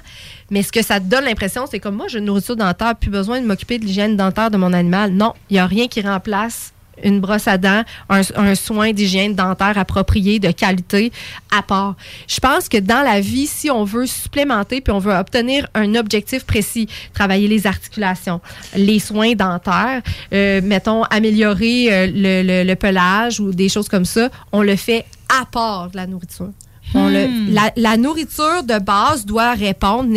Mais 0.52 0.64
ce 0.64 0.72
que 0.72 0.82
ça 0.84 1.00
te 1.00 1.06
donne 1.06 1.26
l'impression, 1.26 1.66
c'est 1.70 1.80
comme 1.80 1.96
moi, 1.96 2.08
j'ai 2.08 2.18
une 2.20 2.26
nourriture 2.26 2.56
dentaire, 2.56 2.96
plus 2.96 3.10
besoin 3.12 3.40
de 3.40 3.46
m'occuper 3.46 3.78
de 3.78 3.86
l'hygiène 3.86 4.18
dentaire 4.18 4.50
de 4.50 4.58
mon 4.58 4.74
animal. 4.74 5.12
Non, 5.12 5.34
il 5.50 5.54
n'y 5.54 5.60
a 5.60 5.66
rien 5.68 5.88
qui 5.88 6.02
remplace 6.02 6.74
une 7.04 7.20
brosse 7.20 7.48
à 7.48 7.58
dents, 7.58 7.84
un, 8.10 8.22
un 8.36 8.56
soin 8.56 8.92
d'hygiène 8.92 9.36
dentaire 9.36 9.78
approprié, 9.78 10.40
de 10.40 10.52
qualité, 10.52 11.12
à 11.56 11.62
part. 11.62 11.96
Je 12.28 12.40
pense 12.40 12.70
que 12.70 12.78
dans 12.78 13.02
la 13.02 13.20
vie, 13.22 13.48
si 13.48 13.70
on 13.70 13.84
veut 13.84 14.06
supplémenter 14.06 14.82
puis 14.82 14.92
on 14.94 15.00
veut 15.00 15.14
obtenir 15.14 15.68
un 15.74 15.96
objectif 15.96 16.46
précis, 16.46 16.88
travailler 17.14 17.48
les 17.48 17.68
articulations, 17.68 18.42
les 18.76 19.00
soins 19.00 19.34
dentaires, 19.34 20.02
euh, 20.34 20.62
mettons, 20.64 21.04
améliorer 21.04 21.88
euh, 21.94 22.08
le, 22.08 22.44
le- 22.44 22.64
le 22.68 22.76
pelage 22.76 23.40
ou 23.40 23.52
des 23.52 23.70
choses 23.70 23.88
comme 23.90 24.06
ça, 24.06 24.30
on 24.52 24.62
le 24.62 24.76
fait 24.76 25.06
à 25.42 25.46
part 25.46 25.90
de 25.92 25.98
la 25.98 26.08
nourriture. 26.08 26.50
On 26.96 27.08
le- 27.08 27.28
Hmm. 27.28 27.54
la, 27.54 27.72
la 27.76 27.98
nourriture 27.98 28.64
de 28.64 28.80
base 28.80 29.24
doit 29.26 29.54
répondre, 29.54 30.10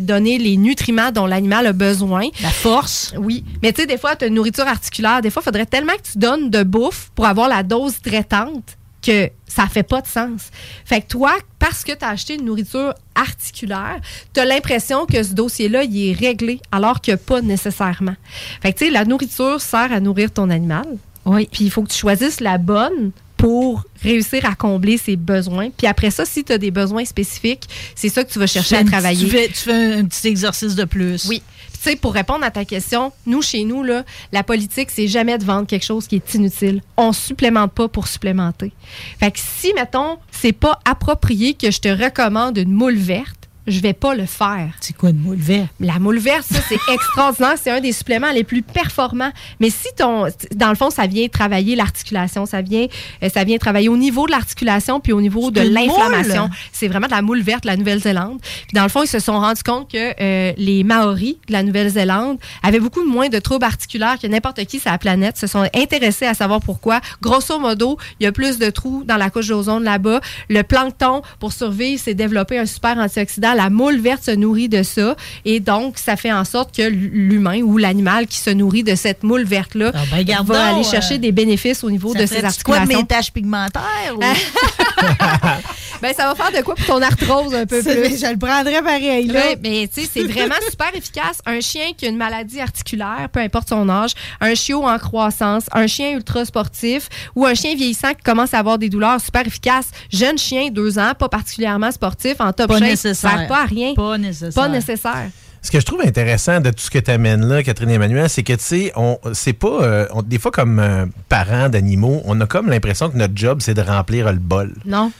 donner 0.00 0.38
les 0.38 0.56
nutriments 0.56 1.10
dont 1.12 1.26
l'animal 1.26 1.66
a 1.66 1.72
besoin. 1.72 2.28
La 2.42 2.50
force. 2.50 3.14
Oui. 3.16 3.44
Mais 3.62 3.72
tu 3.72 3.82
sais, 3.82 3.86
des 3.86 3.98
fois, 3.98 4.16
tu 4.16 4.24
as 4.24 4.28
une 4.28 4.34
nourriture 4.34 4.66
articulaire. 4.66 5.22
Des 5.22 5.30
fois, 5.30 5.42
il 5.42 5.44
faudrait 5.44 5.66
tellement 5.66 5.94
que 5.94 6.12
tu 6.12 6.18
donnes 6.18 6.50
de 6.50 6.62
bouffe 6.62 7.10
pour 7.14 7.26
avoir 7.26 7.48
la 7.48 7.62
dose 7.62 8.00
traitante 8.00 8.76
que 9.04 9.28
ça 9.46 9.66
fait 9.66 9.82
pas 9.82 10.00
de 10.00 10.06
sens. 10.06 10.50
Fait 10.84 11.02
que 11.02 11.08
toi, 11.08 11.34
parce 11.58 11.84
que 11.84 11.92
tu 11.92 12.04
as 12.04 12.08
acheté 12.08 12.34
une 12.34 12.46
nourriture 12.46 12.94
articulaire, 13.14 14.00
tu 14.32 14.40
as 14.40 14.44
l'impression 14.46 15.04
que 15.06 15.22
ce 15.22 15.34
dossier-là, 15.34 15.84
il 15.84 16.10
est 16.10 16.12
réglé, 16.14 16.60
alors 16.72 17.00
que 17.00 17.14
pas 17.14 17.42
nécessairement. 17.42 18.16
Fait 18.62 18.72
que 18.72 18.78
tu 18.78 18.86
sais, 18.86 18.90
la 18.90 19.04
nourriture 19.04 19.60
sert 19.60 19.92
à 19.92 20.00
nourrir 20.00 20.30
ton 20.32 20.48
animal. 20.48 20.86
Oui. 21.26 21.48
Puis 21.52 21.64
il 21.64 21.70
faut 21.70 21.82
que 21.82 21.90
tu 21.90 21.98
choisisses 21.98 22.40
la 22.40 22.58
bonne 22.58 23.12
pour 23.44 23.84
réussir 24.02 24.46
à 24.46 24.54
combler 24.54 24.96
ses 24.96 25.16
besoins. 25.16 25.68
Puis 25.68 25.86
après 25.86 26.10
ça, 26.10 26.24
si 26.24 26.44
tu 26.44 26.52
as 26.54 26.56
des 26.56 26.70
besoins 26.70 27.04
spécifiques, 27.04 27.68
c'est 27.94 28.08
ça 28.08 28.24
que 28.24 28.32
tu 28.32 28.38
vas 28.38 28.46
chercher 28.46 28.76
à 28.76 28.84
travailler. 28.84 29.26
Tu 29.26 29.30
fais, 29.30 29.48
tu 29.48 29.54
fais 29.54 29.94
un 29.96 30.04
petit 30.06 30.28
exercice 30.28 30.74
de 30.74 30.84
plus. 30.84 31.26
Oui. 31.28 31.42
Tu 31.74 31.90
sais, 31.90 31.96
pour 31.96 32.14
répondre 32.14 32.42
à 32.42 32.50
ta 32.50 32.64
question, 32.64 33.12
nous, 33.26 33.42
chez 33.42 33.64
nous, 33.64 33.82
là, 33.82 34.02
la 34.32 34.44
politique, 34.44 34.88
c'est 34.90 35.08
jamais 35.08 35.36
de 35.36 35.44
vendre 35.44 35.66
quelque 35.66 35.84
chose 35.84 36.06
qui 36.06 36.16
est 36.16 36.34
inutile. 36.34 36.80
On 36.96 37.12
supplémente 37.12 37.72
pas 37.72 37.86
pour 37.86 38.08
supplémenter. 38.08 38.72
Fait 39.20 39.30
que 39.30 39.38
si, 39.38 39.74
mettons, 39.74 40.16
c'est 40.30 40.52
pas 40.52 40.80
approprié 40.86 41.52
que 41.52 41.70
je 41.70 41.80
te 41.80 41.88
recommande 41.88 42.56
une 42.56 42.72
moule 42.72 42.96
verte, 42.96 43.43
je 43.66 43.80
vais 43.80 43.92
pas 43.92 44.14
le 44.14 44.26
faire. 44.26 44.74
C'est 44.80 44.96
quoi 44.96 45.10
une 45.10 45.20
moule 45.20 45.36
verte? 45.36 45.70
La 45.80 45.98
moule 45.98 46.18
verte, 46.18 46.44
ça, 46.44 46.58
c'est 46.68 46.78
extraordinaire. 46.92 47.54
C'est 47.60 47.70
un 47.70 47.80
des 47.80 47.92
suppléments 47.92 48.30
les 48.30 48.44
plus 48.44 48.62
performants. 48.62 49.30
Mais 49.60 49.70
si 49.70 49.88
ton, 49.96 50.26
dans 50.54 50.68
le 50.68 50.74
fond, 50.74 50.90
ça 50.90 51.06
vient 51.06 51.26
travailler 51.28 51.76
l'articulation, 51.76 52.46
ça 52.46 52.60
vient, 52.60 52.86
euh, 53.22 53.28
ça 53.28 53.44
vient 53.44 53.56
travailler 53.56 53.88
au 53.88 53.96
niveau 53.96 54.26
de 54.26 54.32
l'articulation 54.32 55.00
puis 55.00 55.12
au 55.12 55.20
niveau 55.20 55.50
de 55.50 55.60
l'inflammation. 55.60 56.50
C'est 56.72 56.88
vraiment 56.88 57.06
de 57.06 57.12
la 57.12 57.22
moule 57.22 57.40
verte, 57.40 57.64
la 57.64 57.76
Nouvelle-Zélande. 57.76 58.40
Puis 58.40 58.74
dans 58.74 58.82
le 58.82 58.88
fond, 58.88 59.02
ils 59.02 59.08
se 59.08 59.18
sont 59.18 59.38
rendus 59.40 59.62
compte 59.62 59.90
que 59.90 60.14
euh, 60.20 60.52
les 60.56 60.84
Maoris 60.84 61.36
de 61.48 61.52
la 61.52 61.62
Nouvelle-Zélande 61.62 62.38
avaient 62.62 62.80
beaucoup 62.80 63.04
moins 63.04 63.28
de 63.28 63.38
troubles 63.38 63.64
articulaires 63.64 64.18
que 64.20 64.26
n'importe 64.26 64.62
qui 64.66 64.78
sur 64.78 64.90
la 64.90 64.98
planète. 64.98 65.38
Se 65.38 65.46
sont 65.46 65.66
intéressés 65.74 66.26
à 66.26 66.34
savoir 66.34 66.60
pourquoi. 66.60 67.00
Grosso 67.22 67.58
modo, 67.58 67.98
il 68.20 68.24
y 68.24 68.26
a 68.26 68.32
plus 68.32 68.58
de 68.58 68.68
trous 68.70 69.04
dans 69.04 69.16
la 69.16 69.30
couche 69.30 69.48
d'ozone 69.48 69.84
là-bas. 69.84 70.20
Le 70.50 70.62
plancton, 70.62 71.22
pour 71.40 71.52
survivre, 71.52 72.00
s'est 72.00 72.14
développé 72.14 72.58
un 72.58 72.66
super 72.66 72.98
antioxydant. 72.98 73.53
La 73.54 73.70
moule 73.70 73.98
verte 74.00 74.24
se 74.24 74.30
nourrit 74.30 74.68
de 74.68 74.82
ça. 74.82 75.16
Et 75.44 75.60
donc, 75.60 75.98
ça 75.98 76.16
fait 76.16 76.32
en 76.32 76.44
sorte 76.44 76.74
que 76.76 76.82
l'humain 76.82 77.60
ou 77.62 77.78
l'animal 77.78 78.26
qui 78.26 78.38
se 78.38 78.50
nourrit 78.50 78.82
de 78.82 78.94
cette 78.94 79.22
moule 79.22 79.44
verte-là 79.44 79.92
Ah 79.94 79.98
ben, 80.10 80.24
va 80.24 80.34
donc, 80.42 80.56
aller 80.56 80.84
chercher 80.84 81.14
euh, 81.14 81.18
des 81.18 81.32
bénéfices 81.32 81.82
au 81.84 81.90
niveau 81.90 82.12
Ça 82.12 82.20
de 82.20 82.26
ses 82.26 82.36
ferait-tu 82.36 82.62
quoi 82.64 82.76
de 82.76 82.80
articulations. 82.82 83.00
mes 83.02 83.06
taches 83.06 83.32
pigmentaires? 83.32 84.14
ou- 84.16 84.20
ben, 86.02 86.12
ça 86.14 86.32
va 86.32 86.34
faire 86.34 86.52
de 86.58 86.64
quoi 86.64 86.74
pour 86.74 86.86
ton 86.86 87.02
arthrose 87.02 87.54
un 87.54 87.66
peu 87.66 87.82
plus? 87.82 88.20
Je 88.20 88.30
le 88.30 88.38
prendrais 88.38 88.82
pareil, 88.82 89.26
là. 89.26 89.40
Oui, 89.50 89.56
mais 89.62 89.88
tu 89.92 90.02
sais, 90.02 90.08
c'est 90.12 90.24
vraiment 90.24 90.54
super 90.70 90.94
efficace. 90.94 91.38
Un 91.46 91.60
chien 91.60 91.92
qui 91.96 92.06
a 92.06 92.08
une 92.08 92.16
maladie 92.16 92.60
articulaire, 92.60 93.28
peu 93.32 93.40
importe 93.40 93.68
son 93.68 93.88
âge, 93.88 94.12
un 94.40 94.54
chiot 94.54 94.84
en 94.84 94.98
croissance, 94.98 95.64
un 95.72 95.86
chien 95.86 96.12
ultra 96.12 96.44
sportif 96.44 97.08
ou 97.34 97.46
un 97.46 97.54
chien 97.54 97.74
vieillissant 97.74 98.10
qui 98.14 98.22
commence 98.24 98.54
à 98.54 98.58
avoir 98.58 98.78
des 98.78 98.88
douleurs 98.88 99.20
super 99.20 99.46
efficaces. 99.46 99.88
Jeune 100.12 100.38
chien, 100.38 100.68
deux 100.70 100.98
ans, 100.98 101.12
pas 101.18 101.28
particulièrement 101.28 101.90
sportif, 101.90 102.34
en 102.40 102.52
top 102.52 102.68
Pas 102.68 102.78
shape, 102.78 102.88
nécessaire. 102.88 103.43
Pas 103.48 103.62
à 103.62 103.66
rien. 103.66 103.94
Pas 103.94 104.18
nécessaire. 104.18 104.62
Pas 104.62 104.68
nécessaire. 104.68 105.28
Ce 105.62 105.70
que 105.70 105.80
je 105.80 105.86
trouve 105.86 106.02
intéressant 106.02 106.60
de 106.60 106.68
tout 106.68 106.80
ce 106.82 106.90
que 106.90 106.98
tu 106.98 107.10
amènes 107.10 107.46
là, 107.46 107.62
Catherine 107.62 107.88
et 107.90 107.94
Emmanuel, 107.94 108.28
c'est 108.28 108.42
que, 108.42 108.52
tu 108.52 108.62
sais, 108.62 108.92
on, 108.96 109.18
c'est 109.32 109.54
pas. 109.54 109.78
euh, 109.82 110.06
on- 110.12 110.20
des 110.22 110.38
fois, 110.38 110.50
comme 110.50 110.78
euh, 110.78 111.06
parents 111.30 111.70
d'animaux, 111.70 112.20
on 112.26 112.38
a 112.42 112.46
comme 112.46 112.68
l'impression 112.68 113.08
que 113.08 113.16
notre 113.16 113.32
job, 113.34 113.60
c'est 113.62 113.72
de 113.72 113.80
remplir 113.80 114.30
le 114.30 114.38
bol. 114.38 114.74
Non. 114.84 115.10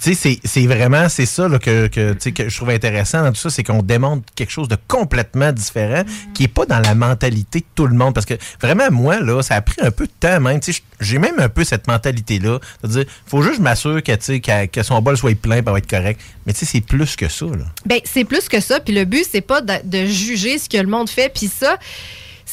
Puis, 0.00 0.12
tu 0.12 0.14
sais, 0.16 0.40
c'est- 0.44 0.66
vraiment, 0.66 1.08
c'est 1.08 1.24
ça 1.26 1.46
là, 1.46 1.60
que, 1.60 1.86
que, 1.86 2.14
que 2.30 2.48
je 2.48 2.56
trouve 2.56 2.70
intéressant 2.70 3.22
dans 3.22 3.30
tout 3.30 3.38
ça, 3.40 3.48
c'est 3.50 3.62
qu'on 3.62 3.80
démontre 3.80 4.24
quelque 4.34 4.50
chose 4.50 4.66
de 4.66 4.76
complètement 4.88 5.52
différent, 5.52 6.02
qui 6.34 6.44
est 6.44 6.48
pas 6.48 6.66
dans 6.66 6.80
la 6.80 6.96
mentalité 6.96 7.60
de 7.60 7.64
tout 7.76 7.86
le 7.86 7.94
monde. 7.94 8.12
Parce 8.12 8.26
que 8.26 8.34
vraiment, 8.60 8.90
moi, 8.90 9.20
là, 9.20 9.40
ça 9.42 9.54
a 9.54 9.60
pris 9.60 9.76
un 9.82 9.92
peu 9.92 10.06
de 10.06 10.12
temps 10.18 10.40
même. 10.40 10.58
J'ai 11.00 11.18
même 11.18 11.38
un 11.38 11.48
peu 11.48 11.62
cette 11.62 11.86
mentalité-là. 11.86 12.58
C'est-à-dire, 12.80 13.04
faut 13.26 13.40
juste 13.42 13.52
que 13.54 13.58
je 13.58 13.62
m'assure 13.62 14.02
que, 14.02 14.36
qu'à- 14.38 14.66
que 14.66 14.82
son 14.82 15.00
bol 15.00 15.16
soit 15.16 15.38
plein 15.38 15.62
pour 15.62 15.78
être 15.78 15.88
correct. 15.88 16.20
Mais, 16.44 16.52
tu 16.54 16.60
sais, 16.60 16.66
c'est 16.66 16.80
plus 16.80 17.14
que 17.14 17.28
ça, 17.28 17.46
là. 17.46 17.64
Ben, 17.86 18.00
c'est 18.04 18.24
plus 18.24 18.48
que 18.48 18.58
ça. 18.60 18.80
Puis 18.80 18.94
le 18.94 19.04
but, 19.04 19.24
c'est 19.30 19.42
pas 19.42 19.60
de, 19.60 19.74
de 19.84 20.06
juger 20.06 20.58
ce 20.58 20.68
que 20.68 20.78
le 20.78 20.88
monde 20.88 21.08
fait. 21.08 21.32
Puis 21.32 21.46
ça, 21.48 21.78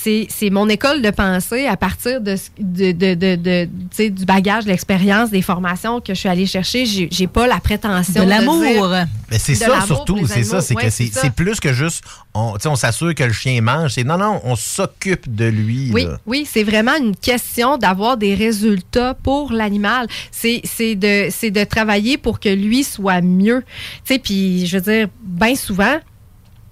c'est 0.03 0.27
c'est 0.29 0.49
mon 0.49 0.67
école 0.69 1.01
de 1.01 1.09
pensée 1.11 1.67
à 1.67 1.77
partir 1.77 2.21
de, 2.21 2.35
ce- 2.35 2.49
de, 2.59 2.91
de, 2.91 4.07
du 4.09 4.25
bagage, 4.25 4.63
de 4.65 4.69
l'expérience, 4.69 5.29
des 5.29 5.41
formations 5.41 5.99
que 6.01 6.13
je 6.13 6.19
suis 6.19 6.29
allée 6.29 6.45
chercher. 6.45 6.85
J'ai 6.85 7.27
pas 7.27 7.47
la 7.47 7.59
prétention 7.59 8.23
De 8.23 8.29
l'amour. 8.29 8.95
Mais 9.29 9.39
c'est 9.39 9.55
ça 9.55 9.81
surtout, 9.85 10.25
c'est 10.27 10.43
ça, 10.43 10.61
c'est 10.61 10.75
Ouais, 10.75 10.83
que 10.85 10.89
c'est 10.89 11.29
plus 11.35 11.59
que 11.59 11.73
juste, 11.73 12.03
on, 12.33 12.55
on 12.65 12.75
s'assure 12.75 13.13
que 13.15 13.23
le 13.23 13.33
chien 13.33 13.61
mange. 13.61 13.91
C'est 13.93 14.03
non, 14.03 14.17
non, 14.17 14.41
on 14.43 14.55
s'occupe 14.55 15.33
de 15.33 15.45
lui. 15.45 15.91
Oui, 15.93 16.05
là. 16.05 16.17
oui, 16.25 16.47
c'est 16.51 16.63
vraiment 16.63 16.95
une 16.97 17.15
question 17.15 17.77
d'avoir 17.77 18.17
des 18.17 18.35
résultats 18.35 19.13
pour 19.13 19.51
l'animal. 19.51 20.07
C'est 20.31 20.61
c'est 20.63 20.95
de, 20.95 21.27
c'est 21.29 21.51
de 21.51 21.63
travailler 21.63 22.17
pour 22.17 22.39
que 22.39 22.49
lui 22.49 22.83
soit 22.83 23.21
mieux. 23.21 23.63
Tu 24.05 24.13
sais, 24.13 24.19
puis 24.19 24.65
je 24.65 24.77
veux 24.77 24.83
dire, 24.93 25.07
bien 25.23 25.55
souvent, 25.55 25.97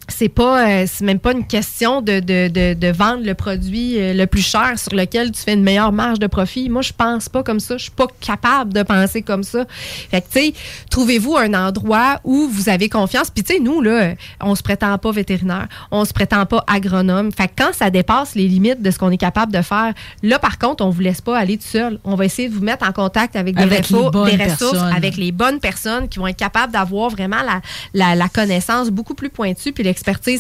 c'est 0.10 0.30
pas 0.30 0.68
euh, 0.68 0.86
c'est 0.88 1.04
même 1.06 1.20
pas 1.20 1.32
une 1.32 1.46
question 1.48 2.02
de, 2.02 2.20
de, 2.20 2.48
de, 2.48 2.74
de 2.74 2.88
vendre 2.92 3.24
le 3.26 3.34
produit 3.34 4.00
euh, 4.00 4.14
le 4.14 4.26
plus 4.28 4.42
cher 4.46 4.74
sur 4.78 4.94
lequel 4.96 5.32
tu 5.32 5.42
fais 5.42 5.54
une 5.54 5.64
meilleure 5.64 5.92
marge 5.92 6.20
de 6.20 6.28
profit. 6.28 6.70
Moi, 6.70 6.82
je 6.82 6.94
pense 6.94 7.30
pas 7.30 7.44
comme 7.44 7.60
ça. 7.60 7.78
Je 7.78 7.84
suis 7.84 7.92
pas 7.92 8.08
capable 8.20 8.74
de 8.74 8.84
penser 8.84 9.22
comme 9.22 9.44
ça. 9.44 9.66
Fait 10.12 10.22
que, 10.22 10.28
tu 10.32 10.40
sais, 10.40 10.54
trouvez-vous 10.90 11.36
un 11.38 11.54
endroit 11.54 12.20
où 12.24 12.48
vous 12.50 12.70
avez 12.70 12.90
confiance? 12.90 13.30
Puis, 13.30 13.44
tu 13.44 13.54
sais, 13.56 13.60
nous, 13.60 13.82
là, 13.82 14.14
on 14.42 14.56
se 14.56 14.64
prétend 14.64 14.98
pas 14.98 15.12
vétérinaire, 15.12 15.68
on 15.92 16.06
se 16.06 16.14
prétend 16.14 16.46
pas 16.46 16.64
agronome. 16.68 17.32
Fait 17.32 17.48
que 17.48 17.54
quand 17.58 17.74
ça 17.74 17.90
dépasse 17.90 18.36
les 18.36 18.48
limites 18.48 18.82
de 18.82 18.92
ce 18.92 18.98
qu'on 19.00 19.12
est 19.12 19.18
capable 19.18 19.52
de 19.54 19.62
faire, 19.62 19.94
là, 20.24 20.40
par 20.40 20.58
contre, 20.60 20.84
on 20.84 20.90
vous 20.90 21.02
laisse 21.02 21.22
pas 21.22 21.38
aller 21.38 21.58
tout 21.58 21.68
seul. 21.68 22.00
On 22.04 22.16
va 22.16 22.26
essayer 22.26 22.50
de 22.50 22.54
vous 22.54 22.64
mettre 22.64 22.88
en 22.88 22.92
contact 22.92 23.36
avec 23.36 23.56
des, 23.56 23.64
Avec 23.64 23.80
ressources- 23.82 24.12
bonnes 24.12 24.36
des 24.38 24.44
ressources, 24.44 24.72
personnes. 24.74 24.94
avec 24.94 25.18
les 25.18 25.32
bonnes 25.32 25.60
personnes 25.60 26.08
qui 26.10 26.20
vont 26.20 26.28
être 26.28 26.38
capables 26.38 26.74
d'avoir 26.74 27.10
vraiment 27.10 27.42
la, 27.46 27.62
la, 27.94 28.16
la 28.16 28.30
connaissance 28.30 28.90
beaucoup 28.90 29.14
plus 29.14 29.30
pointue 29.30 29.72
puis 29.72 29.84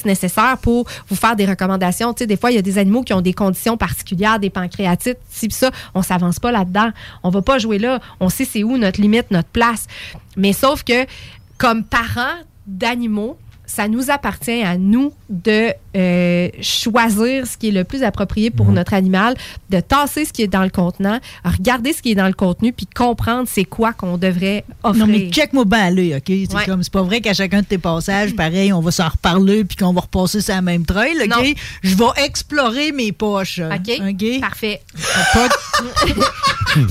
nécessaire 0.06 0.58
pour 0.58 0.88
vous 1.08 1.16
faire 1.16 1.36
des 1.36 1.46
recommandations. 1.46 2.14
Tu 2.14 2.20
sais, 2.20 2.28
des 2.28 2.38
fois, 2.38 2.52
il 2.52 2.56
y 2.56 2.60
a 2.60 2.62
des 2.62 2.78
animaux 2.78 3.04
qui 3.04 3.14
ont 3.14 3.22
des 3.22 3.34
conditions 3.34 3.78
particulières, 3.78 4.40
des 4.40 4.50
pancréatites, 4.50 5.18
pis 5.40 5.52
ça. 5.52 5.72
On 5.94 6.02
s'avance 6.02 6.40
pas 6.40 6.52
là-dedans. 6.52 6.92
On 7.24 7.30
va 7.30 7.42
pas 7.42 7.58
jouer 7.58 7.80
là. 7.80 8.00
On 8.20 8.30
sait 8.30 8.46
c'est 8.46 8.64
où 8.64 8.78
notre 8.78 9.02
limite, 9.02 9.32
notre 9.32 9.50
place. 9.50 9.88
Mais 10.38 10.54
sauf 10.54 10.84
que, 10.84 11.06
comme 11.58 11.84
parents 11.84 12.38
d'animaux, 12.68 13.38
ça 13.70 13.88
nous 13.88 14.10
appartient 14.10 14.64
à 14.64 14.78
nous 14.78 15.14
de 15.30 15.72
euh, 15.96 16.50
choisir 16.60 17.46
ce 17.46 17.56
qui 17.56 17.68
est 17.70 17.72
le 17.72 17.84
plus 17.84 18.02
approprié 18.04 18.50
pour 18.50 18.66
notre 18.72 18.94
animal, 18.96 19.36
de 19.70 19.80
tasser 19.80 20.26
ce 20.26 20.34
qui 20.34 20.42
est 20.42 20.48
dans 20.48 20.64
le 20.64 20.70
contenant, 20.72 21.20
regarder 21.46 21.94
ce 21.94 22.02
qui 22.02 22.12
est 22.12 22.16
dans 22.16 22.26
le 22.28 22.34
contenu, 22.34 22.74
puis 22.74 22.88
comprendre 22.88 23.48
c'est 23.48 23.66
quoi 23.66 23.94
qu'on 23.94 24.18
devrait 24.18 24.66
offrir. 24.84 25.06
Non, 25.06 25.12
mais 25.12 25.30
check-moi 25.30 25.66
bien 25.66 25.80
à 25.86 25.92
l'œil, 25.92 26.16
OK? 26.16 26.24
C'est 26.28 26.54
Ouais. 26.56 26.66
comme, 26.66 26.82
c'est 26.82 26.92
pas 26.92 27.04
vrai 27.04 27.22
qu'à 27.22 27.34
chacun 27.36 27.62
de 27.62 27.66
tes 27.66 27.78
passages, 27.78 28.36
pareil, 28.36 28.74
on 28.74 28.82
va 28.82 28.90
s'en 28.92 29.08
reparler 29.08 29.64
puis 29.64 29.78
qu'on 29.78 29.94
va 29.94 30.02
repasser 30.02 30.42
sur 30.42 30.56
la 30.56 30.62
même 30.64 30.86
trail, 30.86 31.16
OK? 31.22 31.28
Non. 31.28 31.44
Je 31.84 31.96
vais 31.96 32.26
explorer 32.26 32.92
mes 32.92 33.12
poches. 33.12 33.60
OK? 33.60 34.40
Parfait. 34.42 34.82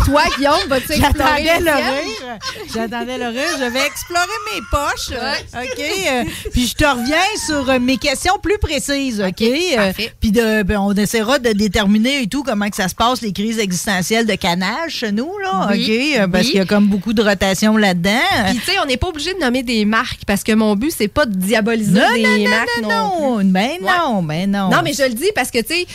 Toi, 0.05 0.23
Guillaume, 0.37 0.55
vas-tu 0.69 0.93
explorer 0.93 1.45
J'attendais 1.45 1.61
le 1.61 1.71
rire. 1.77 2.39
J'attendais 2.75 3.19
le 3.19 3.27
rire. 3.29 3.49
Je 3.59 3.65
vais 3.73 3.87
explorer 3.87 4.27
mes 4.53 4.61
poches. 4.71 5.13
OK? 5.55 5.85
Euh, 6.11 6.25
puis 6.53 6.68
je 6.69 6.75
te 6.75 6.85
reviens 6.85 7.17
sur 7.47 7.71
euh, 7.71 7.79
mes 7.79 7.97
questions 7.97 8.35
plus 8.43 8.59
précises. 8.59 9.21
OK? 9.27 9.43
Euh, 9.43 9.93
puis 10.21 10.33
ben, 10.33 10.79
on 10.79 10.93
essaiera 10.93 11.39
de 11.39 11.53
déterminer 11.53 12.23
et 12.23 12.27
tout 12.27 12.43
comment 12.43 12.69
que 12.69 12.77
ça 12.77 12.89
se 12.89 12.95
passe, 12.95 13.23
les 13.23 13.33
crises 13.33 13.59
existentielles 13.59 14.27
de 14.27 14.35
canage 14.35 14.93
chez 14.93 15.13
nous, 15.13 15.31
là. 15.43 15.69
Oui, 15.71 15.85
OK? 16.15 16.21
Euh, 16.21 16.29
Parce 16.29 16.47
qu'il 16.47 16.57
y 16.57 16.61
a 16.61 16.67
comme 16.67 16.87
beaucoup 16.87 17.13
de 17.15 17.23
rotation 17.23 17.77
là-dedans. 17.77 18.11
Puis, 18.51 18.59
tu 18.59 18.65
sais, 18.73 18.79
on 18.83 18.87
n'est 18.87 18.97
pas 18.99 19.09
obligé 19.09 19.33
de 19.33 19.39
nommer 19.41 19.63
des 19.63 19.85
marques 19.85 20.25
parce 20.27 20.45
que 20.45 20.53
mon 20.53 20.77
but, 20.77 20.93
c'est 20.97 21.09
pas 21.09 21.25
de 21.25 21.35
diaboliser 21.35 21.93
Non, 21.99 22.15
des 22.15 22.23
non, 22.23 22.39
non, 22.39 22.51
marques 22.51 22.83
non, 22.83 22.89
non, 22.89 23.43
non. 23.43 23.51
Ben 23.51 23.71
non, 23.81 24.23
ben 24.23 24.51
non. 24.51 24.69
Non, 24.71 24.79
mais 24.85 24.93
je 24.93 25.05
le 25.05 25.15
dis 25.15 25.31
parce 25.35 25.51
que, 25.51 25.59
tu 25.61 25.75
sais, 25.75 25.87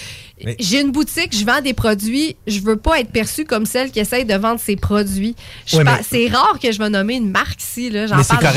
j'ai 0.60 0.82
une 0.82 0.92
boutique, 0.92 1.36
je 1.38 1.46
vends 1.46 1.62
des 1.62 1.74
produits, 1.74 2.36
je 2.48 2.60
veux 2.60 2.78
pas 2.78 3.00
être 3.00 3.12
perçue 3.12 3.46
comme 3.46 3.66
celle 3.66 3.92
qui 3.92 4.00
essaye 4.00 4.26
de 4.26 4.34
vendre 4.36 4.60
ses 4.60 4.76
produits. 4.76 5.36
Ouais, 5.74 5.84
mais- 5.84 5.92
C'est 6.10 6.28
rare 6.28 6.58
que 6.62 6.72
je 6.72 6.78
vais 6.80 6.90
nommer 6.90 7.16
une 7.16 7.30
marque 7.32 7.62
ici, 7.62 7.90
là. 7.90 8.08
J'en 8.08 8.18
Mais 8.18 8.24
c'est 8.24 8.30
parle 8.30 8.42
correct, 8.44 8.56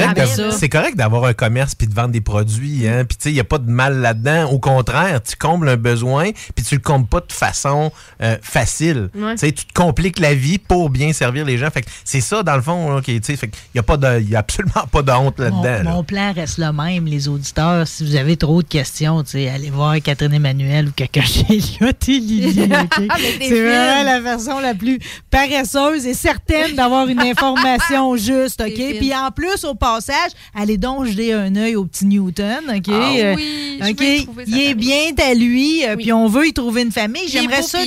c'est 0.59 0.97
d'avoir 0.97 1.25
un 1.25 1.33
commerce 1.35 1.75
puis 1.75 1.87
de 1.87 1.95
vendre 1.95 2.11
des 2.11 2.21
produits. 2.21 2.87
Hein? 2.89 3.05
Puis 3.05 3.17
tu 3.17 3.25
sais, 3.25 3.31
il 3.31 3.35
n'y 3.35 3.41
a 3.41 3.45
pas 3.45 3.59
de 3.59 3.71
mal 3.71 3.99
là-dedans. 4.01 4.51
Au 4.51 4.59
contraire, 4.59 5.23
tu 5.23 5.37
combles 5.37 5.69
un 5.69 5.77
besoin 5.77 6.31
puis 6.55 6.65
tu 6.65 6.75
le 6.77 6.81
combles 6.81 7.07
pas 7.07 7.21
de 7.21 7.33
façon 7.33 7.91
euh, 8.23 8.37
facile. 8.43 9.09
Ouais. 9.15 9.33
Tu 9.35 9.39
sais, 9.39 9.53
tu 9.53 9.65
te 9.67 9.73
compliques 9.73 10.19
la 10.19 10.35
vie 10.35 10.59
pour 10.59 10.91
bien 10.91 11.13
servir 11.13 11.45
les 11.45 11.59
gens. 11.59 11.71
Fait 11.71 11.83
que 11.83 11.91
c'est 12.05 12.21
ça, 12.21 12.43
dans 12.43 12.57
le 12.57 12.63
fond. 12.63 12.95
là, 12.97 13.01
qui- 13.01 13.21
tu 13.21 13.27
sais, 13.27 13.37
fait 13.37 13.49
qu'il 13.49 13.59
y 13.75 13.79
a 13.79 13.83
pas 13.83 13.97
de, 13.97 14.21
il 14.21 14.31
y 14.31 14.37
a 14.37 14.41
absolument 14.41 14.87
pas 14.91 15.03
de 15.03 15.13
honte 15.13 15.39
là-dedans. 15.39 15.57
Mon, 15.63 15.63
là. 15.63 15.83
mon 15.83 16.05
plan 16.05 16.33
reste 16.35 16.59
le 16.59 16.73
même, 16.73 17.07
les 17.07 17.29
auditeurs. 17.29 17.87
Si 17.87 18.05
vous 18.05 18.17
avez 18.17 18.37
trop 18.37 18.63
de 18.63 18.69
questions, 18.69 19.23
tu 19.23 19.31
sais, 19.33 19.49
allez 19.49 19.71
voir 19.71 19.97
Catherine 20.03 20.33
Emmanuel 20.35 20.89
ou 20.89 20.93
quelqu'un 20.93 21.23
chez 21.25 21.61
Lyoté 21.81 22.19
Lily. 22.19 22.63
ok? 22.65 22.71
Avec 23.11 23.39
des 23.39 23.49
C'est 23.49 23.63
vraiment 23.63 24.03
la 24.03 24.21
version 24.21 24.59
la 24.61 24.75
plus 24.75 24.99
paresseuse 25.31 26.07
et 26.07 26.15
certaine 26.15 26.75
d'avoir 26.75 27.07
une 27.09 27.21
information 27.21 28.17
juste. 28.17 28.61
OK? 28.61 28.97
Puis 28.99 29.15
en 29.15 29.31
plus, 29.31 29.65
au 29.65 29.75
passage, 29.75 30.31
allez 30.55 30.77
donc 30.79 31.07
jeter 31.07 31.33
un 31.33 31.55
œil 31.57 31.77
au 31.77 31.85
petit 31.85 32.07
Newton. 32.07 32.61
OK? 32.69 32.85
Ah 32.89 33.13
Euh, 33.17 33.35
oui, 33.37 33.79
je 33.81 33.91
OK? 33.91 34.45
Il 34.47 34.61
est 34.61 34.75
bien 34.75 35.11
à 35.19 35.35
lui, 35.35 35.85
euh, 35.87 35.97
puis 35.97 36.13
on 36.13 36.27
veut 36.29 36.47
y 36.49 36.53
trouver 36.53 36.83
une 36.83 36.93
famille. 36.93 37.29
J'aimerais 37.29 37.63
ça, 37.63 37.79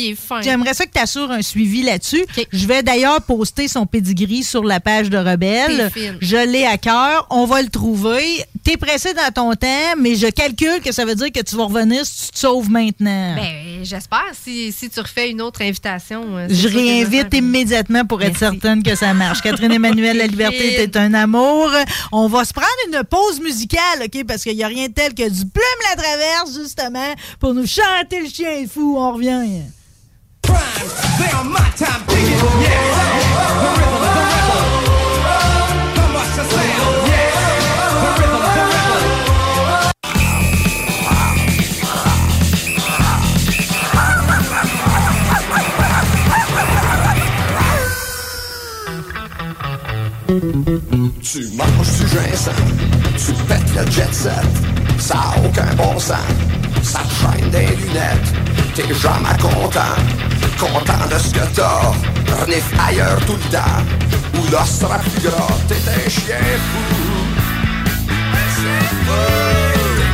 j'aimerais 0.41 0.73
ça 0.73 0.85
que 0.85 0.91
tu 0.93 0.99
assures 1.01 1.31
un 1.31 1.41
suivi 1.41 1.81
là-dessus. 1.83 2.25
Je 2.51 2.67
vais 2.67 2.83
d'ailleurs 2.83 3.21
poster 3.21 3.67
son 3.67 3.85
pedigree 3.85 4.43
sur 4.43 4.63
la 4.63 4.79
page 4.79 5.09
de 5.09 5.17
Rebelle. 5.17 5.91
Je 6.21 6.37
l'ai 6.37 6.65
à 6.65 6.77
cœur. 6.77 7.27
On 7.29 7.45
va 7.45 7.61
le 7.61 7.69
trouver. 7.69 8.43
T'es 8.64 8.78
pressé 8.78 9.14
dans 9.14 9.32
ton 9.34 9.53
temps, 9.55 9.95
mais 9.97 10.16
je 10.16 10.28
calcule 10.28 10.82
que 10.84 10.91
ça 10.91 11.05
veut 11.05 11.16
dire 11.16 11.32
que 11.32 11.39
tu 11.41 11.55
vas 11.55 11.66
revenir 11.66 12.05
si 12.05 12.26
tu 12.28 12.32
te 12.34 12.39
sauves 12.39 12.70
maintenant. 12.70 13.36
Ben, 13.36 13.84
j'espère. 13.84 14.32
Si, 14.43 14.72
si 14.72 14.89
tu 14.89 14.99
refais 14.99 15.32
une 15.32 15.41
autre 15.41 15.62
invitation. 15.62 16.38
euh, 16.38 16.47
je 16.49 16.68
réinvite 16.68 17.34
immédiatement 17.34 18.05
pour 18.05 18.22
être 18.22 18.38
certaine 18.38 18.84
que 18.84 18.95
ça 18.95 19.14
marche. 19.14 19.41
Catherine 19.41 19.72
Emmanuel, 19.72 20.18
la 20.18 20.28
liberté 20.28 20.82
est 20.84 20.95
un 20.97 21.14
amour. 21.14 21.70
On 22.12 22.28
va 22.28 22.43
se 22.45 22.53
prendre 22.53 22.68
une 22.88 23.03
pause 23.03 23.39
musicale, 23.41 24.03
OK? 24.05 24.24
Parce 24.26 24.43
qu'il 24.43 24.55
n'y 24.55 24.64
a 24.64 24.68
rien 24.68 24.88
de 24.88 24.93
tel 24.93 25.14
que 25.14 25.28
du 25.30 25.45
plume 25.45 25.64
la 25.89 26.01
traverse, 26.01 26.57
justement, 26.62 27.14
pour 27.39 27.53
nous 27.53 27.66
chanter 27.68 28.22
le 28.22 28.30
chien 28.30 28.51
est 28.51 28.68
fou. 28.68 28.95
On 28.97 29.14
revient. 29.14 29.64
They 30.43 31.28
on 31.34 31.45
my 31.45 31.60
time 31.76 32.05
Tu 50.30 51.49
manges 51.55 51.91
du 51.97 52.07
ginseng, 52.07 52.53
tu 53.17 53.34
pètes 53.47 53.73
le 53.75 53.91
jet 53.91 54.13
set, 54.13 54.32
ça 54.99 55.15
a 55.15 55.39
aucun 55.43 55.73
bon 55.75 55.97
sens, 55.97 56.17
ça 56.84 56.99
te 56.99 57.13
chaîne 57.15 57.49
des 57.49 57.75
lunettes, 57.75 58.32
t'es 58.75 58.93
jamais 58.93 59.36
content, 59.41 59.95
content 60.59 61.07
de 61.11 61.17
ce 61.17 61.34
que 61.34 61.55
t'as, 61.55 61.82
renif 62.41 62.71
ailleurs 62.88 63.19
tout 63.25 63.34
le 63.34 63.51
temps, 63.51 63.82
ou 64.36 64.51
l'os 64.51 64.69
sera 64.69 64.99
plus 64.99 65.19
gras, 65.23 65.47
t'es 65.67 65.82
un 65.89 66.07
chien 66.07 66.36
fou. 66.69 66.95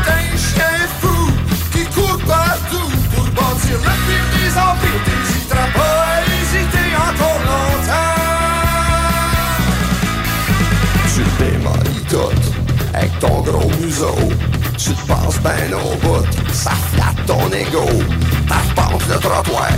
T'es 0.06 0.12
un 0.12 0.38
chien 0.38 0.78
fou, 1.02 1.30
qui 1.74 1.84
court 1.94 2.20
partout 2.26 2.90
pour 3.14 3.26
bâtir 3.32 3.80
ton 13.20 13.42
gros 13.42 13.70
museau. 13.82 14.16
Tu 14.78 14.92
te 14.94 15.08
passes 15.08 15.40
ben 15.42 15.74
au 15.74 15.96
bout, 16.06 16.26
ça 16.52 16.72
flatte 16.92 17.26
ton 17.26 17.50
ego. 17.52 17.88
T'arpentes 18.48 19.08
le 19.10 19.20
trottoir, 19.20 19.72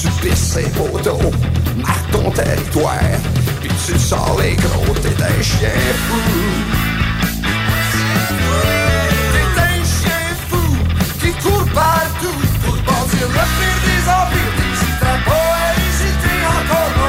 tu 0.00 0.08
pisses 0.20 0.54
ses 0.54 0.68
poteaux. 0.70 1.30
Marque 1.78 2.10
ton 2.12 2.30
territoire, 2.30 3.18
puis 3.60 3.70
tu 3.86 3.98
sors 3.98 4.36
les 4.40 4.56
gros, 4.56 4.94
t'es 5.02 5.22
un 5.22 5.42
chien 5.42 5.70
fou. 6.08 6.20
T'es 9.32 9.60
un 9.60 9.84
chien 9.84 10.24
fou 10.48 10.76
qui 11.20 11.32
court 11.42 11.68
partout 11.74 12.40
pour 12.64 12.74
bâtir 12.74 13.28
le 13.28 13.44
pire 13.56 13.80
des 13.86 14.02
empires. 14.08 14.54
T'hésiteras 14.56 15.18
pas 15.26 15.48
à 15.56 15.72
hésiter 15.72 16.38
encore 16.46 17.03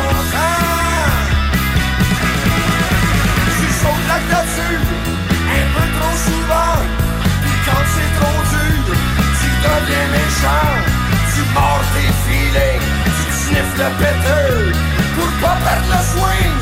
le 13.77 13.89
péteux. 13.99 14.71
Pour 15.15 15.31
pas 15.41 15.57
perdre 15.63 15.87
le 15.89 16.01
swing, 16.11 16.55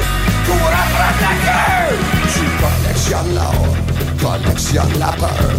cours 0.45 0.74
après 0.84 1.14
ta 1.22 1.34
gueule. 1.45 1.99
Tu 2.34 2.43
collectionnes 2.61 3.36
l'or, 3.36 3.68
collectionnes 4.22 4.99
la 4.99 5.11
peur. 5.14 5.53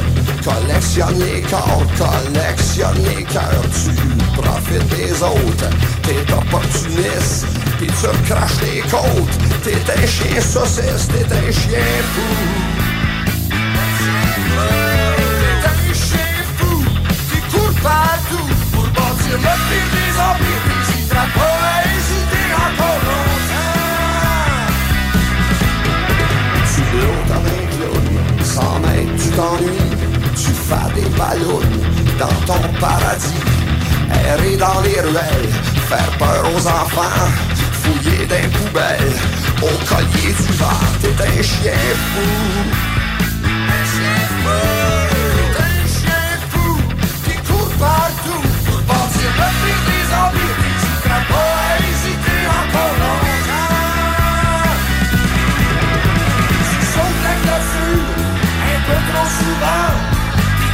Collectionne 0.45 1.19
les 1.21 1.41
corps, 1.43 1.83
collectionne 1.99 3.03
les 3.09 3.25
cœurs. 3.25 3.67
Tu 3.73 4.41
profites 4.41 4.89
des 4.97 5.23
autres, 5.23 5.71
t'es 6.03 6.33
opportuniste. 6.33 7.47
Puis 7.79 7.87
tu 7.87 8.07
recraches 8.07 8.61
les 8.63 8.81
côtes. 8.83 9.39
T'es 9.63 9.75
un 9.75 10.07
chien 10.07 10.41
saucisse, 10.41 11.09
t'es 11.09 11.25
un 11.35 11.51
chien 11.51 11.81
fou. 12.15 12.74
Pire 19.69 19.89
des 19.93 20.21
empires. 20.21 20.65
Comme 27.29 27.47
un 27.47 27.67
clown, 27.77 28.45
sans 28.45 28.79
mètres 28.81 29.17
tu 29.19 29.29
t'ennuies. 29.31 29.91
Tu 30.37 30.51
fais 30.53 30.89
des 30.95 31.09
ballons 31.17 31.61
dans 32.19 32.39
ton 32.47 32.61
paradis. 32.79 33.43
Errer 34.29 34.57
dans 34.57 34.81
les 34.83 35.01
ruelles, 35.01 35.51
faire 35.89 36.11
peur 36.19 36.45
aux 36.55 36.67
enfants. 36.67 37.29
Fouiller 37.73 38.27
des 38.27 38.49
poubelles, 38.49 39.17
au 39.61 39.73
collier 39.87 40.33
du 40.39 40.53
vent. 40.55 40.85
T'es 41.01 41.23
un 41.23 41.43
chien 41.43 41.73
fou. 42.13 42.84
Des 50.95 52.55
longtemps. 53.31 53.65
Tu 56.69 56.87
la 56.95 57.59
un 58.67 58.81
peu 58.87 58.99
trop 59.11 59.29
souvent. 59.39 59.93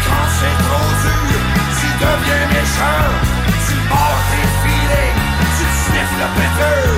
Quand 0.07 0.29
c'est 0.39 0.59
trop 0.65 0.91
dur, 1.03 1.41
tu 1.79 1.89
deviens 2.03 2.45
méchant. 2.55 3.09
Tu 3.67 3.75
mords 3.89 4.23
tes 4.31 4.49
filets, 4.63 5.15
tu 5.57 5.65
sniffes 5.83 6.17
le 6.21 6.29
péteux. 6.37 6.95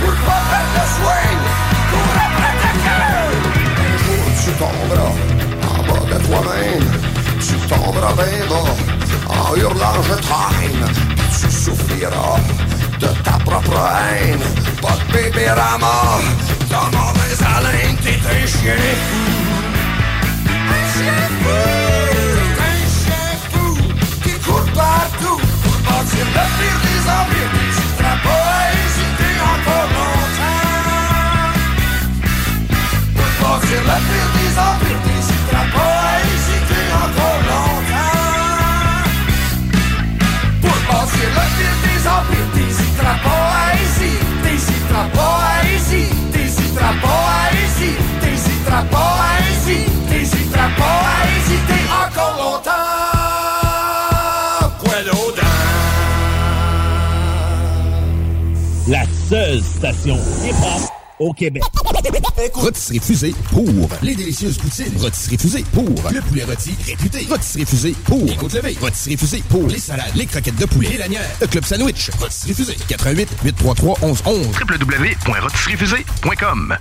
Pour 0.00 0.16
pas 0.26 0.64
le 0.74 0.84
swing, 0.94 1.42
cours 1.90 2.18
après 2.26 2.54
ta. 2.62 2.98
Un 3.82 3.96
jour 4.02 4.24
tu 4.40 4.50
tomberas 4.58 5.12
en 5.68 5.80
bas 5.86 6.04
de 8.12 8.97
en 9.28 9.56
hurlant 9.56 10.02
je 10.08 10.14
traîne. 10.26 10.86
Tu 11.40 11.50
souffriras 11.50 12.40
de 13.00 13.08
ta 13.22 13.38
propre 13.44 13.78
haine. 13.78 14.40
Pas 14.82 14.96
de 14.98 15.04
bébé 15.12 15.46
rama, 15.50 16.20
de 16.70 16.80
mauvaise 16.96 17.42
haleine, 17.42 17.96
t'es 18.02 18.20
un 18.34 18.46
chien 18.46 18.82
fou. 19.08 19.26
Un 20.48 20.84
chien 20.92 21.20
fou, 21.42 21.62
un 22.68 22.78
chien 22.96 23.28
fou, 23.50 23.70
qui 24.22 24.34
court 24.44 24.68
partout 24.74 25.40
pour 25.62 25.78
bâtir 25.86 26.26
le 26.36 26.44
pire 26.56 26.80
des 26.86 27.02
envies. 27.18 27.50
Tu 27.74 27.82
feras 27.96 28.18
pas 28.26 28.58
hésiter 28.74 29.34
encore 29.52 29.90
longtemps. 29.96 30.64
Pour 33.16 33.32
bâtir 33.42 33.80
le 33.90 33.98
pire 34.08 34.30
des 34.36 34.52
envies, 34.68 35.00
tu 35.06 35.34
feras 35.48 35.66
pas 35.76 36.02
hésiter 36.26 36.84
encore 37.02 37.40
longtemps. 37.50 37.97
Bâtir 41.08 41.28
le 41.30 41.44
pire 41.56 41.78
des 41.84 42.00
empires, 42.06 42.48
t'hésiteras 42.54 43.18
pas 43.24 43.44
à 43.56 43.74
hésiter, 43.74 44.26
t'hésiteras 44.42 45.08
pas 45.14 45.36
à 45.40 45.64
hésiter, 45.66 46.12
t'hésiteras 46.32 46.94
pas 47.00 47.24
à 47.32 47.50
hésiter, 47.54 48.02
t'hésiteras 48.20 48.84
pas 48.84 49.16
à 49.18 49.40
hésiter, 49.48 49.90
t'hésiteras 50.10 50.70
pas 50.76 51.00
à 51.08 51.24
hésiter 51.32 51.82
encore 52.04 52.36
longtemps. 52.36 52.88
Quello 54.84 55.18
La 58.88 59.04
seule 59.28 59.62
station 59.62 60.18
hip-hop 60.44 60.97
au 61.18 61.32
Québec. 61.32 61.62
Rotisserie 62.54 63.00
Fusée 63.00 63.34
pour 63.50 63.88
les 64.02 64.14
délicieuses 64.14 64.58
poutines. 64.58 64.92
Rotisserie 64.98 65.38
Fusée 65.38 65.64
pour 65.72 65.88
le 66.10 66.20
poulet 66.20 66.44
rôti 66.44 66.76
réputé. 66.86 67.26
Rotisserie 67.28 67.66
Fusée 67.66 67.94
pour 68.04 68.24
les 68.24 68.36
côtes 68.36 68.52
levées. 68.54 68.76
Rotisserie 68.80 69.16
Fusée 69.16 69.42
pour 69.48 69.66
les 69.66 69.78
salades, 69.78 70.12
les 70.14 70.26
croquettes 70.26 70.56
de 70.56 70.66
poulet, 70.66 70.90
les 70.90 70.98
lanières, 70.98 71.28
le 71.40 71.46
club 71.46 71.64
sandwich. 71.64 72.10
Rotisserie 72.18 72.54
Fusée 72.54 72.76
88 72.88 73.28
833 73.44 73.98
1111 74.02 74.46
www.rotisseriefusée.com 74.60 76.76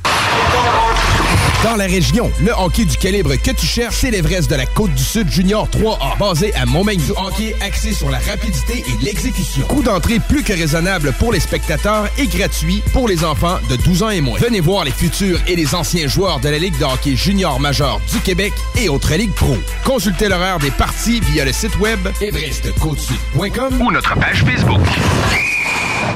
Dans 1.63 1.75
la 1.75 1.85
région, 1.85 2.31
le 2.39 2.51
hockey 2.51 2.85
du 2.85 2.97
calibre 2.97 3.35
que 3.35 3.51
tu 3.51 3.65
cherches, 3.65 3.97
c'est 4.01 4.11
l'Everest 4.11 4.49
de 4.49 4.55
la 4.55 4.67
Côte 4.67 4.93
du 4.93 5.03
Sud 5.03 5.29
Junior 5.29 5.67
3A, 5.67 6.17
basé 6.19 6.53
à 6.53 6.67
Montmagny. 6.67 7.03
Du 7.03 7.11
hockey 7.11 7.55
axé 7.61 7.93
sur 7.93 8.11
la 8.11 8.19
rapidité 8.19 8.83
et 8.87 9.03
l'exécution. 9.03 9.65
Coût 9.65 9.81
d'entrée 9.81 10.19
plus 10.19 10.43
que 10.43 10.53
raisonnable 10.53 11.13
pour 11.13 11.33
les 11.33 11.39
spectateurs 11.39 12.07
et 12.19 12.27
gratuit 12.27 12.83
pour 12.93 13.07
les 13.07 13.23
enfants 13.23 13.57
de 13.69 13.75
12 13.75 14.03
ans 14.03 14.09
et 14.09 14.21
moins. 14.21 14.37
Venez 14.37 14.59
voir 14.59 14.83
les 14.83 14.91
futurs 14.91 15.39
et 15.47 15.55
les 15.55 15.73
anciens 15.73 16.07
joueurs 16.07 16.39
de 16.39 16.49
la 16.49 16.59
Ligue 16.59 16.77
de 16.77 16.85
hockey 16.85 17.15
junior 17.15 17.59
majeur 17.59 17.99
du 18.11 18.19
Québec 18.19 18.53
et 18.77 18.87
autres 18.87 19.15
ligues 19.15 19.33
pro. 19.33 19.57
Consultez 19.83 20.29
l'horaire 20.29 20.59
des 20.59 20.71
parties 20.71 21.21
via 21.21 21.43
le 21.43 21.53
site 21.53 21.77
web 21.79 21.99
everestcôtesud.com 22.21 23.81
ou 23.81 23.91
notre 23.91 24.13
page 24.19 24.43
Facebook. 24.43 24.81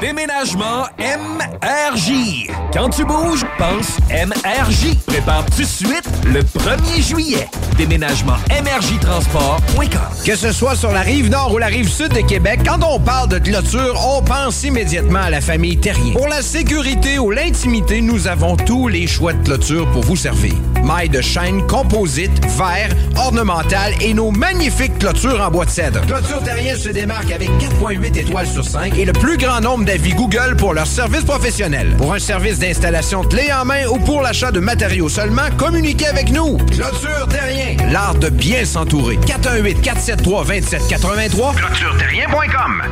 Déménagement 0.00 0.86
MRJ. 0.98 2.48
Quand 2.72 2.88
tu 2.88 3.04
bouges, 3.04 3.44
pense 3.58 3.98
MRJ. 4.10 4.96
Prépare 5.06 5.44
tout 5.46 5.62
de 5.62 5.66
suite 5.66 6.08
le 6.24 6.40
1er 6.40 7.00
juillet. 7.00 7.48
Déménagement 7.76 8.36
MRJtransport.com. 8.50 10.24
Que 10.26 10.34
ce 10.34 10.52
soit 10.52 10.74
sur 10.74 10.90
la 10.90 11.02
rive 11.02 11.30
nord 11.30 11.52
ou 11.52 11.58
la 11.58 11.66
rive 11.66 11.88
sud 11.88 12.08
de 12.08 12.20
Québec, 12.20 12.60
quand 12.66 12.82
on 12.82 12.98
parle 12.98 13.28
de 13.28 13.38
clôture, 13.38 13.94
on 14.16 14.22
pense 14.22 14.64
immédiatement 14.64 15.20
à 15.20 15.30
la 15.30 15.40
famille 15.40 15.78
Terrien. 15.78 16.14
Pour 16.14 16.28
la 16.28 16.42
sécurité 16.42 17.18
ou 17.18 17.30
l'intimité, 17.30 18.00
nous 18.00 18.26
avons 18.26 18.56
tous 18.56 18.88
les 18.88 19.06
choix 19.06 19.32
de 19.34 19.44
clôture 19.44 19.88
pour 19.92 20.02
vous 20.02 20.16
servir. 20.16 20.54
Mailles 20.82 21.10
de 21.10 21.20
chaîne, 21.20 21.64
composite, 21.66 22.44
verre, 22.56 22.90
ornemental 23.16 23.94
et 24.00 24.14
nos 24.14 24.30
magnifiques 24.32 24.98
clôtures 24.98 25.40
en 25.40 25.50
bois 25.50 25.64
de 25.64 25.70
cèdre. 25.70 26.00
Clôture 26.06 26.42
Terrien 26.42 26.76
se 26.76 26.88
démarque 26.88 27.30
avec 27.30 27.48
4.8 27.50 28.18
étoiles 28.18 28.48
sur 28.48 28.64
5 28.64 28.98
et 28.98 29.04
le 29.04 29.12
plus 29.12 29.36
grand 29.36 29.51
nombre 29.60 29.84
d'avis 29.84 30.14
Google 30.14 30.56
pour 30.56 30.74
leur 30.74 30.86
service 30.86 31.24
professionnel. 31.24 31.94
Pour 31.96 32.14
un 32.14 32.18
service 32.18 32.58
d'installation 32.58 33.22
clé 33.22 33.52
en 33.52 33.64
main 33.64 33.86
ou 33.86 33.98
pour 33.98 34.22
l'achat 34.22 34.50
de 34.50 34.60
matériaux 34.60 35.08
seulement, 35.08 35.50
communiquez 35.56 36.06
avec 36.06 36.30
nous. 36.30 36.56
Clôture 36.56 37.28
Terrien, 37.28 37.76
l'art 37.90 38.14
de 38.14 38.28
bien 38.28 38.64
s'entourer. 38.64 39.18
418 39.26 39.80
473 39.80 40.46
2783 40.46 41.54
ClôtureTerrien.com 41.54 42.82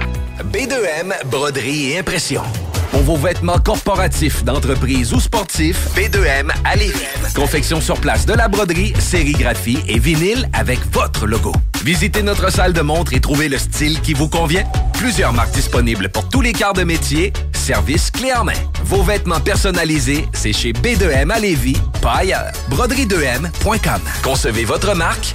B2M 0.52 1.12
Broderie 1.26 1.92
et 1.92 1.98
Impression. 1.98 2.42
Pour 2.90 3.02
vos 3.02 3.16
vêtements 3.16 3.58
corporatifs, 3.58 4.42
d'entreprise 4.42 5.12
ou 5.12 5.20
sportifs, 5.20 5.88
B2M 5.94 6.50
à 6.64 6.76
Lévis. 6.76 7.06
Confection 7.34 7.80
sur 7.80 8.00
place 8.00 8.26
de 8.26 8.34
la 8.34 8.48
broderie, 8.48 8.92
sérigraphie 8.98 9.78
et 9.86 9.98
vinyle 9.98 10.48
avec 10.52 10.80
votre 10.92 11.26
logo. 11.26 11.52
Visitez 11.84 12.22
notre 12.22 12.52
salle 12.52 12.72
de 12.74 12.82
montre 12.82 13.14
et 13.14 13.20
trouvez 13.20 13.48
le 13.48 13.56
style 13.58 14.00
qui 14.00 14.12
vous 14.12 14.28
convient. 14.28 14.64
Plusieurs 14.92 15.32
marques 15.32 15.52
disponibles 15.52 16.10
pour 16.10 16.28
tous 16.28 16.42
les 16.42 16.52
quarts 16.52 16.74
de 16.74 16.84
métier. 16.84 17.32
Service 17.52 18.10
clé 18.10 18.32
en 18.34 18.44
main. 18.44 18.52
Vos 18.84 19.02
vêtements 19.02 19.40
personnalisés, 19.40 20.28
c'est 20.32 20.52
chez 20.52 20.72
B2M 20.72 21.30
à 21.30 21.38
Lévis, 21.38 21.78
pas 22.02 22.16
ailleurs. 22.16 22.52
Broderie2M.com. 22.70 24.00
Concevez 24.22 24.64
votre 24.64 24.94
marque 24.94 25.34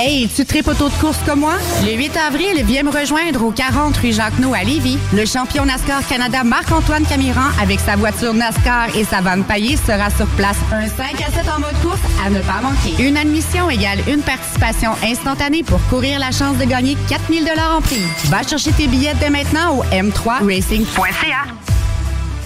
Hey, 0.00 0.28
tu 0.28 0.44
tripes 0.46 0.68
auto 0.68 0.88
de 0.88 0.94
course 0.94 1.18
comme 1.26 1.40
moi? 1.40 1.54
Le 1.84 1.92
8 1.92 2.16
avril, 2.18 2.64
viens 2.64 2.84
me 2.84 2.90
rejoindre 2.90 3.42
au 3.42 3.50
40 3.50 3.96
rue 3.96 4.12
Jacques-No 4.12 4.54
à 4.54 4.62
Lévis. 4.62 4.96
Le 5.12 5.26
champion 5.26 5.64
NASCAR 5.64 6.06
Canada 6.06 6.44
Marc-Antoine 6.44 7.04
Camiran, 7.04 7.48
avec 7.60 7.80
sa 7.80 7.96
voiture 7.96 8.32
NASCAR 8.32 8.96
et 8.96 9.02
sa 9.02 9.20
vanne 9.20 9.42
paillée, 9.42 9.76
sera 9.76 10.08
sur 10.10 10.28
place. 10.36 10.56
Un 10.70 10.86
5 10.86 11.20
à 11.20 11.32
7 11.32 11.50
en 11.52 11.58
mode 11.58 11.82
course 11.82 11.98
à 12.24 12.30
ne 12.30 12.38
pas 12.38 12.60
manquer. 12.62 13.02
Une 13.02 13.16
admission 13.16 13.68
égale 13.70 13.98
une 14.06 14.20
participation 14.20 14.92
instantanée 15.02 15.64
pour 15.64 15.84
courir 15.88 16.20
la 16.20 16.30
chance 16.30 16.56
de 16.58 16.64
gagner 16.64 16.96
4000 17.08 17.52
en 17.76 17.80
prix. 17.80 17.98
Va 18.26 18.44
chercher 18.44 18.70
tes 18.70 18.86
billets 18.86 19.14
dès 19.18 19.30
maintenant 19.30 19.78
au 19.78 19.84
m3racing.ca. 19.92 21.77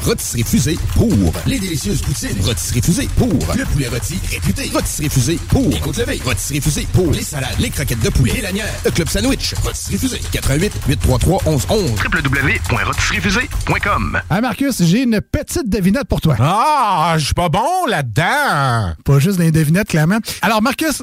Rotisserie 0.04 0.42
Fusée 0.44 0.78
pour 0.94 1.32
les 1.46 1.58
délicieuses 1.58 2.02
poutines. 2.02 2.40
Rotisserie 2.42 2.82
Fusée 2.82 3.08
pour 3.16 3.28
le 3.28 3.64
poulet 3.66 3.88
rôti 3.88 4.18
réputé. 4.30 4.70
Rotisserie 4.72 5.08
Fusée 5.08 5.38
pour 5.48 5.68
les 5.68 5.80
côtes 5.80 5.96
levées. 5.96 6.20
Rotisserie 6.24 6.60
Fusée 6.60 6.86
pour 6.92 7.10
les 7.12 7.22
salades, 7.22 7.54
les 7.58 7.70
croquettes 7.70 8.00
de 8.00 8.08
poulet, 8.10 8.32
les 8.32 8.40
lanières, 8.42 8.72
le 8.84 8.90
club 8.90 9.08
sandwich. 9.08 9.54
Rotisserie 9.62 9.98
Fusée 9.98 10.20
88 10.32 10.72
833 10.88 11.42
1111 11.46 11.90
www.rotisseriefusée.com 12.04 14.20
Ah 14.28 14.40
Marcus, 14.40 14.82
j'ai 14.82 15.02
une 15.02 15.20
petite 15.20 15.68
devinette 15.68 16.08
pour 16.08 16.20
toi. 16.20 16.36
Ah, 16.40 17.14
je 17.18 17.24
suis 17.26 17.34
pas 17.34 17.48
bon 17.48 17.86
là-dedans. 17.88 18.94
Pas 19.04 19.18
juste 19.18 19.38
des 19.38 19.50
devinettes, 19.52 19.88
clairement. 19.88 20.18
Alors 20.42 20.62
Marcus, 20.62 21.02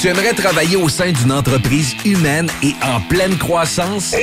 Tu 0.00 0.08
aimerais 0.08 0.32
travailler 0.32 0.76
au 0.76 0.88
sein 0.88 1.12
d'une 1.12 1.30
entreprise 1.30 1.94
humaine 2.06 2.48
et 2.62 2.74
en 2.82 3.02
pleine 3.02 3.36
croissance? 3.36 4.14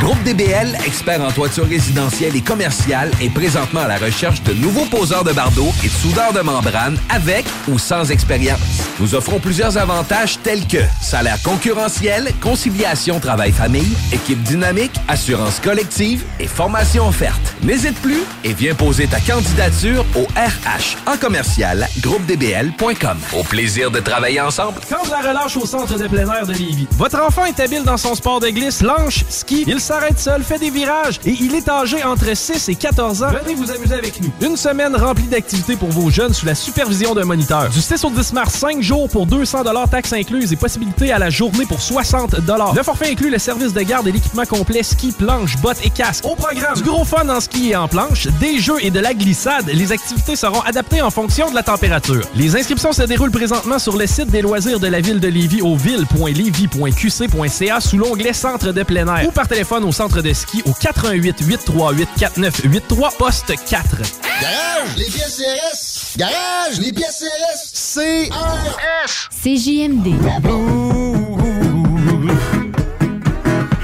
Groupe 0.00 0.20
DBL, 0.24 0.76
expert 0.84 1.20
en 1.20 1.30
toiture 1.30 1.68
résidentielle 1.68 2.34
et 2.34 2.40
commerciale, 2.40 3.12
est 3.20 3.32
présentement 3.32 3.82
à 3.82 3.86
la 3.86 3.98
recherche 3.98 4.42
de 4.42 4.52
nouveaux 4.54 4.86
poseurs 4.86 5.22
de 5.22 5.32
bardeaux 5.32 5.70
et 5.84 5.86
de 5.86 5.92
soudeurs 5.92 6.32
de 6.32 6.40
membrane 6.40 6.98
avec 7.10 7.44
ou 7.68 7.78
sans 7.78 8.10
expérience. 8.10 8.58
Nous 8.98 9.14
offrons 9.14 9.38
plusieurs 9.38 9.78
avantages 9.78 10.40
tels 10.42 10.66
que 10.66 10.82
salaire 11.00 11.40
concurrentiel, 11.44 12.32
conciliation 12.40 13.20
travail-famille, 13.20 13.96
équipe 14.12 14.42
dynamique, 14.42 14.98
assurance 15.06 15.60
collective 15.60 16.24
et 16.40 16.48
formation 16.48 17.06
offerte. 17.06 17.54
N'hésite 17.62 18.00
plus 18.02 18.24
et 18.42 18.52
viens 18.52 18.74
poser 18.74 19.06
ta 19.06 19.20
candidature 19.20 20.04
au 20.16 20.22
RH 20.34 20.96
en 21.06 21.16
commercial 21.16 21.86
groupedbl.com. 22.00 23.18
Au 23.38 23.44
plaisir 23.44 23.92
de 23.92 24.00
travailler 24.00 24.40
ensemble. 24.40 24.80
Quand 24.90 25.04
de 25.04 25.10
la 25.10 25.18
relâche 25.18 25.54
au 25.58 25.66
centre 25.66 25.98
de 25.98 26.08
plein 26.08 26.26
air 26.32 26.46
de 26.46 26.52
Lévis. 26.52 26.86
Votre 26.96 27.20
enfant 27.20 27.44
est 27.44 27.60
habile 27.60 27.82
dans 27.82 27.98
son 27.98 28.14
sport 28.14 28.40
de 28.40 28.48
glisse, 28.48 28.78
planche, 28.78 29.22
ski. 29.28 29.64
Il 29.66 29.80
s'arrête 29.80 30.18
seul, 30.18 30.42
fait 30.42 30.58
des 30.58 30.70
virages 30.70 31.20
et 31.26 31.36
il 31.38 31.54
est 31.54 31.68
âgé 31.68 32.02
entre 32.04 32.34
6 32.34 32.70
et 32.70 32.74
14 32.74 33.22
ans. 33.22 33.30
Venez 33.42 33.54
vous 33.54 33.70
amuser 33.70 33.94
avec 33.94 34.18
nous. 34.22 34.30
Une 34.40 34.56
semaine 34.56 34.96
remplie 34.96 35.26
d'activités 35.26 35.76
pour 35.76 35.90
vos 35.90 36.08
jeunes 36.08 36.32
sous 36.32 36.46
la 36.46 36.54
supervision 36.54 37.14
d'un 37.14 37.26
moniteur. 37.26 37.68
Du 37.68 37.82
6 37.82 38.02
au 38.04 38.10
10 38.10 38.32
mars, 38.32 38.54
5 38.54 38.80
jours 38.80 39.10
pour 39.10 39.26
200 39.26 39.64
taxes 39.90 40.14
incluses 40.14 40.54
et 40.54 40.56
possibilité 40.56 41.12
à 41.12 41.18
la 41.18 41.28
journée 41.28 41.66
pour 41.66 41.82
60 41.82 42.36
Le 42.74 42.82
forfait 42.82 43.10
inclut 43.10 43.30
le 43.30 43.38
service 43.38 43.74
de 43.74 43.82
garde 43.82 44.08
et 44.08 44.12
l'équipement 44.12 44.46
complet 44.46 44.82
ski, 44.82 45.12
planche, 45.12 45.58
bottes 45.58 45.84
et 45.84 45.90
casque. 45.90 46.24
Au 46.24 46.34
programme, 46.34 46.74
du 46.74 46.82
gros 46.82 47.04
fun 47.04 47.28
en 47.28 47.40
ski 47.40 47.70
et 47.72 47.76
en 47.76 47.88
planche, 47.88 48.26
des 48.40 48.58
jeux 48.58 48.82
et 48.82 48.90
de 48.90 49.00
la 49.00 49.12
glissade. 49.12 49.66
Les 49.66 49.92
activités 49.92 50.34
seront 50.34 50.62
adaptées 50.62 51.02
en 51.02 51.10
fonction 51.10 51.50
de 51.50 51.54
la 51.54 51.62
température. 51.62 52.26
Les 52.34 52.56
inscriptions 52.56 52.92
se 52.92 53.02
déroulent 53.02 53.30
présentement 53.30 53.78
sur 53.78 53.98
le 53.98 54.06
site 54.06 54.30
des 54.30 54.40
loisirs 54.40 54.77
de 54.78 54.86
la 54.86 55.00
ville 55.00 55.18
de 55.20 55.28
Lévis 55.28 55.60
au 55.62 55.76
ville.lévis.qc.ca 55.76 57.80
sous 57.80 57.98
l'onglet 57.98 58.32
Centre 58.32 58.72
de 58.72 58.82
plein 58.82 59.06
air 59.14 59.28
ou 59.28 59.30
par 59.30 59.46
téléphone 59.48 59.84
au 59.84 59.92
centre 59.92 60.22
de 60.22 60.32
ski 60.32 60.62
au 60.66 60.72
88 60.72 61.36
838 61.46 62.08
4983 62.18 63.10
poste 63.18 63.52
4. 63.68 63.96
Garage, 64.40 64.96
les 64.96 65.04
pièces 65.06 65.36
CRS. 65.38 66.16
Garage, 66.18 66.78
les 66.80 66.92
pièces 66.92 67.24
CRS. 67.24 67.72
CRS. 67.94 69.28
CJMD. 69.42 70.14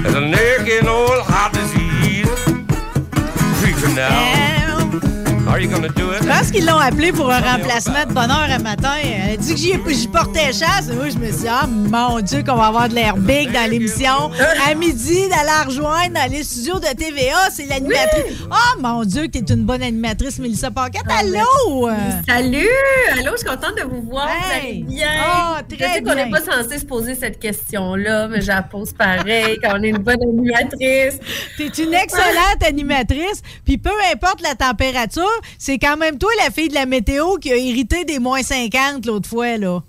There's 0.01 0.15
a 0.15 0.21
nagging 0.21 0.87
old 0.87 1.21
heart 1.27 1.53
disease 1.53 2.29
creeping 3.61 3.95
now. 3.95 4.44
Are 5.47 5.59
you 5.59 5.69
gonna 5.69 5.89
do 5.89 6.11
it? 6.11 6.23
Je 6.23 6.27
pense 6.27 6.49
qu'ils 6.51 6.65
l'ont 6.65 6.79
appelé 6.79 7.11
pour 7.11 7.31
un 7.31 7.39
remplacement 7.39 8.03
de 8.07 8.13
bonheur 8.13 8.47
un 8.49 8.59
matin. 8.59 8.93
Elle 9.03 9.33
a 9.33 9.37
dit 9.37 9.53
que 9.53 9.93
j'y 9.93 10.07
portais 10.07 10.51
chasse. 10.51 10.89
Et 10.91 10.95
moi, 10.95 11.09
je 11.09 11.17
me 11.17 11.27
suis 11.27 11.41
dit, 11.41 11.47
ah, 11.47 11.67
mon 11.67 12.19
Dieu, 12.19 12.43
qu'on 12.43 12.55
va 12.55 12.65
avoir 12.65 12.89
de 12.89 12.95
l'air 12.95 13.15
big 13.15 13.51
dans 13.51 13.69
l'émission. 13.69 14.31
À 14.67 14.73
midi, 14.73 15.29
d'aller 15.29 15.65
rejoindre 15.65 16.15
dans 16.15 16.31
les 16.31 16.43
studios 16.43 16.79
de 16.79 16.87
TVA. 16.87 17.49
C'est 17.51 17.67
l'animatrice. 17.67 18.37
Oh, 18.49 18.79
mon 18.81 19.03
Dieu, 19.03 19.27
que 19.27 19.37
t'es 19.37 19.53
une 19.53 19.63
bonne 19.65 19.83
animatrice, 19.83 20.39
Mélissa 20.39 20.71
Paquette. 20.71 21.03
Allô? 21.07 21.89
Salut! 22.27 22.67
Allô, 23.13 23.31
je 23.33 23.37
suis 23.37 23.47
contente 23.47 23.77
de 23.77 23.83
vous 23.83 24.01
voir. 24.01 24.27
Vous 24.27 24.59
allez 24.59 24.83
bien? 24.83 25.07
Ah, 25.23 25.61
je 25.69 25.77
sais 25.77 26.01
qu'on 26.01 26.15
n'est 26.15 26.29
pas 26.29 26.41
censé 26.41 26.79
se 26.79 26.85
poser 26.85 27.13
cette 27.13 27.39
question-là, 27.39 28.27
mais 28.27 28.41
je 28.41 28.47
la 28.47 28.63
pose 28.63 28.93
pareil 28.93 29.57
quand 29.63 29.77
on 29.79 29.83
est 29.83 29.89
une 29.89 29.99
bonne 29.99 30.21
animatrice. 30.21 31.19
T'es 31.57 31.67
une 31.67 31.93
excellente 31.93 32.63
animatrice, 32.67 33.41
puis 33.63 33.77
peu 33.77 33.91
importe 34.11 34.41
la 34.41 34.55
température, 34.55 35.29
c'est 35.57 35.77
quand 35.77 35.97
même 35.97 36.17
toi 36.17 36.31
la 36.43 36.51
fille 36.51 36.69
de 36.69 36.73
la 36.73 36.85
météo 36.85 37.35
qui 37.37 37.51
a 37.51 37.55
hérité 37.55 38.05
des 38.05 38.19
moins 38.19 38.43
50 38.43 39.05
l'autre 39.05 39.29
fois, 39.29 39.57
là. 39.57 39.81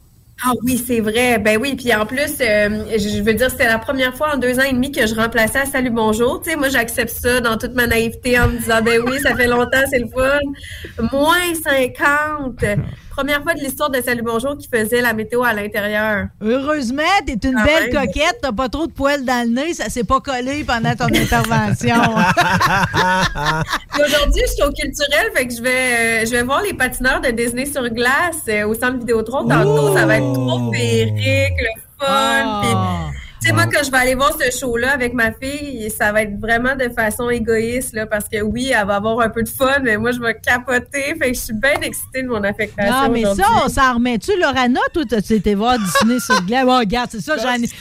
Ah 0.45 0.53
oui, 0.65 0.83
c'est 0.87 1.01
vrai. 1.01 1.39
Ben 1.39 1.59
oui, 1.59 1.75
puis 1.77 1.95
en 1.95 2.05
plus, 2.05 2.35
euh, 2.41 2.85
je 2.99 3.23
veux 3.23 3.33
dire, 3.33 3.51
c'était 3.51 3.67
la 3.67 3.79
première 3.79 4.15
fois 4.15 4.35
en 4.35 4.37
deux 4.37 4.59
ans 4.59 4.65
et 4.65 4.73
demi 4.73 4.93
que 4.93 5.07
je 5.07 5.15
remplaçais 5.15 5.61
à 5.61 5.65
Salut 5.65 5.91
Bonjour. 5.91 6.43
Tu 6.43 6.51
sais, 6.51 6.57
moi, 6.57 6.69
j'accepte 6.69 7.11
ça 7.11 7.41
dans 7.41 7.57
toute 7.57 7.73
ma 7.73 7.87
naïveté 7.87 8.39
en 8.39 8.49
me 8.49 8.59
disant, 8.59 8.83
ben 8.83 9.01
oui, 9.07 9.19
ça 9.21 9.35
fait 9.35 9.47
longtemps, 9.47 9.83
c'est 9.91 9.99
le 9.99 10.09
fun. 10.09 10.39
Moins 11.11 11.55
50. 11.65 12.65
Première 13.17 13.43
fois 13.43 13.55
de 13.55 13.61
l'histoire 13.61 13.89
de 13.89 13.99
Salut 14.03 14.21
Bonjour 14.21 14.59
qui 14.59 14.69
faisait 14.69 15.01
la 15.01 15.15
météo 15.15 15.43
à 15.43 15.55
l'intérieur. 15.55 16.27
Heureusement, 16.43 17.03
t'es 17.25 17.33
une 17.33 17.55
Quand 17.55 17.65
belle 17.65 17.91
coquette, 17.91 18.41
t'as 18.43 18.53
pas 18.53 18.69
trop 18.69 18.87
de 18.87 18.93
poils 18.93 19.25
dans 19.25 19.49
le 19.49 19.55
nez, 19.55 19.73
ça 19.73 19.89
s'est 19.89 20.05
pas 20.05 20.21
collé 20.21 20.65
pendant 20.65 20.95
ton 20.95 21.07
intervention. 21.07 21.97
Aujourd'hui, 23.95 24.43
je 24.47 24.53
suis 24.53 24.63
au 24.63 24.71
culturel, 24.71 25.31
fait 25.35 25.47
que 25.47 25.55
je 25.55 25.63
vais, 25.63 26.25
euh, 26.25 26.27
je 26.27 26.31
vais 26.31 26.43
voir 26.43 26.61
les 26.61 26.75
patineurs 26.75 27.23
de 27.23 27.31
Disney 27.31 27.65
sur 27.65 27.89
glace 27.89 28.43
euh, 28.51 28.67
au 28.67 28.75
centre 28.75 28.99
Vidéotron. 28.99 29.49
Tantôt, 29.49 29.97
ça 29.97 30.05
va 30.05 30.19
être 30.19 30.35
trop 30.35 30.71
féerique, 30.71 31.59
le 31.59 31.81
fun. 31.99 32.61
Puis, 32.61 33.26
tu 33.41 33.49
sais, 33.49 33.53
moi, 33.53 33.65
quand 33.67 33.85
je 33.85 33.91
vais 33.91 33.99
aller 33.99 34.15
voir 34.15 34.33
ce 34.41 34.59
show-là 34.59 34.93
avec 34.93 35.13
ma 35.15 35.31
fille, 35.33 35.91
ça 35.91 36.11
va 36.13 36.23
être 36.23 36.39
vraiment 36.41 36.75
de 36.75 36.89
façon 36.89 37.29
égoïste, 37.31 37.93
là, 37.95 38.07
parce 38.07 38.29
que 38.29 38.41
oui, 38.43 38.73
elle 38.75 38.87
va 38.87 38.97
avoir 38.97 39.21
un 39.21 39.29
peu 39.29 39.43
de 39.43 39.49
fun, 39.49 39.79
mais 39.83 39.97
moi, 39.99 40.13
je 40.13 40.21
vais 40.21 40.35
capoter. 40.35 41.15
Fait 41.21 41.31
que 41.31 41.35
je 41.35 41.41
suis 41.41 41.55
bien 41.55 41.75
excitée 41.83 42.23
de 42.23 42.29
mon 42.29 42.43
affectation. 42.43 42.93
Non, 43.05 43.11
mais 43.11 43.23
ça, 43.35 43.45
on 43.65 43.69
s'en 43.69 43.95
remet-tu, 43.95 44.33
Lorana? 44.41 44.81
Toi, 44.95 45.03
t'as 45.09 45.19
été 45.19 45.55
voir 45.55 45.79
Disney 45.79 46.19
sur 46.21 46.43
glace. 46.45 46.65
Oh, 46.67 46.79
regarde, 46.79 47.09
c'est 47.13 47.21
ça, 47.21 47.37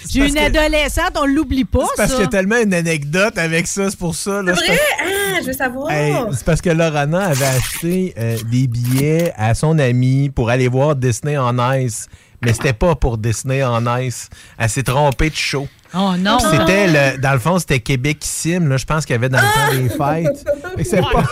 j'ai 0.10 0.28
une 0.28 0.34
que- 0.36 0.40
adolescente, 0.40 1.18
on 1.20 1.26
l'oublie 1.26 1.66
pas, 1.66 1.86
C'est 1.92 1.96
parce 1.98 2.12
qu'il 2.14 2.24
y 2.24 2.28
a 2.28 2.30
tellement 2.30 2.58
une 2.58 2.74
anecdote 2.74 3.38
avec 3.38 3.68
ça, 3.68 3.90
c'est 3.90 3.98
pour 4.00 4.14
ça. 4.16 4.42
C'est 4.46 4.56
c'est 4.56 4.66
vrai? 4.68 4.78
parce- 4.98 5.10
Ah, 5.38 5.40
je 5.42 5.46
veux 5.48 5.54
savoir. 5.54 5.92
Hey, 5.92 6.14
c'est 6.34 6.46
parce 6.46 6.62
que 6.62 6.70
Lorana 6.70 7.26
avait 7.28 7.46
acheté 7.46 8.14
euh, 8.18 8.38
des 8.52 8.68
billets 8.68 9.34
à 9.38 9.54
son 9.54 9.80
ami 9.80 10.30
pour 10.30 10.50
aller 10.50 10.68
voir 10.68 10.96
Disney 10.96 11.38
en 11.38 11.58
Ice. 11.76 12.08
Mais 12.46 12.54
c'était 12.54 12.74
pas 12.74 12.96
pour 12.96 13.18
Disney 13.18 13.64
en 13.64 13.98
Ice. 13.98 14.30
Elle 14.58 14.70
s'est 14.70 14.84
trompée 14.84 15.32
de 15.32 15.36
show. 15.36 15.68
Oh 15.94 16.12
non! 16.18 16.40
C'était 16.40 16.88
le, 16.88 17.18
dans 17.20 17.32
le 17.34 17.40
fond, 17.40 17.58
c'était 17.60 17.80
Québec-Sim, 17.80 18.68
là, 18.68 18.76
je 18.78 18.86
pense 18.86 19.06
qu'il 19.06 19.14
y 19.14 19.18
avait 19.18 19.30
dans 19.30 19.40
le 19.40 19.44
temps 19.44 19.82
des 19.82 19.90
fêtes. 19.90 20.46
Fait 20.76 20.84
que 20.84 20.90
C'est 20.90 21.02
pas, 21.02 21.24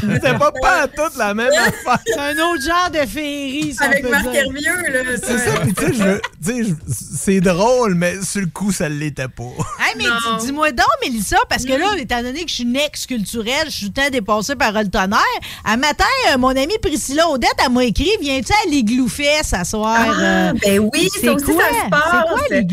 c'était 0.00 0.38
pas, 0.38 0.52
pas 0.60 0.86
toute 0.88 1.16
la 1.16 1.32
même 1.32 1.48
affaire. 1.52 1.98
C'est 2.04 2.18
un 2.18 2.32
autre 2.44 2.62
genre 2.62 2.90
de 2.90 3.06
féerie, 3.08 3.72
ça. 3.72 3.86
Avec 3.86 4.08
Marc. 4.10 4.26
Hervieux, 4.26 4.92
là. 4.92 5.16
C'est 5.22 5.38
ça, 5.38 5.60
puis 5.62 5.72
tu 5.74 5.86
sais, 5.86 5.92
je 5.94 6.02
veux- 6.04 6.20
tu 6.44 6.52
sais, 6.52 6.64
je- 6.64 6.94
c'est 7.16 7.40
drôle, 7.40 7.94
mais 7.94 8.20
sur 8.22 8.40
le 8.42 8.48
coup, 8.48 8.70
ça 8.72 8.88
l'était 8.88 9.28
pas. 9.28 9.44
Hey, 9.80 9.94
mais 9.96 10.04
dis- 10.04 10.46
dis-moi 10.46 10.72
donc, 10.72 10.86
Mélissa, 11.02 11.38
parce 11.48 11.64
que 11.64 11.72
là, 11.72 11.86
étant 11.98 12.22
donné 12.22 12.42
que 12.44 12.50
je 12.50 12.54
suis 12.54 12.64
une 12.64 12.76
ex-culturelle, 12.76 13.66
je 13.66 13.70
suis 13.70 13.86
tout 13.86 13.92
le 13.96 14.02
temps 14.04 14.10
dépassée 14.10 14.56
par 14.56 14.72
le 14.72 14.88
tonnerre. 14.88 15.18
Un 15.64 15.76
matin, 15.78 16.04
euh, 16.32 16.38
mon 16.38 16.48
amie 16.50 16.76
Priscilla 16.82 17.28
Odette, 17.30 17.50
elle 17.64 17.72
m'a 17.72 17.84
écrit 17.84 18.10
Viens-tu 18.20 18.52
à 18.52 18.68
l'Igloo 18.70 19.08
Fest 19.08 19.54
ce 19.58 19.64
soir 19.70 19.96
Ah, 19.98 20.10
Euh, 20.20 20.52
ben 20.62 20.90
oui, 20.92 21.08
c'est 21.18 21.28
aussi, 21.30 21.44
quoi? 21.46 21.62
ça 21.62 21.84
se 21.84 21.90
passe. 21.90 22.02
C'est 22.50 22.66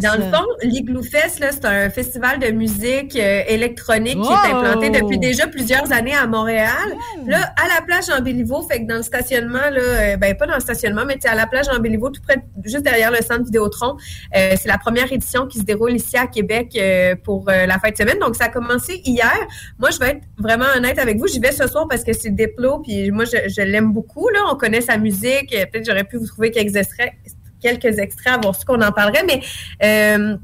Dans 0.10 0.16
le 0.24 0.30
fond, 0.32 0.46
l'Igloo 0.68 1.02
Fest, 1.02 1.40
là, 1.40 1.50
c'est 1.52 1.64
un 1.64 1.90
festival 1.90 2.38
de 2.38 2.50
musique 2.50 3.16
euh, 3.16 3.42
électronique 3.48 4.20
qui 4.20 4.32
est 4.32 4.52
implanté 4.52 4.90
depuis 4.90 5.18
déjà 5.18 5.46
plusieurs 5.46 5.92
années 5.92 6.14
à 6.14 6.26
Montréal. 6.26 6.88
Là, 7.26 7.52
à 7.56 7.68
la 7.74 7.82
plage 7.84 8.06
Jean 8.06 8.22
Béliveau, 8.22 8.62
fait 8.62 8.82
que 8.82 8.88
dans 8.88 8.96
le 8.96 9.02
stationnement, 9.02 9.70
là, 9.70 9.80
euh, 9.80 10.16
ben 10.16 10.36
pas 10.36 10.46
dans 10.46 10.54
le 10.54 10.60
stationnement, 10.60 11.04
mais 11.06 11.18
à 11.26 11.34
la 11.34 11.46
plage 11.46 11.66
Jean 11.66 11.80
Béliveau, 11.80 12.10
tout 12.10 12.22
près, 12.22 12.36
juste 12.64 12.84
derrière 12.84 13.10
le 13.10 13.18
centre 13.18 13.44
Vidéotron. 13.44 13.96
Euh, 14.36 14.54
c'est 14.60 14.68
la 14.68 14.78
première 14.78 15.12
édition 15.12 15.46
qui 15.46 15.58
se 15.58 15.64
déroule 15.64 15.92
ici 15.92 16.16
à 16.16 16.26
Québec 16.26 16.76
euh, 16.76 17.14
pour 17.24 17.46
la 17.46 17.78
fin 17.78 17.90
de 17.90 17.96
semaine. 17.96 18.18
Donc, 18.18 18.36
ça 18.36 18.44
a 18.44 18.48
commencé 18.48 19.00
hier. 19.04 19.38
Moi, 19.78 19.90
je 19.90 19.98
vais 19.98 20.10
être 20.10 20.22
vraiment 20.38 20.66
honnête 20.76 20.98
avec 20.98 21.18
vous. 21.18 21.26
J'y 21.26 21.40
vais 21.40 21.52
ce 21.52 21.66
soir 21.66 21.86
parce 21.88 22.04
que 22.04 22.12
c'est 22.12 22.30
Diplo, 22.30 22.80
puis 22.80 23.10
moi, 23.10 23.24
je, 23.24 23.48
je 23.48 23.62
l'aime 23.62 23.92
beaucoup. 23.92 24.28
Là, 24.28 24.40
on 24.50 24.56
connaît 24.56 24.80
sa 24.80 24.98
musique. 24.98 25.50
Peut-être 25.50 25.86
j'aurais 25.86 26.04
pu 26.04 26.16
vous 26.16 26.26
trouver 26.26 26.50
quelques 26.50 26.76
extraits, 26.76 27.12
quelques 27.60 27.98
extraits 27.98 28.34
à 28.34 28.38
voir 28.38 28.54
ce 28.54 28.64
qu'on 28.64 28.80
en 28.80 28.92
parlerait, 28.92 29.24
mais 29.26 29.40
euh, 29.82 30.36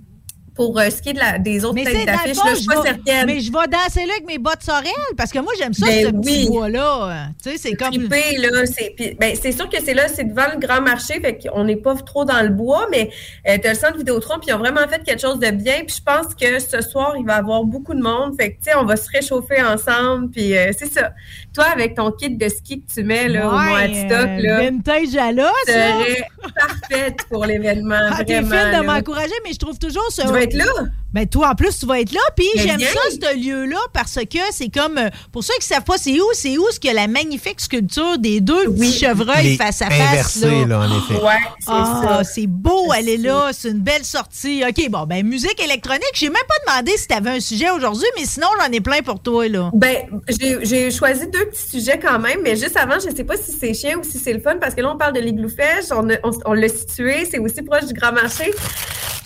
pour 0.54 0.78
euh, 0.78 0.88
ce 0.88 1.02
qui 1.02 1.10
est 1.10 1.12
de 1.14 1.18
la, 1.18 1.38
des 1.38 1.64
autres 1.64 1.74
Mais 1.74 1.84
têtes 1.84 2.06
d'affiche, 2.06 2.38
je 2.50 2.54
suis 2.54 2.66
pas 2.66 2.82
certaine. 2.82 3.26
Mais 3.26 3.40
je 3.40 3.50
vais 3.50 3.66
danser 3.68 4.06
là 4.06 4.12
avec 4.14 4.26
mes 4.26 4.38
bottes 4.38 4.62
sorelles 4.62 4.92
parce 5.16 5.32
que 5.32 5.40
moi, 5.40 5.52
j'aime 5.58 5.74
ça, 5.74 5.86
Ben 5.86 6.06
ce 6.06 6.10
petit 6.12 6.48
bois-là. 6.48 7.28
Tu 7.42 7.50
sais, 7.50 7.58
c'est 7.58 7.72
comme. 7.72 7.92
là. 7.92 8.66
C'est, 8.66 9.16
ben, 9.18 9.36
sûr 9.36 9.68
que 9.68 9.82
c'est 9.84 9.94
là, 9.94 10.08
c'est 10.08 10.24
devant 10.24 10.46
le 10.52 10.58
grand 10.58 10.80
marché, 10.80 11.20
fait 11.20 11.38
qu'on 11.38 11.64
n'est 11.64 11.76
pas 11.76 11.94
trop 11.96 12.24
dans 12.24 12.42
le 12.42 12.50
bois, 12.50 12.86
mais 12.90 13.10
euh, 13.48 13.58
t'as 13.60 13.70
le 13.70 13.78
centre 13.78 13.96
Vidéotron, 13.96 14.38
puis 14.38 14.50
ils 14.50 14.54
ont 14.54 14.58
vraiment 14.58 14.86
fait 14.88 15.02
quelque 15.02 15.20
chose 15.20 15.38
de 15.38 15.50
bien. 15.50 15.82
Puis 15.86 15.96
je 15.98 16.02
pense 16.02 16.34
que 16.34 16.58
ce 16.58 16.80
soir, 16.80 17.14
il 17.18 17.26
va 17.26 17.36
y 17.36 17.38
avoir 17.38 17.64
beaucoup 17.64 17.94
de 17.94 18.02
monde. 18.02 18.34
Fait 18.38 18.52
que, 18.52 18.64
tu 18.64 18.70
sais, 18.70 18.76
on 18.76 18.84
va 18.84 18.96
se 18.96 19.10
réchauffer 19.10 19.62
ensemble, 19.62 20.30
puis 20.30 20.56
euh, 20.56 20.70
c'est 20.76 20.92
ça. 20.92 21.12
Toi, 21.54 21.64
avec 21.66 21.94
ton 21.94 22.10
kit 22.10 22.30
de 22.30 22.48
ski 22.48 22.80
que 22.82 22.92
tu 22.92 23.04
mets, 23.04 23.28
là, 23.28 23.48
au 23.48 23.52
Ouais, 23.56 23.64
Mont 23.66 23.74
Adstock, 23.76 24.28
euh, 24.28 24.38
là, 24.42 24.58
Vintage 24.62 25.16
à 25.16 25.32
là, 25.32 25.52
tu 25.66 25.72
ça. 25.72 25.78
serais 25.78 26.28
parfaite 26.58 27.16
pour 27.30 27.46
l'événement, 27.46 27.94
Ah, 28.10 28.24
t'es 28.24 28.38
fine 28.38 28.48
de 28.48 28.54
là. 28.54 28.82
m'encourager, 28.82 29.34
mais 29.44 29.52
je 29.52 29.58
trouve 29.58 29.78
toujours 29.78 30.10
ça. 30.10 30.24
Je 30.26 30.32
vais 30.32 30.44
être 30.44 30.54
là? 30.54 30.64
Ben, 31.12 31.28
toi, 31.28 31.50
en 31.50 31.54
plus, 31.54 31.78
tu 31.78 31.86
vas 31.86 32.00
être 32.00 32.10
là. 32.10 32.18
Puis 32.36 32.44
j'aime 32.56 32.80
ça, 32.80 32.98
ce 33.08 33.36
lieu-là, 33.38 33.78
parce 33.92 34.16
que 34.28 34.38
c'est 34.50 34.68
comme. 34.68 34.98
euh, 34.98 35.10
Pour 35.30 35.44
ceux 35.44 35.54
qui 35.60 35.70
ne 35.70 35.74
savent 35.76 35.84
pas, 35.84 35.96
c'est 35.96 36.18
où? 36.20 36.24
C'est 36.32 36.58
où 36.58 36.66
ce 36.72 36.80
qu'il 36.80 36.88
y 36.88 36.90
a 36.90 37.00
la 37.02 37.06
magnifique 37.06 37.60
sculpture 37.60 38.18
des 38.18 38.40
deux 38.40 38.64
petits 38.72 38.92
chevreuils 38.98 39.44
Les 39.50 39.56
face 39.56 39.80
à 39.80 39.90
face. 39.90 40.00
inversés, 40.42 40.64
là, 40.64 40.80
en 40.80 40.98
effet. 40.98 41.22
Ouais, 41.24 41.30
c'est 41.60 41.66
Ah, 41.68 42.02
ça. 42.18 42.24
c'est 42.24 42.48
beau, 42.48 42.92
elle 42.98 43.08
est 43.08 43.16
là, 43.16 43.50
c'est 43.52 43.68
une 43.70 43.78
belle 43.78 44.04
sortie. 44.04 44.64
OK, 44.68 44.90
bon, 44.90 45.04
ben, 45.06 45.24
musique 45.24 45.62
électronique, 45.62 46.02
j'ai 46.14 46.30
même 46.30 46.42
pas 46.48 46.72
demandé 46.72 46.96
si 46.96 47.06
tu 47.06 47.14
avais 47.14 47.30
un 47.30 47.40
sujet 47.40 47.70
aujourd'hui, 47.70 48.08
mais 48.18 48.24
sinon, 48.24 48.48
j'en 48.60 48.72
ai 48.72 48.80
plein 48.80 49.00
pour 49.02 49.20
toi, 49.20 49.46
là. 49.46 49.70
Ben, 49.72 49.98
j'ai 50.28 50.90
choisi 50.90 51.28
deux 51.28 51.43
petits 51.46 51.68
sujets 51.68 51.98
quand 51.98 52.18
même, 52.18 52.40
mais 52.42 52.56
juste 52.56 52.76
avant, 52.76 52.94
je 52.94 53.14
sais 53.14 53.24
pas 53.24 53.36
si 53.36 53.52
c'est 53.52 53.74
chiant 53.74 53.98
ou 53.98 54.04
si 54.04 54.18
c'est 54.18 54.32
le 54.32 54.40
fun, 54.40 54.56
parce 54.60 54.74
que 54.74 54.80
là, 54.80 54.92
on 54.92 54.98
parle 54.98 55.14
de 55.14 55.48
Fest, 55.48 55.92
on, 55.92 56.08
on, 56.22 56.30
on 56.44 56.52
l'a 56.52 56.68
situé, 56.68 57.24
c'est 57.24 57.38
aussi 57.38 57.62
proche 57.62 57.86
du 57.86 57.92
Grand 57.92 58.12
Marché. 58.12 58.52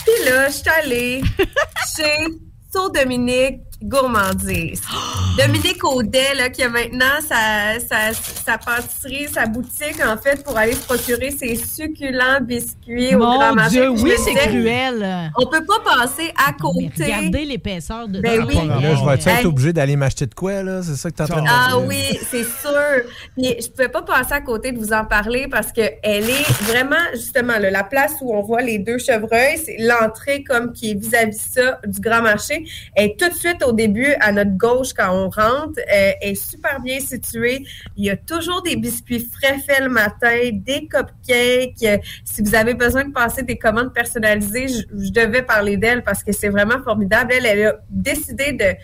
Puis 0.05 0.31
là, 0.31 0.49
je 0.49 0.55
suis 0.55 0.70
allée 0.82 1.23
chez 1.97 2.27
Saut 2.73 2.90
Dominique 2.90 3.61
gourmandise. 3.83 4.81
Dominique 5.39 5.85
Audet, 5.85 6.35
là, 6.37 6.49
qui 6.51 6.63
a 6.63 6.69
maintenant 6.69 7.05
sa, 7.27 7.79
sa, 7.81 8.13
sa 8.13 8.59
pâtisserie, 8.59 9.29
sa 9.33 9.47
boutique, 9.47 10.03
en 10.05 10.17
fait, 10.17 10.43
pour 10.43 10.57
aller 10.59 10.73
se 10.73 10.85
procurer 10.85 11.31
ses 11.31 11.55
succulents 11.57 12.41
biscuits 12.41 13.15
au 13.15 13.19
grand 13.19 13.55
marché. 13.55 13.81
Dieu, 13.81 13.89
oui, 13.91 14.13
c'est 14.25 14.35
cruel. 14.35 15.31
On 15.37 15.47
peut 15.47 15.65
pas 15.65 15.79
passer 15.85 16.33
à 16.47 16.53
côté. 16.53 16.91
Regardez 16.99 17.45
l'épaisseur 17.45 18.09
de 18.09 18.21
Ben 18.21 18.41
ça. 18.41 18.47
oui. 18.47 18.55
Là, 18.69 18.95
je 18.97 19.05
vais 19.05 19.33
être 19.33 19.47
obligé 19.47 19.73
d'aller 19.73 19.97
m'acheter 19.97 20.27
de 20.27 20.35
quoi, 20.35 20.63
là? 20.63 20.83
C'est 20.83 20.97
ça 20.97 21.11
que 21.11 21.17
tu 21.17 21.23
es 21.23 21.25
en 21.25 21.29
train 21.29 21.41
de 21.41 21.47
me 21.47 21.49
Ah 21.51 21.69
dire? 21.77 21.87
oui, 21.87 22.19
c'est 22.31 22.45
sûr. 22.45 23.11
Puis 23.37 23.55
je 23.63 23.69
pouvais 23.69 23.89
pas 23.89 24.03
passer 24.03 24.33
à 24.33 24.41
côté 24.41 24.73
de 24.73 24.79
vous 24.79 24.93
en 24.93 25.05
parler 25.05 25.47
parce 25.49 25.73
que 25.73 25.83
elle 26.03 26.29
est 26.29 26.51
vraiment 26.65 26.97
justement 27.15 27.59
là, 27.59 27.71
la 27.71 27.85
place 27.85 28.15
où 28.21 28.35
on 28.35 28.43
voit 28.43 28.63
les 28.63 28.79
deux 28.79 28.99
chevreuils, 28.99 29.59
c'est 29.65 29.77
l'entrée 29.79 30.43
comme 30.43 30.73
qui 30.73 30.91
est 30.91 30.95
vis-à-vis 30.95 31.39
ça 31.55 31.79
du 31.87 32.01
grand 32.01 32.23
marché. 32.23 32.65
Elle 32.97 33.11
est 33.11 33.19
tout 33.21 33.29
de 33.29 33.35
suite 33.35 33.63
au 33.69 33.73
début 33.73 34.12
à 34.20 34.32
notre 34.32 34.57
gauche 34.57 34.93
quand 34.93 35.11
on 35.12 35.31
rentre. 35.31 35.78
Est 35.89 36.35
super 36.35 36.81
bien 36.81 37.01
située. 37.01 37.65
Il 37.97 38.05
y 38.05 38.11
a 38.11 38.16
toujours 38.16 38.62
des 38.62 38.77
biscuits 38.77 39.27
frais 39.32 39.59
faits 39.59 39.81
le 39.81 39.89
matin, 39.89 40.51
des 40.53 40.89
cupcakes. 40.89 41.82
Euh, 41.85 41.99
Si 42.24 42.43
vous 42.43 42.55
avez 42.55 42.74
besoin 42.74 43.05
de 43.05 43.12
passer 43.12 43.43
des 43.43 43.59
commandes 43.59 43.93
personnalisées, 43.95 44.69
je, 44.69 44.82
je 45.07 45.11
devais 45.11 45.43
parler 45.43 45.77
d'elle 45.77 46.03
parce 46.03 46.23
que 46.24 46.32
c'est 46.32 46.49
vraiment 46.49 46.82
formidable. 46.82 47.32
Elle, 47.36 47.47
elle 47.47 47.66
a 47.66 47.74
décidé 47.90 48.53
de 48.53 48.74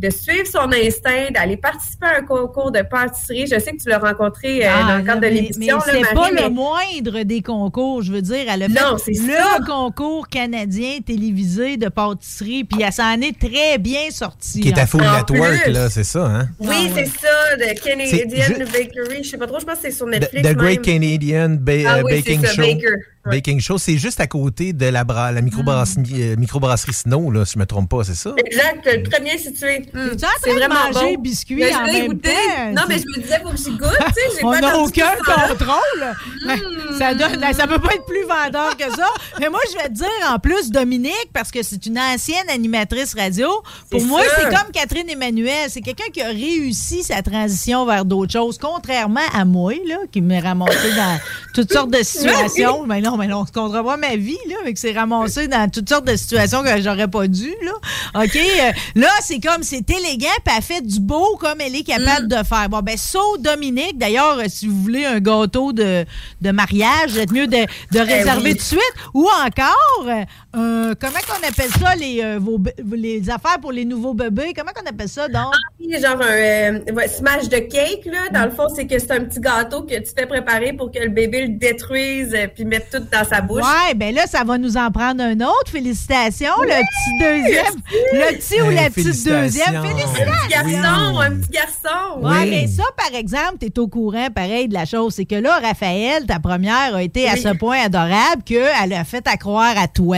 de 0.00 0.10
suivre 0.10 0.46
son 0.46 0.70
instinct, 0.72 1.30
d'aller 1.34 1.56
participer 1.56 2.06
à 2.06 2.18
un 2.18 2.22
concours 2.22 2.70
de 2.72 2.80
pâtisserie. 2.82 3.46
Je 3.46 3.58
sais 3.60 3.72
que 3.72 3.82
tu 3.82 3.88
l'as 3.88 3.98
rencontré 3.98 4.66
euh, 4.66 4.70
dans 4.88 4.96
le 4.98 5.02
cadre 5.04 5.20
de 5.20 5.26
Ah, 5.26 5.30
l'émission. 5.30 5.60
Mais 5.60 5.66
là, 5.72 5.80
c'est 5.84 6.00
Marie, 6.00 6.14
pas 6.14 6.30
mais- 6.32 6.42
le 6.44 6.50
moindre 6.50 7.22
des 7.24 7.42
concours, 7.42 8.02
je 8.02 8.12
veux 8.12 8.22
dire. 8.22 8.44
Elle 8.48 8.62
a 8.62 8.68
Non, 8.68 8.96
fait 8.98 9.12
c'est 9.14 9.20
le 9.22 9.34
ça. 9.34 9.58
concours 9.66 10.28
canadien 10.28 10.98
télévisé 11.04 11.76
de 11.76 11.88
pâtisserie, 11.88 12.64
puis 12.64 12.82
elle 12.82 12.92
s'en 12.92 13.20
est 13.20 13.38
très 13.38 13.78
bien 13.78 14.10
sortie. 14.10 14.60
Qui 14.60 14.68
est 14.70 14.78
à 14.78 14.86
Food. 14.86 15.02
Network, 15.02 15.66
là, 15.66 15.90
c'est 15.90 16.04
ça, 16.04 16.24
hein? 16.26 16.48
Oui, 16.58 16.68
Ah, 16.88 16.92
c'est 16.94 17.06
ça, 17.06 17.56
de 17.56 17.78
Canadian 17.80 18.54
C'est 18.58 18.72
Bakery. 18.72 19.22
Je 19.22 19.28
sais 19.30 19.38
pas 19.38 19.46
trop, 19.46 19.58
je 19.60 19.64
pense 19.66 19.76
que 19.76 19.82
c'est 19.82 19.90
sur 19.90 20.06
The, 20.06 20.10
Netflix. 20.10 20.48
The 20.48 20.54
Great 20.54 20.86
même. 20.86 21.00
Canadian 21.00 21.48
Ba- 21.60 21.72
Ah 21.86 21.96
euh, 21.96 22.02
oui, 22.04 22.12
Baking 22.16 22.40
c'est 22.40 22.46
ça, 22.46 22.52
Show. 22.54 22.62
Baker. 22.62 22.94
Baking 23.24 23.60
Show, 23.60 23.76
c'est 23.78 23.98
juste 23.98 24.18
à 24.20 24.26
côté 24.26 24.72
de 24.72 24.86
la, 24.86 25.04
bra- 25.04 25.30
la 25.30 25.42
microbrasserie, 25.42 26.04
euh, 26.32 26.36
microbrasserie 26.36 26.94
Snow, 26.94 27.30
là, 27.30 27.44
si 27.44 27.54
je 27.54 27.58
me 27.58 27.66
trompe 27.66 27.90
pas, 27.90 28.02
c'est 28.02 28.14
ça? 28.14 28.32
Exact, 28.44 28.82
très 29.10 29.20
bien 29.20 29.36
situé. 29.36 29.80
Mm. 29.92 30.16
Train 30.16 30.54
de 30.54 30.68
manger 30.94 31.16
biscuits 31.18 31.56
Mais 31.56 31.70
je 31.70 31.76
en 31.76 31.82
l'ai 31.84 31.92
même 32.02 32.12
goûté. 32.14 32.30
temps? 32.30 32.72
Non, 32.74 32.82
mais 32.88 32.98
je 32.98 33.04
me 33.06 33.20
disais, 33.22 33.40
faut 33.42 33.50
que 33.50 33.56
j'y 33.58 33.70
goûte. 33.76 33.90
tu 33.98 34.12
sais, 34.14 34.36
j'ai 34.38 34.44
On 34.44 34.50
pas 34.52 34.60
n'a 34.60 34.78
aucun 34.78 35.10
contrôle. 35.24 36.16
Mais 36.46 36.56
Ça 36.98 37.14
donne, 37.14 37.40
ça 37.52 37.66
peut 37.66 37.78
pas 37.78 37.94
être 37.94 38.06
plus 38.06 38.22
vendeur 38.26 38.76
que 38.76 38.90
ça. 38.96 39.06
Mais 39.38 39.50
moi, 39.50 39.60
je 39.70 39.76
vais 39.76 39.88
te 39.88 39.94
dire, 39.94 40.08
en 40.30 40.38
plus, 40.38 40.70
Dominique, 40.70 41.30
parce 41.34 41.50
que 41.50 41.62
c'est 41.62 41.84
une 41.86 41.98
ancienne 41.98 42.48
animatrice 42.48 43.14
radio, 43.14 43.48
pour 43.90 44.00
C'est 44.00 44.06
moi, 44.06 44.22
c'est 44.38 44.44
comme 44.44 44.72
Catherine 44.72 45.08
Emmanuel. 45.10 45.68
C'est 45.68 45.82
quelqu'un 45.82 46.10
qui 46.12 46.22
a 46.22 46.28
réussi 46.28 47.02
sa 47.02 47.22
transition 47.22 47.84
vers 47.84 48.04
d'autres 48.04 48.32
choses, 48.32 48.56
contrairement 48.58 49.20
à 49.34 49.44
moi, 49.44 49.74
là, 49.86 49.96
qui 50.10 50.20
m'est 50.22 50.40
ramassé 50.40 50.92
dans 50.96 51.18
toutes 51.54 51.72
sortes 51.72 51.90
de 51.90 52.02
situations. 52.02 52.86
Mais 52.86 53.00
non, 53.00 53.09
mais 53.16 53.26
non, 53.26 53.40
on 53.40 53.46
se 53.46 53.52
pas 53.52 53.96
ma 53.96 54.16
vie, 54.16 54.38
là, 54.48 54.70
que 54.70 54.78
c'est 54.78 54.92
ramassé 54.92 55.48
dans 55.48 55.70
toutes 55.70 55.88
sortes 55.88 56.06
de 56.06 56.16
situations 56.16 56.62
que 56.62 56.80
j'aurais 56.80 57.08
pas 57.08 57.26
dû, 57.26 57.54
là. 57.62 58.22
OK? 58.22 58.36
Euh, 58.36 58.72
là, 58.94 59.08
c'est 59.22 59.40
comme, 59.40 59.62
c'est 59.62 59.88
élégant, 59.90 60.28
puis 60.44 60.54
elle 60.56 60.62
fait 60.62 60.80
du 60.80 61.00
beau 61.00 61.36
comme 61.38 61.60
elle 61.60 61.74
est 61.74 61.82
capable 61.82 62.28
de 62.28 62.36
faire. 62.42 62.68
Bon, 62.68 62.80
ben, 62.80 62.96
saut 62.96 63.36
Dominique, 63.38 63.98
d'ailleurs, 63.98 64.38
euh, 64.38 64.44
si 64.48 64.66
vous 64.66 64.80
voulez 64.82 65.04
un 65.04 65.20
gâteau 65.20 65.72
de, 65.72 66.04
de 66.40 66.50
mariage, 66.50 67.10
c'est 67.14 67.30
mieux 67.30 67.46
de, 67.46 67.66
de 67.92 67.98
réserver 67.98 68.50
oui. 68.50 68.56
tout 68.56 68.58
de 68.58 68.62
suite. 68.62 68.94
Ou 69.14 69.28
encore, 69.46 70.26
euh, 70.56 70.94
comment 71.00 71.18
qu'on 71.28 71.46
appelle 71.48 71.70
ça, 71.80 71.94
les, 71.94 72.20
euh, 72.24 72.38
vos 72.40 72.58
les 72.92 73.30
affaires 73.30 73.58
pour 73.60 73.70
les 73.72 73.84
nouveaux 73.84 74.14
bébés? 74.14 74.52
Comment 74.56 74.72
qu'on 74.74 74.88
appelle 74.88 75.08
ça, 75.08 75.28
donc? 75.28 75.52
Oui, 75.78 75.92
genre 76.00 76.20
un 76.20 76.26
euh, 76.26 76.80
ouais, 76.92 77.06
smash 77.08 77.48
de 77.48 77.58
cake, 77.58 78.04
là. 78.06 78.28
Dans 78.32 78.44
le 78.46 78.50
fond, 78.50 78.66
c'est 78.74 78.86
que 78.86 78.98
c'est 78.98 79.12
un 79.12 79.20
petit 79.24 79.38
gâteau 79.40 79.82
que 79.82 79.94
tu 79.94 80.10
fais 80.16 80.26
préparer 80.26 80.72
pour 80.72 80.90
que 80.90 80.98
le 80.98 81.08
bébé 81.08 81.42
le 81.46 81.48
détruise 81.58 82.34
euh, 82.34 82.48
puis 82.52 82.64
mette 82.64 82.90
tout 82.90 82.98
dans 83.12 83.24
sa 83.24 83.40
bouche. 83.40 83.62
Ouais, 83.62 83.94
ben 83.94 84.12
là, 84.14 84.26
ça 84.26 84.42
va 84.44 84.58
nous 84.58 84.76
en 84.76 84.90
prendre 84.90 85.22
un 85.22 85.40
autre. 85.40 85.70
Félicitations. 85.70 86.60
Le 86.62 86.68
petit 86.68 87.18
deuxième. 87.44 87.74
Le 88.12 88.36
petit 88.36 88.60
ou 88.62 88.70
la 88.70 88.82
petite 88.90 88.94
félicitations. 89.04 89.40
deuxième. 89.42 89.76
Un 89.76 89.82
Félicitations. 89.82 90.32
petit 90.42 90.50
garçon, 90.52 91.20
un 91.20 91.30
petit 91.36 91.50
garçon. 91.50 92.20
Ouais, 92.22 92.30
Oui. 92.42 92.50
mais 92.50 92.66
ça, 92.66 92.82
par 92.96 93.14
exemple, 93.18 93.56
tu 93.60 93.66
es 93.66 93.78
au 93.78 93.86
courant, 93.88 94.28
pareil, 94.34 94.68
de 94.68 94.74
la 94.74 94.84
chose. 94.84 95.14
C'est 95.14 95.24
que 95.24 95.36
là, 95.36 95.58
Raphaël, 95.62 96.26
ta 96.26 96.38
première, 96.40 96.94
a 96.96 97.02
été 97.02 97.28
à 97.28 97.36
ce 97.36 97.56
point 97.56 97.78
adorable 97.84 98.42
qu'elle 98.44 98.92
a 98.92 99.04
fait 99.04 99.26
à 99.28 99.36
croire 99.36 99.74
à 99.76 99.86
toi, 99.88 100.16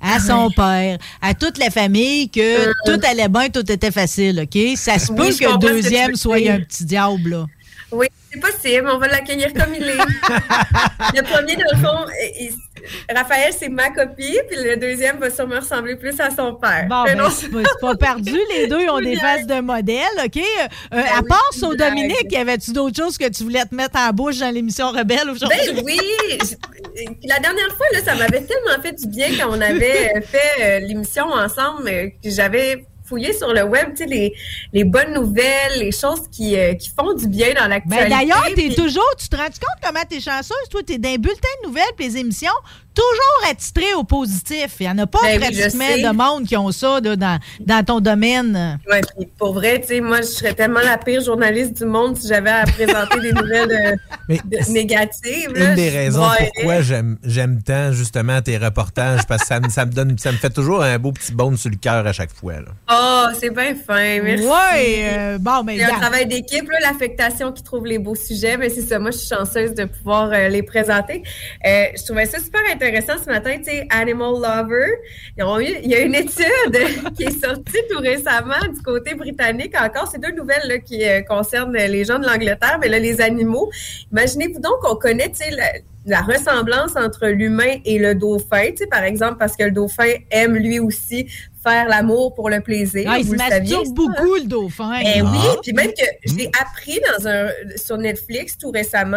à 0.00 0.20
son 0.20 0.50
père, 0.50 0.98
à 1.20 1.34
toute 1.34 1.58
la 1.58 1.70
famille 1.70 2.30
que 2.30 2.66
tout 2.86 3.00
allait 3.08 3.28
bien, 3.28 3.48
tout 3.48 3.70
était 3.70 3.90
facile, 3.90 4.40
OK? 4.44 4.76
Ça 4.76 4.98
se 4.98 5.12
Oui, 5.12 5.28
peut 5.28 5.34
que 5.34 5.52
le 5.52 5.58
deuxième 5.58 6.16
soit 6.16 6.48
un 6.48 6.60
petit 6.60 6.84
diable, 6.84 7.30
là. 7.30 7.46
Oui, 7.92 8.06
c'est 8.32 8.40
possible. 8.40 8.88
On 8.92 8.98
va 8.98 9.08
l'accueillir 9.08 9.52
comme 9.52 9.74
il 9.74 9.84
est. 9.88 9.96
le 11.14 11.22
premier, 11.22 11.56
dans 11.56 11.62
le 11.72 11.78
fond, 11.78 12.06
il- 12.40 12.52
Raphaël, 13.14 13.52
c'est 13.58 13.68
ma 13.68 13.88
copie, 13.90 14.38
puis 14.48 14.56
le 14.62 14.76
deuxième 14.76 15.18
va 15.18 15.30
sûrement 15.30 15.60
ressembler 15.60 15.96
plus 15.96 16.18
à 16.20 16.30
son 16.30 16.54
père. 16.54 16.86
Bon, 16.88 17.04
ben, 17.04 17.18
c'est 17.30 17.48
pas, 17.80 17.94
perdu. 17.96 18.36
Les 18.54 18.66
deux 18.66 18.88
ont 18.90 19.00
des 19.00 19.16
faces 19.16 19.46
de 19.46 19.60
modèle, 19.60 20.04
OK? 20.24 20.36
Euh, 20.36 20.40
Ben 20.90 21.04
à 21.18 21.22
part 21.22 21.50
sur 21.52 21.74
Dominique, 21.76 22.30
y 22.30 22.36
avait-tu 22.36 22.72
d'autres 22.72 22.96
choses 22.96 23.16
que 23.16 23.28
tu 23.28 23.42
voulais 23.44 23.64
te 23.64 23.74
mettre 23.74 23.98
en 23.98 24.10
bouche 24.10 24.38
dans 24.38 24.50
l'émission 24.50 24.90
Rebelle 24.90 25.30
aujourd'hui? 25.30 25.58
Ben 25.74 25.82
oui! 25.84 25.98
Je- 26.42 27.28
La 27.28 27.38
dernière 27.38 27.68
fois, 27.76 27.86
là, 27.92 28.00
ça 28.04 28.14
m'avait 28.14 28.42
tellement 28.42 28.82
fait 28.82 28.92
du 28.92 29.06
bien 29.08 29.28
quand 29.38 29.48
on 29.50 29.60
avait 29.60 30.20
fait 30.22 30.62
euh, 30.62 30.78
l'émission 30.80 31.24
ensemble 31.26 31.88
euh, 31.88 32.08
que 32.22 32.30
j'avais 32.30 32.84
fouillé 33.04 33.32
sur 33.32 33.52
le 33.52 33.62
web, 33.64 33.90
tu 33.90 33.98
sais, 33.98 34.06
les, 34.06 34.34
les 34.72 34.84
bonnes 34.84 35.12
nouvelles, 35.12 35.78
les 35.78 35.92
choses 35.92 36.22
qui, 36.30 36.56
euh, 36.56 36.74
qui 36.74 36.90
font 36.90 37.12
du 37.14 37.28
bien 37.28 37.52
dans 37.54 37.66
l'actualité. 37.68 38.08
Ben 38.08 38.18
d'ailleurs, 38.18 38.46
t'es 38.54 38.74
toujours, 38.74 39.14
tu 39.18 39.28
te 39.28 39.36
rends 39.36 39.44
compte 39.44 39.80
comment 39.82 40.04
t'es 40.08 40.20
chanceuse? 40.20 40.56
Toi, 40.70 40.82
t'es 40.84 40.98
dans 40.98 41.10
les 41.10 41.18
bulletins 41.18 41.48
de 41.62 41.68
nouvelles 41.68 41.84
puis 41.96 42.06
les 42.06 42.16
émissions, 42.18 42.50
toujours 42.94 43.50
attitré 43.50 43.92
au 43.94 44.04
positif. 44.04 44.76
Il 44.80 44.84
n'y 44.86 44.88
en 44.92 44.98
a 44.98 45.06
pas 45.06 45.18
Ben 45.22 45.40
oui, 45.40 45.50
pratiquement 45.56 46.10
de 46.10 46.16
monde 46.16 46.46
qui 46.46 46.56
ont 46.56 46.70
ça 46.72 47.00
là, 47.00 47.16
dans, 47.16 47.38
dans 47.60 47.84
ton 47.84 48.00
domaine. 48.00 48.78
Ouais, 48.90 49.00
puis 49.16 49.26
pour 49.38 49.52
vrai, 49.54 49.80
tu 49.80 49.88
sais, 49.88 50.00
moi, 50.00 50.18
je 50.20 50.26
serais 50.26 50.54
tellement 50.54 50.80
la 50.80 50.96
pire 50.98 51.22
journaliste 51.22 51.76
du 51.78 51.84
monde 51.84 52.16
si 52.16 52.28
j'avais 52.28 52.50
à 52.50 52.64
présenter 52.64 53.20
des 53.20 53.32
nouvelles 53.32 53.98
Mais 54.28 54.38
de- 54.44 54.72
négatives. 54.72 55.52
là. 55.54 55.70
Une 55.70 55.74
des 55.74 55.90
raisons 55.90 56.20
broyerais. 56.20 56.50
pourquoi 56.54 56.80
j'aime 56.82 57.18
j'aime 57.24 57.62
tant 57.62 57.92
justement 57.92 58.40
tes 58.40 58.56
reportages 58.58 59.20
parce 59.26 59.42
que 59.42 59.48
ça 59.48 59.60
me, 59.60 59.68
ça 59.68 59.84
me 59.86 59.92
donne 59.92 60.16
ça 60.18 60.32
me 60.32 60.36
fait 60.36 60.50
toujours 60.50 60.82
un 60.82 60.98
beau 60.98 61.12
petit 61.12 61.32
baume 61.32 61.56
sur 61.56 61.70
le 61.70 61.76
cœur 61.76 62.06
à 62.06 62.12
chaque 62.12 62.32
fois. 62.32 62.54
là. 62.54 62.68
Oh, 62.90 63.34
c'est 63.38 63.50
bien 63.50 63.74
fin, 63.74 64.20
merci. 64.22 64.44
Ouais, 64.46 65.04
euh, 65.18 65.38
bon, 65.38 65.62
mais 65.64 65.78
C'est 65.78 65.84
un 65.84 65.98
travail 65.98 66.26
d'équipe, 66.26 66.68
là, 66.70 66.78
l'affectation 66.82 67.52
qui 67.52 67.62
trouve 67.62 67.86
les 67.86 67.98
beaux 67.98 68.14
sujets, 68.14 68.56
mais 68.56 68.68
c'est 68.70 68.82
ça. 68.82 68.98
Moi, 68.98 69.10
je 69.10 69.18
suis 69.18 69.28
chanceuse 69.28 69.74
de 69.74 69.84
pouvoir 69.84 70.30
euh, 70.32 70.48
les 70.48 70.62
présenter. 70.62 71.22
Euh, 71.66 71.84
je 71.96 72.04
trouvais 72.04 72.26
ça 72.26 72.38
super 72.38 72.60
intéressant 72.70 72.83
ce 72.84 73.30
matin, 73.30 73.56
tu 73.58 73.64
sais, 73.64 73.86
Animal 73.90 74.34
Lover. 74.34 74.86
Il 75.36 75.90
y 75.90 75.94
a 75.94 76.00
une 76.00 76.14
étude 76.14 77.14
qui 77.16 77.24
est 77.24 77.44
sortie 77.44 77.78
tout 77.90 77.98
récemment 77.98 78.60
du 78.72 78.80
côté 78.82 79.14
britannique. 79.14 79.74
Encore, 79.80 80.08
c'est 80.10 80.20
deux 80.20 80.32
nouvelles 80.32 80.68
là, 80.68 80.78
qui 80.78 81.04
euh, 81.04 81.22
concernent 81.22 81.72
les 81.72 82.04
gens 82.04 82.18
de 82.18 82.26
l'Angleterre, 82.26 82.78
mais 82.80 82.88
là, 82.88 82.98
les 82.98 83.20
animaux. 83.20 83.70
Imaginez-vous 84.12 84.60
donc 84.60 84.80
qu'on 84.82 84.96
connaît, 84.96 85.32
la, 85.50 85.72
la 86.06 86.20
ressemblance 86.20 86.96
entre 86.96 87.28
l'humain 87.28 87.78
et 87.84 87.98
le 87.98 88.14
dauphin, 88.14 88.70
tu 88.70 88.78
sais, 88.78 88.86
par 88.86 89.04
exemple, 89.04 89.36
parce 89.38 89.56
que 89.56 89.64
le 89.64 89.70
dauphin 89.70 90.12
aime 90.30 90.54
lui 90.56 90.78
aussi 90.78 91.26
faire 91.66 91.88
l'amour 91.88 92.34
pour 92.34 92.50
le 92.50 92.60
plaisir. 92.60 93.08
Ah, 93.10 93.18
il 93.18 93.24
Vous 93.26 93.32
se 93.32 93.38
masturbe 93.38 93.88
beaucoup, 93.94 94.34
le 94.36 94.44
dauphin. 94.46 94.92
eh 95.02 95.20
Ah. 95.20 95.24
oui, 95.24 95.56
puis 95.62 95.72
même 95.72 95.92
que 95.92 96.04
j'ai 96.24 96.50
appris 96.60 97.00
dans 97.18 97.28
un 97.28 97.48
sur 97.76 97.96
Netflix 97.98 98.56
tout 98.58 98.70
récemment 98.70 99.16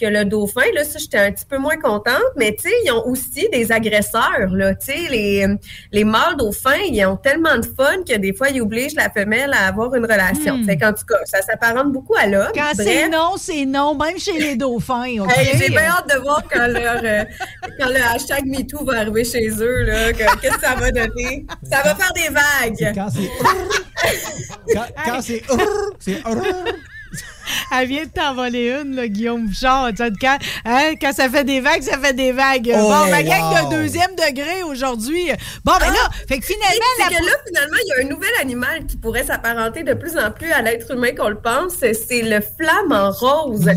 que 0.00 0.06
le 0.06 0.24
dauphin, 0.24 0.62
là, 0.74 0.84
ça 0.84 0.98
j'étais 0.98 1.18
un 1.18 1.32
petit 1.32 1.44
peu 1.44 1.58
moins 1.58 1.76
contente, 1.76 2.22
mais 2.36 2.54
tu 2.54 2.68
sais, 2.68 2.74
ils 2.84 2.90
ont 2.92 3.06
aussi 3.06 3.48
des 3.52 3.72
agresseurs, 3.72 4.48
là, 4.52 4.74
tu 4.74 4.86
sais, 4.92 5.08
les, 5.10 5.46
les 5.92 6.04
mâles 6.04 6.36
dauphins, 6.36 6.76
ils 6.88 7.04
ont 7.06 7.16
tellement 7.16 7.56
de 7.56 7.64
fun 7.66 8.02
que 8.08 8.16
des 8.16 8.32
fois, 8.32 8.48
ils 8.50 8.60
obligent 8.62 8.94
la 8.94 9.10
femelle 9.10 9.52
à 9.52 9.66
avoir 9.68 9.94
une 9.94 10.04
relation. 10.04 10.56
Hmm. 10.58 10.64
Fait 10.64 10.76
qu'en 10.76 10.92
tout 10.92 11.04
cas, 11.06 11.16
ça 11.24 11.42
s'apparente 11.42 11.92
beaucoup 11.92 12.14
à 12.14 12.26
l'homme. 12.26 12.52
Quand 12.54 12.72
c'est 12.76 13.08
non, 13.08 13.32
c'est 13.36 13.64
non, 13.66 13.94
même 13.96 14.18
chez 14.18 14.38
les 14.38 14.56
dauphins. 14.56 15.04
Hey, 15.04 15.20
j'ai 15.58 15.68
bien 15.70 15.82
hâte 15.86 16.08
de 16.14 16.18
voir 16.20 16.42
quand, 16.50 16.66
leur, 16.66 17.00
euh, 17.02 17.24
quand 17.78 17.88
le 17.88 18.02
hashtag 18.14 18.44
MeToo 18.46 18.84
va 18.84 18.98
arriver 19.00 19.24
chez 19.24 19.48
eux, 19.60 19.82
là, 19.84 20.12
que- 20.12 20.40
qu'est-ce 20.40 20.54
que 20.58 20.60
ça 20.60 20.74
va 20.74 20.90
donner? 20.90 21.46
Ça 21.70 21.82
va 21.82 21.87
faire 21.94 22.12
des 22.14 22.28
vagues. 22.28 22.94
Quand 22.94 23.08
c'est. 23.10 23.30
quand, 24.74 24.86
quand 25.04 25.22
c'est. 25.22 25.42
C'est. 25.98 26.22
Elle 27.70 27.88
vient 27.88 28.04
de 28.04 28.10
t'envoler 28.10 28.70
une, 28.70 28.96
là, 28.96 29.08
Guillaume 29.08 29.46
Bouchard. 29.46 29.90
Tu 29.90 29.96
sais, 29.96 30.10
Quand, 30.20 30.38
hein, 30.64 30.94
quand 31.00 31.12
ça 31.12 31.28
fait 31.28 31.44
des 31.44 31.60
vagues, 31.60 31.82
ça 31.82 31.98
fait 31.98 32.14
des 32.14 32.32
vagues. 32.32 32.72
Oh, 32.74 32.78
bon, 32.78 33.10
ma 33.10 33.22
gang 33.22 33.42
wow. 33.42 33.70
de 33.70 33.76
deuxième 33.76 34.10
degré 34.16 34.62
aujourd'hui. 34.62 35.30
Bon, 35.64 35.72
ben 35.78 35.90
là, 35.90 36.08
fait 36.28 36.38
que 36.38 36.46
finalement... 36.46 36.68
La- 36.98 37.08
que 37.08 37.24
là, 37.24 37.32
finalement, 37.46 37.76
il 37.84 37.88
y 37.88 37.92
a 37.92 38.06
un 38.06 38.08
nouvel 38.08 38.30
animal 38.40 38.86
qui 38.86 38.96
pourrait 38.96 39.24
s'apparenter 39.24 39.82
de 39.82 39.94
plus 39.94 40.16
en 40.16 40.30
plus 40.30 40.50
à 40.52 40.62
l'être 40.62 40.90
humain 40.92 41.10
qu'on 41.16 41.28
le 41.28 41.40
pense. 41.40 41.74
C'est 41.78 42.22
le 42.22 42.40
flamant 42.40 43.10
rose. 43.10 43.68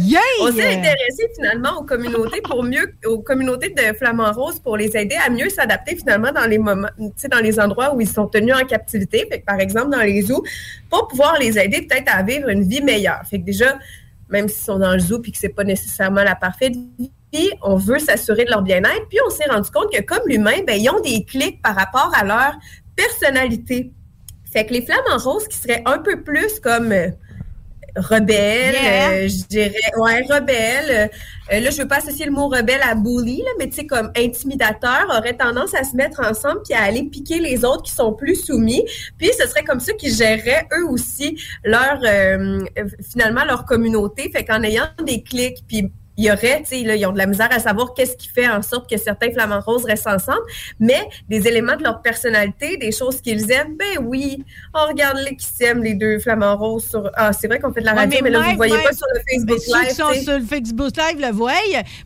On 0.41 0.51
s'est 0.51 0.73
intéressé 0.73 1.29
finalement 1.35 1.79
aux 1.79 1.83
communautés 1.83 2.41
pour 2.41 2.63
mieux, 2.63 2.93
aux 3.05 3.19
communautés 3.19 3.69
de 3.69 3.93
flamants 3.97 4.31
roses 4.31 4.59
pour 4.59 4.77
les 4.77 4.95
aider 4.95 5.15
à 5.25 5.29
mieux 5.29 5.49
s'adapter 5.49 5.95
finalement 5.95 6.31
dans 6.31 6.45
les 6.45 6.57
moments, 6.57 6.89
tu 6.97 7.11
sais, 7.17 7.27
dans 7.27 7.39
les 7.39 7.59
endroits 7.59 7.93
où 7.93 8.01
ils 8.01 8.09
sont 8.09 8.27
tenus 8.27 8.55
en 8.55 8.65
captivité. 8.65 9.25
Fait 9.29 9.39
que, 9.39 9.45
par 9.45 9.59
exemple, 9.59 9.89
dans 9.91 10.01
les 10.01 10.21
zoos, 10.21 10.43
pour 10.89 11.07
pouvoir 11.07 11.37
les 11.39 11.57
aider 11.57 11.81
peut-être 11.81 12.13
à 12.13 12.21
vivre 12.23 12.49
une 12.49 12.67
vie 12.67 12.81
meilleure. 12.81 13.21
Fait 13.29 13.39
que 13.39 13.45
déjà, 13.45 13.77
même 14.31 14.49
s'ils 14.49 14.63
sont 14.63 14.79
dans 14.79 14.93
le 14.93 14.99
zoo 14.99 15.19
puis 15.19 15.31
que 15.31 15.37
c'est 15.37 15.49
pas 15.49 15.63
nécessairement 15.63 16.23
la 16.23 16.35
parfaite 16.35 16.73
vie, 17.33 17.51
on 17.61 17.75
veut 17.75 17.99
s'assurer 17.99 18.45
de 18.45 18.49
leur 18.49 18.61
bien-être. 18.61 19.07
Puis 19.09 19.19
on 19.25 19.29
s'est 19.29 19.49
rendu 19.49 19.69
compte 19.69 19.91
que 19.91 20.01
comme 20.01 20.21
l'humain, 20.25 20.63
ben, 20.65 20.79
ils 20.79 20.89
ont 20.89 20.99
des 21.01 21.23
clics 21.25 21.61
par 21.61 21.75
rapport 21.75 22.11
à 22.15 22.23
leur 22.23 22.53
personnalité. 22.95 23.91
Fait 24.51 24.65
que 24.65 24.73
les 24.73 24.81
flamants 24.81 25.17
roses 25.17 25.47
qui 25.47 25.57
seraient 25.57 25.83
un 25.85 25.99
peu 25.99 26.21
plus 26.23 26.59
comme 26.59 26.93
Yeah. 27.97 29.11
euh, 29.11 29.27
je 29.27 29.45
dirais, 29.47 29.91
ouais, 29.97 30.21
rebelles. 30.29 31.09
Euh, 31.51 31.59
là, 31.59 31.69
je 31.69 31.81
veux 31.81 31.87
pas 31.87 31.97
associer 31.97 32.25
le 32.25 32.31
mot 32.31 32.47
rebelle 32.47 32.81
à 32.83 32.95
bully, 32.95 33.37
là, 33.39 33.51
mais 33.59 33.67
tu 33.67 33.75
sais, 33.75 33.85
comme 33.85 34.11
intimidateur, 34.15 35.07
auraient 35.09 35.35
tendance 35.35 35.73
à 35.73 35.83
se 35.83 35.95
mettre 35.95 36.21
ensemble 36.21 36.61
puis 36.63 36.73
à 36.73 36.83
aller 36.83 37.03
piquer 37.03 37.39
les 37.39 37.65
autres 37.65 37.83
qui 37.83 37.91
sont 37.91 38.13
plus 38.13 38.35
soumis. 38.35 38.83
Puis 39.17 39.29
ce 39.37 39.47
serait 39.47 39.63
comme 39.63 39.79
ça 39.79 39.93
qu'ils 39.93 40.13
géreraient 40.13 40.67
eux 40.77 40.87
aussi 40.89 41.37
leur, 41.63 41.99
euh, 42.03 42.63
finalement, 43.11 43.43
leur 43.45 43.65
communauté. 43.65 44.31
Fait 44.31 44.45
qu'en 44.45 44.63
ayant 44.63 44.87
des 45.05 45.23
clics 45.23 45.63
puis 45.67 45.91
il 46.17 46.25
y 46.25 46.31
aurait, 46.31 46.59
tu 46.63 46.77
sais, 46.77 46.83
là, 46.83 46.95
ils 46.95 47.05
ont 47.05 47.13
de 47.13 47.17
la 47.17 47.25
misère 47.25 47.49
à 47.51 47.59
savoir 47.59 47.93
qu'est-ce 47.93 48.15
qui 48.17 48.27
fait 48.27 48.47
en 48.47 48.61
sorte 48.61 48.89
que 48.89 48.97
certains 48.97 49.31
flamants 49.31 49.61
roses 49.61 49.85
restent 49.85 50.07
ensemble, 50.07 50.41
mais 50.79 50.99
des 51.29 51.47
éléments 51.47 51.75
de 51.77 51.83
leur 51.83 52.01
personnalité, 52.01 52.77
des 52.77 52.91
choses 52.91 53.21
qu'ils 53.21 53.49
aiment, 53.51 53.75
ben 53.77 54.05
oui, 54.05 54.43
on 54.73 54.87
regarde 54.87 55.17
les 55.19 55.35
qui 55.35 55.47
s'aiment, 55.47 55.81
les 55.83 55.93
deux 55.93 56.19
flamants 56.19 56.57
roses 56.57 56.89
sur... 56.89 57.09
Ah, 57.15 57.31
c'est 57.33 57.47
vrai 57.47 57.59
qu'on 57.59 57.71
fait 57.73 57.81
de 57.81 57.85
la 57.85 57.93
Ouais, 57.93 57.99
radio, 57.99 58.19
mais, 58.23 58.29
là, 58.29 58.39
vous 58.41 58.51
ne 58.51 58.55
voyez 58.55 58.73
même- 58.73 58.83
pas 58.83 58.93
sur 58.93 59.07
le 59.13 59.21
Facebook 59.31 59.57
mais 59.57 59.59
Ceux 59.59 59.79
Live, 59.79 59.89
qui 59.89 59.95
sont 59.95 60.23
sur 60.31 60.39
le 60.39 60.45
Facebook 60.45 60.91
Live 60.97 61.19
le 61.25 61.31
voient. 61.31 61.51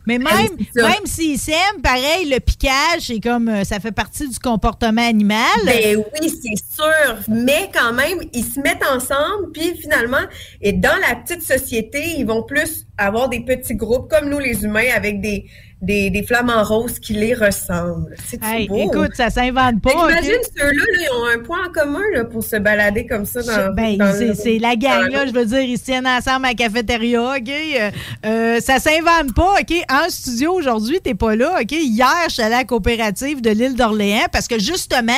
Mais 0.06 0.18
même, 0.18 0.28
Ah 0.30 0.46
ça. 0.74 0.82
même 0.88 1.06
s'ils 1.06 1.38
s'aiment, 1.38 1.82
pareil, 1.82 2.28
le 2.30 2.38
piquage, 2.40 3.00
c'est 3.00 3.20
comme 3.20 3.48
euh, 3.48 3.64
ça 3.64 3.80
fait 3.80 3.92
partie 3.92 4.28
du 4.28 4.38
comportement 4.38 5.06
animal. 5.06 5.36
Ben 5.64 5.96
oui, 6.20 6.28
c'est 6.30 6.74
sûr. 6.74 7.16
Mais 7.28 7.70
quand 7.74 7.92
même, 7.92 8.18
ils 8.32 8.44
se 8.44 8.60
mettent 8.60 8.84
ensemble, 8.90 9.50
puis 9.52 9.76
finalement, 9.80 10.22
et 10.60 10.72
dans 10.72 10.96
la 11.08 11.16
petite 11.16 11.42
société, 11.42 12.02
ils 12.18 12.24
vont 12.26 12.42
plus 12.42 12.85
avoir 12.98 13.28
des 13.28 13.40
petits 13.40 13.74
groupes 13.74 14.10
comme 14.10 14.28
nous 14.28 14.38
les 14.38 14.64
humains 14.64 14.88
avec 14.94 15.20
des, 15.20 15.46
des, 15.82 16.08
des 16.08 16.22
flamants 16.22 16.64
roses 16.64 16.98
qui 16.98 17.12
les 17.12 17.34
ressemblent. 17.34 18.14
C'est 18.26 18.42
Hey, 18.42 18.66
beau? 18.66 18.76
écoute, 18.90 19.14
ça 19.14 19.28
s'invente 19.28 19.82
pas. 19.82 19.92
Imagine 19.92 20.32
ok? 20.40 20.50
ceux-là, 20.56 20.72
là, 20.72 20.98
ils 21.02 21.10
ont 21.14 21.38
un 21.38 21.42
point 21.44 21.66
en 21.68 21.70
commun 21.70 22.00
là, 22.14 22.24
pour 22.24 22.42
se 22.42 22.56
balader 22.56 23.06
comme 23.06 23.26
ça 23.26 23.42
dans, 23.42 23.74
Ben, 23.74 23.98
dans 23.98 24.10
c'est- 24.34 24.58
la 24.58 24.74
gang, 24.74 25.10
là, 25.10 25.26
je 25.26 25.32
veux 25.32 25.44
dire, 25.44 25.60
ils 25.60 25.76
se 25.78 25.84
tiennent 25.84 26.06
ensemble 26.06 26.46
à 26.46 26.48
la 26.48 26.54
cafétéria, 26.54 27.20
OK? 27.36 27.48
Euh, 27.50 27.90
euh, 28.24 28.60
ça 28.60 28.78
s'invente 28.78 29.34
pas, 29.34 29.56
OK? 29.60 29.74
En 29.90 30.08
studio 30.08 30.54
aujourd'hui, 30.54 30.98
t'es 31.02 31.14
pas 31.14 31.36
là, 31.36 31.58
OK? 31.60 31.72
Hier, 31.72 32.08
je 32.28 32.32
suis 32.34 32.42
allée 32.42 32.54
à 32.54 32.58
la 32.58 32.64
coopérative 32.64 33.42
de 33.42 33.50
l'île 33.50 33.74
d'Orléans 33.74 34.26
parce 34.32 34.48
que 34.48 34.58
justement, 34.58 35.12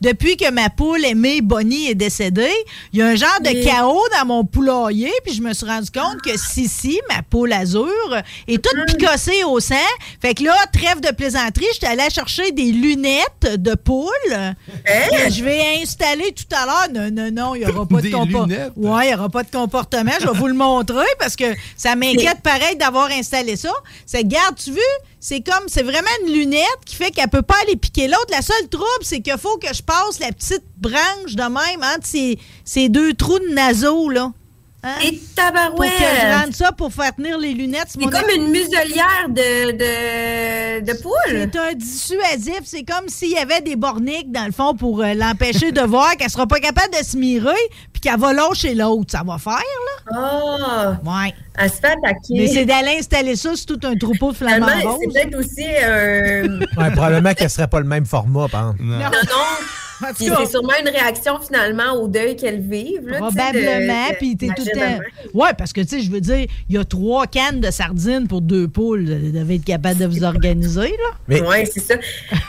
depuis 0.00 0.36
que 0.36 0.50
ma 0.50 0.70
poule 0.70 1.04
aimée 1.04 1.40
Bonnie 1.40 1.88
est 1.88 1.94
décédée, 1.94 2.50
il 2.92 2.98
y 2.98 3.02
a 3.02 3.06
un 3.06 3.14
genre 3.14 3.40
de 3.44 3.50
Oui. 3.50 3.64
chaos 3.64 4.02
dans 4.18 4.26
mon 4.26 4.44
poulailler, 4.44 5.12
puis 5.24 5.34
je 5.34 5.40
me 5.42 5.52
suis 5.52 5.66
rendu 5.66 5.90
compte 5.92 6.20
que 6.22 6.36
Sissi, 6.36 6.98
ma 7.08 7.22
poule 7.22 7.52
azur, 7.52 7.86
est 8.48 8.60
toute 8.62 8.76
Mm. 8.76 8.86
picossée 8.96 9.44
au 9.44 9.60
sang. 9.60 9.74
Fait 10.20 10.34
que 10.34 10.44
là, 10.44 10.54
trêve 10.72 11.00
de 11.00 11.10
plaisanterie, 11.14 11.66
j'étais 11.74 11.86
allée 11.86 12.10
chercher 12.10 12.52
des 12.52 12.72
lunettes 12.72 13.46
de 13.56 13.74
poule 13.74 14.06
Hein? 14.32 14.54
que 14.86 15.32
je 15.32 15.44
vais 15.44 15.60
installer 15.82 16.32
tout 16.32 16.54
à 16.54 16.66
l'heure. 16.66 16.86
Non, 16.92 17.10
non, 17.10 17.30
non, 17.32 17.54
il 17.54 17.64
n'y 17.64 17.70
aura 17.70 17.86
pas 17.86 18.00
de 18.00 18.10
comportement. 18.10 18.70
Ouais, 18.76 19.04
il 19.04 19.08
n'y 19.08 19.14
aura 19.14 19.28
pas 19.28 19.42
de 19.42 19.50
comportement. 19.50 20.12
Je 20.20 20.26
vais 20.26 20.38
vous 20.38 20.46
le 20.46 20.54
montrer 20.54 21.06
parce 21.18 21.36
que 21.36 21.44
ça 21.76 21.94
m'inquiète 21.96 22.40
pareil 22.42 22.76
d'avoir 22.76 23.10
installé 23.10 23.56
ça. 23.56 23.72
C'est, 24.06 24.24
garde, 24.26 24.56
tu 24.56 24.70
veux, 24.72 24.78
c'est 25.20 25.40
comme, 25.40 25.64
c'est 25.68 25.82
vraiment 25.82 26.08
une 26.26 26.32
lunette 26.32 26.64
qui 26.86 26.94
fait 26.96 27.10
qu'elle 27.10 27.28
peut 27.28 27.42
pas 27.42 27.56
aller 27.66 27.76
piquer 27.76 28.08
l'autre. 28.08 28.26
La 28.30 28.42
seule 28.42 28.68
trouble, 28.68 28.86
c'est 29.02 29.20
qu'il 29.20 29.36
faut 29.38 29.56
que 29.58 29.72
je 29.74 29.82
passe 29.82 30.18
la 30.20 30.28
petite 30.32 30.64
branche 30.78 31.34
de 31.34 31.42
même 31.42 31.82
entre 31.82 32.06
ces, 32.06 32.38
ces 32.64 32.88
deux 32.88 33.14
trous 33.14 33.38
de 33.38 33.52
naseau, 33.54 34.08
là. 34.08 34.32
Hein? 34.82 34.94
Et 35.04 35.12
Pour 35.12 35.34
tabarouette! 35.34 35.90
que 35.90 36.04
je 36.04 36.38
rentre 36.42 36.56
ça 36.56 36.72
pour 36.72 36.92
faire 36.92 37.14
tenir 37.14 37.36
les 37.38 37.52
lunettes. 37.52 37.88
C'est 37.88 38.00
comme 38.00 38.30
une 38.34 38.48
muselière 38.48 39.26
de, 39.28 39.72
de, 39.72 40.84
de 40.84 41.02
poule. 41.02 41.12
C'est 41.52 41.56
un 41.56 41.74
dissuasif. 41.74 42.60
C'est 42.64 42.84
comme 42.84 43.08
s'il 43.08 43.30
y 43.32 43.36
avait 43.36 43.60
des 43.60 43.76
borniques, 43.76 44.32
dans 44.32 44.46
le 44.46 44.52
fond, 44.52 44.74
pour 44.74 45.02
euh, 45.02 45.12
l'empêcher 45.12 45.70
de 45.70 45.80
voir 45.86 46.16
qu'elle 46.16 46.30
sera 46.30 46.46
pas 46.46 46.60
capable 46.60 46.94
de 46.98 47.04
se 47.04 47.16
mirer 47.18 47.52
puis 47.92 48.00
qu'elle 48.00 48.18
va 48.18 48.32
lâcher 48.32 48.74
l'autre. 48.74 49.10
Ça 49.12 49.22
va 49.26 49.36
faire, 49.36 49.52
là. 49.52 50.16
Ah! 50.16 50.98
Ouais. 51.04 51.34
Elle 51.58 51.70
se 51.70 51.76
fait 51.76 51.88
attaquer. 51.88 52.30
Mais 52.30 52.46
c'est 52.48 52.64
d'aller 52.64 52.96
installer 52.98 53.36
ça 53.36 53.54
sur 53.54 53.66
tout 53.66 53.86
un 53.86 53.94
troupeau 53.96 54.32
de 54.32 54.36
flamants 54.38 54.66
Finalement, 54.66 54.92
roses. 54.92 55.00
C'est 55.02 55.12
peut-être 55.12 55.38
aussi 55.38 55.66
un... 55.66 56.58
Ouais, 56.82 56.90
probablement 56.92 57.34
qu'elle 57.34 57.50
serait 57.50 57.68
pas 57.68 57.80
le 57.80 57.86
même 57.86 58.06
format, 58.06 58.48
par 58.48 58.70
exemple. 58.72 58.82
Non, 58.82 58.98
non. 58.98 59.10
C'est 60.16 60.46
sûrement 60.46 60.72
une 60.80 60.88
réaction 60.88 61.38
finalement 61.40 61.92
au 61.94 62.08
deuil 62.08 62.36
qu'elles 62.36 62.60
vivent. 62.60 63.06
Là, 63.08 63.18
tu 63.18 63.36
sais, 63.36 63.36
Probablement, 63.36 64.06
de- 64.08 64.12
de- 64.12 64.16
puis 64.16 64.36
t'es 64.36 64.46
tout 64.48 64.64
le 64.64 64.78
temps... 64.78 64.98
Ouais, 65.34 65.50
parce 65.56 65.72
que, 65.72 65.80
tu 65.80 65.88
sais, 65.88 66.00
je 66.00 66.10
veux 66.10 66.20
dire, 66.20 66.46
il 66.68 66.74
y 66.74 66.78
a 66.78 66.84
trois 66.84 67.26
cannes 67.26 67.60
de 67.60 67.70
sardines 67.70 68.26
pour 68.28 68.40
deux 68.40 68.68
poules. 68.68 69.04
Vous 69.04 69.32
devez 69.32 69.56
être 69.56 69.64
capable 69.64 69.98
de 69.98 70.06
vous 70.06 70.24
organiser, 70.24 70.88
là. 70.88 71.10
Mais- 71.28 71.40
Oui, 71.42 71.66
c'est 71.72 71.80
ça. 71.80 71.94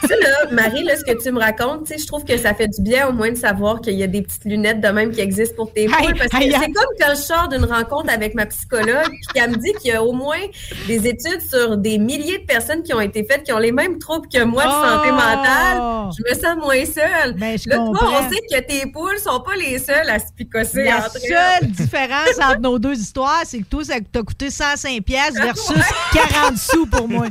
ça, 0.02 0.15
là, 0.15 0.52
Marie, 0.52 0.84
là, 0.84 0.95
ce 0.95 1.03
que 1.03 1.22
tu 1.22 1.32
me 1.32 1.40
racontes, 1.40 1.86
tu 1.86 1.94
sais, 1.94 1.99
je 1.99 2.07
trouve 2.07 2.23
que 2.23 2.38
ça 2.38 2.53
fait 2.53 2.68
du 2.68 2.82
bien 2.82 3.07
au 3.07 3.14
moins 3.14 3.32
de 3.32 3.38
savoir 3.38 3.82
qu'il 3.82 3.94
y 3.95 4.03
a 4.03 4.07
des 4.07 4.22
petites 4.22 4.45
lunettes 4.45 4.82
de 4.82 4.88
même 4.90 5.11
qui 5.11 5.22
existent 5.22 5.56
pour 5.56 5.72
tes 5.73 5.86
poules. 5.86 6.14
Parce 6.18 6.30
que 6.30 6.38
hey, 6.44 6.52
c'est 6.52 6.72
comme 6.72 6.86
quand 6.99 7.10
je 7.11 7.15
sors 7.22 7.48
d'une 7.49 7.65
rencontre 7.65 8.11
avec 8.11 8.34
ma 8.36 8.45
psychologue, 8.45 9.10
puis 9.10 9.22
qu'elle 9.34 9.52
me 9.52 9.57
dit 9.57 9.72
qu'il 9.82 9.91
y 9.91 9.94
a 9.95 10.03
au 10.03 10.14
moins 10.14 10.40
des 10.88 11.07
études 11.07 11.41
sur 11.49 11.78
des 11.78 11.98
milliers 11.98 12.40
de 12.40 12.45
personnes 12.45 12.84
qui 12.84 12.94
ont 12.94 13.02
été 13.02 13.23
faites, 13.23 13.44
qui 13.44 13.52
ont 13.53 13.60
les 13.60 13.72
mêmes 13.72 13.99
troubles 13.99 14.28
que 14.28 14.44
moi 14.44 14.64
de 14.64 14.69
santé 14.69 15.10
Oh! 15.11 15.14
mentale. 15.14 16.11
Je 16.18 16.23
me 16.34 16.40
sens 16.40 16.56
moins 16.64 16.86
seule. 16.86 17.36
Ben, 17.42 17.58
je 17.58 17.68
là, 17.70 17.78
toi, 17.78 18.22
on 18.22 18.30
sait 18.30 18.40
que 18.52 18.60
tes 18.68 18.86
poules 18.92 19.18
sont 19.18 19.40
pas 19.40 19.56
les 19.56 19.80
seules 19.80 20.08
à 20.08 20.20
se 20.20 20.32
picosser 20.38 20.84
La 20.84 20.98
entre 20.98 21.18
elles. 21.24 21.60
seule 21.62 21.72
différence 21.72 22.38
entre 22.40 22.60
nos 22.60 22.78
deux 22.78 22.94
histoires, 22.94 23.42
c'est 23.46 23.58
que 23.60 23.64
toi, 23.64 23.84
ça 23.84 23.96
t'a 24.12 24.22
coûté 24.22 24.52
105 24.52 25.02
pièces 25.02 25.34
versus 25.34 25.76
40 26.14 26.56
sous 26.56 26.86
pour 26.86 27.08
moi. 27.08 27.28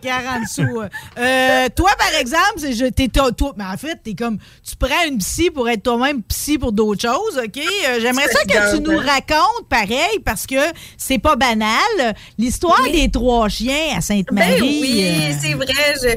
40 0.00 0.48
sous. 0.48 0.80
Euh, 1.18 1.68
toi, 1.74 1.90
par 1.98 2.20
exemple, 2.20 2.54
c'est 2.58 2.72
je, 2.72 2.86
t'es, 2.86 3.08
toi, 3.08 3.52
mais 3.56 3.64
en 3.64 3.76
fait, 3.76 3.98
t'es 4.04 4.14
comme, 4.14 4.38
tu 4.62 4.76
prends 4.76 5.04
une 5.08 5.18
psy 5.18 5.50
pour 5.50 5.68
être 5.68 5.82
toi-même 5.82 6.22
psy 6.22 6.56
pour 6.56 6.70
d'autres 6.70 7.02
choses, 7.02 7.38
OK? 7.44 7.58
Euh, 7.58 7.98
j'aimerais 8.00 8.28
ça 8.28 8.44
que 8.44 8.76
tu 8.76 8.82
nous 8.82 8.96
racontes, 8.96 9.68
pareil, 9.68 10.20
parce 10.24 10.46
que 10.46 10.54
c'est 10.96 11.18
pas 11.18 11.34
banal, 11.34 12.14
l'histoire 12.38 12.84
des 12.84 13.10
trois 13.10 13.48
chiens 13.48 13.96
à 13.96 14.00
Sainte-Marie. 14.00 14.60
Ben 14.60 14.62
oui, 14.62 15.04
euh, 15.04 15.34
c'est 15.40 15.54
vrai. 15.54 15.66
Je, 16.00 16.08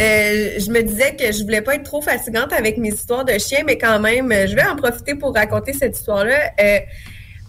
euh, 0.00 0.58
je 0.58 0.70
me 0.70 0.82
disais 0.82 1.16
que 1.16 1.32
je 1.32 1.42
voulais 1.42 1.62
pas 1.62 1.76
être 1.76 1.84
trop 1.84 2.02
fatigante 2.02 2.52
avec 2.52 2.73
mes 2.78 2.90
histoires 2.90 3.24
de 3.24 3.38
chiens, 3.38 3.62
mais 3.66 3.78
quand 3.78 4.00
même, 4.00 4.30
euh, 4.32 4.46
je 4.46 4.54
vais 4.54 4.64
en 4.64 4.76
profiter 4.76 5.14
pour 5.14 5.34
raconter 5.34 5.72
cette 5.72 5.96
histoire-là. 5.96 6.52
Euh, 6.60 6.78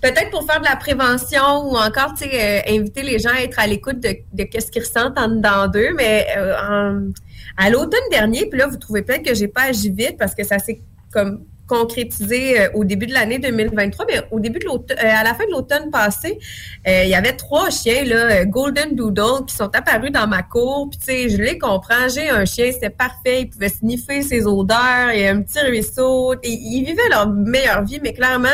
Peut-être 0.05 0.29
pour 0.29 0.45
faire 0.45 0.59
de 0.59 0.65
la 0.65 0.75
prévention 0.75 1.67
ou 1.67 1.77
encore, 1.77 2.13
euh, 2.21 2.59
inviter 2.67 3.01
les 3.01 3.17
gens 3.17 3.31
à 3.31 3.41
être 3.41 3.57
à 3.57 3.65
l'écoute 3.65 3.99
de, 3.99 4.43
qu'est-ce 4.43 4.69
qu'ils 4.69 4.83
ressentent 4.83 5.17
en 5.17 5.29
dedans 5.29 5.67
d'eux. 5.67 5.95
Mais 5.95 6.27
euh, 6.37 7.09
à 7.57 7.69
l'automne 7.71 8.07
dernier, 8.11 8.45
puis 8.45 8.59
là, 8.59 8.67
vous 8.67 8.77
trouvez 8.77 9.01
peut-être 9.01 9.23
que 9.23 9.33
j'ai 9.33 9.47
pas 9.47 9.63
agi 9.63 9.89
vite 9.89 10.17
parce 10.19 10.35
que 10.35 10.43
ça 10.43 10.59
s'est 10.59 10.81
comme 11.11 11.45
concrétisé 11.67 12.59
euh, 12.61 12.69
au 12.73 12.83
début 12.83 13.07
de 13.07 13.13
l'année 13.13 13.39
2023, 13.39 14.05
mais 14.07 14.21
au 14.31 14.39
début 14.39 14.59
de 14.59 14.65
l'automne, 14.65 14.97
euh, 15.03 15.11
à 15.13 15.23
la 15.23 15.33
fin 15.33 15.45
de 15.45 15.51
l'automne 15.51 15.89
passé, 15.91 16.39
euh, 16.87 17.03
il 17.03 17.09
y 17.09 17.15
avait 17.15 17.33
trois 17.35 17.69
chiens 17.69 18.03
là, 18.05 18.15
euh, 18.41 18.45
Golden 18.45 18.95
Doodle, 18.95 19.45
qui 19.47 19.55
sont 19.55 19.69
apparus 19.75 20.11
dans 20.11 20.27
ma 20.27 20.43
cour. 20.43 20.89
Puis 20.89 20.99
tu 20.99 21.05
sais, 21.05 21.29
je 21.29 21.37
les 21.37 21.57
comprends. 21.57 22.07
J'ai 22.13 22.29
un 22.29 22.45
chien, 22.45 22.69
c'était 22.71 22.89
parfait. 22.89 23.41
Il 23.41 23.49
pouvait 23.49 23.69
sniffer 23.69 24.21
ses 24.21 24.45
odeurs. 24.45 25.11
Il 25.13 25.21
y 25.21 25.27
a 25.27 25.31
un 25.31 25.41
petit 25.41 25.59
ruisseau. 25.59 26.33
Et 26.43 26.49
ils 26.51 26.83
vivaient 26.85 27.09
leur 27.09 27.29
meilleure 27.29 27.83
vie, 27.83 27.99
mais 28.01 28.13
clairement, 28.13 28.47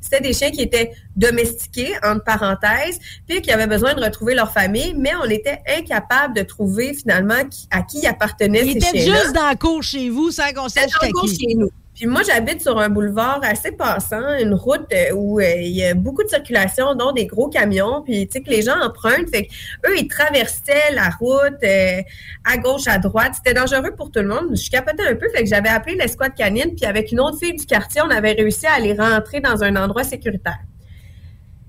c'était 0.00 0.20
des 0.20 0.32
chiens 0.32 0.50
qui 0.50 0.62
étaient 0.62 0.92
domestiqués, 1.16 1.94
entre 2.04 2.22
parenthèses, 2.24 2.98
puis 3.26 3.40
qui 3.42 3.50
avaient 3.50 3.66
besoin 3.66 3.94
de 3.94 4.02
retrouver 4.02 4.34
leur 4.34 4.52
famille, 4.52 4.94
mais 4.96 5.12
on 5.24 5.28
était 5.28 5.60
incapable 5.78 6.34
de 6.34 6.42
trouver 6.42 6.94
finalement 6.94 7.42
qui- 7.50 7.66
à 7.70 7.82
qui 7.82 8.06
appartenaient 8.06 8.62
Il 8.64 8.72
ces 8.72 8.78
était 8.90 8.98
chiens-là. 9.02 9.20
juste 9.22 9.34
dans 9.34 9.46
la 9.46 9.56
cour 9.56 9.82
chez 9.82 10.10
vous 10.10 10.30
sans 10.30 10.52
qu'on 10.52 10.68
sache 10.68 10.84
C'était 10.84 11.06
c'était 11.06 11.08
encore 11.08 11.28
qui. 11.28 11.36
chez 11.48 11.54
nous. 11.56 11.70
Puis 11.96 12.04
moi, 12.04 12.20
j'habite 12.26 12.60
sur 12.60 12.78
un 12.78 12.90
boulevard 12.90 13.40
assez 13.42 13.72
passant, 13.72 14.36
une 14.38 14.52
route 14.52 14.86
euh, 14.92 15.14
où 15.14 15.40
euh, 15.40 15.54
il 15.56 15.74
y 15.74 15.82
a 15.82 15.94
beaucoup 15.94 16.22
de 16.22 16.28
circulation, 16.28 16.94
dont 16.94 17.12
des 17.12 17.24
gros 17.24 17.48
camions, 17.48 18.02
puis 18.02 18.26
tu 18.26 18.34
sais 18.34 18.42
que 18.42 18.50
les 18.50 18.60
gens 18.60 18.78
empruntent. 18.82 19.30
Fait 19.30 19.48
eux, 19.86 19.98
ils 19.98 20.06
traversaient 20.06 20.92
la 20.92 21.08
route 21.18 21.56
euh, 21.64 22.02
à 22.44 22.58
gauche, 22.58 22.86
à 22.86 22.98
droite. 22.98 23.32
C'était 23.36 23.54
dangereux 23.54 23.94
pour 23.96 24.10
tout 24.10 24.20
le 24.20 24.28
monde. 24.28 24.54
Je 24.54 24.70
capotais 24.70 25.04
un 25.04 25.16
peu, 25.16 25.26
fait 25.30 25.42
que 25.42 25.48
j'avais 25.48 25.70
appelé 25.70 25.96
l'escouade 25.96 26.34
canine, 26.34 26.74
puis 26.76 26.84
avec 26.84 27.12
une 27.12 27.20
autre 27.20 27.38
fille 27.38 27.56
du 27.56 27.64
quartier, 27.64 28.02
on 28.04 28.10
avait 28.10 28.32
réussi 28.32 28.66
à 28.66 28.74
aller 28.74 28.92
rentrer 28.92 29.40
dans 29.40 29.64
un 29.64 29.74
endroit 29.76 30.04
sécuritaire. 30.04 30.58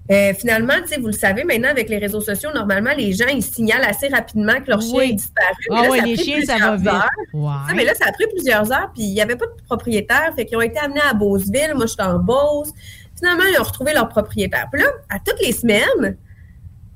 Euh, 0.09 0.33
finalement, 0.33 0.73
vous 0.99 1.07
le 1.07 1.13
savez, 1.13 1.43
maintenant, 1.43 1.69
avec 1.69 1.89
les 1.89 1.97
réseaux 1.97 2.21
sociaux, 2.21 2.49
normalement, 2.53 2.91
les 2.97 3.11
gens, 3.11 3.27
ils 3.27 3.43
signalent 3.43 3.83
assez 3.83 4.07
rapidement 4.07 4.53
que 4.61 4.69
leur 4.69 4.81
chien 4.81 5.01
est 5.01 5.13
disparu. 5.13 5.45
Ah 5.69 5.81
Mais 5.81 5.89
là, 5.89 5.95
ça 5.97 6.05
les 6.05 6.13
pris 6.13 6.23
chiens, 6.23 6.41
ça 6.45 6.57
va 6.57 6.71
plusieurs 6.71 6.77
vite. 6.77 7.67
Ça, 7.67 7.73
mais 7.75 7.85
là, 7.85 7.93
ça 7.93 8.05
a 8.07 8.11
pris 8.13 8.25
plusieurs 8.33 8.71
heures, 8.71 8.91
puis 8.93 9.03
il 9.03 9.13
n'y 9.13 9.21
avait 9.21 9.35
pas 9.35 9.47
de 9.47 9.63
propriétaire. 9.65 10.33
Fait 10.35 10.45
qu'ils 10.45 10.57
ont 10.57 10.61
été 10.61 10.79
amenés 10.79 11.01
à 11.01 11.13
Beauceville. 11.13 11.73
Moi, 11.75 11.87
j'étais 11.87 12.03
en 12.03 12.19
Beauce. 12.19 12.71
Finalement, 13.17 13.43
ils 13.51 13.59
ont 13.59 13.63
retrouvé 13.63 13.93
leur 13.93 14.07
propriétaire. 14.07 14.67
Puis 14.71 14.81
là, 14.81 14.87
à 15.09 15.19
toutes 15.19 15.41
les 15.41 15.51
semaines, 15.51 16.17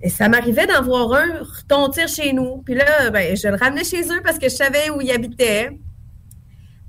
et 0.03 0.09
ça 0.09 0.29
m'arrivait 0.29 0.65
d'en 0.65 0.81
voir 0.81 1.13
un 1.13 1.39
retontir 1.39 2.07
chez 2.07 2.33
nous. 2.33 2.57
Puis 2.65 2.75
là, 2.75 3.09
ben, 3.11 3.35
je 3.35 3.47
le 3.47 3.55
ramenais 3.55 3.83
chez 3.83 4.01
eux 4.01 4.21
parce 4.23 4.39
que 4.39 4.49
je 4.49 4.55
savais 4.55 4.89
où 4.89 5.01
ils 5.01 5.11
habitaient. 5.11 5.69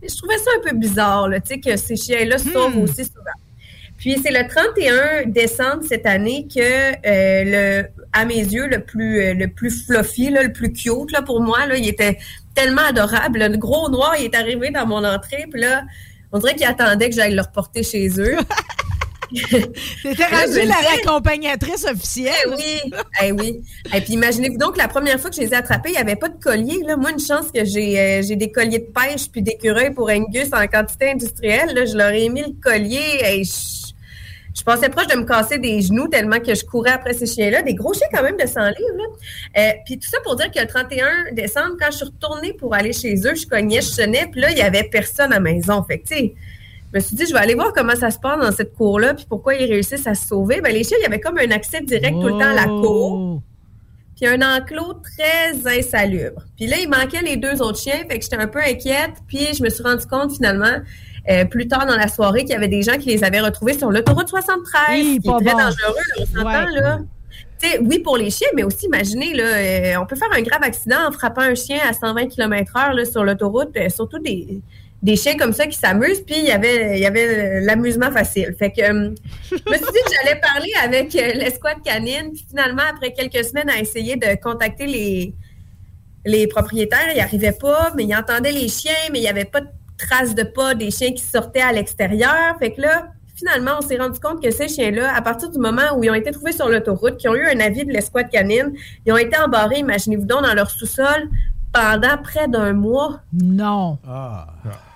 Mais 0.00 0.08
je 0.08 0.16
trouvais 0.16 0.38
ça 0.38 0.50
un 0.56 0.68
peu 0.68 0.76
bizarre, 0.76 1.28
tu 1.34 1.40
sais, 1.44 1.60
que 1.60 1.76
ces 1.76 1.96
chiens-là 1.96 2.38
se 2.38 2.50
sauvent 2.50 2.78
aussi 2.78 3.04
souvent. 3.04 3.38
Puis 4.02 4.18
c'est 4.20 4.32
le 4.32 4.48
31 4.48 5.30
décembre 5.30 5.84
cette 5.88 6.06
année 6.06 6.48
que, 6.52 6.58
euh, 6.58 7.82
le, 7.84 7.88
à 8.12 8.24
mes 8.24 8.34
yeux, 8.34 8.66
le 8.66 8.80
plus, 8.80 9.20
euh, 9.20 9.32
le 9.32 9.46
plus 9.46 9.86
fluffy, 9.86 10.28
là, 10.28 10.42
le 10.42 10.52
plus 10.52 10.72
cute 10.72 11.12
là, 11.12 11.22
pour 11.22 11.40
moi, 11.40 11.66
là, 11.66 11.76
il 11.76 11.86
était 11.86 12.18
tellement 12.52 12.82
adorable. 12.82 13.38
Le 13.38 13.56
gros 13.56 13.88
noir, 13.90 14.16
il 14.18 14.24
est 14.24 14.34
arrivé 14.34 14.72
dans 14.72 14.86
mon 14.86 15.04
entrée. 15.04 15.46
Puis 15.48 15.60
là, 15.60 15.84
on 16.32 16.40
dirait 16.40 16.56
qu'il 16.56 16.66
attendait 16.66 17.10
que 17.10 17.14
j'aille 17.14 17.36
le 17.36 17.42
reporter 17.42 17.84
chez 17.84 18.08
eux. 18.18 18.38
T'étais 20.02 20.24
rendue 20.24 20.66
la 20.66 20.74
accompagnatrice 21.00 21.84
officielle. 21.84 22.34
Eh 22.44 22.50
oui, 22.50 22.92
eh 23.22 23.30
oui. 23.32 23.60
Et 23.94 24.00
puis 24.00 24.14
imaginez-vous 24.14 24.58
donc, 24.58 24.76
la 24.76 24.88
première 24.88 25.20
fois 25.20 25.30
que 25.30 25.36
je 25.36 25.42
les 25.42 25.50
ai 25.50 25.54
attrapés, 25.54 25.90
il 25.90 25.92
n'y 25.92 25.98
avait 25.98 26.16
pas 26.16 26.28
de 26.28 26.42
collier. 26.42 26.82
Là. 26.84 26.96
Moi, 26.96 27.12
une 27.12 27.20
chance 27.20 27.52
que 27.54 27.64
j'ai 27.64 28.00
euh, 28.00 28.22
j'ai 28.26 28.34
des 28.34 28.50
colliers 28.50 28.80
de 28.80 28.92
pêche 28.92 29.30
puis 29.30 29.42
d'écureuils 29.42 29.94
pour 29.94 30.10
Angus 30.10 30.48
en 30.52 30.66
quantité 30.66 31.12
industrielle. 31.12 31.72
Là. 31.72 31.86
Je 31.86 31.96
leur 31.96 32.10
ai 32.10 32.28
mis 32.30 32.42
le 32.42 32.60
collier 32.60 33.20
et 33.24 33.44
je, 33.44 33.81
je 34.54 34.62
passais 34.62 34.88
proche 34.88 35.06
de 35.06 35.16
me 35.16 35.24
casser 35.24 35.58
des 35.58 35.80
genoux 35.80 36.08
tellement 36.08 36.38
que 36.38 36.54
je 36.54 36.64
courais 36.64 36.90
après 36.90 37.14
ces 37.14 37.26
chiens-là. 37.26 37.62
Des 37.62 37.74
gros 37.74 37.94
chiens 37.94 38.08
quand 38.12 38.22
même 38.22 38.36
de 38.36 38.46
100 38.46 38.60
livres. 38.60 38.96
Là. 38.96 39.04
Euh, 39.58 39.72
puis 39.86 39.98
tout 39.98 40.08
ça 40.08 40.18
pour 40.22 40.36
dire 40.36 40.50
que 40.50 40.60
le 40.60 40.66
31 40.66 41.32
décembre, 41.32 41.76
quand 41.80 41.90
je 41.90 41.96
suis 41.96 42.06
retournée 42.06 42.52
pour 42.52 42.74
aller 42.74 42.92
chez 42.92 43.14
eux, 43.14 43.34
je 43.34 43.46
cognais, 43.46 43.80
je 43.80 43.88
sonnais, 43.88 44.26
puis 44.30 44.40
là, 44.40 44.50
il 44.50 44.56
n'y 44.56 44.62
avait 44.62 44.84
personne 44.84 45.32
à 45.32 45.36
la 45.36 45.40
maison. 45.40 45.82
Fait 45.84 45.98
que, 45.98 46.08
tu 46.08 46.14
sais, 46.14 46.34
je 46.92 46.98
me 46.98 47.02
suis 47.02 47.16
dit, 47.16 47.26
je 47.26 47.32
vais 47.32 47.38
aller 47.38 47.54
voir 47.54 47.72
comment 47.72 47.96
ça 47.96 48.10
se 48.10 48.18
passe 48.18 48.38
dans 48.38 48.52
cette 48.52 48.74
cour-là, 48.74 49.14
puis 49.14 49.24
pourquoi 49.26 49.54
ils 49.54 49.70
réussissent 49.70 50.06
à 50.06 50.14
se 50.14 50.26
sauver. 50.28 50.60
Ben, 50.60 50.72
les 50.72 50.84
chiens, 50.84 50.98
il 51.00 51.02
y 51.02 51.06
avait 51.06 51.20
comme 51.20 51.38
un 51.38 51.50
accès 51.50 51.80
direct 51.80 52.20
tout 52.20 52.28
le 52.28 52.32
temps 52.32 52.50
à 52.50 52.54
la 52.54 52.66
cour. 52.66 53.40
Puis 54.16 54.26
un 54.26 54.42
enclos 54.42 55.00
très 55.02 55.78
insalubre. 55.78 56.42
Puis 56.56 56.66
là, 56.66 56.76
il 56.78 56.88
manquait 56.88 57.22
les 57.22 57.38
deux 57.38 57.62
autres 57.62 57.78
chiens, 57.78 58.04
fait 58.08 58.18
que 58.18 58.22
j'étais 58.22 58.36
un 58.36 58.46
peu 58.46 58.60
inquiète. 58.60 59.14
Puis 59.26 59.54
je 59.54 59.62
me 59.62 59.70
suis 59.70 59.82
rendu 59.82 60.06
compte 60.06 60.32
finalement, 60.32 60.76
euh, 61.30 61.44
plus 61.44 61.68
tard 61.68 61.86
dans 61.86 61.96
la 61.96 62.08
soirée, 62.08 62.40
qu'il 62.40 62.50
y 62.50 62.54
avait 62.56 62.68
des 62.68 62.82
gens 62.82 62.98
qui 62.98 63.08
les 63.10 63.22
avaient 63.24 63.40
retrouvés 63.40 63.78
sur 63.78 63.90
l'autoroute 63.90 64.28
73, 64.28 64.96
qui 64.96 65.16
est 65.16 65.20
très 65.20 65.30
bon. 65.30 65.40
dangereux, 65.40 65.94
on 66.20 66.26
s'entend, 66.26 66.44
Ouais. 66.44 66.80
là. 66.80 66.98
Oui, 67.80 68.00
pour 68.00 68.16
les 68.16 68.30
chiens, 68.30 68.48
mais 68.56 68.64
aussi, 68.64 68.86
imaginez, 68.86 69.34
là, 69.34 69.44
euh, 69.44 69.94
on 70.02 70.06
peut 70.06 70.16
faire 70.16 70.32
un 70.32 70.42
grave 70.42 70.62
accident 70.64 70.96
en 71.08 71.12
frappant 71.12 71.42
un 71.42 71.54
chien 71.54 71.78
à 71.88 71.92
120 71.92 72.26
km 72.26 72.72
là, 72.92 73.04
sur 73.04 73.22
l'autoroute, 73.22 73.70
euh, 73.76 73.88
surtout 73.88 74.18
des, 74.18 74.60
des 75.00 75.14
chiens 75.14 75.36
comme 75.36 75.52
ça 75.52 75.68
qui 75.68 75.78
s'amusent, 75.78 76.22
puis 76.22 76.34
il 76.38 76.44
y 76.46 76.50
avait, 76.50 76.96
il 76.98 77.02
y 77.02 77.06
avait 77.06 77.60
l'amusement 77.60 78.10
facile. 78.10 78.52
Fait 78.58 78.72
que 78.72 78.80
euh, 78.82 79.14
je 79.48 79.54
me 79.54 79.76
suis 79.76 79.86
dit 79.92 80.00
que 80.04 80.10
j'allais 80.24 80.40
parler 80.40 80.72
avec 80.82 81.12
l'escouade 81.12 81.80
canine, 81.84 82.32
puis 82.32 82.44
finalement, 82.48 82.82
après 82.92 83.12
quelques 83.12 83.44
semaines 83.44 83.70
à 83.70 83.78
essayer 83.78 84.16
de 84.16 84.34
contacter 84.42 84.86
les, 84.88 85.32
les 86.26 86.48
propriétaires, 86.48 87.10
ils 87.10 87.14
n'y 87.14 87.20
arrivaient 87.20 87.52
pas, 87.52 87.92
mais 87.96 88.02
ils 88.04 88.14
entendaient 88.16 88.50
les 88.52 88.68
chiens, 88.68 88.92
mais 89.12 89.20
il 89.20 89.22
n'y 89.22 89.28
avait 89.28 89.44
pas 89.44 89.60
de 89.60 89.68
traces 90.06 90.34
de 90.34 90.42
pas 90.42 90.74
des 90.74 90.90
chiens 90.90 91.12
qui 91.12 91.22
sortaient 91.22 91.60
à 91.60 91.72
l'extérieur. 91.72 92.56
Fait 92.58 92.72
que 92.72 92.80
là, 92.80 93.08
finalement, 93.34 93.72
on 93.78 93.80
s'est 93.80 93.96
rendu 93.96 94.20
compte 94.20 94.42
que 94.42 94.50
ces 94.50 94.68
chiens-là, 94.68 95.14
à 95.14 95.22
partir 95.22 95.50
du 95.50 95.58
moment 95.58 95.96
où 95.96 96.04
ils 96.04 96.10
ont 96.10 96.14
été 96.14 96.30
trouvés 96.30 96.52
sur 96.52 96.68
l'autoroute, 96.68 97.16
qui 97.16 97.28
ont 97.28 97.34
eu 97.34 97.46
un 97.46 97.60
avis 97.60 97.84
de 97.84 97.92
l'escouade 97.92 98.30
canine, 98.30 98.72
ils 99.06 99.12
ont 99.12 99.16
été 99.16 99.38
embarrés, 99.38 99.78
imaginez-vous 99.78 100.26
donc, 100.26 100.42
dans 100.42 100.54
leur 100.54 100.70
sous-sol 100.70 101.28
pendant 101.72 102.18
près 102.22 102.48
d'un 102.48 102.72
mois. 102.72 103.20
Non. 103.32 103.98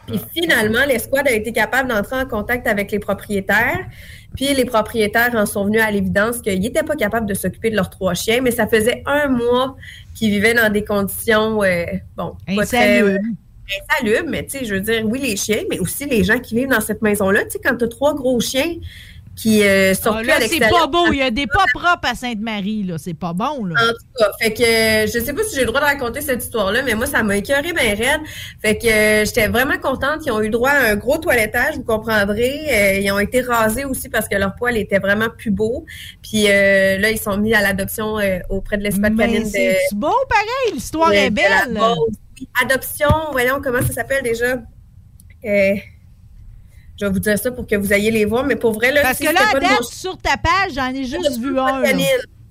Puis 0.06 0.20
finalement, 0.32 0.84
l'escouade 0.86 1.26
a 1.26 1.32
été 1.32 1.52
capable 1.52 1.88
d'entrer 1.88 2.20
en 2.20 2.26
contact 2.26 2.66
avec 2.66 2.92
les 2.92 2.98
propriétaires. 2.98 3.86
Puis 4.36 4.52
les 4.54 4.64
propriétaires 4.64 5.34
en 5.34 5.46
sont 5.46 5.64
venus 5.64 5.80
à 5.80 5.90
l'évidence 5.90 6.38
qu'ils 6.38 6.60
n'étaient 6.60 6.82
pas 6.82 6.94
capables 6.94 7.26
de 7.26 7.34
s'occuper 7.34 7.70
de 7.70 7.76
leurs 7.76 7.90
trois 7.90 8.14
chiens, 8.14 8.40
mais 8.42 8.50
ça 8.50 8.66
faisait 8.66 9.02
un 9.06 9.28
mois 9.28 9.76
qu'ils 10.14 10.30
vivaient 10.30 10.54
dans 10.54 10.70
des 10.70 10.84
conditions, 10.84 11.62
euh, 11.62 11.84
bon, 12.16 12.36
pas 12.54 12.66
très, 12.66 13.02
Insalubres. 13.66 14.16
insalubres, 14.16 14.30
mais 14.30 14.44
tu 14.46 14.58
sais, 14.58 14.64
je 14.64 14.74
veux 14.74 14.80
dire, 14.80 15.02
oui, 15.04 15.20
les 15.20 15.36
chiens, 15.36 15.62
mais 15.70 15.78
aussi 15.78 16.06
les 16.06 16.24
gens 16.24 16.38
qui 16.38 16.54
vivent 16.54 16.68
dans 16.68 16.80
cette 16.80 17.02
maison-là. 17.02 17.44
Tu 17.44 17.52
sais, 17.52 17.60
quand 17.62 17.76
tu 17.76 17.84
as 17.84 17.88
trois 17.88 18.14
gros 18.14 18.40
chiens 18.40 18.74
qui 19.36 19.62
euh, 19.62 19.92
sortent 19.94 20.16
Ah, 20.16 20.20
plus 20.20 20.28
là, 20.28 20.36
c'est 20.48 20.70
pas 20.70 20.86
beau. 20.86 21.12
Il 21.12 21.18
y 21.18 21.22
a 21.22 21.30
des 21.30 21.46
pas 21.46 21.66
propres 21.74 22.08
à 22.08 22.14
Sainte-Marie, 22.14 22.84
là. 22.84 22.96
C'est 22.96 23.14
pas 23.14 23.34
bon, 23.34 23.66
là. 23.66 23.74
En 23.78 23.92
tout 23.92 24.06
cas, 24.18 24.30
fait 24.40 24.54
que 24.54 24.62
euh, 24.62 25.06
je 25.06 25.20
sais 25.22 25.34
pas 25.34 25.42
si 25.44 25.54
j'ai 25.54 25.60
le 25.60 25.66
droit 25.66 25.80
de 25.80 25.84
raconter 25.84 26.22
cette 26.22 26.42
histoire-là, 26.42 26.80
mais 26.82 26.94
moi, 26.94 27.04
ça 27.04 27.22
m'a 27.22 27.36
écœuré 27.36 27.72
bien 27.74 27.94
raide. 27.94 28.20
Fait 28.62 28.78
que 28.78 28.86
euh, 28.86 29.24
j'étais 29.26 29.48
vraiment 29.48 29.76
contente. 29.76 30.24
Ils 30.24 30.32
ont 30.32 30.40
eu 30.40 30.48
droit 30.48 30.70
à 30.70 30.92
un 30.92 30.96
gros 30.96 31.18
toilettage, 31.18 31.76
vous 31.76 31.84
comprendrez. 31.84 32.60
Euh, 32.70 33.00
ils 33.00 33.12
ont 33.12 33.18
été 33.18 33.42
rasés 33.42 33.84
aussi 33.84 34.08
parce 34.08 34.26
que 34.26 34.36
leur 34.36 34.54
poil 34.56 34.78
était 34.78 34.98
vraiment 35.00 35.28
plus 35.28 35.50
beau. 35.50 35.84
Puis 36.22 36.44
là, 36.44 37.10
ils 37.10 37.20
sont 37.20 37.36
mis 37.36 37.52
à 37.54 37.60
l'adoption 37.60 38.16
auprès 38.48 38.78
de 38.78 38.82
l'espace 38.82 39.14
canine 39.16 39.44
de... 39.44 39.50
c'est 39.50 39.78
beau, 39.94 40.14
pareil? 40.30 40.72
L'histoire 40.72 41.12
est 41.12 41.30
belle. 41.30 41.78
Adoption, 42.62 43.08
voyons 43.32 43.60
comment 43.62 43.82
ça 43.82 43.92
s'appelle 43.92 44.22
déjà. 44.22 44.54
Euh, 45.44 45.74
je 46.98 47.04
vais 47.04 47.12
vous 47.12 47.18
dire 47.18 47.38
ça 47.38 47.50
pour 47.50 47.66
que 47.66 47.76
vous 47.76 47.92
ayez 47.92 48.10
les 48.10 48.24
voir, 48.24 48.44
mais 48.44 48.56
pour 48.56 48.72
vrai, 48.72 48.90
là, 48.90 49.02
Parce 49.02 49.18
si 49.18 49.26
que 49.26 49.32
là, 49.32 49.40
pas 49.52 49.60
de 49.60 49.64
mon 49.64 49.70
date, 49.70 49.84
sur 49.84 50.16
ta 50.18 50.36
page, 50.36 50.72
j'en 50.74 50.94
ai 50.94 51.04
juste 51.04 51.38
vu 51.38 51.58
un. 51.58 51.82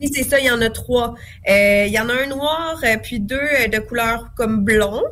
Oui, 0.02 0.12
c'est 0.14 0.24
ça, 0.24 0.40
il 0.40 0.46
y 0.46 0.52
en 0.52 0.62
a 0.62 0.70
trois. 0.70 1.16
Euh, 1.50 1.86
il 1.88 1.94
y 1.94 2.00
en 2.00 2.10
a 2.10 2.14
un 2.14 2.28
noir, 2.28 2.80
euh, 2.84 2.98
puis 3.02 3.20
deux 3.20 3.40
de 3.72 3.80
couleur 3.80 4.32
comme 4.36 4.64
blond. 4.64 5.04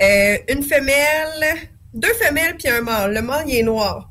Euh, 0.00 0.36
une 0.48 0.62
femelle, 0.62 1.56
deux 1.92 2.14
femelles, 2.14 2.56
puis 2.56 2.68
un 2.68 2.82
mâle. 2.82 3.14
Le 3.14 3.22
mâle, 3.22 3.44
il 3.48 3.56
est 3.56 3.62
noir. 3.62 4.10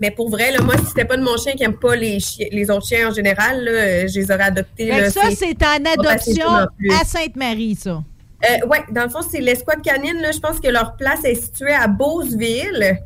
Mais 0.00 0.10
pour 0.10 0.28
vrai, 0.28 0.50
là, 0.50 0.60
moi, 0.60 0.76
si 0.76 0.86
c'était 0.86 1.04
pas 1.04 1.16
de 1.16 1.22
mon 1.22 1.36
chien 1.36 1.52
qui 1.52 1.62
aime 1.62 1.78
pas 1.78 1.94
les, 1.94 2.18
chiens, 2.18 2.48
les 2.50 2.68
autres 2.68 2.88
chiens 2.88 3.10
en 3.10 3.14
général, 3.14 3.62
là, 3.62 4.06
je 4.08 4.18
les 4.18 4.30
aurais 4.32 4.42
adoptés. 4.42 4.88
Là, 4.88 5.08
ça, 5.08 5.22
c'est 5.30 5.62
en 5.62 5.84
adoption 5.84 6.48
à 6.50 7.04
Sainte-Marie, 7.04 7.76
ça. 7.76 8.02
Euh, 8.44 8.66
oui, 8.68 8.78
dans 8.90 9.04
le 9.04 9.08
fond, 9.08 9.22
c'est 9.22 9.40
l'escouade 9.40 9.82
canine. 9.82 10.20
Là, 10.20 10.32
je 10.32 10.38
pense 10.38 10.60
que 10.60 10.68
leur 10.68 10.96
place 10.96 11.24
est 11.24 11.34
située 11.34 11.72
à 11.72 11.86
Beauceville. 11.86 12.98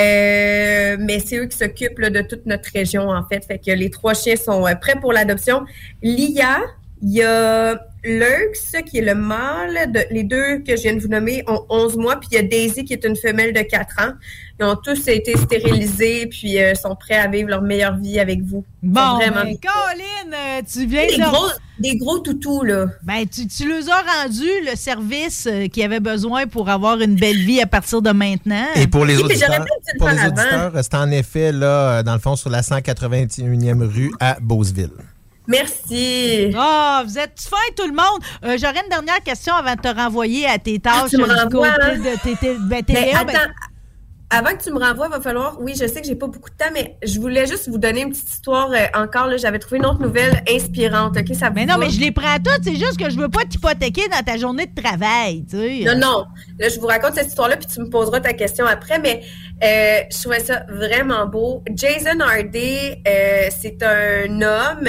Euh, 0.00 0.96
mais 0.98 1.20
c'est 1.20 1.38
eux 1.38 1.46
qui 1.46 1.56
s'occupent 1.56 2.00
de 2.00 2.20
toute 2.22 2.46
notre 2.46 2.70
région, 2.72 3.08
en 3.08 3.24
fait. 3.24 3.44
Fait 3.44 3.58
que 3.58 3.70
les 3.70 3.90
trois 3.90 4.14
chiens 4.14 4.36
sont 4.36 4.66
euh, 4.66 4.74
prêts 4.74 4.98
pour 5.00 5.12
l'adoption. 5.12 5.64
Lia, 6.02 6.60
il 7.02 7.12
y 7.12 7.22
a 7.22 7.80
Lux, 8.04 8.76
qui 8.86 8.98
est 8.98 9.02
le 9.02 9.14
mâle. 9.14 9.92
De, 9.92 10.00
les 10.10 10.24
deux 10.24 10.58
que 10.58 10.76
je 10.76 10.82
viens 10.82 10.94
de 10.94 11.00
vous 11.00 11.08
nommer 11.08 11.42
ont 11.46 11.64
11 11.68 11.96
mois. 11.96 12.16
Puis 12.16 12.28
il 12.32 12.34
y 12.36 12.38
a 12.38 12.42
Daisy, 12.42 12.84
qui 12.84 12.92
est 12.92 13.04
une 13.04 13.16
femelle 13.16 13.52
de 13.52 13.60
4 13.60 14.00
ans. 14.00 14.12
Ils 14.60 14.66
ont 14.66 14.76
tous 14.76 15.08
été 15.08 15.36
stérilisés, 15.36 16.26
puis 16.26 16.62
euh, 16.62 16.74
sont 16.76 16.94
prêts 16.94 17.16
à 17.16 17.26
vivre 17.26 17.48
leur 17.48 17.62
meilleure 17.62 17.96
vie 17.96 18.20
avec 18.20 18.40
vous. 18.40 18.64
Bon, 18.82 19.16
vraiment 19.16 19.42
ben, 19.42 19.56
Colin, 19.56 20.32
euh, 20.32 20.62
tu 20.70 20.86
viens 20.86 21.08
des 21.08 21.16
de... 21.16 21.22
gros, 21.22 21.48
des 21.80 21.96
gros 21.96 22.18
toutous, 22.20 22.62
là. 22.62 22.86
Ben, 23.02 23.26
tu, 23.26 23.48
tu 23.48 23.68
leur 23.68 23.80
as 23.90 24.22
rendu 24.22 24.46
le 24.64 24.76
service 24.76 25.48
euh, 25.50 25.66
qu'ils 25.66 25.82
avaient 25.82 25.98
besoin 25.98 26.46
pour 26.46 26.68
avoir 26.68 27.00
une 27.00 27.16
belle 27.16 27.38
vie 27.38 27.60
à 27.60 27.66
partir 27.66 28.00
de 28.00 28.10
maintenant. 28.12 28.66
Et 28.76 28.86
pour 28.86 29.04
les 29.04 29.16
Oui, 29.16 29.24
auditeurs, 29.24 29.64
pour 29.98 30.08
les 30.08 30.24
auditeurs, 30.24 30.72
c'est 30.76 30.94
en 30.94 31.10
effet 31.10 31.50
là, 31.50 32.04
dans 32.04 32.14
le 32.14 32.20
fond, 32.20 32.36
sur 32.36 32.50
la 32.50 32.60
181e 32.60 33.82
rue 33.82 34.12
à 34.20 34.36
Beauceville. 34.40 34.90
Merci. 35.46 36.52
Ah, 36.56 37.02
vous 37.06 37.18
êtes 37.18 37.38
fin, 37.40 37.56
tout 37.76 37.86
le 37.86 37.92
monde. 37.94 38.22
Euh, 38.44 38.56
J'aurais 38.58 38.80
une 38.82 38.88
dernière 38.90 39.22
question 39.22 39.54
avant 39.54 39.74
de 39.74 39.80
te 39.80 39.88
renvoyer 39.88 40.46
à 40.46 40.58
tes 40.58 40.78
tâches 40.78 40.94
Ah, 41.04 41.08
tu 41.08 41.16
me 41.18 41.24
euh, 41.30 41.44
du 41.44 41.48
côté 41.54 41.68
hein? 41.68 41.98
de 41.98 42.20
tes, 42.22 42.36
tes- 42.36 42.56
ben, 42.60 42.82
TVA, 42.82 43.24
ben, 43.24 43.36
attends, 43.36 43.50
avant 44.30 44.50
que 44.56 44.62
tu 44.62 44.72
me 44.72 44.78
renvoies, 44.78 45.06
il 45.06 45.12
va 45.12 45.20
falloir. 45.20 45.56
Oui, 45.60 45.74
je 45.78 45.86
sais 45.86 46.00
que 46.00 46.06
j'ai 46.06 46.16
pas 46.16 46.26
beaucoup 46.26 46.50
de 46.50 46.56
temps, 46.56 46.70
mais 46.72 46.96
je 47.04 47.20
voulais 47.20 47.46
juste 47.46 47.68
vous 47.68 47.78
donner 47.78 48.02
une 48.02 48.10
petite 48.10 48.28
histoire 48.28 48.70
euh, 48.72 48.86
encore. 48.94 49.26
là. 49.26 49.36
J'avais 49.36 49.58
trouvé 49.58 49.76
une 49.78 49.86
autre 49.86 50.00
nouvelle 50.00 50.42
inspirante. 50.48 51.16
Ok, 51.18 51.34
ça 51.34 51.48
vous 51.50 51.54
Mais 51.54 51.66
non, 51.66 51.74
va? 51.74 51.84
mais 51.84 51.90
je 51.90 52.00
les 52.00 52.10
prends 52.10 52.36
toutes. 52.36 52.64
C'est 52.64 52.74
juste 52.76 52.96
que 52.98 53.10
je 53.10 53.16
veux 53.18 53.28
pas 53.28 53.44
t'hypothéquer 53.44 54.08
dans 54.08 54.22
ta 54.24 54.36
journée 54.36 54.66
de 54.66 54.74
travail, 54.82 55.44
tu 55.48 55.56
sais. 55.58 55.84
Non, 55.84 55.98
non. 55.98 56.24
Là, 56.58 56.68
je 56.68 56.80
vous 56.80 56.86
raconte 56.86 57.14
cette 57.14 57.28
histoire-là, 57.28 57.56
puis 57.56 57.66
tu 57.66 57.80
me 57.80 57.88
poseras 57.90 58.20
ta 58.20 58.32
question 58.32 58.66
après, 58.66 58.98
mais 58.98 59.20
euh, 59.62 60.00
je 60.10 60.20
trouvais 60.20 60.40
ça 60.40 60.64
vraiment 60.68 61.26
beau. 61.26 61.62
Jason 61.74 62.18
Hardy, 62.20 62.76
euh, 63.06 63.48
c'est 63.50 63.82
un 63.82 64.42
homme 64.42 64.88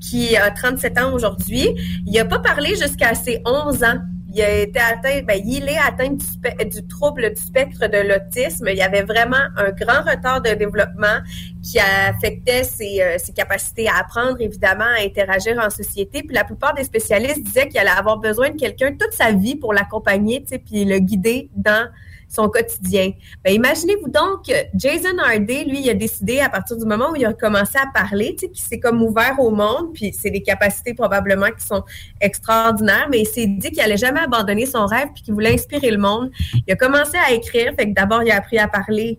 qui 0.00 0.36
a 0.36 0.50
37 0.50 0.98
ans 0.98 1.12
aujourd'hui. 1.12 1.68
Il 2.06 2.12
n'a 2.12 2.24
pas 2.24 2.38
parlé 2.38 2.70
jusqu'à 2.76 3.14
ses 3.14 3.42
11 3.44 3.82
ans. 3.84 3.98
Il 4.32 4.42
a 4.42 4.50
été 4.50 4.78
atteint, 4.80 5.22
ben, 5.22 5.40
il 5.44 5.68
est 5.68 5.78
atteint 5.78 6.10
du, 6.10 6.86
trouble 6.88 7.32
du 7.32 7.40
spectre 7.40 7.86
de 7.86 8.08
l'autisme. 8.08 8.66
Il 8.68 8.76
y 8.76 8.82
avait 8.82 9.02
vraiment 9.02 9.44
un 9.56 9.70
grand 9.70 10.02
retard 10.02 10.42
de 10.42 10.50
développement 10.50 11.20
qui 11.62 11.78
affectait 11.78 12.64
ses, 12.64 13.00
euh, 13.00 13.18
ses 13.18 13.32
capacités 13.32 13.88
à 13.88 13.98
apprendre, 13.98 14.36
évidemment, 14.40 14.84
à 14.84 15.04
interagir 15.04 15.58
en 15.64 15.70
société. 15.70 16.22
Puis 16.22 16.34
la 16.34 16.44
plupart 16.44 16.74
des 16.74 16.84
spécialistes 16.84 17.42
disaient 17.42 17.68
qu'il 17.68 17.78
allait 17.78 17.90
avoir 17.90 18.18
besoin 18.18 18.50
de 18.50 18.56
quelqu'un 18.56 18.92
toute 18.92 19.12
sa 19.12 19.32
vie 19.32 19.54
pour 19.54 19.72
l'accompagner, 19.72 20.40
puis 20.40 20.84
le 20.84 20.98
guider 20.98 21.48
dans 21.54 21.88
son 22.28 22.48
quotidien. 22.48 23.12
Ben, 23.44 23.54
imaginez-vous 23.54 24.08
donc 24.08 24.52
Jason 24.74 25.18
Hardy, 25.18 25.64
lui, 25.64 25.80
il 25.80 25.90
a 25.90 25.94
décidé 25.94 26.40
à 26.40 26.48
partir 26.48 26.76
du 26.76 26.84
moment 26.84 27.10
où 27.12 27.16
il 27.16 27.24
a 27.24 27.32
commencé 27.32 27.78
à 27.78 27.86
parler, 27.92 28.34
tu 28.38 28.46
sais, 28.46 28.52
qu'il 28.52 28.64
s'est 28.64 28.80
comme 28.80 29.02
ouvert 29.02 29.38
au 29.38 29.50
monde, 29.50 29.92
puis 29.94 30.12
c'est 30.12 30.30
des 30.30 30.42
capacités 30.42 30.94
probablement 30.94 31.50
qui 31.56 31.66
sont 31.66 31.84
extraordinaires, 32.20 33.08
mais 33.10 33.20
il 33.20 33.26
s'est 33.26 33.46
dit 33.46 33.70
qu'il 33.70 33.80
allait 33.80 33.96
jamais 33.96 34.20
abandonner 34.20 34.66
son 34.66 34.86
rêve 34.86 35.08
puis 35.14 35.22
qu'il 35.22 35.34
voulait 35.34 35.54
inspirer 35.54 35.90
le 35.90 35.98
monde. 35.98 36.30
Il 36.66 36.72
a 36.72 36.76
commencé 36.76 37.16
à 37.16 37.32
écrire, 37.32 37.72
fait 37.78 37.88
que 37.88 37.94
d'abord 37.94 38.22
il 38.22 38.30
a 38.30 38.36
appris 38.36 38.58
à 38.58 38.68
parler 38.68 39.18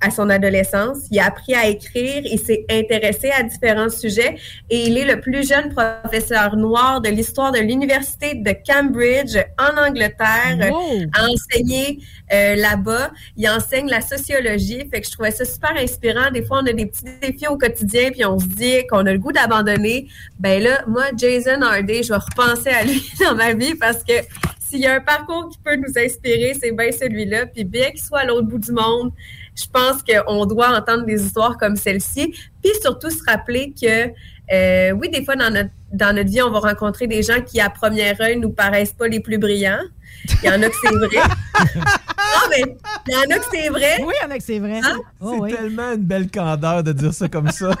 à 0.00 0.10
son 0.10 0.28
adolescence. 0.30 0.98
Il 1.10 1.18
a 1.18 1.26
appris 1.26 1.54
à 1.54 1.66
écrire, 1.66 2.22
il 2.24 2.38
s'est 2.38 2.64
intéressé 2.70 3.30
à 3.30 3.42
différents 3.42 3.90
sujets 3.90 4.36
et 4.70 4.86
il 4.86 4.96
est 4.98 5.04
le 5.04 5.20
plus 5.20 5.46
jeune 5.48 5.74
professeur 5.74 6.56
noir 6.56 7.00
de 7.00 7.08
l'histoire 7.08 7.52
de 7.52 7.58
l'université 7.58 8.34
de 8.34 8.54
Cambridge 8.66 9.36
en 9.58 9.88
Angleterre 9.88 10.56
Wow. 10.70 11.02
à 11.12 11.26
enseigner 11.28 11.98
euh, 12.32 12.56
là-bas. 12.56 13.10
Il 13.36 13.48
enseigne 13.48 13.88
la 13.88 14.00
sociologie, 14.00 14.88
fait 14.92 15.00
que 15.00 15.06
je 15.06 15.12
trouvais 15.12 15.30
ça 15.30 15.44
super 15.44 15.76
inspirant. 15.76 16.30
Des 16.32 16.42
fois, 16.42 16.60
on 16.62 16.66
a 16.66 16.72
des 16.72 16.86
petits 16.86 17.04
défis 17.20 17.46
au 17.46 17.56
quotidien 17.56 18.10
puis 18.10 18.24
on 18.24 18.38
se 18.38 18.46
dit 18.46 18.86
qu'on 18.88 19.06
a 19.06 19.12
le 19.12 19.18
goût 19.18 19.32
d'abandonner. 19.32 20.08
Ben 20.38 20.62
là, 20.62 20.82
moi, 20.86 21.04
Jason 21.16 21.62
Hardy, 21.62 22.02
je 22.02 22.08
vais 22.08 22.18
repenser 22.18 22.70
à 22.70 22.84
lui 22.84 23.02
dans 23.20 23.34
ma 23.34 23.52
vie 23.54 23.74
parce 23.74 24.02
que 24.02 24.14
s'il 24.68 24.80
y 24.80 24.86
a 24.86 24.94
un 24.94 25.00
parcours 25.00 25.48
qui 25.48 25.58
peut 25.58 25.76
nous 25.76 25.92
inspirer, 25.96 26.54
c'est 26.60 26.72
bien 26.72 26.90
celui-là. 26.90 27.46
Puis 27.46 27.64
bien 27.64 27.90
qu'il 27.90 28.00
soit 28.00 28.20
à 28.20 28.24
l'autre 28.24 28.46
bout 28.48 28.58
du 28.58 28.72
monde, 28.72 29.12
je 29.56 29.64
pense 29.72 30.02
qu'on 30.02 30.46
doit 30.46 30.68
entendre 30.76 31.04
des 31.04 31.24
histoires 31.24 31.56
comme 31.58 31.76
celle-ci. 31.76 32.34
Puis 32.62 32.72
surtout 32.82 33.10
se 33.10 33.22
rappeler 33.26 33.72
que, 33.80 34.10
euh, 34.52 34.92
oui, 34.92 35.08
des 35.08 35.24
fois 35.24 35.36
dans 35.36 35.50
notre, 35.50 35.70
dans 35.92 36.14
notre 36.14 36.30
vie, 36.30 36.42
on 36.42 36.50
va 36.50 36.60
rencontrer 36.60 37.06
des 37.06 37.22
gens 37.22 37.40
qui, 37.40 37.60
à 37.60 37.70
première 37.70 38.20
œil, 38.20 38.36
nous 38.36 38.50
paraissent 38.50 38.92
pas 38.92 39.08
les 39.08 39.20
plus 39.20 39.38
brillants. 39.38 39.80
Il 40.42 40.48
y 40.48 40.50
en 40.50 40.62
a 40.62 40.68
que 40.68 40.76
c'est 40.82 40.94
vrai. 40.94 41.16
non, 41.16 42.40
mais 42.50 42.76
il 43.06 43.12
y 43.12 43.16
en 43.16 43.36
a 43.36 43.38
que 43.38 43.46
c'est 43.52 43.68
vrai. 43.68 43.96
Oui, 44.00 44.14
il 44.20 44.24
y 44.24 44.26
en 44.26 44.30
a 44.30 44.38
que 44.38 44.44
c'est 44.44 44.58
vrai. 44.58 44.80
Hein? 44.82 44.98
Oh, 45.20 45.36
oui. 45.40 45.54
Tellement 45.54 45.92
une 45.92 46.04
belle 46.04 46.30
candeur 46.30 46.82
de 46.82 46.92
dire 46.92 47.14
ça 47.14 47.28
comme 47.28 47.50
ça. 47.50 47.70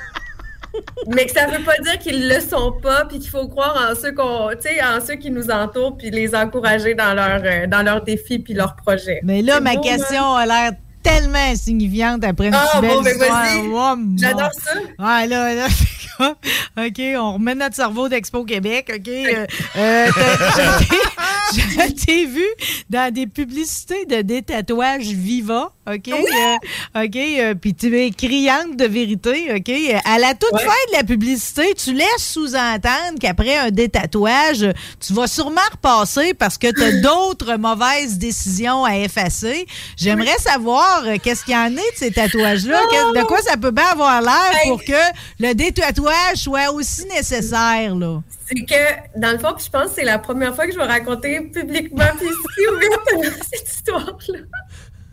Mais 1.14 1.26
que 1.26 1.32
ça 1.32 1.46
veut 1.46 1.62
pas 1.64 1.78
dire 1.78 1.98
qu'ils 1.98 2.28
le 2.28 2.40
sont 2.40 2.72
pas, 2.72 3.04
puis 3.04 3.18
qu'il 3.18 3.30
faut 3.30 3.48
croire 3.48 3.90
en 3.90 3.94
ceux 3.94 4.12
qu'on, 4.12 4.50
tu 4.50 4.68
sais, 4.68 4.82
en 4.82 5.04
ceux 5.04 5.14
qui 5.14 5.30
nous 5.30 5.50
entourent, 5.50 5.96
puis 5.96 6.10
les 6.10 6.34
encourager 6.34 6.94
dans 6.94 7.14
leur, 7.14 7.40
euh, 7.44 7.66
dans 7.66 7.82
leurs 7.82 8.02
défis 8.02 8.38
puis 8.38 8.54
leurs 8.54 8.76
projets. 8.76 9.20
Mais 9.22 9.42
là, 9.42 9.54
C'est 9.54 9.60
ma 9.60 9.74
beau, 9.74 9.80
question 9.82 10.34
a 10.34 10.46
l'air 10.46 10.72
tellement 11.06 11.38
insignifiante 11.50 12.24
après 12.24 12.48
une 12.48 12.54
Ah, 12.54 12.80
belle 12.80 12.90
bon, 12.90 13.02
ben, 13.02 13.10
histoire. 13.12 13.42
vas-y. 13.42 13.66
Oh, 13.68 13.96
mon- 13.96 14.18
J'adore 14.18 14.50
ça. 14.52 14.72
Ouais, 14.98 15.26
là, 15.26 15.54
là, 15.54 15.66
OK, 16.20 17.00
on 17.18 17.34
remet 17.34 17.54
notre 17.54 17.76
cerveau 17.76 18.08
d'Expo 18.08 18.44
Québec, 18.44 18.90
OK? 18.94 19.08
Euh, 19.08 19.46
euh, 19.76 20.06
je 21.54 21.92
t'ai- 22.04 22.26
vu 22.26 22.44
dans 22.90 23.12
des 23.12 23.26
publicités 23.28 24.04
de 24.06 24.20
détatouage 24.22 25.04
Viva, 25.04 25.70
OK? 25.88 26.08
Euh, 26.08 27.04
OK, 27.04 27.16
euh, 27.16 27.54
puis 27.54 27.72
tu 27.74 27.96
es 27.96 28.10
criante 28.10 28.76
de 28.76 28.84
vérité, 28.84 29.52
OK? 29.54 29.70
À 30.04 30.18
la 30.18 30.34
toute 30.34 30.52
Ouais. 30.52 30.64
fin 30.64 30.90
de 30.92 30.96
la 30.96 31.04
publicité, 31.04 31.72
tu 31.74 31.92
laisses 31.92 32.06
sous-entendre 32.18 33.18
qu'après 33.20 33.56
un 33.58 33.70
détatouage, 33.70 34.66
tu 35.04 35.12
vas 35.12 35.26
sûrement 35.28 35.60
repasser 35.70 36.34
parce 36.34 36.58
que 36.58 36.68
tu 36.72 36.82
as 36.82 36.92
d'autres 37.02 37.56
mauvaises 37.56 38.18
décisions 38.18 38.84
à 38.84 38.96
effacer. 38.96 39.66
J'aimerais 39.96 40.38
savoir 40.38 41.04
qu'est-ce 41.22 41.44
qu'il 41.44 41.54
y 41.54 41.56
en 41.56 41.70
est 41.72 41.92
de 41.92 41.96
ces 41.96 42.10
tatouages-là, 42.10 42.80
de 43.14 43.22
quoi 43.24 43.38
ça 43.42 43.56
peut 43.56 43.70
bien 43.70 43.86
avoir 43.86 44.20
l'air 44.22 44.52
pour 44.64 44.82
que 44.82 44.92
le 45.38 45.52
détatouage 45.54 45.95
soit 46.34 46.72
aussi 46.72 47.06
nécessaire, 47.06 47.94
là. 47.94 48.22
C'est 48.46 48.64
que, 48.64 49.18
dans 49.18 49.32
le 49.32 49.38
fond, 49.38 49.52
puis 49.54 49.64
je 49.64 49.70
pense 49.70 49.88
que 49.88 49.94
c'est 49.96 50.04
la 50.04 50.18
première 50.18 50.54
fois 50.54 50.66
que 50.66 50.72
je 50.72 50.78
vais 50.78 50.84
raconter 50.84 51.40
publiquement, 51.40 52.04
puis 52.18 52.26
ici, 52.28 52.68
ouverte, 52.72 53.34
cette 53.52 53.68
histoire-là. 53.68 54.40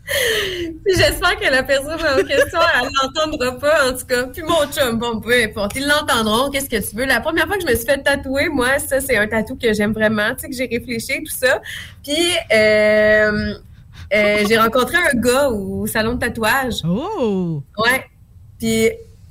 Puis 0.06 0.94
j'espère 0.96 1.38
que 1.40 1.50
la 1.50 1.62
personne 1.62 1.94
en 1.94 2.24
question, 2.24 2.60
elle 2.82 2.88
l'entendra 3.02 3.58
pas, 3.58 3.88
en 3.88 3.92
tout 3.96 4.04
cas. 4.04 4.24
Puis 4.24 4.42
mon 4.42 4.70
chum, 4.70 4.98
bon, 4.98 5.20
peu 5.20 5.32
importe, 5.42 5.76
ils 5.76 5.86
l'entendront, 5.86 6.50
qu'est-ce 6.50 6.68
que 6.68 6.88
tu 6.88 6.94
veux. 6.94 7.06
La 7.06 7.20
première 7.20 7.46
fois 7.46 7.56
que 7.56 7.62
je 7.62 7.66
me 7.66 7.74
suis 7.74 7.86
fait 7.86 8.02
tatouer, 8.02 8.48
moi, 8.50 8.78
ça, 8.78 9.00
c'est 9.00 9.16
un 9.16 9.26
tatou 9.26 9.56
que 9.56 9.72
j'aime 9.72 9.92
vraiment, 9.92 10.34
tu 10.34 10.40
sais, 10.40 10.48
que 10.50 10.54
j'ai 10.54 10.66
réfléchi, 10.66 11.22
tout 11.24 11.34
ça. 11.34 11.60
Puis, 12.02 12.28
euh, 12.52 13.54
euh, 14.12 14.44
j'ai 14.46 14.58
rencontré 14.58 14.98
un 14.98 15.18
gars 15.18 15.48
au 15.48 15.86
salon 15.86 16.14
de 16.14 16.18
tatouage. 16.18 16.82
Oh! 16.84 17.62
Ouais. 17.78 18.04
Puis, 18.58 18.90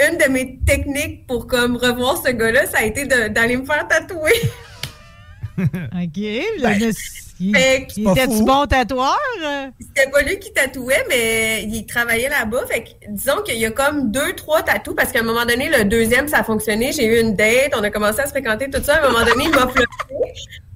une 0.10 0.18
de 0.18 0.30
mes 0.32 0.60
techniques 0.66 1.26
pour 1.28 1.48
comme 1.48 1.76
revoir 1.78 2.18
ce 2.24 2.32
gars-là, 2.32 2.66
ça 2.68 2.80
a 2.80 2.84
été 2.84 3.06
d'aller 3.06 3.58
me 3.58 3.66
faire 3.66 3.88
tatouer. 3.88 4.34
OK. 5.58 6.18
il- 6.18 7.54
fait 7.54 7.88
que- 7.88 7.94
il 7.98 8.10
était-tu 8.10 8.44
bon 8.44 8.66
tatoueur? 8.66 9.18
C'était 9.80 10.10
pas 10.10 10.22
lui 10.22 10.40
qui 10.40 10.54
tatouait, 10.54 11.04
mais 11.10 11.64
il 11.64 11.86
travaillait 11.86 12.30
là-bas. 12.30 12.66
Fait 12.68 12.84
que, 12.84 12.90
disons 13.10 13.42
qu'il 13.44 13.58
y 13.58 13.66
a 13.66 13.72
comme 13.72 14.12
deux, 14.12 14.34
trois 14.34 14.62
tatous, 14.64 14.96
parce 14.96 15.12
qu'à 15.12 15.20
un 15.20 15.24
moment 15.24 15.46
donné, 15.46 15.70
le 15.70 15.84
deuxième, 15.84 16.28
ça 16.28 16.38
a 16.40 16.44
fonctionné. 16.44 16.92
J'ai 16.94 17.06
eu 17.06 17.20
une 17.20 17.36
date, 17.36 17.74
on 17.78 17.84
a 17.84 17.90
commencé 17.90 18.20
à 18.22 18.26
se 18.26 18.32
fréquenter, 18.32 18.70
tout 18.70 18.82
ça. 18.84 18.96
À 18.96 19.06
un 19.06 19.10
moment 19.12 19.26
donné, 19.26 19.46
il 19.46 19.52
m'a 19.52 19.68
flushé. 19.68 19.88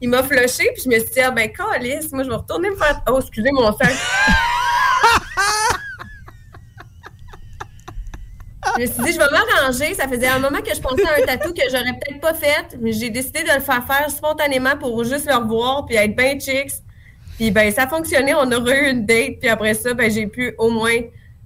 Il 0.02 0.10
m'a 0.10 0.24
flushé, 0.24 0.70
puis 0.74 0.84
je 0.86 0.90
me 0.90 0.99
suis 0.99 1.10
dit, 1.12 1.22
ah 1.22 1.32
ben, 1.32 1.49
calice, 1.52 2.12
moi, 2.12 2.24
je 2.24 2.30
vais 2.30 2.36
retourner 2.36 2.70
me 2.70 2.76
faire. 2.76 3.02
Oh, 3.10 3.20
excusez 3.20 3.52
mon 3.52 3.72
sac. 3.78 3.94
Je 8.78 8.82
me 8.84 8.86
suis 8.88 9.04
dit, 9.04 9.14
je 9.14 9.18
vais 9.18 9.26
m'arranger. 9.32 9.94
Ça 9.95 10.08
faisait 10.08 10.28
un 10.28 10.40
moment 10.40 10.60
que 10.62 10.74
je 10.74 10.80
pensais 10.80 11.04
à 11.06 11.22
un 11.22 11.26
tatou 11.26 11.52
que 11.54 11.64
j'aurais 11.70 11.94
peut-être 11.99 12.22
pas 12.22 12.34
fait, 12.34 12.78
mais 12.80 12.94
j'ai 12.94 13.10
décidé 13.10 13.41
de 13.44 13.54
le 13.54 13.60
faire 13.60 13.86
faire 13.86 14.10
spontanément 14.10 14.78
pour 14.78 15.04
juste 15.04 15.26
le 15.28 15.36
revoir 15.36 15.86
puis 15.86 15.95
être 15.95 16.16
bien 16.16 16.38
chicks. 16.40 16.74
Puis 17.38 17.52
ben 17.52 17.72
ça 17.72 17.84
a 17.84 17.88
fonctionné, 17.88 18.34
on 18.36 18.52
aurait 18.52 18.86
eu 18.88 18.91
une 18.91 19.06
date, 19.06 19.40
puis 19.40 19.49
après 19.49 19.74
ça, 19.74 19.94
ben 19.94 20.12
j'ai 20.12 20.28
pu 20.28 20.54
au 20.58 20.70
moins 20.70 20.95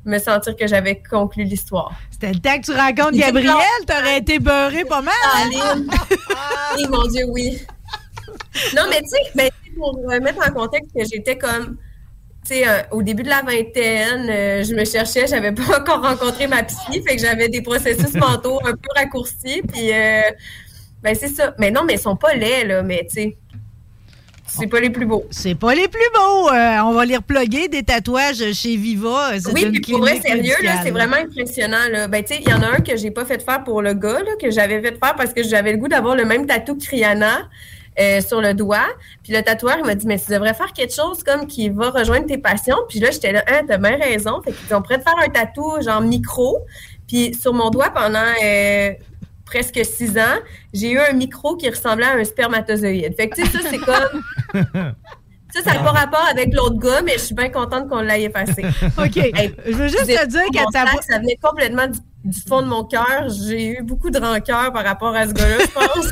me 0.05 0.17
sentir 0.19 0.55
que 0.55 0.65
j'avais 0.67 1.01
conclu 1.09 1.43
l'histoire. 1.43 1.91
C'était 2.11 2.31
le 2.33 2.39
temps 2.39 2.57
que 2.59 2.65
tu 2.65 2.71
rencontres 2.71 3.17
Gabriel, 3.17 3.55
t'aurais 3.85 4.17
été 4.17 4.39
beurré 4.39 4.83
pas 4.85 5.01
mal. 5.01 5.13
hein? 5.61 5.83
Oui, 6.77 6.85
mon 6.89 7.05
Dieu, 7.07 7.25
oui. 7.29 7.59
Non, 8.75 8.83
mais 8.89 9.01
tu 9.01 9.09
sais, 9.09 9.17
ben, 9.35 9.49
pour 9.77 9.93
remettre 9.93 10.47
en 10.47 10.51
contexte 10.53 10.91
que 10.95 11.03
j'étais 11.03 11.37
comme, 11.37 11.77
sais, 12.53 12.67
euh, 12.67 12.81
au 12.91 13.01
début 13.01 13.23
de 13.23 13.29
la 13.29 13.41
vingtaine, 13.41 14.27
euh, 14.29 14.63
je 14.63 14.73
me 14.73 14.85
cherchais, 14.85 15.27
j'avais 15.27 15.51
pas 15.51 15.63
encore 15.79 16.01
rencontré 16.01 16.47
ma 16.47 16.63
psy, 16.63 17.01
fait 17.05 17.15
que 17.15 17.21
j'avais 17.21 17.49
des 17.49 17.61
processus 17.61 18.13
mentaux 18.15 18.59
un 18.65 18.71
peu 18.71 18.89
raccourcis, 18.95 19.61
puis 19.71 19.91
euh, 19.91 20.21
ben 21.01 21.15
c'est 21.15 21.29
ça. 21.29 21.53
Mais 21.59 21.71
non, 21.71 21.83
mais 21.85 21.93
ils 21.93 21.99
sont 21.99 22.15
pas 22.15 22.33
laids, 22.33 22.65
là, 22.65 22.83
mais 22.83 23.07
tu 23.09 23.21
sais, 23.21 23.37
c'est 24.59 24.67
pas 24.67 24.81
les 24.81 24.89
plus 24.89 25.05
beaux. 25.05 25.25
C'est 25.31 25.55
pas 25.55 25.73
les 25.73 25.87
plus 25.87 26.09
beaux. 26.13 26.49
Euh, 26.49 26.79
on 26.83 26.91
va 26.91 27.05
les 27.05 27.15
reploguer 27.15 27.69
des 27.69 27.83
tatouages 27.83 28.51
chez 28.51 28.75
Viva. 28.75 29.31
Oui, 29.53 29.71
puis 29.71 29.93
pour 29.93 30.01
vrai, 30.01 30.19
sérieux, 30.19 30.55
c'est 30.83 30.91
vraiment 30.91 31.15
impressionnant. 31.15 31.87
Là. 31.89 32.09
Ben, 32.09 32.21
tu 32.21 32.33
sais, 32.33 32.41
il 32.45 32.49
y 32.49 32.53
en 32.53 32.61
a 32.61 32.67
un 32.67 32.79
que 32.81 32.97
j'ai 32.97 33.11
pas 33.11 33.23
fait 33.23 33.41
faire 33.41 33.63
pour 33.63 33.81
le 33.81 33.93
gars, 33.93 34.19
là, 34.19 34.31
que 34.39 34.51
j'avais 34.51 34.81
fait 34.81 34.99
faire 35.01 35.15
parce 35.15 35.33
que 35.33 35.41
j'avais 35.43 35.71
le 35.71 35.77
goût 35.77 35.87
d'avoir 35.87 36.15
le 36.15 36.25
même 36.25 36.45
tatou 36.45 36.75
que 36.75 36.89
Rihanna 36.89 37.49
euh, 37.99 38.21
sur 38.21 38.41
le 38.41 38.53
doigt. 38.53 38.87
Puis 39.23 39.33
le 39.33 39.41
tatoueur, 39.41 39.77
il 39.79 39.85
m'a 39.85 39.95
dit, 39.95 40.07
mais 40.07 40.17
tu 40.17 40.31
devrais 40.31 40.53
faire 40.53 40.71
quelque 40.73 40.93
chose 40.93 41.23
comme 41.23 41.45
qui 41.45 41.69
va 41.69 41.89
rejoindre 41.89 42.25
tes 42.25 42.37
passions. 42.37 42.77
Puis 42.87 42.99
là, 42.99 43.11
j'étais 43.11 43.31
là, 43.31 43.43
hein, 43.47 43.61
t'as 43.67 43.77
bien 43.77 43.97
raison. 43.97 44.41
Fait 44.41 44.53
qu'ils 44.53 44.73
ont 44.75 44.81
prêt 44.81 44.97
de 44.97 45.03
faire 45.03 45.17
un 45.17 45.27
tatou, 45.27 45.81
genre 45.81 46.01
micro. 46.01 46.65
Puis 47.07 47.33
sur 47.33 47.53
mon 47.53 47.69
doigt, 47.69 47.89
pendant 47.89 48.19
euh, 48.43 48.93
presque 49.45 49.81
six 49.83 50.17
ans, 50.17 50.39
j'ai 50.73 50.91
eu 50.91 50.99
un 50.99 51.13
micro 51.13 51.57
qui 51.57 51.69
ressemblait 51.69 52.05
à 52.05 52.13
un 52.13 52.23
spermatozoïde. 52.23 53.13
Fait 53.15 53.29
que, 53.29 53.35
tu 53.35 53.45
sais, 53.45 53.57
ça, 53.57 53.69
c'est 53.69 53.79
comme... 53.79 54.93
Ça, 55.53 55.61
ça 55.63 55.73
n'a 55.73 55.79
pas 55.79 55.91
rapport 55.91 56.25
avec 56.31 56.53
l'autre 56.53 56.79
gars, 56.79 57.01
mais 57.01 57.11
je 57.15 57.23
suis 57.23 57.35
bien 57.35 57.49
contente 57.49 57.89
qu'on 57.89 57.99
l'ait 57.99 58.23
effacé. 58.23 58.63
OK. 58.97 59.19
Je 59.65 59.73
veux 59.73 59.89
juste 59.89 60.05
te 60.05 60.25
dire 60.27 60.45
qu'à 60.53 60.63
ta 60.71 60.85
Ça 61.01 61.19
venait 61.19 61.37
complètement 61.41 61.87
du, 61.87 61.99
du 62.23 62.39
fond 62.39 62.61
de 62.61 62.67
mon 62.67 62.85
cœur. 62.85 63.27
J'ai 63.27 63.79
eu 63.79 63.83
beaucoup 63.83 64.09
de 64.09 64.17
rancœur 64.17 64.71
par 64.71 64.85
rapport 64.85 65.13
à 65.13 65.27
ce 65.27 65.33
gars-là, 65.33 65.57
je 65.59 65.71
pense. 65.71 66.07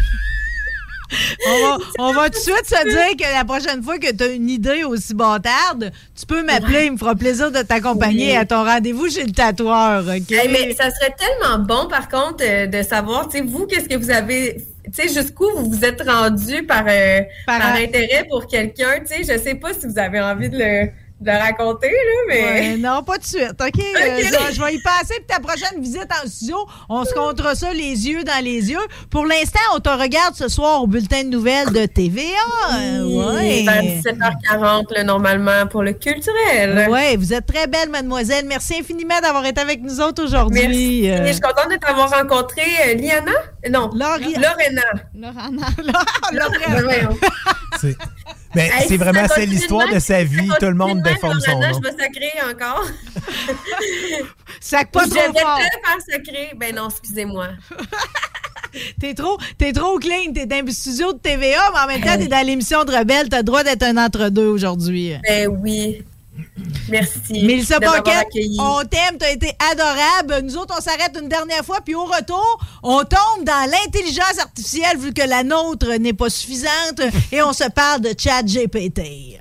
On 1.47 1.59
va, 1.61 1.77
on 1.99 2.13
va 2.13 2.29
tout 2.29 2.37
de 2.39 2.43
suite 2.43 2.65
se 2.65 2.83
dire 2.87 3.17
que 3.17 3.33
la 3.33 3.43
prochaine 3.45 3.81
fois 3.83 3.97
que 3.97 4.11
tu 4.11 4.23
as 4.23 4.27
une 4.27 4.49
idée 4.49 4.83
aussi 4.83 5.13
bâtarde, 5.13 5.91
tu 6.17 6.25
peux 6.25 6.43
m'appeler. 6.43 6.85
Il 6.85 6.93
me 6.93 6.97
fera 6.97 7.15
plaisir 7.15 7.51
de 7.51 7.61
t'accompagner 7.61 8.31
Oui. 8.31 8.35
à 8.37 8.45
ton 8.45 8.63
rendez-vous 8.63 9.09
chez 9.09 9.23
le 9.23 9.31
tatoueur. 9.31 10.09
Hey, 10.09 10.23
mais 10.49 10.73
ça 10.73 10.89
serait 10.91 11.15
tellement 11.17 11.59
bon, 11.59 11.87
par 11.87 12.07
contre, 12.09 12.43
euh, 12.43 12.67
de 12.67 12.81
savoir, 12.83 13.27
tu 13.27 13.37
sais, 13.37 13.43
vous, 13.43 13.65
qu'est-ce 13.65 13.89
que 13.89 13.95
vous 13.95 14.11
avez, 14.11 14.57
tu 14.85 14.91
sais, 15.07 15.13
jusqu'où 15.13 15.45
vous 15.55 15.69
vous 15.71 15.85
êtes 15.85 16.01
rendu 16.07 16.63
par, 16.63 16.83
euh, 16.87 17.21
Par- 17.45 17.59
par, 17.59 17.73
intérêt 17.75 18.25
pour 18.29 18.45
quelqu'un, 18.47 18.99
tu 18.99 19.23
sais, 19.23 19.33
je 19.33 19.39
sais 19.41 19.55
pas 19.55 19.73
si 19.73 19.87
vous 19.87 19.97
avez 19.99 20.19
envie 20.21 20.49
de 20.49 20.57
le, 20.57 20.89
de 21.21 21.31
raconter, 21.31 21.89
là, 21.89 22.21
mais... 22.29 22.41
Ouais, 22.43 22.77
non, 22.77 23.03
pas 23.03 23.17
de 23.17 23.25
suite. 23.25 23.59
OK? 23.59 23.73
Euh, 23.99 24.21
je, 24.23 24.55
je 24.55 24.61
vais 24.63 24.75
y 24.75 24.81
passer. 24.81 25.15
Puis 25.15 25.25
ta 25.27 25.39
prochaine 25.39 25.81
visite 25.81 26.07
en 26.23 26.27
studio, 26.27 26.57
on 26.87 27.03
se 27.03 27.13
comptera 27.13 27.53
ça 27.55 27.73
les 27.73 28.07
yeux 28.07 28.23
dans 28.23 28.43
les 28.43 28.71
yeux. 28.71 28.79
Pour 29.09 29.25
l'instant, 29.25 29.59
on 29.75 29.79
te 29.79 29.89
regarde 29.89 30.35
ce 30.35 30.47
soir 30.47 30.81
au 30.81 30.87
bulletin 30.87 31.23
de 31.23 31.29
nouvelles 31.29 31.71
de 31.71 31.85
TVA. 31.85 32.23
Euh, 32.75 33.03
ouais. 33.03 33.63
Vers 33.63 33.81
17h40, 33.83 34.93
là, 34.93 35.03
normalement, 35.03 35.67
pour 35.67 35.83
le 35.83 35.93
culturel. 35.93 36.87
Oui, 36.89 37.17
vous 37.17 37.33
êtes 37.33 37.45
très 37.45 37.67
belle, 37.67 37.89
mademoiselle. 37.89 38.45
Merci 38.47 38.75
infiniment 38.79 39.19
d'avoir 39.21 39.45
été 39.45 39.59
avec 39.59 39.81
nous 39.81 39.99
autres 39.99 40.23
aujourd'hui. 40.23 40.61
Merci. 40.61 41.09
Euh, 41.11 41.27
Je 41.27 41.31
suis 41.33 41.41
contente 41.41 41.71
de 41.71 41.75
t'avoir 41.77 42.09
rencontré, 42.09 42.61
euh, 42.87 42.93
Liana? 42.95 43.31
Non. 43.69 43.89
Lorena. 43.93 44.49
Lorena. 44.49 44.81
Lorena. 45.13 46.81
Lorena. 46.81 47.09
C'est- 47.81 47.97
Mais 48.55 48.65
Hey, 48.67 48.71
c'est 48.81 48.87
si 48.87 48.97
vraiment 48.97 49.27
c'est 49.33 49.45
l'histoire 49.45 49.87
de 49.93 49.99
sa 49.99 50.23
vie. 50.23 50.49
Tout 50.59 50.65
le 50.67 50.73
monde 50.73 51.01
déforme 51.03 51.39
son 51.39 51.59
nom. 51.59 51.71
Je 51.73 51.81
vais 51.81 51.95
sacrer 51.97 52.31
encore. 52.51 52.85
Sac 54.59 54.91
pas 54.91 55.05
je 55.05 55.09
trop 55.09 55.19
vais 55.33 55.39
fort. 55.39 55.57
te 55.57 55.61
faire 55.61 55.97
sacrer. 56.09 56.51
Ben 56.55 56.75
non, 56.75 56.89
excusez-moi. 56.89 57.49
T'es 59.01 59.15
trop, 59.15 59.39
t'es 59.57 59.73
trop 59.73 59.97
clean. 59.97 60.31
T'es 60.31 60.45
dans 60.45 60.63
le 60.63 60.71
studio 60.71 61.11
de 61.13 61.17
TVA, 61.17 61.71
mais 61.73 61.79
en 61.79 61.87
même 61.87 62.01
temps, 62.03 62.17
t'es 62.19 62.27
dans 62.27 62.45
l'émission 62.45 62.83
de 62.85 62.91
Rebelle. 62.91 63.27
T'as 63.27 63.37
le 63.37 63.43
droit 63.43 63.63
d'être 63.63 63.81
un 63.81 63.97
entre-deux 63.97 64.45
aujourd'hui. 64.45 65.15
Ben 65.27 65.47
oui. 65.47 66.03
Merci. 66.89 67.45
Mélissa 67.45 67.79
Paquette, 67.79 68.27
on 68.59 68.83
t'aime, 68.85 69.17
t'as 69.19 69.31
été 69.31 69.51
adorable. 69.71 70.45
Nous 70.45 70.57
autres, 70.57 70.75
on 70.77 70.81
s'arrête 70.81 71.17
une 71.21 71.29
dernière 71.29 71.63
fois, 71.63 71.79
puis 71.83 71.95
au 71.95 72.05
retour, 72.05 72.59
on 72.83 72.99
tombe 72.99 73.45
dans 73.45 73.69
l'intelligence 73.69 74.39
artificielle 74.39 74.97
vu 74.97 75.13
que 75.13 75.27
la 75.27 75.43
nôtre 75.43 75.93
n'est 75.99 76.13
pas 76.13 76.29
suffisante 76.29 77.01
et 77.31 77.41
on 77.41 77.53
se 77.53 77.69
parle 77.69 78.01
de 78.01 78.13
chat 78.17 78.43
GPT. 78.43 79.39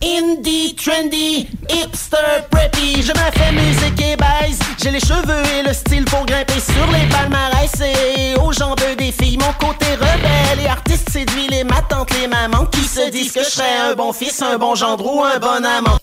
Indie, 0.00 0.76
trendy, 0.76 1.48
hipster, 1.68 2.46
preppy, 2.50 3.02
je 3.02 3.10
me 3.10 3.30
fais 3.32 3.50
musique 3.50 4.00
et 4.00 4.16
baise. 4.16 4.58
J'ai 4.80 4.92
les 4.92 5.00
cheveux 5.00 5.42
et 5.58 5.66
le 5.66 5.74
style 5.74 6.04
pour 6.04 6.24
grimper 6.24 6.60
sur 6.60 6.86
les 6.92 7.04
palmarès 7.08 7.72
et 7.80 8.38
aux 8.38 8.52
jambes 8.52 8.78
des 8.96 9.10
filles. 9.10 9.38
Mon 9.38 9.52
côté 9.54 9.86
rebelle 9.94 10.64
et 10.64 10.68
artiste 10.68 11.10
séduit 11.10 11.48
les 11.48 11.64
ma 11.64 11.82
tante, 11.82 12.12
les 12.14 12.28
mamans 12.28 12.66
qui 12.66 12.84
se 12.84 13.10
disent 13.10 13.32
que 13.32 13.42
je 13.42 13.50
serais 13.50 13.76
un 13.90 13.94
bon 13.94 14.12
fils, 14.12 14.40
un 14.40 14.56
bon 14.56 14.76
gendre 14.76 15.04
ou 15.04 15.24
un 15.24 15.38
bon 15.40 15.64
amant. 15.64 15.98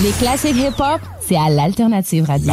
Les 0.00 0.12
classiques 0.12 0.56
hip-hop, 0.56 1.00
c'est 1.20 1.36
à 1.36 1.48
l'Alternative 1.48 2.24
Radio. 2.24 2.52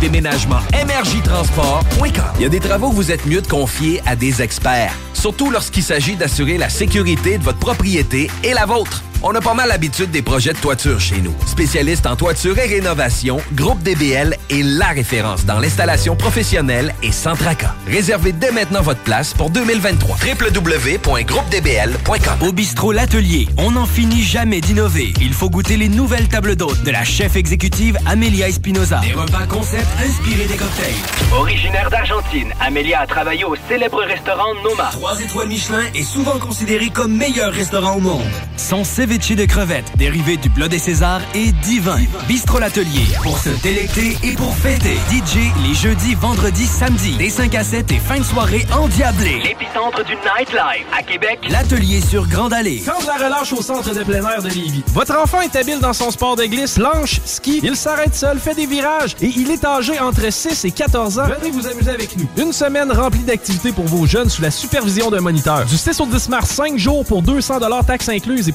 Déménagement 0.00 0.60
MRJtransport.com. 0.72 2.24
Il 2.36 2.42
y 2.42 2.46
a 2.46 2.48
des 2.48 2.60
travaux 2.60 2.90
que 2.90 2.94
vous 2.94 3.10
êtes 3.10 3.26
mieux 3.26 3.40
de 3.40 3.46
confier 3.46 4.02
à 4.06 4.16
des 4.16 4.42
experts. 4.42 4.94
Surtout 5.12 5.50
lorsqu'il 5.50 5.82
s'agit 5.82 6.16
d'assurer 6.16 6.58
la 6.58 6.68
sécurité 6.68 7.38
de 7.38 7.44
votre 7.44 7.58
propriété 7.58 8.30
et 8.42 8.52
la 8.52 8.66
vôtre. 8.66 9.02
On 9.26 9.34
a 9.34 9.40
pas 9.40 9.54
mal 9.54 9.68
l'habitude 9.68 10.10
des 10.10 10.20
projets 10.20 10.52
de 10.52 10.58
toiture 10.58 11.00
chez 11.00 11.22
nous. 11.22 11.34
Spécialiste 11.46 12.04
en 12.04 12.14
toiture 12.14 12.58
et 12.58 12.66
rénovation, 12.66 13.38
Groupe 13.54 13.82
DBL 13.82 14.36
est 14.50 14.62
la 14.62 14.88
référence 14.88 15.46
dans 15.46 15.60
l'installation 15.60 16.14
professionnelle 16.14 16.94
et 17.02 17.10
sans 17.10 17.34
tracas. 17.34 17.74
Réservez 17.86 18.32
dès 18.32 18.52
maintenant 18.52 18.82
votre 18.82 19.00
place 19.00 19.32
pour 19.32 19.48
2023. 19.48 20.18
www.groupedbl.com 20.18 22.46
Au 22.46 22.52
bistrot 22.52 22.92
L'Atelier, 22.92 23.48
on 23.56 23.70
n'en 23.70 23.86
finit 23.86 24.22
jamais 24.22 24.60
d'innover. 24.60 25.14
Il 25.22 25.32
faut 25.32 25.48
goûter 25.48 25.78
les 25.78 25.88
nouvelles 25.88 26.28
tables 26.28 26.54
d'hôtes 26.54 26.82
de 26.82 26.90
la 26.90 27.04
chef 27.04 27.36
exécutive 27.36 27.96
Amelia 28.04 28.48
Espinoza. 28.48 29.00
Des 29.00 29.14
repas 29.14 29.46
concept 29.46 29.86
inspirés 30.06 30.48
des 30.48 30.56
cocktails. 30.56 30.92
Originaire 31.32 31.88
d'Argentine, 31.88 32.52
Amélia 32.60 33.00
a 33.00 33.06
travaillé 33.06 33.46
au 33.46 33.56
célèbre 33.70 34.02
restaurant 34.02 34.52
Noma. 34.62 34.90
Trois 34.92 35.18
étoiles 35.18 35.48
Michelin 35.48 35.84
est 35.94 36.02
souvent 36.02 36.38
considéré 36.38 36.90
comme 36.90 37.16
meilleur 37.16 37.54
restaurant 37.54 37.96
au 37.96 38.00
monde. 38.00 38.28
Son 38.58 38.84
ceviche 39.14 39.36
de 39.36 39.44
crevettes, 39.44 39.92
dérivé 39.96 40.36
du 40.36 40.48
bleu 40.48 40.68
des 40.68 40.78
Césars, 40.78 41.20
est 41.34 41.52
divin. 41.62 41.98
Bistrot 42.26 42.58
L'Atelier, 42.58 43.06
pour 43.22 43.38
se 43.38 43.50
délecter 43.62 44.16
et 44.22 44.32
pour 44.32 44.54
fêter. 44.56 44.96
DJ 45.10 45.52
les 45.66 45.74
jeudis, 45.74 46.14
vendredis, 46.14 46.66
samedis, 46.66 47.16
des 47.16 47.30
5 47.30 47.54
à 47.54 47.64
7 47.64 47.92
et 47.92 47.98
fin 47.98 48.18
de 48.18 48.24
soirée 48.24 48.66
endiablée. 48.76 49.40
L'épicentre 49.44 50.04
du 50.04 50.14
nightlife 50.14 50.86
à 50.96 51.02
Québec. 51.02 51.38
L'Atelier 51.48 52.00
sur 52.00 52.26
Grande 52.26 52.52
Allée. 52.52 52.82
Quand 52.84 53.00
de 53.00 53.06
la 53.06 53.26
relâche 53.26 53.52
au 53.52 53.62
centre 53.62 53.94
de 53.94 54.02
plein 54.02 54.26
air 54.28 54.42
de 54.42 54.48
Lévis. 54.48 54.82
Votre 54.88 55.16
enfant 55.16 55.40
est 55.42 55.54
habile 55.56 55.78
dans 55.80 55.92
son 55.92 56.10
sport 56.10 56.36
de 56.36 56.44
glisse, 56.44 56.74
planche, 56.74 57.20
ski. 57.24 57.60
Il 57.62 57.76
s'arrête 57.76 58.14
seul, 58.14 58.38
fait 58.38 58.54
des 58.54 58.66
virages 58.66 59.14
et 59.20 59.30
il 59.36 59.50
est 59.50 59.64
âgé 59.64 59.98
entre 60.00 60.32
6 60.32 60.64
et 60.64 60.70
14 60.70 61.18
ans. 61.18 61.26
Venez 61.40 61.50
vous 61.50 61.66
amuser 61.66 61.90
avec 61.90 62.16
nous. 62.16 62.26
Une 62.36 62.52
semaine 62.52 62.90
remplie 62.90 63.22
d'activités 63.22 63.72
pour 63.72 63.86
vos 63.86 64.06
jeunes 64.06 64.30
sous 64.30 64.42
la 64.42 64.50
supervision 64.50 65.10
d'un 65.10 65.20
moniteur. 65.20 65.64
Du 65.66 65.76
6 65.76 66.00
au 66.00 66.06
10 66.06 66.28
mars, 66.30 66.50
5 66.50 66.76
jours 66.78 67.04
pour 67.04 67.22
200 67.22 67.60
taxes 67.86 68.08
incluses 68.08 68.48
et 68.48 68.52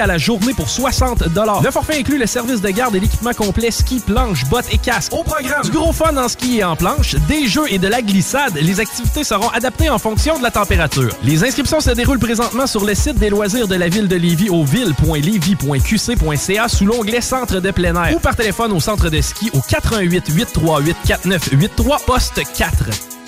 à 0.00 0.06
la 0.06 0.18
journée 0.18 0.52
pour 0.54 0.68
60 0.68 1.22
Le 1.62 1.70
forfait 1.70 1.98
inclut 1.98 2.18
le 2.18 2.26
service 2.26 2.60
de 2.60 2.68
garde 2.70 2.96
et 2.96 3.00
l'équipement 3.00 3.32
complet 3.32 3.70
ski, 3.70 4.02
planche, 4.04 4.44
bottes 4.46 4.66
et 4.72 4.78
casque. 4.78 5.12
Au 5.12 5.22
programme, 5.22 5.62
du 5.62 5.70
gros 5.70 5.92
fun 5.92 6.16
en 6.16 6.26
ski 6.28 6.58
et 6.58 6.64
en 6.64 6.74
planche, 6.76 7.14
des 7.28 7.46
jeux 7.46 7.70
et 7.70 7.78
de 7.78 7.86
la 7.88 8.02
glissade. 8.02 8.58
Les 8.60 8.80
activités 8.80 9.24
seront 9.24 9.48
adaptées 9.50 9.90
en 9.90 9.98
fonction 9.98 10.38
de 10.38 10.42
la 10.42 10.50
température. 10.50 11.14
Les 11.22 11.44
inscriptions 11.44 11.80
se 11.80 11.90
déroulent 11.90 12.18
présentement 12.18 12.66
sur 12.66 12.84
le 12.84 12.94
site 12.94 13.18
des 13.18 13.30
loisirs 13.30 13.68
de 13.68 13.74
la 13.74 13.88
ville 13.88 14.08
de 14.08 14.16
Lévis 14.16 14.50
au 14.50 14.64
ville.lévis.qc.ca 14.64 16.68
sous 16.68 16.86
l'onglet 16.86 17.20
Centre 17.20 17.60
de 17.60 17.70
plein 17.70 17.94
air 18.02 18.16
ou 18.16 18.18
par 18.18 18.34
téléphone 18.36 18.72
au 18.72 18.80
centre 18.80 19.10
de 19.10 19.20
ski 19.20 19.50
au 19.54 19.60
88 19.60 20.24
838 20.28 20.96
4983 21.06 21.98
poste 22.06 22.40
4. 22.56 23.15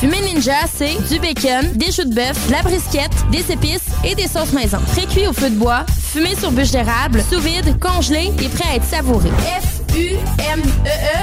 Fumée 0.00 0.20
Ninja, 0.20 0.52
c'est 0.72 0.96
du 1.08 1.18
bacon, 1.18 1.72
des 1.74 1.90
choux 1.90 2.04
de 2.04 2.14
bœuf, 2.14 2.46
de 2.46 2.52
la 2.52 2.62
brisquette, 2.62 3.10
des 3.32 3.50
épices 3.50 3.86
et 4.04 4.14
des 4.14 4.28
sauces 4.28 4.52
maison. 4.52 4.78
Pré-cuit 4.92 5.26
au 5.26 5.32
feu 5.32 5.50
de 5.50 5.56
bois, 5.56 5.84
fumé 6.00 6.36
sur 6.36 6.52
bûche 6.52 6.70
d'érable, 6.70 7.20
sous 7.28 7.40
vide, 7.40 7.80
congelé 7.80 8.30
et 8.40 8.48
prêt 8.48 8.68
à 8.70 8.76
être 8.76 8.84
savouré. 8.84 9.28
F-U-M-E-E 9.90 11.18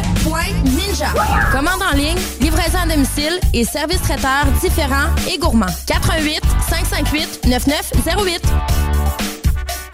Ninja. 0.65 1.07
Commande 1.53 1.81
en 1.89 1.95
ligne, 1.95 2.18
livraison 2.41 2.80
à 2.84 2.88
domicile 2.93 3.39
et 3.53 3.64
service 3.64 4.02
traiteur 4.02 4.45
différents 4.61 5.10
et 5.34 5.38
gourmands. 5.38 5.65
88 5.88 6.41
558 6.69 7.47
9908. 7.47 8.41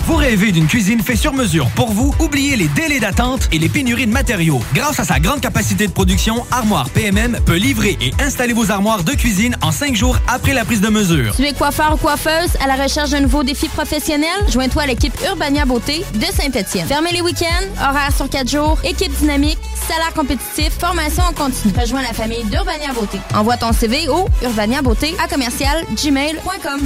Vous 0.05 0.15
rêvez 0.15 0.51
d'une 0.51 0.67
cuisine 0.67 0.99
faite 1.01 1.17
sur 1.17 1.31
mesure 1.33 1.69
pour 1.75 1.91
vous? 1.91 2.13
Oubliez 2.19 2.55
les 2.55 2.67
délais 2.69 2.99
d'attente 2.99 3.47
et 3.51 3.59
les 3.59 3.69
pénuries 3.69 4.07
de 4.07 4.11
matériaux. 4.11 4.59
Grâce 4.73 4.99
à 4.99 5.03
sa 5.03 5.19
grande 5.19 5.41
capacité 5.41 5.85
de 5.85 5.91
production, 5.91 6.43
Armoire 6.51 6.89
PMM 6.89 7.39
peut 7.45 7.55
livrer 7.55 7.97
et 8.01 8.11
installer 8.21 8.53
vos 8.53 8.71
armoires 8.71 9.03
de 9.03 9.11
cuisine 9.11 9.55
en 9.61 9.71
cinq 9.71 9.95
jours 9.95 10.17
après 10.27 10.53
la 10.53 10.65
prise 10.65 10.81
de 10.81 10.89
mesure. 10.89 11.35
Tu 11.35 11.43
es 11.45 11.53
coiffeur 11.53 11.93
ou 11.93 11.97
coiffeuse 11.97 12.51
à 12.63 12.67
la 12.67 12.81
recherche 12.81 13.11
d'un 13.11 13.21
nouveau 13.21 13.43
défi 13.43 13.67
professionnel? 13.67 14.29
Joins-toi 14.49 14.83
à 14.83 14.87
l'équipe 14.87 15.13
Urbania 15.23 15.65
Beauté 15.65 16.03
de 16.15 16.25
Saint-Étienne. 16.25 16.87
Fermez 16.87 17.11
les 17.11 17.21
week-ends, 17.21 17.67
horaires 17.79 18.15
sur 18.15 18.27
quatre 18.27 18.49
jours, 18.49 18.79
équipe 18.83 19.13
dynamique, 19.19 19.59
salaire 19.87 20.13
compétitif, 20.13 20.71
formation 20.79 21.23
en 21.23 21.33
continu. 21.33 21.73
Rejoins 21.79 22.01
la 22.01 22.13
famille 22.13 22.43
d'Urbania 22.45 22.91
Beauté. 22.93 23.19
Envoie 23.35 23.57
ton 23.57 23.71
CV 23.71 24.09
au 24.09 24.27
urbaniabeauté 24.41 25.15
à 25.23 25.27
commercial 25.27 25.85
gmail.com. 26.03 26.81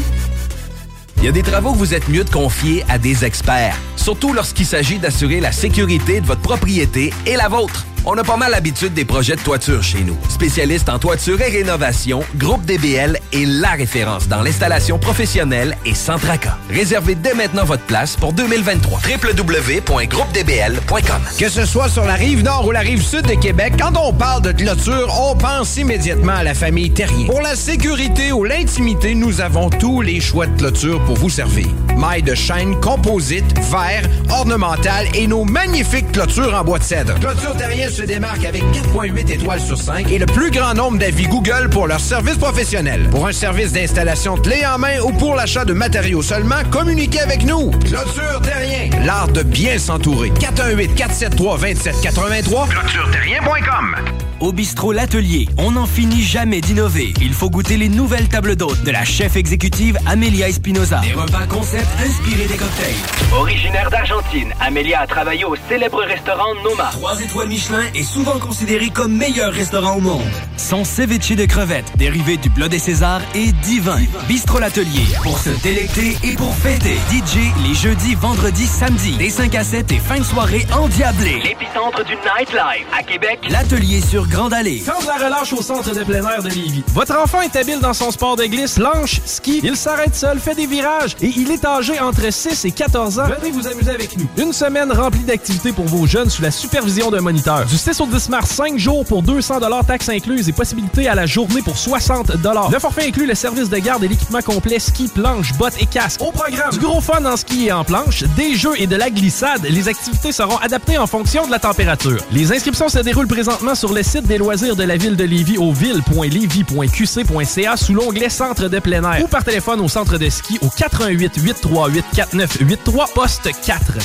Il 1.18 1.24
y 1.24 1.28
a 1.28 1.32
des 1.32 1.44
travaux 1.44 1.74
que 1.74 1.78
vous 1.78 1.94
êtes 1.94 2.08
mieux 2.10 2.24
de 2.24 2.30
confier 2.30 2.84
à 2.90 2.98
des 2.98 3.26
experts. 3.26 3.78
Surtout 3.96 4.34
lorsqu'il 4.34 4.66
s'agit 4.66 5.00
d'assurer 5.00 5.40
la 5.40 5.52
sécurité 5.52 6.22
de 6.22 6.26
votre 6.26 6.42
propriété 6.42 7.14
et 7.26 7.36
la 7.36 7.48
vôtre. 7.48 7.86
On 8.08 8.16
a 8.20 8.24
pas 8.24 8.38
mal 8.38 8.52
l'habitude 8.52 8.94
des 8.94 9.04
projets 9.04 9.36
de 9.36 9.42
toiture 9.42 9.82
chez 9.82 10.04
nous. 10.04 10.16
Spécialiste 10.30 10.90
en 10.90 11.00
toiture 11.00 11.42
et 11.42 11.50
rénovation, 11.50 12.20
Groupe 12.36 12.64
DBL 12.64 13.18
est 13.34 13.46
la 13.46 13.72
référence 13.72 14.28
dans 14.28 14.44
l'installation 14.44 15.00
professionnelle 15.00 15.76
et 15.88 15.96
sans 15.96 16.20
tracas. 16.20 16.60
Réservez 16.70 17.16
dès 17.16 17.34
maintenant 17.34 17.64
votre 17.64 17.82
place 17.86 18.16
pour 18.16 18.32
2023. 18.34 19.00
www.groupedbl.com 19.00 21.22
Que 21.40 21.50
ce 21.50 21.66
soit 21.66 21.90
sur 21.90 22.06
la 22.06 22.14
rive 22.14 22.44
nord 22.44 22.68
ou 22.68 22.72
la 22.72 22.82
rive 22.82 23.02
sud 23.02 23.24
de 23.24 23.34
Québec, 23.34 23.74
quand 23.80 23.98
on 23.98 24.14
parle 24.14 24.44
de 24.44 24.52
clôture, 24.52 25.12
on 25.20 25.36
pense 25.36 25.76
immédiatement 25.78 26.34
à 26.34 26.44
la 26.44 26.54
famille 26.54 26.92
Terrien. 26.92 27.26
Pour 27.26 27.42
la 27.42 27.56
sécurité 27.56 28.32
ou 28.32 28.44
l'intimité, 28.44 29.16
nous 29.16 29.42
avons 29.42 29.72
tous 29.72 30.02
les 30.02 30.22
choix 30.22 30.46
de 30.46 30.56
clôture 30.56 31.04
pour 31.06 31.16
vous 31.16 31.32
servir. 31.32 31.66
Mailles 31.98 32.22
de 32.22 32.36
chaîne, 32.36 32.80
composite, 32.82 33.52
verre, 33.72 34.04
ornemental 34.30 35.08
et 35.16 35.26
nos 35.26 35.44
magnifiques 35.44 36.12
clôtures 36.12 36.54
en 36.54 36.64
bois 36.64 36.78
de 36.78 36.84
cèdre. 36.84 37.20
Clôture 37.20 37.56
se 37.96 38.04
démarque 38.04 38.44
avec 38.44 38.62
4.8 38.62 39.32
étoiles 39.32 39.62
sur 39.62 39.78
5 39.78 40.12
et 40.12 40.18
le 40.18 40.26
plus 40.26 40.52
grand 40.52 40.74
nombre 40.74 40.98
d'avis 40.98 41.28
Google 41.28 41.70
pour 41.70 41.88
leur 41.88 42.02
service 42.02 42.36
professionnel. 42.38 43.08
Pour 43.10 43.26
un 43.26 43.32
service 43.32 43.72
d'installation 43.72 44.36
clé 44.36 44.66
en 44.66 44.78
main 44.78 45.00
ou 45.00 45.14
pour 45.14 45.34
l'achat 45.34 45.64
de 45.64 45.72
matériaux 45.72 46.22
seulement, 46.22 46.62
communiquez 46.72 47.22
avec 47.22 47.46
nous. 47.46 47.72
Clôture 47.72 48.42
Terrien, 48.44 48.90
l'art 49.06 49.30
de 49.30 49.44
bien 49.44 49.78
s'entourer. 49.78 50.30
418 50.32 50.94
473 50.94 51.62
2783 51.62 52.68
ClôtureTerrien.com 52.68 54.25
Au 54.42 54.52
bistrot 54.52 54.92
L'Atelier, 54.92 55.48
on 55.58 55.72
n'en 55.72 55.86
finit 55.86 56.22
jamais 56.22 56.60
d'innover. 56.60 57.14
Il 57.22 57.34
faut 57.34 57.50
goûter 57.50 57.78
les 57.78 57.88
nouvelles 57.88 58.28
tables 58.28 58.58
d'hôtes 58.58 58.84
de 58.84 58.92
la 58.92 59.06
chef 59.06 59.38
exécutive 59.38 59.98
Amelia 60.06 60.50
Espinoza. 60.50 61.00
Des 61.00 61.14
repas 61.14 61.46
concept 61.48 61.88
inspirés 62.06 62.46
des 62.46 62.58
cocktails. 62.58 62.96
Originaire 63.34 63.90
d'Argentine, 63.90 64.54
Amélia 64.60 65.00
a 65.00 65.08
travaillé 65.08 65.46
au 65.46 65.56
célèbre 65.70 66.04
restaurant 66.04 66.54
Noma. 66.64 66.90
Trois 66.92 67.22
étoiles 67.22 67.48
Michelin 67.48 67.84
est 67.94 68.04
souvent 68.04 68.38
considéré 68.38 68.90
comme 68.90 69.16
meilleur 69.16 69.54
restaurant 69.54 69.96
au 69.96 70.02
monde. 70.02 70.22
Son 70.58 70.84
ceviche 70.84 71.32
de 71.32 71.46
crevettes, 71.46 71.92
dérivé 71.98 72.36
du 72.36 72.50
bleu 72.50 72.68
des 72.68 72.80
Césars, 72.80 73.22
est 73.36 73.54
divin. 73.64 74.00
Bistrot 74.28 74.60
L'Atelier, 74.60 75.06
pour 75.24 75.40
se 75.40 75.52
délecter 75.64 76.18
et 76.24 76.36
pour 76.36 76.54
fêter. 76.56 76.96
DJ 77.10 77.38
les 77.66 77.74
jeudis, 77.74 78.16
vendredis, 78.16 78.68
samedis, 78.68 79.16
des 79.18 79.30
5 79.30 79.56
à 79.56 79.64
7 79.64 79.92
et 79.94 80.00
fin 80.00 80.18
de 80.18 80.24
soirée 80.24 80.66
endiablée. 80.78 81.42
L'épicentre 81.42 82.04
du 82.04 82.16
nightlife 82.16 82.86
à 82.98 83.02
Québec. 83.02 83.40
L'Atelier 83.50 84.02
sur 84.02 84.25
Grande 84.30 84.54
Allée. 84.54 84.84
Quand 84.86 85.02
de 85.02 85.08
la 85.08 85.26
relâche 85.26 85.54
au 85.54 85.62
centre 85.62 85.94
de 85.94 86.04
plein 86.04 86.24
air 86.28 86.42
de 86.42 86.50
Lévis. 86.50 86.84
Votre 86.94 87.18
enfant 87.18 87.42
est 87.42 87.56
habile 87.56 87.80
dans 87.80 87.94
son 87.94 88.12
sport 88.12 88.36
de 88.36 88.46
glisse, 88.46 88.76
planche, 88.76 89.22
ski. 89.26 89.62
Il 89.64 89.76
s'arrête 89.76 90.16
seul, 90.16 90.40
fait 90.40 90.56
des 90.56 90.66
virages 90.66 91.16
et 91.22 91.32
il 91.36 91.52
est 91.52 91.64
âgé 91.66 92.00
entre 92.00 92.32
6 92.32 92.66
et 92.66 92.72
14 92.72 93.20
ans. 93.20 93.28
Venez 93.40 93.52
vous 93.52 93.68
amuser 93.68 93.92
avec 93.92 94.18
nous. 94.18 94.28
Une 94.38 94.54
semaine 94.54 94.92
remplie 94.92 95.24
d'activités 95.24 95.72
pour 95.72 95.86
vos 95.86 96.08
jeunes 96.08 96.30
sous 96.30 96.42
la 96.42 96.52
supervision 96.52 97.12
d'un 97.12 97.22
moniteur. 97.22 97.66
Du 97.66 97.78
6 97.78 98.00
au 98.02 98.06
10 98.08 98.30
mars, 98.30 98.50
5 98.52 98.78
jours 98.78 99.06
pour 99.06 99.22
200 99.22 99.60
taxes 99.86 100.10
incluses 100.10 100.50
et 100.50 100.54
possibilité 100.54 101.08
à 101.08 101.16
la 101.16 101.26
journée 101.26 101.62
pour 101.62 101.78
60 101.78 102.32
Le 102.72 102.80
forfait 102.80 103.08
inclut 103.08 103.28
le 103.28 103.36
service 103.36 103.70
de 103.70 103.78
garde 103.78 104.04
et 104.04 104.08
l'équipement 104.08 104.42
complet 104.42 104.80
ski, 104.80 105.08
planche, 105.08 105.54
bottes 105.54 105.80
et 105.80 105.86
casque. 105.86 106.22
Au 106.22 106.32
programme, 106.32 106.72
du 106.72 106.80
gros 106.80 107.02
fun 107.02 107.24
en 107.26 107.38
ski 107.38 107.68
et 107.68 107.72
en 107.72 107.84
planche, 107.84 108.24
des 108.36 108.56
jeux 108.56 108.80
et 108.80 108.88
de 108.88 108.96
la 108.96 109.10
glissade. 109.10 109.66
Les 109.70 109.88
activités 109.88 110.32
seront 110.32 110.58
adaptées 110.58 110.98
en 110.98 111.08
fonction 111.08 111.46
de 111.46 111.52
la 111.52 111.60
température. 111.60 112.18
Les 112.32 112.52
inscriptions 112.52 112.90
se 112.90 113.00
déroulent 113.00 113.28
présentement 113.28 113.76
sur 113.76 113.94
le 113.94 114.04
site 114.04 114.15
des 114.24 114.38
loisirs 114.38 114.76
de 114.76 114.84
la 114.84 114.98
ville 114.98 115.16
de 115.16 115.24
Lévis 115.24 115.58
au 115.58 115.72
ville.lévis.qc.ca 115.74 117.78
sous 117.78 117.94
l'onglet 117.94 118.30
Centre 118.30 118.68
de 118.70 118.80
plein 118.80 119.04
air 119.12 119.24
ou 119.24 119.28
par 119.28 119.44
téléphone 119.44 119.82
au 119.82 119.88
centre 119.88 120.18
de 120.18 120.28
ski 120.30 120.58
au 120.62 120.70
88 120.70 121.34
838 121.38 122.06
4983 122.14 123.08
poste 123.14 123.50
4. 123.66 123.98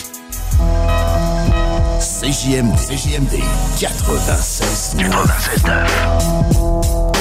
CJMD. 2.01 2.77
CJMD 2.77 3.41
96. 3.79 4.97
96. 4.99 7.20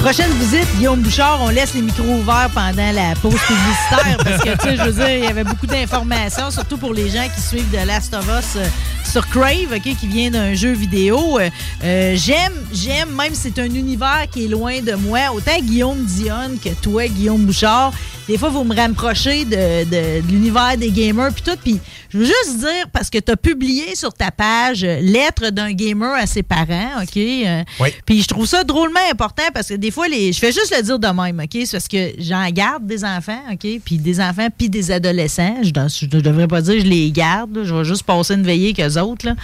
Prochaine 0.00 0.32
visite, 0.38 0.66
Guillaume 0.76 1.00
Bouchard, 1.00 1.40
on 1.42 1.50
laisse 1.50 1.74
les 1.74 1.82
micros 1.82 2.02
ouverts 2.02 2.48
pendant 2.54 2.90
la 2.90 3.14
pause 3.20 3.34
publicitaire 3.34 4.16
parce 4.24 4.42
que, 4.42 4.56
tu 4.56 4.68
sais, 4.68 4.76
je 4.78 4.82
veux 4.82 4.92
dire, 4.92 5.10
il 5.10 5.24
y 5.24 5.26
avait 5.26 5.44
beaucoup 5.44 5.66
d'informations, 5.66 6.50
surtout 6.50 6.78
pour 6.78 6.94
les 6.94 7.10
gens 7.10 7.26
qui 7.34 7.40
suivent 7.42 7.70
The 7.70 7.86
Last 7.86 8.14
of 8.14 8.26
Us 8.26 8.56
euh, 8.56 8.64
sur 9.10 9.26
Crave, 9.28 9.72
OK, 9.74 9.96
qui 9.98 10.06
vient 10.06 10.30
d'un 10.30 10.54
jeu 10.54 10.72
vidéo. 10.72 11.38
Euh, 11.40 11.48
euh, 11.82 12.14
j'aime, 12.16 12.52
j'aime, 12.72 13.08
même 13.16 13.34
si 13.34 13.50
c'est 13.52 13.58
un 13.60 13.64
univers 13.74 14.26
qui 14.32 14.44
est 14.44 14.48
loin 14.48 14.80
de 14.80 14.92
moi, 14.94 15.18
autant 15.34 15.58
Guillaume 15.60 16.04
Dionne 16.04 16.58
que 16.62 16.70
toi, 16.80 17.06
Guillaume 17.08 17.44
Bouchard, 17.44 17.92
des 18.28 18.38
fois, 18.38 18.48
vous 18.50 18.62
me 18.62 18.74
rapprochez 18.76 19.44
de, 19.44 19.84
de- 19.84 20.20
de 20.20 20.30
l'univers 20.30 20.76
des 20.76 20.90
gamers 20.92 21.32
puis 21.32 21.42
tout. 21.42 21.58
Puis 21.64 21.80
je 22.10 22.18
veux 22.18 22.24
juste 22.24 22.58
dire, 22.58 22.86
parce 22.92 23.10
que 23.10 23.18
tu 23.18 23.32
as 23.32 23.36
publié 23.36 23.96
sur 23.96 24.12
ta 24.12 24.30
page 24.30 24.84
euh, 24.84 25.00
Lettre 25.00 25.50
d'un 25.50 25.72
gamer 25.72 26.14
à 26.14 26.26
ses 26.26 26.44
parents, 26.44 27.02
OK? 27.02 27.16
Euh, 27.16 27.62
Puis 28.06 28.22
je 28.22 28.28
trouve 28.28 28.46
ça 28.46 28.62
drôlement 28.62 29.00
important 29.10 29.42
parce 29.52 29.68
que 29.68 29.74
des 29.74 29.90
fois, 29.90 30.06
les, 30.06 30.32
je 30.32 30.38
fais 30.38 30.52
juste 30.52 30.72
le 30.76 30.82
dire 30.82 30.98
de 31.00 31.08
même, 31.08 31.40
OK? 31.40 31.50
C'est 31.64 31.72
parce 31.72 31.88
que 31.88 32.10
j'en 32.20 32.48
garde 32.50 32.86
des 32.86 33.04
enfants, 33.04 33.40
OK? 33.50 33.66
Puis 33.84 33.98
des 33.98 34.20
enfants, 34.20 34.46
puis 34.56 34.68
des 34.70 34.92
adolescents. 34.92 35.56
Je 35.64 35.70
ne 36.16 36.20
devrais 36.20 36.46
pas 36.46 36.60
dire 36.60 36.78
je 36.80 36.86
les 36.86 37.10
garde. 37.10 37.56
là. 37.56 37.64
Je 37.64 37.74
vais 37.74 37.84
juste 37.84 38.04
passer 38.04 38.34
une 38.34 38.44
veillée 38.44 38.74
qu'eux 38.74 38.96
autres. 39.02 39.26
Là. 39.26 39.34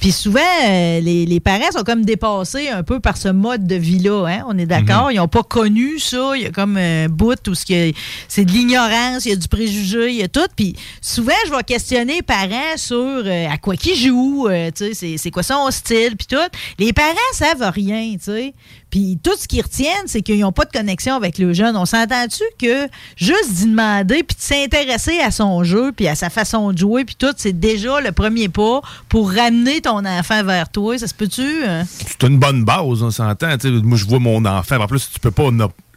Puis 0.00 0.12
souvent, 0.12 0.40
euh, 0.40 1.00
les, 1.00 1.26
les 1.26 1.40
parents 1.40 1.70
sont 1.72 1.84
comme 1.84 2.04
dépassés 2.04 2.68
un 2.68 2.82
peu 2.82 3.00
par 3.00 3.16
ce 3.16 3.28
mode 3.28 3.66
de 3.66 3.76
vie-là. 3.76 4.26
Hein? 4.26 4.44
On 4.48 4.58
est 4.58 4.66
d'accord? 4.66 5.10
Ils 5.10 5.16
n'ont 5.16 5.28
pas 5.28 5.42
connu 5.42 5.98
ça. 5.98 6.32
Il 6.36 6.42
y 6.42 6.46
a 6.46 6.50
comme 6.50 6.76
un 6.76 7.08
bout 7.08 7.38
où 7.48 7.54
c'est 7.54 8.44
de 8.44 8.52
l'ignorance, 8.52 9.24
il 9.24 9.30
y 9.30 9.32
a 9.32 9.36
du 9.36 9.48
préjugé, 9.48 10.10
il 10.10 10.16
y 10.16 10.22
a 10.22 10.28
tout. 10.28 10.46
Puis 10.54 10.76
souvent, 11.00 11.32
je 11.46 11.50
vais 11.50 11.62
questionner 11.64 12.16
les 12.16 12.22
parents 12.22 12.76
sur 12.76 12.96
euh, 12.96 13.48
à 13.48 13.58
quoi 13.58 13.76
qu'ils 13.76 13.96
jouent, 13.96 14.48
euh, 14.48 14.70
c'est 14.74 15.30
quoi 15.30 15.42
son 15.42 15.70
style, 15.70 16.16
puis 16.16 16.26
tout. 16.26 16.36
Les 16.78 16.92
parents 16.92 17.14
savent 17.32 17.70
rien, 17.74 18.14
tu 18.14 18.24
sais. 18.24 18.54
Puis 18.90 19.18
tout 19.22 19.36
ce 19.38 19.48
qu'ils 19.48 19.62
retiennent, 19.62 20.06
c'est 20.06 20.22
qu'ils 20.22 20.40
n'ont 20.40 20.52
pas 20.52 20.64
de 20.64 20.70
connexion 20.70 21.14
avec 21.14 21.38
le 21.38 21.52
jeune. 21.52 21.76
On 21.76 21.86
s'entend-tu 21.86 22.42
que 22.58 22.88
juste 23.16 23.52
d'y 23.52 23.66
demander 23.66 24.22
puis 24.22 24.36
de 24.36 24.40
s'intéresser 24.42 25.18
à 25.20 25.30
son 25.30 25.64
jeu 25.64 25.92
puis 25.92 26.08
à 26.08 26.14
sa 26.14 26.30
façon 26.30 26.72
de 26.72 26.78
jouer 26.78 27.04
puis 27.04 27.16
tout, 27.16 27.34
c'est 27.36 27.58
déjà 27.58 28.00
le 28.00 28.12
premier 28.12 28.48
pas 28.48 28.80
pour 29.08 29.30
ramener 29.32 29.80
ton 29.80 30.04
enfant 30.04 30.44
vers 30.44 30.68
toi? 30.68 30.98
Ça 30.98 31.06
se 31.08 31.14
peut-tu? 31.14 31.64
hein? 31.66 31.84
C'est 31.88 32.22
une 32.22 32.38
bonne 32.38 32.64
base, 32.64 33.02
on 33.02 33.10
s'entend. 33.10 33.48
Moi, 33.82 33.98
je 33.98 34.04
vois 34.06 34.18
mon 34.18 34.44
enfant. 34.44 34.80
En 34.80 34.86
plus, 34.86 35.10
tu 35.12 35.20
peux 35.20 35.30
pas, 35.30 35.50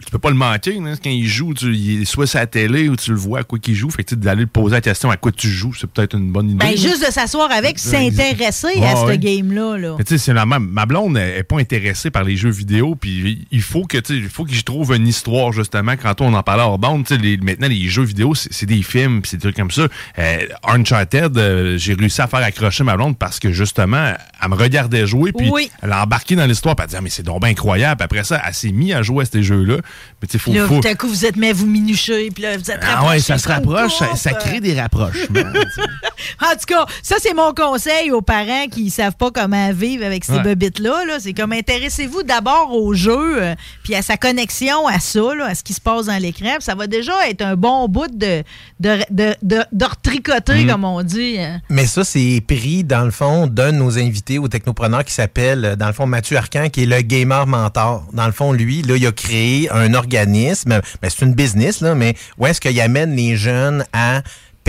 tu 0.06 0.12
peux 0.12 0.20
pas 0.20 0.30
le 0.30 0.36
manquer. 0.36 0.78
hein. 0.80 0.94
Quand 1.04 1.10
il 1.10 1.28
joue, 1.28 1.54
tu, 1.54 1.74
il 1.76 2.02
est 2.02 2.06
soit 2.06 2.34
la 2.34 2.48
télé 2.48 2.88
ou 2.90 2.96
tu 2.96 3.12
le 3.12 3.18
vois 3.18 3.40
à 3.40 3.44
quoi 3.44 3.60
qu'il 3.60 3.76
joue. 3.76 3.90
Fait 3.90 4.04
que 4.04 4.10
tu 4.10 4.16
sais, 4.16 4.22
d'aller 4.22 4.42
lui 4.42 4.46
poser 4.48 4.76
la 4.76 4.82
question 4.82 5.12
à 5.12 5.18
quoi 5.18 5.32
tu 5.32 5.50
joues, 5.50 5.74
c'est 5.74 5.90
peut-être 5.90 6.16
une 6.18 6.32
bonne 6.32 6.50
idée. 6.50 6.58
Ben, 6.66 6.72
juste 6.78 7.06
de 7.06 7.12
s'asseoir 7.12 7.52
avec, 7.52 7.78
s'intéresser 7.80 8.68
Ouais, 8.78 8.86
à 8.86 8.96
ce 8.96 9.06
ouais. 9.06 9.18
game-là. 9.18 9.78
Là. 9.78 9.96
Mais 9.98 10.04
tu 10.04 10.14
sais, 10.14 10.18
c'est 10.18 10.34
la 10.34 10.46
même. 10.46 10.68
Ma 10.68 10.86
blonde 10.86 11.18
elle 11.18 11.38
est 11.40 11.44
pas 11.44 11.60
intéressée 11.60 12.12
par 12.12 12.24
les 12.24 12.36
jeux 12.38 12.50
vidéo, 12.50 12.96
puis 12.96 13.46
il 13.52 13.62
faut 13.62 13.84
que 13.86 13.98
tu 13.98 14.14
sais, 14.16 14.20
il 14.20 14.30
faut 14.30 14.46
que 14.46 14.54
j'y 14.54 14.64
trouve 14.64 14.94
une 14.96 15.08
histoire 15.08 15.52
justement. 15.52 15.94
Quand 16.02 16.22
on 16.22 16.34
en 16.34 16.44
parlait 16.44 16.64
hors 16.64 16.80
bande, 16.80 17.06
tu 17.06 17.16
sais, 17.16 17.22
les- 17.22 17.38
maintenant 17.38 17.68
les 17.68 17.88
jeux 17.90 18.04
vidéo, 18.04 18.34
c'est 18.36 18.66
des 18.66 18.82
films, 18.82 19.22
c'est 19.26 19.38
des 19.38 19.42
trucs 19.44 19.56
comme 19.58 19.72
ça. 19.72 19.88
Euh, 20.18 20.38
Uncharted, 20.64 21.38
euh, 21.38 21.78
j'ai 21.78 21.94
réussi 21.94 22.22
à 22.22 22.28
faire 22.28 22.40
accrocher 22.40 22.84
ma 22.84 22.96
blonde 22.96 23.18
parce 23.18 23.40
que 23.40 23.52
justement, 23.52 24.14
elle 24.42 24.50
me 24.50 24.56
regardait 24.56 25.06
jouer, 25.06 25.32
puis 25.34 25.50
Oui. 25.52 25.70
elle 25.82 25.92
a 25.92 26.04
embarqué 26.04 26.36
dans 26.36 26.46
l'histoire, 26.46 26.76
puis 26.76 26.84
elle 26.84 26.88
disait 26.88 26.98
Ah, 27.00 27.02
mais 27.02 27.10
c'est 27.10 27.24
donc 27.24 27.42
bien 27.42 27.50
incroyable. 27.52 28.02
Après 28.02 28.24
ça, 28.24 28.42
elle 28.46 28.54
s'est 28.54 28.72
mise 28.72 28.94
à 28.94 29.02
jouer 29.02 29.24
à 29.24 29.26
ces 29.26 29.44
jeux-là. 29.44 29.78
Mais 30.22 30.28
tu 30.28 30.38
sais, 30.38 30.40
faut, 30.40 30.52
tout 30.82 30.88
à 30.88 30.96
coup, 30.96 31.08
vous 31.08 31.26
êtes 31.26 31.36
mis 31.38 31.50
à 31.50 31.54
vous 31.54 31.66
minucher, 31.66 32.30
puis 32.32 32.44
là, 32.44 32.58
vous 32.58 32.70
êtes 32.72 32.80
Ah 32.84 33.08
ouais, 33.08 33.20
ça 33.20 33.38
se 33.38 33.48
rapproche, 33.48 33.94
ça, 34.16 34.34
crée 34.34 34.60
des 34.60 34.80
rapprochements. 34.80 35.40
En 36.42 36.52
tout 36.54 36.66
cas, 36.68 36.86
ça, 37.02 37.16
c'est 37.22 37.34
mon 37.34 37.54
conseil 37.54 38.12
aux 38.12 38.22
parents 38.22 38.68
qui 38.70 38.84
ne 38.86 38.90
savent 38.90 39.16
pas 39.16 39.32
comment 39.32 39.72
vivre 39.72 40.06
avec 40.06 40.26
ces 40.26 40.34
Ouais. 40.34 40.44
bobites-là. 40.44 41.06
-là, 41.08 41.18
c'est 41.20 41.34
comme 41.34 41.54
intéressez-vous 41.54 42.24
d'abord 42.24 42.74
au 42.76 42.94
jeu, 42.94 43.42
euh, 43.42 43.56
puis 43.84 43.96
à 43.96 44.02
sa 44.02 44.18
connexion 44.18 44.86
à 44.88 45.00
ça, 45.00 45.34
là, 45.36 45.46
à 45.46 45.56
ce 45.56 45.64
qui 45.64 45.74
se 45.74 45.80
passe 45.82 46.08
dans 46.08 46.18
l'écran. 46.22 46.56
Ça 46.60 46.76
va 46.76 46.88
déjà 46.88 47.14
être 47.30 47.42
un 47.42 47.56
bon 47.56 47.88
bout 47.88 48.08
de, 48.14 48.44
de, 48.80 48.98
de, 49.10 49.34
de- 49.42 49.64
de 49.72 49.86
retricoter, 49.86 50.66
Mm. 50.66 50.68
comme 50.70 50.84
on 50.86 51.02
dit. 51.04 51.38
hein. 51.40 51.62
Mais 51.70 51.86
ça, 51.86 52.04
c'est 52.04 52.44
pris, 52.46 52.84
dans 52.84 53.04
le 53.06 53.12
fond, 53.12 53.48
d'un 53.48 53.72
de 53.72 53.78
nos 53.78 53.98
invités 53.98 54.38
au 54.40 54.48
Technopreneur 54.50 55.06
qui 55.06 55.14
s'appelle, 55.14 55.64
euh, 55.64 55.76
dans 55.78 55.88
le 55.88 55.94
fond, 55.94 56.06
Mathieu 56.06 56.36
Arcan, 56.38 56.68
qui 56.70 56.84
est 56.84 56.86
le 56.86 57.02
gamer 57.02 57.48
mentor. 57.48 58.06
Dans 58.14 58.26
le 58.26 58.34
fond, 58.34 58.52
lui, 58.52 58.82
là, 58.82 58.98
il 58.98 59.08
a 59.08 59.12
créé 59.14 59.70
un 59.72 59.79
organisme, 59.94 60.82
mais 61.02 61.10
c'est 61.10 61.26
une 61.26 61.34
business, 61.34 61.82
là, 61.82 61.96
mais 61.96 62.16
où 62.38 62.48
est-ce 62.48 62.62
qu'il 62.62 62.80
amène 62.80 63.16
les 63.16 63.36
jeunes 63.36 63.86
à 63.94 64.22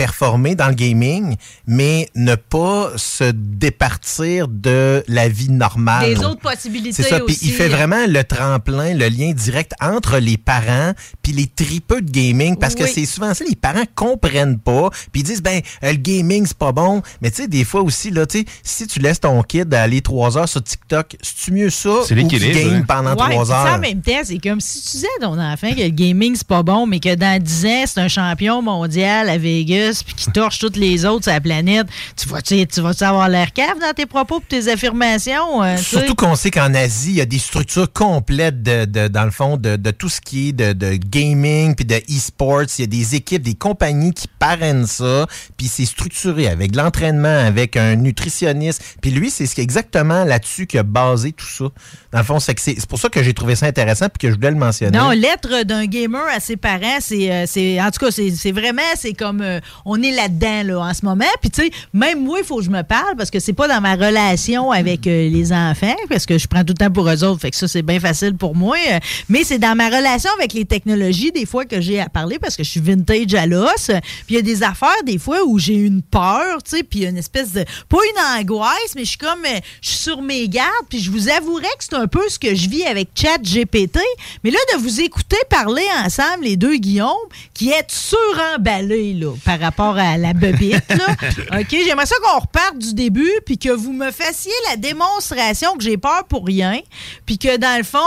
performer 0.05 0.55
dans 0.55 0.67
le 0.69 0.73
gaming, 0.73 1.35
mais 1.67 2.09
ne 2.15 2.33
pas 2.33 2.89
se 2.95 3.25
départir 3.25 4.47
de 4.47 5.03
la 5.07 5.29
vie 5.29 5.51
normale. 5.51 6.15
Des 6.15 6.25
autres 6.25 6.39
possibilités 6.41 6.91
C'est 7.03 7.07
ça, 7.07 7.19
puis 7.19 7.37
il 7.43 7.51
fait 7.51 7.67
vraiment 7.67 8.07
le 8.07 8.23
tremplin, 8.23 8.95
le 8.95 9.07
lien 9.09 9.31
direct 9.31 9.73
entre 9.79 10.17
les 10.17 10.37
parents 10.37 10.93
puis 11.21 11.33
les 11.33 11.45
tripeux 11.45 12.01
de 12.01 12.09
gaming 12.09 12.55
parce 12.57 12.73
que 12.73 12.87
c'est 12.87 13.05
souvent 13.05 13.33
ça 13.35 13.43
les 13.47 13.55
parents 13.55 13.83
comprennent 13.95 14.57
pas 14.57 14.89
puis 15.11 15.21
ils 15.21 15.23
disent 15.23 15.43
ben 15.43 15.61
le 15.83 15.93
gaming 15.93 16.45
c'est 16.47 16.57
pas 16.57 16.71
bon 16.71 17.01
mais 17.21 17.29
tu 17.29 17.43
sais 17.43 17.47
des 17.47 17.63
fois 17.63 17.81
aussi 17.81 18.09
là 18.09 18.25
tu 18.25 18.39
sais 18.39 18.45
si 18.63 18.87
tu 18.87 18.99
laisses 18.99 19.19
ton 19.19 19.41
kid 19.43 19.71
aller 19.73 20.01
trois 20.01 20.37
heures 20.37 20.49
sur 20.49 20.63
TikTok 20.63 21.15
c'est 21.21 21.51
mieux 21.51 21.69
ça 21.69 21.89
C'est 22.05 22.19
ou 22.19 22.27
qu'il 22.27 22.39
game 22.39 22.73
hein? 22.77 22.85
pendant 22.87 23.11
Ouais, 23.11 23.31
trois 23.33 23.43
puis 23.43 23.47
ça, 23.47 23.67
heures 23.67 23.75
en 23.75 23.79
même 23.79 24.01
temps, 24.01 24.21
c'est 24.23 24.39
comme 24.39 24.59
si 24.61 24.81
tu 24.81 24.89
disais 24.97 25.07
à 25.19 25.25
ton 25.25 25.39
enfant 25.39 25.71
que 25.73 25.81
le 25.81 25.89
gaming, 25.89 26.35
c'est 26.35 26.47
pas 26.47 26.63
bon, 26.63 26.87
mais 26.87 26.99
que 26.99 27.13
dans 27.15 27.41
10 27.41 27.65
ans, 27.65 27.83
c'est 27.85 27.99
un 27.99 28.07
champion 28.07 28.61
mondial 28.61 29.29
à 29.29 29.37
Vegas 29.37 29.90
terroristes 29.91 30.03
puis 30.05 30.15
qui 30.15 30.31
torchent 30.31 30.59
toutes 30.59 30.77
les 30.77 31.05
autres 31.05 31.23
sur 31.25 31.33
la 31.33 31.41
planète, 31.41 31.87
tu 32.17 32.27
vas-tu 32.27 32.65
tu 32.67 32.81
vas 32.81 32.91
avoir 33.01 33.29
l'air 33.29 33.51
cave 33.53 33.79
dans 33.79 33.93
tes 33.93 34.05
propos 34.05 34.39
et 34.39 34.43
tes 34.61 34.71
affirmations? 34.71 35.63
euh? 35.63 35.77
Surtout 35.77 36.15
qu'on 36.15 36.35
sait 36.35 36.51
qu'en 36.51 36.73
Asie, 36.73 37.11
il 37.11 37.15
y 37.17 37.21
a 37.21 37.25
des 37.25 37.39
structures 37.39 37.91
complètes 37.91 38.61
de, 38.63 38.85
de- 38.85 39.07
dans 39.07 39.25
le 39.25 39.31
fond 39.31 39.57
de, 39.57 39.75
de 39.75 39.91
tout 39.91 40.09
ce 40.09 40.21
qui 40.21 40.49
est 40.49 40.51
de, 40.53 40.73
de 40.73 40.93
gaming 40.95 41.75
puis 41.75 41.85
de 41.85 41.95
e-sports. 41.95 42.63
Il 42.77 42.81
y 42.81 42.83
a 42.83 42.87
des 42.87 43.15
équipes, 43.15 43.41
des 43.43 43.55
compagnies 43.55 44.13
qui 44.13 44.27
parrainent 44.39 44.87
ça, 44.87 45.27
puis 45.57 45.67
c'est 45.67 45.85
structuré 45.85 46.47
avec 46.47 46.75
l'entraînement, 46.75 47.27
avec 47.45 47.77
un 47.77 47.95
nutritionniste. 47.95 48.81
Puis 49.01 49.11
lui, 49.11 49.29
c'est 49.29 49.45
ce 49.45 49.55
qui 49.55 49.61
est 49.61 49.63
exactement 49.63 50.23
là-dessus 50.23 50.67
qui 50.67 50.77
a 50.77 50.83
basé 50.83 51.31
tout 51.31 51.45
ça. 51.45 51.65
Dans 52.11 52.19
le 52.19 52.25
fond, 52.25 52.39
c'est 52.39 52.55
que 52.55 52.61
c'est 52.61 52.75
c'est 52.77 52.87
pour 52.89 52.99
ça 52.99 53.09
que 53.09 53.21
j'ai 53.23 53.33
trouvé 53.33 53.55
ça 53.55 53.65
intéressant 53.67 54.07
puis 54.07 54.27
que 54.27 54.29
je 54.29 54.35
voulais 54.35 54.51
le 54.51 54.57
mentionner. 54.57 54.97
Non, 54.97 55.11
lettre 55.11 55.63
d'un 55.63 55.85
gamer 55.85 56.23
à 56.33 56.39
ses 56.39 56.57
parents, 56.57 56.97
c'est, 56.99 57.31
euh, 57.31 57.81
en 57.81 57.91
tout 57.91 58.05
cas, 58.05 58.11
c'est, 58.11 58.31
c'est 58.31 58.51
vraiment, 58.51 58.81
c'est 58.95 59.13
comme, 59.13 59.41
euh, 59.41 59.59
on 59.85 60.01
est 60.01 60.11
là-dedans 60.11 60.63
là, 60.63 60.79
en 60.79 60.93
ce 60.93 61.05
moment. 61.05 61.25
Puis 61.41 61.49
tu 61.49 61.63
sais, 61.63 61.71
même 61.93 62.23
moi, 62.23 62.39
il 62.39 62.45
faut 62.45 62.57
que 62.57 62.63
je 62.63 62.69
me 62.69 62.83
parle 62.83 63.15
parce 63.17 63.31
que 63.31 63.39
c'est 63.39 63.53
pas 63.53 63.67
dans 63.67 63.81
ma 63.81 63.95
relation 63.95 64.71
avec 64.71 65.07
euh, 65.07 65.29
les 65.29 65.53
enfants, 65.53 65.95
parce 66.09 66.25
que 66.25 66.37
je 66.37 66.47
prends 66.47 66.63
tout 66.63 66.73
le 66.77 66.85
temps 66.85 66.91
pour 66.91 67.09
eux 67.09 67.23
autres, 67.23 67.41
fait 67.41 67.51
que 67.51 67.57
ça, 67.57 67.67
c'est 67.67 67.81
bien 67.81 67.99
facile 67.99 68.35
pour 68.35 68.55
moi. 68.55 68.77
euh, 68.91 68.99
mais 69.29 69.43
c'est 69.43 69.59
dans 69.59 69.75
ma 69.75 69.87
relation 69.87 70.31
avec 70.37 70.53
les 70.53 70.65
technologies, 70.65 71.31
des 71.31 71.45
fois, 71.45 71.65
que 71.65 71.81
j'ai 71.81 71.99
à 71.99 72.09
parler 72.09 72.39
parce 72.39 72.55
que 72.55 72.63
je 72.63 72.69
suis 72.69 72.79
vintage 72.79 73.33
à 73.33 73.45
l'os. 73.45 73.87
Puis 73.87 74.01
il 74.29 74.35
y 74.35 74.39
a 74.39 74.41
des 74.41 74.63
affaires, 74.63 75.03
des 75.05 75.17
fois, 75.17 75.43
où 75.45 75.59
j'ai 75.59 75.75
une 75.75 76.01
peur, 76.01 76.61
tu 76.63 76.77
sais, 76.77 76.83
puis 76.83 77.05
une 77.05 77.17
espèce 77.17 77.53
de, 77.53 77.63
pas 77.89 77.97
une 77.97 78.39
angoisse, 78.39 78.95
mais 78.95 79.03
je 79.03 79.09
suis 79.09 79.17
comme, 79.17 79.45
euh, 79.45 79.59
je 79.81 79.89
suis 79.89 79.97
sur 79.97 80.21
mes 80.21 80.47
gardes, 80.47 80.69
puis 80.89 80.99
je 80.99 81.11
vous 81.11 81.29
avouerai 81.29 81.67
que 81.77 81.83
c'est 81.83 81.95
un 81.95 82.07
peu 82.07 82.27
ce 82.29 82.39
que 82.39 82.55
je 82.55 82.69
vis 82.69 82.83
avec 82.83 83.09
Chat 83.15 83.37
GPT. 83.41 83.99
Mais 84.43 84.51
là, 84.51 84.59
de 84.73 84.81
vous 84.81 85.01
écouter 85.01 85.37
parler 85.49 85.85
ensemble, 86.03 86.43
les 86.43 86.57
deux 86.57 86.77
Guillaume, 86.77 87.09
qui 87.53 87.69
êtes 87.69 87.91
suremballés, 87.91 89.13
là, 89.13 89.33
rapport 89.61 89.97
à 89.97 90.17
la 90.17 90.33
bebite, 90.33 90.83
là. 90.89 91.15
OK, 91.59 91.67
j'aimerais 91.85 92.05
ça 92.05 92.15
qu'on 92.23 92.39
reparte 92.39 92.77
du 92.77 92.93
début, 92.93 93.31
puis 93.45 93.57
que 93.57 93.69
vous 93.69 93.93
me 93.93 94.11
fassiez 94.11 94.51
la 94.69 94.75
démonstration 94.77 95.75
que 95.77 95.83
j'ai 95.83 95.97
peur 95.97 96.23
pour 96.27 96.45
rien, 96.45 96.79
puis 97.25 97.37
que 97.37 97.57
dans 97.57 97.77
le 97.77 97.83
fond, 97.83 97.99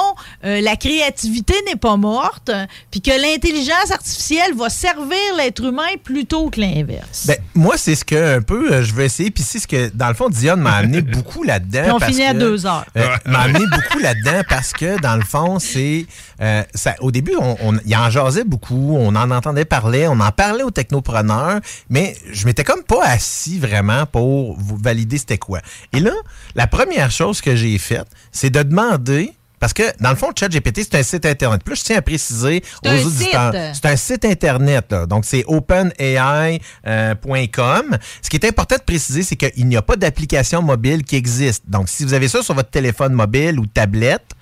euh, 0.44 0.60
la 0.60 0.76
créativité 0.76 1.54
n'est 1.66 1.76
pas 1.76 1.96
morte, 1.96 2.50
puis 2.90 3.00
que 3.00 3.10
l'intelligence 3.10 3.90
artificielle 3.90 4.54
va 4.54 4.68
servir 4.68 5.18
l'être 5.36 5.64
humain 5.64 5.82
plutôt 6.02 6.50
que 6.50 6.60
l'inverse. 6.60 7.26
Ben, 7.26 7.36
moi, 7.54 7.76
c'est 7.76 7.94
ce 7.94 8.04
que 8.04 8.36
un 8.36 8.42
peu 8.42 8.72
euh, 8.72 8.82
je 8.82 8.92
veux 8.94 9.04
essayer. 9.04 9.30
Puis 9.30 9.42
c'est 9.42 9.58
ce 9.58 9.66
que, 9.66 9.90
dans 9.94 10.08
le 10.08 10.14
fond, 10.14 10.28
Dion 10.28 10.56
m'a 10.56 10.74
amené 10.76 11.00
beaucoup 11.02 11.42
là-dedans. 11.42 11.94
On 11.96 11.98
parce 11.98 12.12
finit 12.12 12.24
à 12.26 12.32
que- 12.32 12.38
deux 12.38 12.66
heures. 12.66 12.84
Euh, 12.96 13.06
m'a 13.26 13.40
amené 13.40 13.64
beaucoup 13.66 13.98
là-dedans 13.98 14.42
parce 14.48 14.72
que, 14.72 15.00
dans 15.00 15.16
le 15.16 15.22
fond, 15.24 15.58
c'est. 15.58 16.06
euh, 16.40 16.62
ça- 16.74 16.94
au 17.00 17.10
début, 17.10 17.34
on, 17.40 17.56
on- 17.62 17.78
il 17.84 17.96
en 17.96 18.10
jasait 18.10 18.44
beaucoup, 18.44 18.96
on 18.98 19.14
en 19.14 19.30
entendait 19.30 19.64
parler, 19.64 20.06
on 20.08 20.18
en 20.20 20.30
parlait 20.30 20.62
aux 20.62 20.70
technopreneurs, 20.70 21.43
mais 21.88 22.16
je 22.30 22.46
m'étais 22.46 22.64
comme 22.64 22.82
pas 22.82 23.04
assis 23.04 23.58
vraiment 23.58 24.06
pour 24.06 24.58
vous 24.58 24.76
valider 24.76 25.18
c'était 25.18 25.38
quoi. 25.38 25.60
Et 25.92 26.00
là, 26.00 26.12
la 26.54 26.66
première 26.66 27.10
chose 27.10 27.40
que 27.40 27.56
j'ai 27.56 27.78
faite, 27.78 28.06
c'est 28.32 28.50
de 28.50 28.62
demander. 28.62 29.32
Parce 29.60 29.72
que, 29.72 29.82
dans 30.02 30.10
le 30.10 30.16
fond, 30.16 30.30
ChatGPT, 30.38 30.82
c'est 30.82 30.96
un 30.96 31.02
site 31.02 31.24
Internet. 31.24 31.64
Plus, 31.64 31.76
je 31.76 31.84
tiens 31.84 31.96
à 31.96 32.02
préciser 32.02 32.62
aux 32.84 33.06
auditeurs. 33.06 33.54
site. 33.54 33.80
C'est 33.80 33.86
un 33.86 33.96
site 33.96 34.26
Internet. 34.26 34.92
là. 34.92 35.06
Donc, 35.06 35.24
c'est 35.24 35.42
openai.com. 35.46 36.60
Ce 38.20 38.28
qui 38.28 38.36
est 38.36 38.44
important 38.44 38.76
de 38.76 38.82
préciser, 38.82 39.22
c'est 39.22 39.36
qu'il 39.36 39.66
n'y 39.66 39.76
a 39.76 39.82
pas 39.82 39.96
d'application 39.96 40.60
mobile 40.60 41.02
qui 41.02 41.16
existe. 41.16 41.62
Donc, 41.66 41.88
si 41.88 42.04
vous 42.04 42.12
avez 42.12 42.28
ça 42.28 42.42
sur 42.42 42.52
votre 42.52 42.68
téléphone 42.68 43.14
mobile 43.14 43.58
ou 43.58 43.64
tablette, 43.64 44.32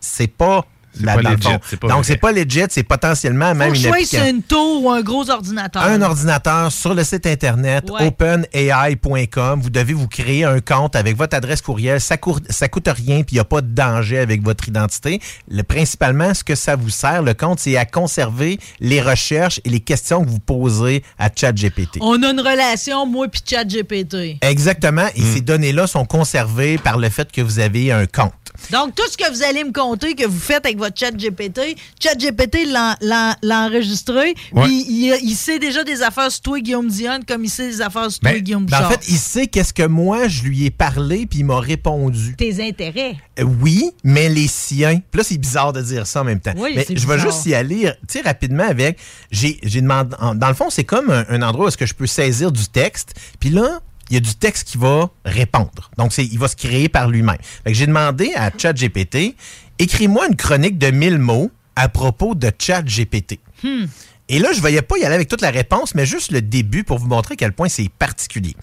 c'est 0.00 0.32
pas 0.32 0.64
là 1.00 1.14
pas 1.16 1.22
dans 1.22 1.30
le 1.30 1.36
legit, 1.36 1.48
fond. 1.48 1.58
c'est 1.68 1.76
pas 1.80 1.88
Donc, 1.88 2.04
c'est 2.04 2.16
pas 2.16 2.32
legit, 2.32 2.62
c'est 2.68 2.82
potentiellement 2.82 3.48
Faut 3.50 3.54
même 3.54 3.72
que 3.72 3.78
une 3.78 3.86
application. 3.86 4.18
sur 4.20 4.28
une 4.28 4.42
tour 4.42 4.84
ou 4.84 4.90
un 4.90 5.00
gros 5.02 5.30
ordinateur. 5.30 5.82
Un 5.82 6.02
ordinateur 6.02 6.72
sur 6.72 6.94
le 6.94 7.04
site 7.04 7.26
internet 7.26 7.88
Ouais. 7.90 8.06
openai.com. 8.08 9.60
Vous 9.60 9.70
devez 9.70 9.92
vous 9.94 10.08
créer 10.08 10.44
un 10.44 10.60
compte 10.60 10.96
avec 10.96 11.16
votre 11.16 11.36
adresse 11.36 11.60
courriel. 11.62 12.00
Ça 12.00 12.16
coûte, 12.16 12.44
ça 12.50 12.68
coûte 12.68 12.88
rien 12.88 13.22
puis 13.22 13.32
il 13.32 13.34
n'y 13.34 13.40
a 13.40 13.44
pas 13.44 13.60
de 13.60 13.68
danger 13.68 14.18
avec 14.18 14.42
votre 14.42 14.68
identité. 14.68 15.20
Le, 15.48 15.62
principalement, 15.62 16.34
ce 16.34 16.44
que 16.44 16.54
ça 16.54 16.76
vous 16.76 16.90
sert, 16.90 17.22
le 17.22 17.34
compte, 17.34 17.60
c'est 17.60 17.76
à 17.76 17.84
conserver 17.84 18.58
les 18.80 19.00
recherches 19.00 19.60
et 19.64 19.70
les 19.70 19.80
questions 19.80 20.24
que 20.24 20.30
vous 20.30 20.38
posez 20.40 21.02
à 21.18 21.28
ChatGPT. 21.34 21.98
On 22.00 22.22
a 22.22 22.30
une 22.30 22.40
relation, 22.40 23.06
moi 23.06 23.28
puis 23.28 23.40
Chat 23.48 23.64
GPT. 23.64 24.38
Exactement. 24.42 25.06
Et 25.14 25.20
Hmm. 25.22 25.34
ces 25.34 25.40
données-là 25.40 25.86
sont 25.86 26.04
conservées 26.04 26.78
par 26.78 26.98
le 26.98 27.08
fait 27.08 27.30
que 27.30 27.40
vous 27.40 27.58
avez 27.58 27.92
un 27.92 28.06
compte. 28.06 28.32
Donc, 28.72 28.94
tout 28.94 29.02
ce 29.10 29.16
que 29.16 29.30
vous 29.30 29.42
allez 29.42 29.64
me 29.64 29.72
compter 29.72 30.14
que 30.14 30.26
vous 30.26 30.38
faites 30.38 30.66
avec 30.66 30.76
votre 30.80 30.98
chat 30.98 31.12
GPT, 31.12 31.76
chat 32.02 32.14
GPT 32.18 32.66
l'a 32.66 33.36
enregistré, 33.66 34.34
Ouais. 34.52 34.64
puis 34.64 34.84
il, 34.88 35.18
il 35.22 35.34
sait 35.34 35.58
déjà 35.58 35.84
des 35.84 36.02
affaires 36.02 36.30
sur 36.32 36.40
toi, 36.40 36.60
Guillaume 36.60 36.88
Dion, 36.88 37.20
comme 37.26 37.44
il 37.44 37.50
sait 37.50 37.68
des 37.68 37.80
affaires 37.80 38.10
sur 38.10 38.20
toi, 38.20 38.32
Ben, 38.32 38.40
Guillaume 38.40 38.64
ben, 38.66 38.76
Bouchard. 38.78 38.86
en 38.88 38.90
fait, 38.90 39.08
il 39.08 39.16
sait 39.18 39.46
qu'est-ce 39.46 39.72
que 39.72 39.86
moi, 39.86 40.26
je 40.28 40.42
lui 40.42 40.64
ai 40.66 40.70
parlé 40.70 41.26
puis 41.26 41.40
il 41.40 41.44
m'a 41.44 41.60
répondu. 41.60 42.34
Tes 42.36 42.66
intérêts. 42.66 43.16
Euh, 43.38 43.44
Oui, 43.44 43.90
mais 44.04 44.28
les 44.28 44.48
siens. 44.48 45.00
Puis 45.10 45.18
là, 45.18 45.24
c'est 45.24 45.38
bizarre 45.38 45.72
de 45.72 45.80
dire 45.82 46.06
ça 46.06 46.22
en 46.22 46.24
même 46.24 46.40
temps. 46.40 46.52
Oui, 46.56 46.72
mais 46.74 46.86
je 46.88 47.06
vais 47.06 47.18
juste 47.18 47.46
y 47.46 47.54
aller, 47.54 47.90
tu 48.08 48.18
sais, 48.18 48.20
rapidement 48.22 48.64
avec. 48.68 48.98
J'ai 49.30 49.58
demandé. 49.62 50.16
Dans 50.34 50.48
le 50.48 50.54
fond, 50.54 50.70
c'est 50.70 50.84
comme 50.84 51.10
un, 51.10 51.24
un 51.28 51.42
endroit 51.42 51.66
où 51.66 51.68
est-ce 51.68 51.76
que 51.78 51.86
je 51.86 51.94
peux 51.94 52.06
saisir 52.06 52.50
du 52.52 52.66
texte. 52.68 53.14
Puis 53.38 53.50
là, 53.50 53.80
il 54.10 54.14
y 54.14 54.16
a 54.16 54.20
du 54.20 54.34
texte 54.34 54.66
qui 54.68 54.78
va 54.78 55.08
répondre. 55.24 55.90
Donc, 55.96 56.16
il 56.18 56.38
va 56.38 56.48
se 56.48 56.56
créer 56.56 56.88
par 56.88 57.08
lui-même. 57.08 57.36
J'ai 57.66 57.86
demandé 57.86 58.32
à 58.34 58.50
ChatGPT, 58.56 59.36
écris-moi 59.80 60.28
une 60.28 60.36
chronique 60.36 60.78
de 60.78 60.90
1000 60.90 61.18
mots 61.18 61.50
à 61.74 61.88
propos 61.88 62.34
de 62.34 62.52
ChatGPT. 62.56 63.40
Hmm. 63.64 63.86
Et 64.28 64.38
là, 64.38 64.50
je 64.52 64.56
ne 64.56 64.60
voyais 64.60 64.82
pas 64.82 64.96
y 64.98 65.04
aller 65.04 65.14
avec 65.14 65.26
toute 65.26 65.40
la 65.40 65.50
réponse, 65.50 65.94
mais 65.94 66.06
juste 66.06 66.30
le 66.30 66.42
début 66.42 66.84
pour 66.84 66.98
vous 66.98 67.08
montrer 67.08 67.32
à 67.32 67.36
quel 67.36 67.52
point 67.52 67.68
c'est 67.68 67.88
particulier. 67.88 68.54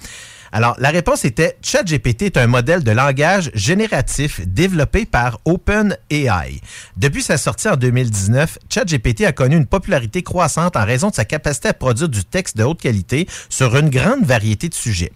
Alors, 0.52 0.76
la 0.80 0.92
réponse 0.92 1.26
était 1.26 1.58
ChatGPT 1.62 2.22
est 2.22 2.38
un 2.38 2.48
modèle 2.48 2.84
de 2.84 2.92
langage 2.92 3.52
génératif 3.54 4.40
développé 4.48 5.06
par 5.06 5.40
OpenAI. 5.44 6.62
Depuis 6.96 7.22
sa 7.22 7.38
sortie 7.38 7.68
en 7.68 7.76
2019, 7.76 8.60
ChatGPT 8.70 9.26
a 9.26 9.34
connu 9.34 9.58
une 9.58 9.66
popularité 9.66 10.24
croissante 10.24 10.78
en 10.78 10.86
raison 10.86 11.10
de 11.10 11.16
sa 11.16 11.26
capacité 11.26 11.68
à 11.68 11.74
produire 11.74 12.08
du 12.08 12.24
texte 12.24 12.56
de 12.56 12.64
haute 12.64 12.80
qualité 12.80 13.28
sur 13.50 13.76
une 13.76 13.90
grande 13.90 14.24
variété 14.24 14.70
de 14.70 14.74
sujets. 14.74 15.12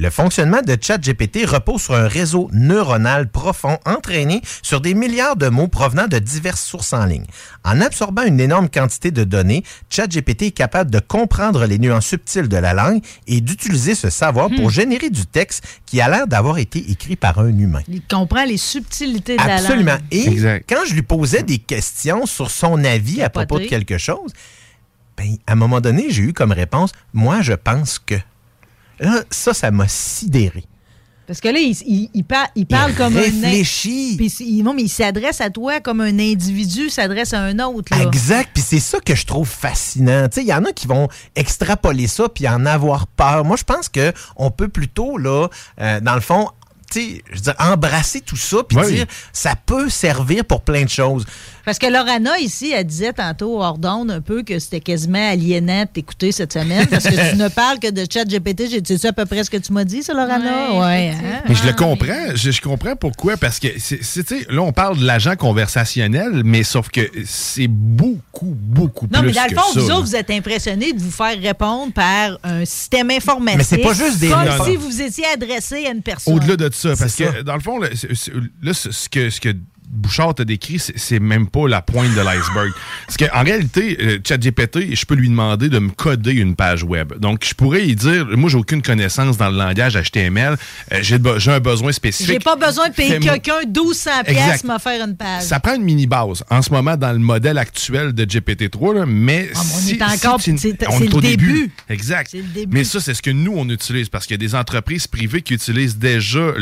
Le 0.00 0.08
fonctionnement 0.08 0.62
de 0.62 0.78
ChatGPT 0.80 1.44
repose 1.44 1.82
sur 1.82 1.94
un 1.94 2.08
réseau 2.08 2.48
neuronal 2.54 3.28
profond 3.28 3.76
entraîné 3.84 4.40
sur 4.62 4.80
des 4.80 4.94
milliards 4.94 5.36
de 5.36 5.48
mots 5.48 5.68
provenant 5.68 6.08
de 6.08 6.18
diverses 6.18 6.64
sources 6.64 6.94
en 6.94 7.04
ligne. 7.04 7.26
En 7.64 7.82
absorbant 7.82 8.22
une 8.22 8.40
énorme 8.40 8.70
quantité 8.70 9.10
de 9.10 9.24
données, 9.24 9.62
ChatGPT 9.90 10.42
est 10.44 10.50
capable 10.52 10.90
de 10.90 11.00
comprendre 11.00 11.66
les 11.66 11.78
nuances 11.78 12.06
subtiles 12.06 12.48
de 12.48 12.56
la 12.56 12.72
langue 12.72 13.02
et 13.26 13.42
d'utiliser 13.42 13.94
ce 13.94 14.08
savoir 14.08 14.48
pour 14.48 14.70
générer 14.70 15.10
du 15.10 15.26
texte 15.26 15.64
qui 15.84 16.00
a 16.00 16.08
l'air 16.08 16.26
d'avoir 16.26 16.56
été 16.56 16.90
écrit 16.90 17.16
par 17.16 17.38
un 17.38 17.58
humain. 17.58 17.82
Il 17.86 18.00
comprend 18.00 18.44
les 18.44 18.56
subtilités 18.56 19.36
de 19.36 19.46
la 19.46 19.56
Absolument. 19.56 19.92
langue. 19.92 20.00
Et 20.12 20.62
quand 20.66 20.86
je 20.86 20.94
lui 20.94 21.02
posais 21.02 21.42
des 21.42 21.58
questions 21.58 22.24
sur 22.24 22.50
son 22.50 22.84
avis 22.84 23.20
à 23.20 23.28
propos 23.28 23.58
de 23.58 23.66
quelque 23.66 23.98
chose, 23.98 24.32
ben, 25.18 25.36
à 25.46 25.52
un 25.52 25.56
moment 25.56 25.82
donné, 25.82 26.06
j'ai 26.08 26.22
eu 26.22 26.32
comme 26.32 26.52
réponse 26.52 26.92
Moi, 27.12 27.42
je 27.42 27.52
pense 27.52 27.98
que. 27.98 28.14
Là, 29.00 29.22
ça, 29.30 29.54
ça 29.54 29.70
m'a 29.70 29.88
sidéré. 29.88 30.64
Parce 31.26 31.40
que 31.40 31.48
là, 31.48 31.60
il, 31.60 31.76
il- 31.86 32.10
il 32.12 32.24
par- 32.24 32.48
il 32.56 32.66
parle 32.66 32.90
Il 32.90 32.96
comme 32.96 33.16
un... 33.16 33.20
réfléchit. 33.20 34.16
Puis 34.16 34.32
il- 34.40 34.62
non, 34.64 34.74
mais 34.74 34.82
il 34.82 34.88
s'adresse 34.88 35.40
à 35.40 35.48
toi 35.48 35.78
comme 35.80 36.00
un 36.00 36.18
individu 36.18 36.90
s'adresse 36.90 37.32
à 37.32 37.40
un 37.40 37.58
autre. 37.60 37.96
Là. 37.96 38.02
Exact. 38.02 38.50
Puis 38.52 38.64
c'est 38.66 38.80
ça 38.80 38.98
que 38.98 39.14
je 39.14 39.24
trouve 39.26 39.48
fascinant. 39.48 40.28
Tu 40.28 40.36
sais, 40.36 40.40
il 40.42 40.48
y 40.48 40.52
en 40.54 40.64
a 40.64 40.72
qui 40.72 40.88
vont 40.88 41.08
extrapoler 41.36 42.08
ça 42.08 42.28
puis 42.28 42.48
en 42.48 42.66
avoir 42.66 43.06
peur. 43.06 43.44
Moi, 43.44 43.56
je 43.56 43.62
pense 43.64 43.88
que 43.88 44.12
on 44.36 44.50
peut 44.50 44.68
plutôt, 44.68 45.18
là, 45.18 45.46
euh, 45.80 46.00
dans 46.00 46.14
le 46.16 46.20
fond, 46.20 46.48
tu 46.90 47.00
sais, 47.00 47.22
je 47.30 47.36
veux 47.36 47.40
dire, 47.42 47.54
embrasser 47.60 48.20
tout 48.20 48.36
ça 48.36 48.64
puis 48.68 48.76
Oui. 48.78 48.92
dire 48.92 49.06
ça 49.32 49.54
peut 49.54 49.88
servir 49.88 50.44
pour 50.44 50.62
plein 50.62 50.82
de 50.82 50.88
choses. 50.90 51.24
Parce 51.64 51.78
que 51.78 51.86
Lorana, 51.86 52.38
ici, 52.38 52.72
elle 52.74 52.84
disait 52.86 53.12
tantôt 53.12 53.62
hors 53.62 53.78
d'onde 53.78 54.10
un 54.10 54.20
peu 54.20 54.42
que 54.42 54.58
c'était 54.58 54.80
quasiment 54.80 55.30
aliénant 55.30 55.82
de 55.82 55.88
t'écouter 55.88 56.32
cette 56.32 56.52
semaine 56.52 56.86
parce 56.86 57.04
que 57.04 57.30
tu 57.30 57.36
ne 57.42 57.48
parles 57.48 57.78
que 57.78 57.90
de 57.90 58.04
chat 58.10 58.24
GPT. 58.24 58.64
J'ai 58.70 58.80
dit 58.80 58.98
ça 58.98 59.08
à 59.08 59.12
peu 59.12 59.26
près 59.26 59.44
ce 59.44 59.50
que 59.50 59.56
tu 59.56 59.72
m'as 59.72 59.84
dit, 59.84 60.02
ça, 60.02 60.12
Lorana? 60.14 60.72
Ouais. 60.80 61.10
hein? 61.10 61.42
Mais 61.48 61.54
je 61.54 61.66
le 61.66 61.72
comprends. 61.72 62.34
Je, 62.34 62.50
je 62.50 62.60
comprends 62.60 62.96
pourquoi. 62.96 63.36
Parce 63.36 63.58
que, 63.58 63.68
tu 63.68 63.98
sais, 64.02 64.46
là, 64.48 64.62
on 64.62 64.72
parle 64.72 64.98
de 64.98 65.04
l'agent 65.04 65.36
conversationnel, 65.36 66.42
mais 66.44 66.62
sauf 66.62 66.88
que 66.88 67.00
c'est 67.24 67.68
beaucoup, 67.68 68.54
beaucoup 68.56 69.06
Non, 69.12 69.20
plus 69.20 69.28
mais 69.28 69.32
dans 69.34 69.46
le 69.50 69.56
fond, 69.56 69.72
ça, 69.74 69.80
vous 69.80 69.88
là. 69.88 69.94
autres, 69.96 70.06
vous 70.06 70.16
êtes 70.16 70.30
impressionnés 70.30 70.92
de 70.92 70.98
vous 71.00 71.10
faire 71.10 71.38
répondre 71.40 71.92
par 71.92 72.38
un 72.42 72.64
système 72.64 73.10
informatique. 73.10 73.58
Mais 73.58 73.64
c'est 73.64 73.78
pas 73.78 73.94
juste 73.94 74.18
des 74.18 74.28
Comme 74.28 74.66
si 74.66 74.76
vous 74.76 75.00
étiez 75.02 75.24
adressé 75.34 75.86
à 75.86 75.90
une 75.90 76.02
personne. 76.02 76.34
Au-delà 76.34 76.56
de 76.56 76.70
ça, 76.72 76.94
parce 76.98 77.14
que 77.14 77.42
dans 77.42 77.54
le 77.54 77.60
fond, 77.60 77.78
là, 77.78 77.88
ce 77.92 79.08
que, 79.08 79.30
ce 79.30 79.40
que 79.40 79.54
Bouchard 79.90 80.34
t'a 80.34 80.44
décrit, 80.44 80.78
c'est- 80.78 81.18
même 81.20 81.48
pas 81.48 81.66
la 81.68 81.82
pointe 81.82 82.14
de 82.14 82.20
l'iceberg. 82.20 82.70
Parce 83.06 83.16
qu'en 83.16 83.42
réalité, 83.42 83.98
euh, 84.00 84.18
ChatGPT, 84.26 84.94
je 84.94 85.04
peux 85.04 85.14
lui 85.16 85.28
demander 85.28 85.68
de 85.68 85.78
me 85.78 85.90
coder 85.90 86.32
une 86.32 86.54
page 86.54 86.84
web. 86.84 87.12
Donc, 87.18 87.44
je 87.44 87.54
pourrais 87.54 87.80
lui 87.80 87.96
dire, 87.96 88.26
moi, 88.36 88.48
j'ai 88.48 88.56
aucune 88.56 88.82
connaissance 88.82 89.36
dans 89.36 89.50
le 89.50 89.56
langage 89.58 89.96
HTML, 89.96 90.56
euh, 90.92 90.98
j'ai 91.02 91.50
un 91.50 91.60
besoin 91.60 91.92
spécifique. 91.92 92.32
J'ai 92.32 92.38
pas 92.38 92.56
besoin 92.56 92.88
de 92.88 92.94
payer 92.94 93.18
quelqu'un 93.18 93.60
1200 93.66 94.10
pièces 94.26 94.64
me 94.64 94.78
faire 94.78 95.04
une 95.06 95.16
page. 95.16 95.42
Ça 95.42 95.58
prend 95.60 95.74
une 95.74 95.82
mini 95.82 96.06
base 96.06 96.44
en 96.50 96.62
ce 96.62 96.70
moment 96.70 96.96
dans 96.96 97.12
le 97.12 97.18
modèle 97.18 97.58
actuel 97.58 98.12
de 98.12 98.24
GPT-3, 98.24 98.94
là, 98.94 99.06
mais 99.06 99.50
Ah, 99.54 99.60
mais 99.64 99.70
on 99.74 99.88
est 99.88 100.02
encore- 100.02 100.40
si 100.40 100.56
c'est- 100.58 100.76
le 101.00 101.20
début. 101.20 101.70
Exact. 101.88 102.28
C'est 102.30 102.38
le 102.38 102.44
début. 102.44 102.76
Mais 102.76 102.84
ça, 102.84 103.00
c'est 103.00 103.14
ce 103.14 103.22
que 103.22 103.30
nous, 103.30 103.52
on 103.56 103.68
utilise 103.68 104.08
parce 104.08 104.26
qu'il 104.26 104.34
y 104.34 104.38
a 104.42 104.46
des 104.48 104.54
entreprises 104.54 105.06
privées 105.06 105.42
qui 105.42 105.54
utilisent 105.54 105.98
déjà 105.98 106.52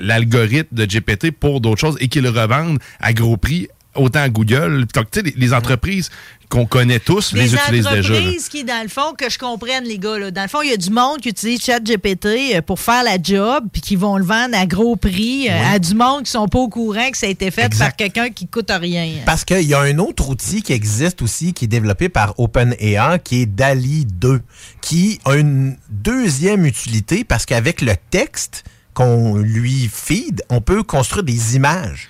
l'algorithme 0.00 0.74
de 0.74 0.84
GPT 0.86 1.30
pour 1.32 1.60
d'autres 1.60 1.80
choses 1.80 1.96
et 2.00 2.08
qui 2.08 2.20
le 2.20 2.30
revendent 2.30 2.61
à 3.00 3.12
gros 3.12 3.36
prix, 3.36 3.68
autant 3.94 4.20
à 4.20 4.28
Google. 4.28 4.86
Donc, 4.94 5.10
tu 5.10 5.20
sais, 5.20 5.22
les, 5.26 5.34
les 5.36 5.54
entreprises 5.54 6.10
qu'on 6.48 6.66
connaît 6.66 7.00
tous 7.00 7.32
les 7.32 7.44
Des 7.44 7.54
utilisent 7.54 7.88
déjà. 7.90 8.12
là. 8.12 8.18
entreprises 8.18 8.48
qui, 8.50 8.62
dans 8.62 8.82
le 8.82 8.88
fond, 8.90 9.14
que 9.16 9.30
je 9.30 9.38
comprenne, 9.38 9.84
les 9.84 9.98
gars, 9.98 10.18
là, 10.18 10.30
dans 10.30 10.42
le 10.42 10.48
fond, 10.48 10.60
il 10.60 10.68
y 10.68 10.72
a 10.74 10.76
du 10.76 10.90
monde 10.90 11.18
qui 11.22 11.30
utilise 11.30 11.62
ChatGPT 11.64 12.26
euh, 12.26 12.60
pour 12.60 12.78
faire 12.78 13.02
la 13.04 13.16
job, 13.22 13.64
puis 13.72 13.80
qui 13.80 13.96
vont 13.96 14.18
le 14.18 14.24
vendre 14.24 14.54
à 14.54 14.66
gros 14.66 14.96
prix 14.96 15.48
euh, 15.48 15.72
à 15.72 15.78
du 15.78 15.94
monde 15.94 16.24
qui 16.24 16.30
sont 16.30 16.48
pas 16.48 16.58
au 16.58 16.68
courant 16.68 17.10
que 17.10 17.16
ça 17.16 17.24
a 17.26 17.30
été 17.30 17.50
fait 17.50 17.74
par 17.78 17.96
quelqu'un 17.96 18.28
qui 18.28 18.46
coûte 18.48 18.70
rien. 18.70 19.08
Parce 19.24 19.46
qu'il 19.46 19.62
y 19.62 19.72
a 19.72 19.80
un 19.80 19.96
autre 19.96 20.28
outil 20.28 20.60
qui 20.60 20.74
existe 20.74 21.22
aussi, 21.22 21.54
qui 21.54 21.64
est 21.64 21.68
développé 21.68 22.10
par 22.10 22.38
OpenAI, 22.38 23.18
qui 23.24 23.42
est 23.42 23.46
DALI 23.46 24.04
2, 24.04 24.42
qui 24.82 25.20
a 25.24 25.36
une 25.36 25.78
deuxième 25.88 26.66
utilité 26.66 27.24
parce 27.24 27.46
qu'avec 27.46 27.80
le 27.80 27.94
texte 28.10 28.64
qu'on 28.92 29.36
lui 29.38 29.88
feed, 29.90 30.42
on 30.50 30.60
peut 30.60 30.82
construire 30.82 31.22
des 31.24 31.56
images. 31.56 32.08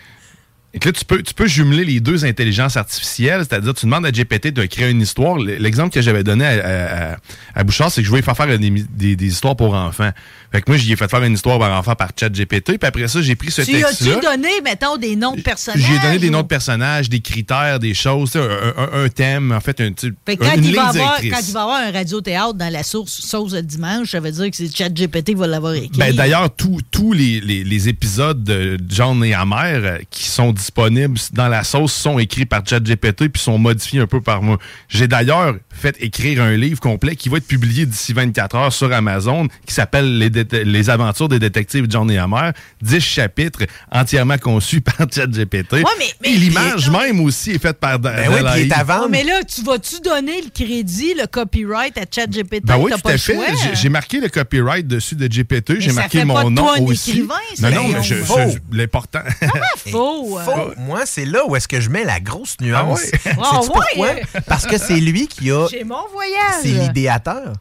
Et 0.75 0.79
que 0.79 0.89
là, 0.89 0.93
tu 0.93 1.05
peux, 1.05 1.23
tu 1.23 1.35
peux 1.35 1.47
jumeler 1.47 1.85
les 1.85 2.01
deux 2.01 2.25
intelligences 2.25 2.79
artificielles, 2.79 3.41
c'est-à-dire 3.47 3.75
tu 3.75 3.85
demandes 3.85 4.07
à 4.07 4.11
GPT 4.11 4.49
de 4.55 4.65
créer 4.65 4.91
une 4.91 5.03
histoire. 5.03 5.37
L'exemple 5.39 5.93
que 5.93 6.01
j'avais 6.01 6.25
donné 6.25 6.47
à, 6.47 7.13
à- 7.13 7.17
à 7.55 7.65
Bouchard, 7.65 7.91
c'est 7.91 8.01
que 8.01 8.05
je 8.07 8.11
voulais 8.11 8.23
faire 8.23 8.37
faire 8.37 8.47
des, 8.47 8.59
des- 8.59 9.17
des 9.17 9.27
histoires 9.27 9.55
pour 9.55 9.75
enfants. 9.75 10.11
Fait 10.53 10.61
que 10.61 10.71
moi, 10.71 10.77
j'y 10.77 10.93
ai 10.93 10.97
fait 10.97 11.09
faire 11.09 11.23
une 11.23 11.33
histoire 11.35 11.59
pour 11.59 11.67
enfants 11.67 11.95
par 11.95 12.11
chat 12.19 12.29
GPT, 12.29 12.79
puis 12.79 12.87
après 12.87 13.09
ça, 13.09 13.23
j'ai 13.23 13.35
pris 13.35 13.51
ce 13.51 13.63
Tu 13.63 13.75
as-tu 13.77 14.05
texte-là. 14.05 14.21
donné, 14.37 14.49
mettons, 14.63 14.97
des 14.99 15.17
noms 15.17 15.35
de 15.35 15.41
personnages? 15.41 15.81
J'ai 15.81 15.99
donné 15.99 16.19
des 16.19 16.29
noms 16.31 16.43
de 16.43 16.47
personnages, 16.47 17.09
des 17.09 17.21
critères, 17.21 17.79
des 17.79 17.95
choses, 17.95 18.37
un, 18.37 18.41
un- 18.77 19.05
un 19.05 19.09
thème, 19.09 19.53
en 19.53 19.61
fait, 19.61 19.81
un, 19.81 19.91
sais, 19.99 20.09
Fait 20.27 20.37
que 20.37 20.45
quand, 20.45 20.55
une 20.57 20.65
il 20.65 20.67
ligne 20.73 20.75
va 20.77 20.89
avoir, 20.89 20.93
directrice. 21.21 21.33
quand 21.33 21.49
il 21.49 21.53
va 21.55 21.63
avoir 21.63 21.77
un 21.81 21.91
radiothéâtre 21.91 22.55
dans 22.55 22.73
la 22.73 22.83
source 22.83 23.13
sauce 23.21 23.53
de 23.53 23.61
dimanche, 23.61 24.11
ça 24.11 24.21
veut 24.21 24.31
dire 24.31 24.51
que 24.51 24.57
c'est 24.57 24.75
ChatGPT 24.77 25.25
qui 25.29 25.35
va 25.35 25.47
l'avoir 25.47 25.75
écrit. 25.75 25.91
Ben, 25.99 26.15
D'ailleurs, 26.15 26.51
tous 26.55 27.13
les, 27.13 27.41
les- 27.41 27.65
les 27.65 27.89
épisodes 27.89 28.45
de 28.45 28.77
John 28.89 29.25
et 29.25 29.35
Amer 29.35 29.81
euh, 29.85 29.99
qui 30.11 30.29
sont 30.29 30.53
disponibles 30.53 31.19
dans 31.33 31.49
la 31.49 31.65
sauce 31.65 31.93
sont 31.95 32.19
écrits 32.19 32.45
par 32.47 32.63
ChatGPT 32.67 33.29
puis 33.29 33.41
sont 33.43 33.59
modifiés 33.59 34.01
un 34.01 34.07
peu 34.07 34.21
par 34.21 34.43
moi. 34.43 34.59
J'ai 34.89 35.09
d'ailleurs 35.09 35.55
fait 35.71 35.97
écrire 36.01 36.43
un 36.43 36.57
livre 36.57 36.81
complet 36.81 37.17
qui 37.17 37.29
va 37.29 37.39
être 37.39 37.47
publié 37.47 37.87
d'ici 37.87 38.13
24 38.13 38.57
heures 38.57 38.73
sur 38.73 38.93
Amazon 38.93 39.49
qui 39.67 39.75
s'appelle 39.75 40.19
les, 40.19 40.42
les 40.53 40.91
aventures 40.91 41.29
des 41.29 41.39
détectives 41.39 41.87
John 41.89 42.11
et 42.11 42.19
Amer. 42.19 42.53
10 42.83 43.01
chapitres 43.01 43.61
entièrement 43.91 44.39
conçus 44.39 44.81
par 44.83 45.07
ChatGPT. 45.13 45.73
Ouais, 45.75 45.83
mais- 45.99 46.05
mais- 46.23 46.33
et 46.33 46.37
l'image 46.37 46.91
même 46.91 47.21
aussi 47.21 47.53
est 47.53 47.59
faite 47.59 47.79
par 47.79 47.99
Ben 47.99 48.29
oui, 48.31 48.37
puis 48.53 48.63
il 48.63 48.69
est 48.69 48.75
à 48.75 48.85
vendre. 48.85 49.09
Mais 49.11 49.25
là, 49.25 49.43
tu 49.45 49.63
vas-tu 49.63 50.01
donner 50.01 50.41
le 50.43 50.51
crédit, 50.51 51.15
le 51.15 51.27
copyright 51.27 51.97
à 51.99 52.03
ChatGPT? 52.11 52.65
Ben 52.65 52.77
oui, 52.79 52.91
T'as 52.91 52.97
tout 52.97 53.03
pas 53.03 53.13
à 53.13 53.19
fait. 53.19 53.37
J'ai- 53.63 53.75
J'ai 53.75 53.89
marqué 53.89 54.21
le 54.21 54.29
copyright 54.29 54.87
dessus 54.87 55.15
de 55.15 55.27
GPT. 55.27 55.81
J'ai 55.81 55.91
ça 55.91 56.01
marqué 56.03 56.19
fait 56.21 56.25
mon 56.25 56.51
nom 56.51 56.63
toi 56.63 56.77
un 56.79 56.83
aussi. 56.83 57.21
non, 57.61 57.71
non, 57.71 57.89
mais 57.89 58.03
je, 58.03 58.15
Faux. 58.17 58.37
je- 58.49 58.77
l'important. 58.77 59.21
Faux. 59.91 60.39
euh. 60.39 60.45
Faux. 60.45 60.73
Moi, 60.79 61.03
c'est 61.07 61.25
là 61.25 61.47
où 61.47 61.57
est-ce 61.57 61.69
que 61.69 61.81
je 61.81 61.91
mets 61.91 62.05
la 62.05 62.21
grosse 62.21 62.57
nuance. 62.61 62.73
Ah 62.83 62.85
ouais? 62.93 62.97
Sais-tu 62.97 63.37
Ah 63.43 63.61
ouais? 63.61 63.67
pourquoi? 63.67 64.41
Parce 64.47 64.67
que 64.67 64.79
c'est 64.79 64.99
lui 65.01 65.27
qui 65.29 65.51
a... 65.51 65.67
J'ai 65.71 65.85
mon 65.85 66.07
voyage. 66.13 66.61
C'est 66.63 66.69
l'idéateur. 66.69 67.53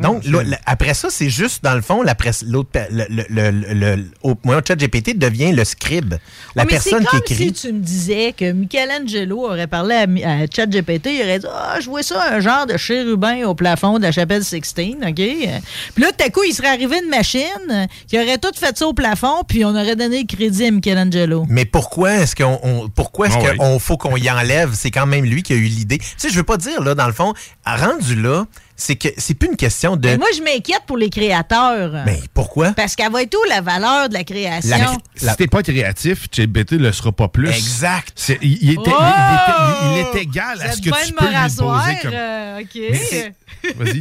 Donc, 0.00 0.24
après 0.66 0.94
ça, 0.94 1.08
c'est 1.10 1.30
juste, 1.30 1.62
dans 1.62 1.74
le 1.74 1.80
fond, 1.82 2.02
la 2.02 2.14
presse- 2.14 2.44
l'autre, 2.46 2.70
le, 2.90 3.04
le, 3.08 3.24
le, 3.28 3.50
le, 3.50 3.94
le- 3.96 4.04
au 4.22 4.34
moins, 4.44 4.60
ChatGPT 4.66 5.18
devient 5.18 5.52
le 5.52 5.64
scribe. 5.64 6.14
La 6.54 6.62
Ah, 6.62 6.64
mais 6.64 6.72
personne 6.72 7.00
c'est 7.00 7.04
qui 7.04 7.10
comme 7.10 7.18
écrit. 7.20 7.46
si 7.48 7.52
tu 7.68 7.72
me 7.72 7.80
disais 7.80 8.34
que 8.36 8.52
Michelangelo 8.52 9.46
aurait 9.46 9.66
parlé 9.66 9.94
à, 9.94 10.02
à 10.02 10.46
ChatGPT, 10.46 11.06
il 11.12 11.22
aurait 11.22 11.38
dit 11.38 11.46
Ah, 11.52 11.78
je 11.80 11.86
vois 11.88 12.02
ça, 12.02 12.34
un 12.34 12.40
genre 12.40 12.66
de 12.66 12.76
chérubin 12.76 13.44
au 13.46 13.54
plafond 13.54 13.98
de 13.98 14.02
la 14.04 14.12
chapelle 14.12 14.44
Sixtine, 14.44 15.04
OK? 15.06 15.14
Puis 15.14 16.02
là, 16.02 16.08
tout 16.16 16.24
à 16.24 16.30
coup, 16.30 16.42
il 16.48 16.52
serait 16.54 16.68
arrivé 16.68 16.98
une 17.02 17.10
machine 17.10 17.88
qui 18.08 18.18
aurait 18.18 18.38
tout 18.38 18.50
fait 18.54 18.76
ça 18.76 18.86
au 18.86 18.92
plafond, 18.94 19.42
puis 19.46 19.64
on 19.64 19.70
aurait 19.70 19.96
donné 19.96 20.20
le 20.28 20.36
crédit 20.36 20.66
à 20.66 20.70
Michelangelo. 20.70 21.44
Mais 21.48 21.64
pourquoi 21.64 22.14
est-ce 22.16 22.34
qu'on 22.36 22.58
on- 22.62 22.88
pourquoi 22.88 23.26
est-ce 23.28 23.36
Ah 23.40 23.54
qu'on 23.56 23.78
faut 23.78 23.96
qu'on 23.96 24.16
y 24.16 24.30
enlève? 24.30 24.70
C'est 24.74 24.90
quand 24.90 25.06
même 25.06 25.24
lui 25.24 25.42
qui 25.42 25.52
a 25.52 25.56
eu 25.56 25.62
l'idée. 25.64 25.98
Tu 25.98 26.06
sais, 26.16 26.30
je 26.30 26.36
veux 26.36 26.42
pas 26.44 26.56
dire 26.56 26.82
là 26.82 26.94
dans 26.94 27.06
le 27.06 27.12
fond, 27.12 27.34
rendu 27.66 28.14
là, 28.20 28.46
c'est 28.80 28.96
que 28.96 29.08
c'est 29.18 29.34
plus 29.34 29.48
une 29.50 29.56
question 29.56 29.96
de 29.96 30.08
Mais 30.08 30.16
moi, 30.16 30.28
je 30.34 30.42
m'inquiète 30.42 30.82
pour 30.86 30.96
les 30.96 31.10
créateurs. 31.10 32.02
Mais 32.06 32.20
pourquoi? 32.34 32.72
Parce 32.72 32.96
qu'elle 32.96 33.12
va 33.12 33.22
être 33.22 33.34
où 33.36 33.48
la 33.48 33.60
valeur 33.60 34.08
de 34.08 34.14
la 34.14 34.24
création? 34.24 34.98
Si 35.14 35.26
t'es 35.36 35.46
pas 35.46 35.62
créatif, 35.62 36.28
GPT 36.30 36.72
le 36.72 36.90
sera 36.92 37.12
pas 37.12 37.28
plus. 37.28 37.48
Exact. 37.50 38.32
Il, 38.40 38.58
il 38.62 38.70
était, 38.72 38.80
Oh! 38.86 38.98
il, 38.98 39.92
il 39.92 39.98
est- 39.98 40.00
il 40.12 40.18
est 40.18 40.22
égal 40.22 40.60
à 40.62 40.72
ce 40.72 40.80
que 40.80 40.90
Ben 40.90 40.96
tu 41.06 41.12
peux 41.12 41.26
lui 41.26 41.34
poser 41.56 41.96
comme... 42.02 42.12
euh, 42.14 42.62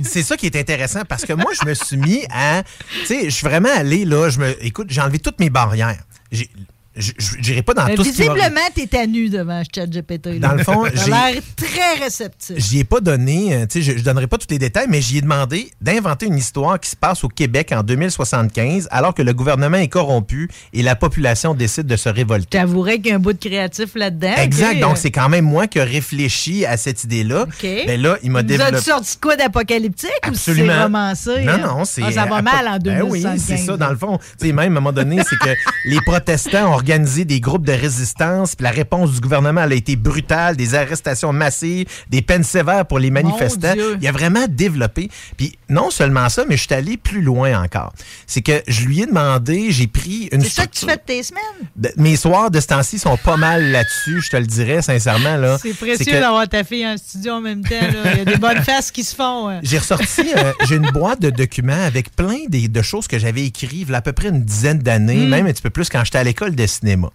c'est- 0.04 0.24
ça 0.24 0.38
qui 0.38 0.46
est 0.46 0.56
intéressant 0.56 1.02
parce 1.08 1.26
que 1.26 1.34
moi, 1.34 1.52
je 1.62 1.68
me 1.68 1.74
suis 1.74 1.98
mis 1.98 2.24
à. 2.34 2.64
Tu 3.02 3.06
sais, 3.06 3.26
je 3.26 3.30
suis 3.30 3.46
vraiment 3.48 3.70
allé 3.76 4.06
là. 4.06 4.30
Je 4.30 4.40
me, 4.40 4.66
écoute, 4.66 4.88
j'ai 4.90 5.02
enlevé 5.02 5.20
toutes 5.20 5.40
mes 5.40 5.50
barrières. 5.50 6.02
J'ai- 6.32 6.50
J'irai 6.96 7.62
pas 7.62 7.74
dans 7.74 7.86
Mais 7.86 7.96
tout 7.96 8.04
ce 8.04 8.10
qui 8.12 8.24
m'a- 8.28 8.34
visiblement, 8.34 8.62
t'es 8.74 8.98
à 8.98 9.06
nu 9.08 9.30
devant 9.30 9.62
ChatGPT. 9.74 10.40
Dans 10.40 10.54
le 10.54 10.64
fond, 10.64 10.86
j'ai- 10.94 11.10
l'air 11.12 11.42
très 11.56 12.04
réceptif. 12.04 12.58
J'y 12.58 12.80
ai 12.80 12.84
pas 12.84 13.00
donné, 13.00 13.54
euh, 13.54 13.66
tu 13.68 13.82
sais, 13.84 13.94
je, 13.94 13.98
je 14.00 14.04
donnerai 14.04 14.28
pas 14.28 14.38
tous 14.38 14.48
les 14.50 14.58
détails, 14.60 14.88
mais 14.90 15.00
j'y 15.02 15.20
ai 15.20 15.22
demandé 15.22 15.72
d'inventer 15.82 16.26
une 16.26 16.38
histoire 16.38 16.80
qui 16.80 16.90
se 16.90 16.96
passe 16.96 17.24
au 17.24 17.28
Québec 17.30 17.72
en 17.74 17.84
2075, 17.84 18.88
alors 18.92 19.14
que 19.14 19.22
le 19.22 19.34
gouvernement 19.34 19.78
est 19.78 19.88
corrompu 19.88 20.50
et 20.74 20.82
la 20.82 20.96
population 20.96 21.54
décide 21.54 21.86
de 21.86 21.96
se 21.96 22.10
révolter. 22.10 22.58
T'avouerais 22.58 22.98
qu'il 22.98 23.08
y 23.08 23.12
a 23.12 23.16
un 23.16 23.20
bout 23.20 23.34
de 23.34 23.38
créatif 23.40 23.92
là-dedans. 23.96 24.34
Exact. 24.38 24.80
Donc, 24.80 24.98
c'est 24.98 25.12
quand 25.12 25.30
même 25.30 25.46
moi 25.46 25.68
qui 25.68 25.78
ai 25.78 25.84
réfléchi 25.84 26.66
à 26.66 26.76
cette 26.76 27.04
idée-là. 27.04 27.44
OK. 27.44 27.62
Ben 27.88 28.02
là, 28.02 28.18
il 28.24 28.32
m'a 28.32 28.44
développé. 28.44 28.76
as-tu 28.76 28.90
sorti 28.90 29.18
quoi 29.22 29.36
d'apocalyptique 29.36 30.10
ou 30.30 30.34
c'est 30.34 30.82
romancé? 30.82 31.44
Non, 31.44 31.54
hein? 31.54 31.58
non, 31.60 31.86
c'est. 31.86 32.02
Ah, 32.04 32.12
ça 32.12 32.26
va 32.26 32.42
mal 32.42 32.68
en 32.68 32.78
ben 32.80 33.00
2075. 33.00 33.12
oui, 33.12 33.40
c'est 33.48 33.58
ça, 33.66 33.78
dans 33.78 33.90
le 33.90 33.98
fond. 33.98 34.18
Tu 34.40 34.48
sais, 34.48 34.54
même, 34.54 34.60
à 34.60 34.64
un 34.66 34.70
moment 34.82 34.92
donné, 34.92 35.22
c'est 35.30 35.38
que 35.38 35.56
les 35.86 36.00
protestants 36.02 36.74
ont 36.74 36.79
organisé 36.80 37.26
des 37.26 37.40
groupes 37.42 37.66
de 37.66 37.74
résistance, 37.74 38.56
puis 38.56 38.64
la 38.64 38.72
réponse 38.72 39.12
du 39.12 39.20
gouvernement 39.20 39.62
elle 39.64 39.74
a 39.74 39.76
été 39.76 39.96
brutale, 39.96 40.56
des 40.56 40.76
arrestations 40.76 41.34
massives, 41.34 41.86
des 42.10 42.22
peines 42.22 42.44
sévères 42.44 42.86
pour 42.86 43.00
les 43.00 43.12
manifestants. 43.12 43.74
Il 44.02 44.08
a 44.08 44.12
vraiment 44.12 44.46
développé. 44.48 45.10
Puis 45.38 45.58
non 45.70 45.90
seulement 45.92 46.30
ça, 46.30 46.44
mais 46.48 46.56
je 46.58 46.64
suis 46.64 46.74
allé 46.74 46.98
plus 46.98 47.22
loin 47.22 47.62
encore. 47.64 47.94
C'est 48.28 48.42
que 48.42 48.62
je 48.68 48.86
lui 48.86 49.02
ai 49.02 49.06
demandé, 49.06 49.68
j'ai 49.72 49.88
pris 49.88 50.30
une 50.32 50.42
C'est 50.42 50.50
ça 50.50 50.68
que 50.68 50.72
tu 50.76 50.86
fais 50.86 50.96
de 50.96 51.02
tes 51.06 51.24
semaines? 51.24 51.42
de- 51.76 51.92
Mes 51.98 52.16
soirs 52.16 52.50
de 52.52 52.60
ce 52.60 52.68
temps-ci 52.68 52.98
sont 53.00 53.18
pas 53.18 53.38
mal 53.38 53.72
là-dessus, 53.72 54.22
je 54.22 54.30
te 54.30 54.38
le 54.38 54.46
dirais 54.48 54.82
sincèrement. 54.82 55.36
là. 55.38 55.58
C'est 55.62 55.74
précieux 55.76 56.06
que- 56.06 56.20
d'avoir 56.20 56.48
ta 56.48 56.64
fille 56.64 56.88
en 56.88 56.96
studio 56.98 57.34
en 57.34 57.42
même 57.42 57.64
temps. 57.64 57.76
là. 57.82 58.12
Il 58.14 58.18
y 58.20 58.22
a 58.22 58.26
des 58.26 58.38
bonnes 58.38 58.64
faces 58.64 58.92
qui 58.92 59.04
se 59.04 59.16
font. 59.16 59.50
hein. 59.50 59.60
j'ai 59.64 59.78
ressorti, 59.78 60.24
euh, 60.36 60.54
j'ai 60.68 60.76
une 60.76 60.90
boîte 60.92 61.22
de 61.22 61.30
documents 61.30 61.84
avec 61.86 62.16
plein 62.16 62.46
des- 62.48 62.68
de 62.68 62.82
choses 62.82 63.08
que 63.08 63.20
j'avais 63.20 63.46
écrites 63.46 63.70
il 63.88 63.90
y 63.90 63.94
a 63.94 63.98
à 63.98 64.02
peu 64.02 64.14
près 64.14 64.30
une 64.30 64.44
dizaine 64.44 64.80
d'années, 64.80 65.26
Mm. 65.26 65.30
même 65.30 65.46
un 65.48 65.52
petit 65.52 65.62
peu 65.62 65.70
plus 65.70 65.90
quand 65.90 66.04
j'étais 66.06 66.18
à 66.18 66.24
l'école 66.24 66.56
de 66.56 66.66
cinéma. 66.70 67.10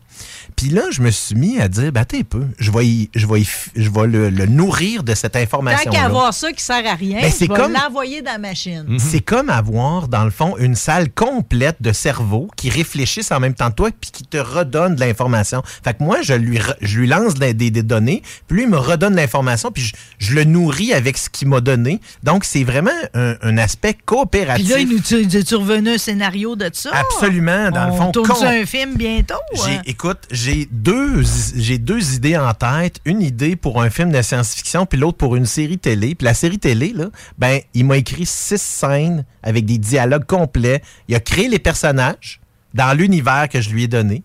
Puis 0.56 0.68
là, 0.68 0.82
je 0.92 1.00
me 1.02 1.10
suis 1.10 1.34
mis 1.34 1.60
à 1.60 1.66
dire, 1.66 1.90
ben, 1.90 2.02
attends 2.02 2.18
un 2.18 2.22
peu, 2.22 2.44
je 2.60 2.70
vais, 2.70 2.86
y- 2.86 3.10
je 3.16 3.26
vais, 3.26 3.40
y 3.40 3.48
je 3.74 3.90
vais 3.90 4.06
le, 4.06 4.30
le 4.30 4.46
nourrir 4.46 5.02
de 5.02 5.12
cette 5.14 5.32
Tant 5.32 5.40
information. 5.40 5.90
qu'à 5.90 6.04
avoir 6.04 6.32
ça 6.32 6.52
qui 6.52 6.62
sert 6.62 6.86
à 6.86 6.94
rien, 6.94 7.20
Ben, 7.20 7.30
c'est 7.32 7.46
tu 7.46 7.50
vas 7.52 7.56
comme- 7.58 7.72
l'envoyer 7.72 8.22
dans 8.22 8.30
la 8.32 8.38
machine. 8.38 8.96
C'est 9.00 9.18
comme 9.20 9.50
avoir, 9.50 10.06
dans 10.06 10.22
le 10.24 10.30
fond, 10.30 10.56
une 10.58 10.76
salle 10.76 11.10
complète 11.10 11.78
de 11.80 11.90
cerveaux 11.92 12.48
qui 12.56 12.70
réfléchissent 12.70 13.32
en 13.32 13.40
même 13.40 13.54
temps 13.54 13.70
que 13.70 13.74
toi 13.74 13.90
puis 14.00 14.10
qui 14.12 14.22
te 14.24 14.36
redonnent 14.36 14.94
de 14.94 15.00
l'information. 15.00 15.62
Fait 15.82 15.94
que 15.94 16.04
moi, 16.04 16.18
je 16.22 16.34
lui, 16.34 16.58
re- 16.58 16.76
je 16.80 17.00
lui 17.00 17.08
lance 17.08 17.34
des, 17.34 17.52
des- 17.54 17.72
des 17.72 17.82
données, 17.82 18.22
puis 18.46 18.58
lui, 18.58 18.64
il 18.64 18.70
me 18.70 18.78
redonne 18.78 19.16
l'information, 19.16 19.72
puis 19.72 19.82
je, 19.82 19.94
je 20.18 20.34
le 20.34 20.44
nourris 20.44 20.92
avec 20.92 21.18
ce 21.18 21.28
qu'il 21.28 21.48
m'a 21.48 21.60
donné. 21.60 22.00
Donc, 22.22 22.44
c'est 22.44 22.62
vraiment 22.64 22.90
un, 23.14 23.34
un 23.42 23.58
aspect 23.58 23.94
Puis 23.94 24.02
coopératif. 24.04 24.70
là, 24.70 24.78
il 24.78 24.88
nous 24.88 25.00
tu, 25.00 25.26
tu 25.26 25.54
un 25.54 25.98
scénario 25.98 26.54
de 26.54 26.70
ça? 26.72 26.90
Absolument, 26.92 27.70
dans 27.70 27.86
On 27.88 27.90
le 27.90 27.96
fond. 27.96 28.12
tourne 28.12 28.28
con- 28.28 28.44
un 28.44 28.64
film 28.66 28.94
bientôt? 28.94 29.34
J'ai- 29.52 29.76
hein? 29.76 29.82
écoute, 29.86 30.26
j'ai 30.30 30.66
deux, 30.70 31.22
j'ai 31.56 31.78
deux 31.78 32.14
idées 32.14 32.36
en 32.36 32.52
tête. 32.54 33.00
Une 33.04 33.22
idée 33.22 33.56
pour 33.56 33.82
un 33.82 33.90
film 33.90 34.10
de 34.10 34.20
science-fiction, 34.22 34.86
puis 34.86 34.98
l'autre 34.98 35.18
pour 35.18 35.36
une 35.36 35.46
série 35.46 35.78
télé. 35.78 36.14
Puis 36.14 36.24
la 36.24 36.34
série 36.34 36.58
télé, 36.58 36.92
là, 36.92 37.06
ben, 37.38 37.60
il 37.74 37.84
m'a 37.84 37.96
écrit 37.98 38.26
six 38.26 38.60
scènes 38.60 39.24
avec 39.42 39.64
des 39.66 39.78
dialogues 39.78 40.24
complets. 40.26 40.82
Il 41.08 41.14
a 41.14 41.20
créé 41.20 41.48
les 41.48 41.58
personnages 41.58 42.40
dans 42.72 42.96
l'univers 42.96 43.48
que 43.48 43.60
je 43.60 43.70
lui 43.70 43.84
ai 43.84 43.88
donné. 43.88 44.22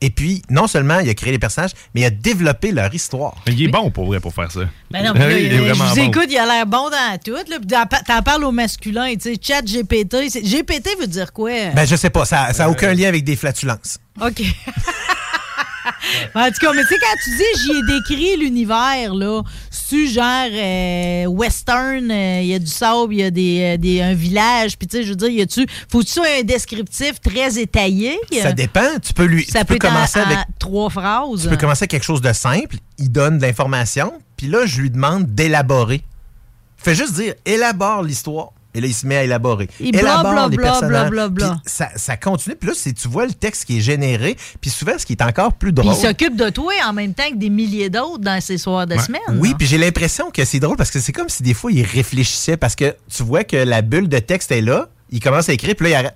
Et 0.00 0.10
puis, 0.10 0.42
non 0.50 0.66
seulement 0.66 0.98
il 0.98 1.08
a 1.08 1.14
créé 1.14 1.32
les 1.32 1.38
personnages, 1.38 1.70
mais 1.94 2.02
il 2.02 2.04
a 2.04 2.10
développé 2.10 2.70
leur 2.70 2.94
histoire. 2.94 3.34
Il 3.46 3.62
est 3.62 3.68
bon 3.68 3.90
pour 3.90 4.06
vrai 4.06 4.20
pour 4.20 4.34
faire 4.34 4.52
ça. 4.52 4.60
Ben 4.90 5.02
non, 5.04 5.12
mais 5.18 5.44
il 5.44 5.52
est 5.52 5.56
je 5.56 5.62
vraiment 5.62 5.84
vous 5.86 5.96
bon. 5.96 6.08
écoute, 6.08 6.26
il 6.28 6.36
a 6.36 6.44
l'air 6.44 6.66
bon 6.66 6.90
dans 6.90 7.18
tout. 7.24 7.34
Là, 7.34 7.86
t'en, 8.06 8.22
parles 8.22 8.44
au 8.44 8.52
masculin, 8.52 9.14
tu 9.14 9.34
sais, 9.34 9.36
chat 9.40 9.62
GPT. 9.62 10.28
GPT 10.42 11.00
veut 11.00 11.06
dire 11.06 11.32
quoi? 11.32 11.70
Ben, 11.74 11.86
je 11.86 11.96
sais 11.96 12.10
pas, 12.10 12.24
ça 12.26 12.52
n'a 12.52 12.70
aucun 12.70 12.92
lien 12.92 13.08
avec 13.08 13.24
des 13.24 13.36
flatulences. 13.36 13.98
OK. 14.20 14.42
En 16.34 16.46
tout 16.48 16.58
cas, 16.60 16.72
mais 16.74 16.82
tu 16.82 16.88
sais, 16.88 16.96
quand 17.00 17.16
tu 17.24 17.30
dis 17.36 17.62
j'y 17.62 17.70
ai 17.72 17.98
décrit 17.98 18.36
l'univers, 18.36 19.14
là, 19.14 19.42
c'est 19.70 20.06
genre 20.06 20.48
euh, 20.52 21.26
western, 21.26 22.10
euh, 22.10 22.40
il 22.42 22.48
y 22.48 22.54
a 22.54 22.58
du 22.58 22.66
sable, 22.66 23.14
il 23.14 23.20
y 23.20 23.24
a 23.24 23.30
des, 23.30 23.60
euh, 23.62 23.76
des- 23.76 24.00
un 24.02 24.14
village, 24.14 24.76
puis 24.78 24.86
tu 24.88 24.96
sais, 24.98 25.02
je 25.04 25.10
veux 25.10 25.16
dire, 25.16 25.28
y 25.30 25.40
a-tu, 25.42 25.66
faut-tu 25.90 26.20
un 26.20 26.42
descriptif 26.42 27.20
très 27.20 27.58
étayé? 27.58 28.18
Ça 28.42 28.52
dépend. 28.52 28.98
Tu 29.02 29.12
peux 29.12 29.24
lui 29.24 29.44
Ça 29.44 29.60
tu 29.60 29.66
peut 29.66 29.74
peux 29.78 29.88
commencer 29.88 30.20
en 30.20 30.24
avec 30.24 30.38
trois 30.58 30.90
phrases. 30.90 31.42
Tu 31.42 31.48
peux 31.48 31.56
commencer 31.56 31.82
avec 31.84 31.90
quelque 31.90 32.04
chose 32.04 32.20
de 32.20 32.32
simple, 32.32 32.76
il 32.98 33.10
donne 33.10 33.38
de 33.38 33.42
l'information, 33.46 34.12
puis 34.36 34.48
là, 34.48 34.66
je 34.66 34.80
lui 34.80 34.90
demande 34.90 35.26
d'élaborer. 35.34 36.02
Fais 36.76 36.94
juste 36.94 37.14
dire, 37.14 37.34
élabore 37.44 38.02
l'histoire. 38.02 38.50
Et 38.76 38.80
là, 38.82 38.86
il 38.88 38.94
se 38.94 39.06
met 39.06 39.16
à 39.16 39.24
élaborer. 39.24 39.70
Bla, 39.80 39.88
élabore 39.88 40.32
bla, 40.32 40.48
les 40.50 40.56
personnages. 40.58 41.10
Ça, 41.64 41.88
ça 41.96 42.18
continue. 42.18 42.56
Puis 42.56 42.68
là, 42.68 42.74
tu 42.74 43.08
vois 43.08 43.24
le 43.24 43.32
texte 43.32 43.64
qui 43.64 43.78
est 43.78 43.80
généré. 43.80 44.36
Puis 44.60 44.68
souvent, 44.68 44.92
ce 44.98 45.06
qui 45.06 45.14
est 45.14 45.22
encore 45.22 45.54
plus 45.54 45.72
Puis 45.72 45.82
drôle. 45.82 45.94
il 45.98 46.06
s'occupe 46.06 46.36
de 46.36 46.50
toi 46.50 46.74
en 46.86 46.92
même 46.92 47.14
temps 47.14 47.30
que 47.30 47.36
des 47.36 47.48
milliers 47.48 47.88
d'autres 47.88 48.18
dans 48.18 48.38
ses 48.42 48.58
soirs 48.58 48.86
de 48.86 48.98
semaine. 48.98 49.22
Oui, 49.36 49.54
puis 49.58 49.66
j'ai 49.66 49.78
l'impression 49.78 50.30
que 50.30 50.44
c'est 50.44 50.60
drôle 50.60 50.76
parce 50.76 50.90
que 50.90 51.00
c'est 51.00 51.12
comme 51.12 51.30
si 51.30 51.42
des 51.42 51.54
fois, 51.54 51.72
il 51.72 51.82
réfléchissait 51.84 52.58
parce 52.58 52.76
que 52.76 52.94
tu 53.08 53.22
vois 53.22 53.44
que 53.44 53.56
la 53.56 53.80
bulle 53.80 54.10
de 54.10 54.18
texte 54.18 54.52
est 54.52 54.60
là. 54.60 54.90
Il 55.10 55.20
commence 55.20 55.48
à 55.48 55.54
écrire, 55.54 55.74
puis 55.74 55.84
là, 55.84 55.90
il 55.90 55.94
arrête. 55.94 56.14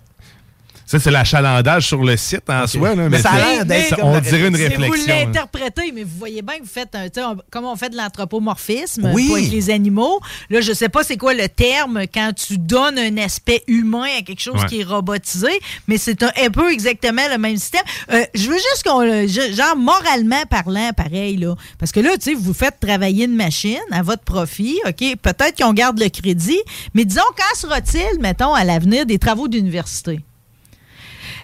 Ça, 0.91 0.99
c'est 0.99 1.13
l'achalandage 1.13 1.87
sur 1.87 2.03
le 2.03 2.17
site 2.17 2.51
en 2.51 2.67
soi. 2.67 2.97
Là, 2.97 3.09
Mais 3.09 3.21
ça 3.23 3.31
a 3.31 3.39
l'air 3.65 3.97
On 4.03 4.19
dirait 4.19 4.49
une 4.49 4.57
Vous 4.57 4.63
réflexion. 4.65 5.15
hein. 5.15 5.25
l'interprétez, 5.25 5.93
mais 5.95 6.03
vous 6.03 6.19
voyez 6.19 6.43
bien 6.43 6.57
que 6.57 6.63
vous 6.63 6.69
faites 6.69 6.97
un, 6.97 7.37
comme 7.49 7.65
on 7.65 7.77
fait 7.77 7.91
de 7.91 7.97
l'anthropomorphisme 7.97 9.09
Oui. 9.15 9.31
avec 9.33 9.53
les 9.53 9.71
animaux. 9.71 10.19
Là, 10.51 10.61
je 10.61 10.73
sais 10.73 10.89
pas 10.89 11.05
c'est 11.05 11.17
quoi 11.17 11.33
le 11.33 11.49
terme 11.49 12.03
quand 12.13 12.33
tu 12.35 12.59
donnes 12.59 12.99
un 12.99 13.17
aspect 13.19 13.63
humain 13.69 14.07
à 14.19 14.23
quelque 14.23 14.41
chose 14.41 14.55
Ouais. 14.61 14.67
qui 14.67 14.81
est 14.81 14.85
robotisé, 14.85 15.51
mais 15.87 15.97
c'est 15.97 16.25
un, 16.25 16.33
un 16.45 16.51
peu 16.51 16.73
exactement 16.73 17.23
le 17.31 17.39
même 17.39 17.57
système. 17.57 17.83
Euh, 18.13 18.25
je 18.35 18.49
veux 18.49 18.57
juste 18.59 18.83
qu'on, 18.85 19.01
je- 19.03 19.55
genre 19.55 19.77
moralement 19.77 20.43
parlant, 20.51 20.91
pareil 20.97 21.37
là, 21.37 21.55
parce 21.79 21.93
que 21.93 22.01
là, 22.01 22.11
tu 22.19 22.31
sais, 22.31 22.35
vous 22.35 22.53
faites 22.53 22.81
travailler 22.81 23.27
une 23.27 23.37
machine 23.37 23.79
à 23.93 24.03
votre 24.03 24.25
profit, 24.25 24.81
ok. 24.89 25.17
Peut-être 25.23 25.57
qu'on 25.63 25.73
garde 25.73 26.01
le 26.01 26.09
crédit, 26.09 26.59
mais 26.95 27.05
disons 27.05 27.23
quand 27.37 27.57
sera-t-il, 27.61 28.21
mettons, 28.21 28.55
à 28.55 28.65
l'avenir 28.65 29.07
des 29.07 29.21
travaux 29.21 29.47
d'université? 29.47 30.19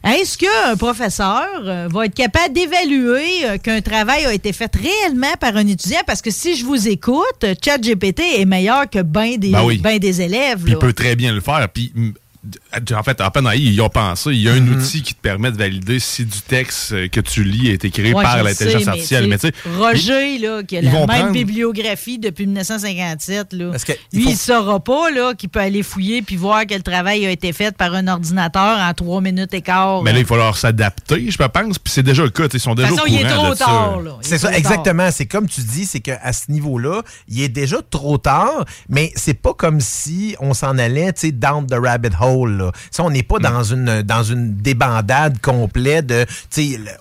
Est-ce 0.04 0.38
qu'un 0.38 0.76
professeur 0.76 1.46
euh, 1.64 1.88
va 1.90 2.06
être 2.06 2.14
capable 2.14 2.54
d'évaluer 2.54 3.44
euh, 3.44 3.58
qu'un 3.58 3.80
travail 3.80 4.24
a 4.26 4.32
été 4.32 4.52
fait 4.52 4.70
réellement 4.74 5.34
par 5.40 5.56
un 5.56 5.66
étudiant? 5.66 6.00
Parce 6.06 6.22
que 6.22 6.30
si 6.30 6.56
je 6.56 6.64
vous 6.64 6.88
écoute, 6.88 7.44
euh, 7.44 7.54
ChatGPT 7.62 8.20
est 8.38 8.44
meilleur 8.44 8.88
que 8.88 9.02
bien 9.02 9.36
des, 9.36 9.50
Ben 9.50 9.64
oui. 9.64 9.78
ben 9.78 9.98
des 9.98 10.20
élèves. 10.20 10.62
Il 10.66 10.76
peut 10.78 10.92
très 10.92 11.16
bien 11.16 11.32
le 11.32 11.40
faire. 11.40 11.68
Puis, 11.72 11.92
en 12.94 13.02
fait, 13.02 13.20
à 13.20 13.26
OpenAI, 13.28 13.58
ils 13.58 13.74
y 13.74 13.80
ont 13.80 13.88
pensé. 13.88 14.30
Il 14.30 14.40
y 14.42 14.48
a 14.48 14.52
un 14.52 14.68
outil 14.68 15.02
qui 15.02 15.14
te 15.14 15.20
permet 15.20 15.50
de 15.50 15.56
valider 15.56 15.98
si 16.00 16.24
du 16.24 16.40
texte 16.40 17.08
que 17.10 17.20
tu 17.20 17.44
lis 17.44 17.68
est 17.70 17.84
écrit 17.84 18.12
Ouais, 18.12 18.22
par 18.22 18.42
l'intelligence 18.42 18.86
artificielle. 18.88 19.28
Mais 19.28 19.38
tu 19.38 19.48
sais, 19.48 19.54
Roger, 19.78 20.38
là, 20.38 20.62
qui 20.62 20.76
a 20.76 20.82
la 20.82 20.90
même 20.92 21.06
prendre- 21.06 21.32
bibliographie 21.32 22.18
depuis 22.18 22.46
1957, 22.46 23.52
là, 23.52 23.72
que 23.86 23.92
lui, 24.12 24.22
faut- 24.24 24.28
il 24.30 24.32
ne 24.32 24.36
saura 24.38 24.80
pas 24.80 25.10
là, 25.10 25.34
qu'il 25.34 25.48
peut 25.48 25.60
aller 25.60 25.82
fouiller 25.82 26.22
puis 26.22 26.36
voir 26.36 26.66
que 26.66 26.74
le 26.74 26.82
travail 26.82 27.26
a 27.26 27.30
été 27.30 27.52
fait 27.52 27.76
par 27.76 27.94
un 27.94 28.06
ordinateur 28.08 28.78
en 28.78 28.92
trois 28.94 29.20
minutes 29.20 29.54
et 29.54 29.62
quart. 29.62 30.02
mais 30.02 30.12
là, 30.12 30.18
il 30.18 30.24
va 30.24 30.28
falloir 30.28 30.56
s'adapter, 30.56 31.30
je 31.30 31.36
pense. 31.36 31.78
Puis 31.78 31.92
c'est 31.92 32.02
déjà 32.02 32.22
le 32.22 32.30
cas. 32.30 32.44
Ils 32.52 32.60
sont 32.60 32.74
déjà 32.74 32.88
De 32.88 32.92
toute 32.94 33.02
au 33.02 33.04
façon, 33.06 33.16
il 33.16 33.26
est 33.26 33.28
trop 33.28 33.50
de 33.50 33.54
ça. 33.56 33.64
tard, 33.64 34.00
C'est 34.20 34.38
ça, 34.38 34.52
exactement. 34.56 35.10
C'est 35.10 35.26
comme 35.26 35.48
tu 35.48 35.60
dis, 35.62 35.84
c'est 35.84 36.00
qu'à 36.00 36.32
ce 36.32 36.50
niveau-là, 36.50 37.02
il 37.28 37.42
est 37.42 37.48
déjà 37.48 37.78
trop 37.90 38.18
tard, 38.18 38.64
mais 38.88 39.12
c'est 39.16 39.34
pas 39.34 39.54
comme 39.54 39.80
si 39.80 40.36
on 40.40 40.54
s'en 40.54 40.78
allait, 40.78 41.12
tu 41.12 41.20
sais, 41.22 41.32
down 41.32 41.66
the 41.66 41.74
rabbit 41.74 42.10
hole. 42.20 42.35
Là. 42.44 42.72
Sais, 42.90 43.00
on 43.02 43.10
n'est 43.10 43.22
pas 43.22 43.38
dans 43.38 43.62
une 43.62 44.02
dans 44.02 44.22
une 44.22 44.54
débandade 44.56 45.40
complète 45.40 46.06
de, 46.06 46.26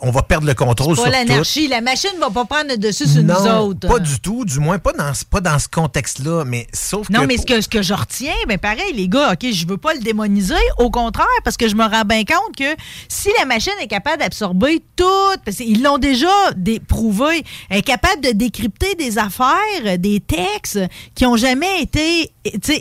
on 0.01 0.11
va 0.11 0.21
perdre 0.23 0.47
le 0.47 0.53
contrôle 0.53 0.95
Pas 0.95 1.01
sur 1.03 1.11
tout. 1.11 1.11
l'anarchie. 1.11 1.67
La 1.67 1.81
machine 1.81 2.11
ne 2.15 2.19
va 2.21 2.29
pas 2.29 2.45
prendre 2.45 2.69
le 2.69 2.77
dessus 2.77 3.07
sur 3.07 3.23
nous 3.23 3.33
autres. 3.33 3.87
pas 3.87 3.99
du 3.99 4.19
tout, 4.19 4.45
du 4.45 4.59
moins 4.59 4.79
pas 4.79 4.93
dans, 4.93 5.13
ce- 5.13 5.25
pas 5.25 5.41
dans 5.41 5.57
ce 5.59 5.67
contexte-là, 5.67 6.43
mais 6.45 6.67
sauf 6.73 7.09
Non, 7.09 7.21
que... 7.21 7.25
mais 7.25 7.37
ce 7.37 7.45
que, 7.45 7.59
ce 7.61 7.67
que 7.67 7.81
je 7.81 7.93
retiens, 7.93 8.33
ben 8.47 8.57
pareil, 8.57 8.93
les 8.93 9.07
gars, 9.09 9.31
OK, 9.33 9.51
je 9.51 9.65
veux 9.67 9.77
pas 9.77 9.93
le 9.93 9.99
démoniser. 10.01 10.53
Au 10.77 10.89
contraire, 10.89 11.25
parce 11.43 11.57
que 11.57 11.67
je 11.67 11.75
me 11.75 11.83
rends 11.83 12.05
bien 12.05 12.23
compte 12.23 12.55
que 12.57 12.75
si 13.09 13.29
la 13.39 13.45
machine 13.45 13.73
est 13.81 13.87
capable 13.87 14.19
d'absorber 14.19 14.81
tout, 14.95 15.05
parce 15.43 15.57
qu'ils 15.57 15.81
l'ont 15.83 15.97
déjà 15.97 16.27
dé- 16.55 16.79
prouvé, 16.79 17.43
elle 17.69 17.79
est 17.79 17.81
capable 17.81 18.21
de 18.21 18.31
décrypter 18.31 18.95
des 18.95 19.17
affaires, 19.17 19.97
des 19.97 20.19
textes 20.19 20.79
qui 21.15 21.25
ont 21.25 21.37
jamais 21.37 21.81
été 21.81 22.31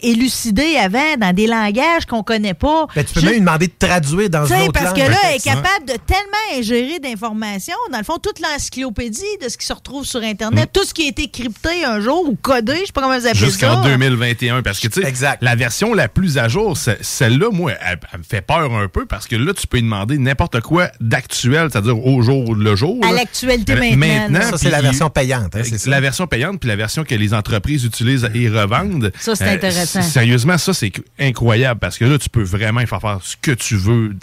élucidés 0.02 0.76
avant 0.76 1.16
dans 1.18 1.34
des 1.34 1.46
langages 1.46 2.06
qu'on 2.06 2.22
connaît 2.22 2.33
pas. 2.54 2.86
Ben, 2.94 3.04
tu 3.04 3.14
peux 3.14 3.20
Je- 3.20 3.26
même 3.26 3.34
lui 3.34 3.40
demander 3.40 3.66
de 3.68 3.72
traduire 3.78 4.28
dans 4.30 4.46
une 4.46 4.54
autre 4.62 4.72
parce 4.72 4.86
langue. 4.86 4.94
que 4.96 5.10
là, 5.10 5.16
elle 5.28 5.36
est 5.36 5.48
hein. 5.48 5.54
capable 5.62 5.86
de 5.86 5.94
tellement 6.06 6.58
ingérer 6.58 6.98
d'informations, 6.98 7.74
dans 7.92 7.98
le 7.98 8.04
fond, 8.04 8.18
toute 8.18 8.40
l'encyclopédie 8.40 9.22
de 9.42 9.48
ce 9.48 9.56
qui 9.56 9.66
se 9.66 9.72
retrouve 9.72 10.04
sur 10.04 10.22
Internet, 10.22 10.70
tout 10.72 10.84
ce 10.84 10.92
qui 10.94 11.06
a 11.06 11.08
été 11.08 11.28
crypté 11.28 11.84
un 11.84 12.00
jour 12.00 12.28
ou 12.28 12.36
codé, 12.40 12.74
je 12.80 12.86
sais 12.86 12.92
pas 12.92 13.02
comment 13.02 13.18
vous 13.18 13.26
appelez 13.26 13.40
ça. 13.40 13.46
Jusqu'en 13.46 13.82
2021. 13.82 14.62
Parce 14.62 14.80
que, 14.80 14.88
tu 14.88 15.02
sais, 15.02 15.12
la 15.40 15.54
version 15.56 15.94
la 15.94 16.08
plus 16.08 16.38
à 16.38 16.48
jour, 16.48 16.76
celle-là, 16.76 17.46
moi, 17.52 17.72
elle, 17.80 17.98
elle 18.12 18.18
me 18.18 18.24
fait 18.24 18.40
peur 18.42 18.72
un 18.74 18.88
peu 18.88 19.06
parce 19.06 19.26
que 19.26 19.36
là, 19.36 19.52
tu 19.54 19.66
peux 19.66 19.76
lui 19.78 19.82
demander 19.84 20.18
n'importe 20.18 20.60
quoi 20.60 20.88
d'actuel, 21.00 21.68
c'est-à-dire 21.70 22.04
au 22.04 22.22
jour 22.22 22.54
le 22.54 22.76
jour. 22.76 22.98
À 23.04 23.12
l'actualité 23.12 23.72
Euh, 23.74 23.96
maintenant, 23.96 24.38
là. 24.38 24.50
Ça, 24.50 24.58
c'est 24.58 24.70
la 24.70 24.80
version 24.82 25.10
payante, 25.10 25.54
hein, 25.56 25.60
c'est 25.64 25.78
ça? 25.78 25.90
La 25.90 26.00
version 26.00 26.26
payante, 26.26 26.60
puis 26.60 26.68
la 26.68 26.76
version 26.76 27.04
que 27.04 27.14
les 27.14 27.34
entreprises 27.34 27.84
utilisent 27.84 28.28
et 28.34 28.48
revendent. 28.48 29.12
Ça, 29.20 29.34
c'est 29.34 29.48
intéressant. 29.48 30.00
s- 30.00 30.12
Sérieusement, 30.12 30.58
ça, 30.58 30.72
c'est 30.74 30.92
incroyable 31.18 31.80
parce 31.80 31.98
que 31.98 32.04
là, 32.04 32.18
tu 32.24 32.30
peux 32.30 32.42
vraiment 32.42 32.84
faire 32.86 33.00
faire 33.00 33.20
ce 33.22 33.36
que 33.36 33.52
tu 33.52 33.76
veux 33.76 34.16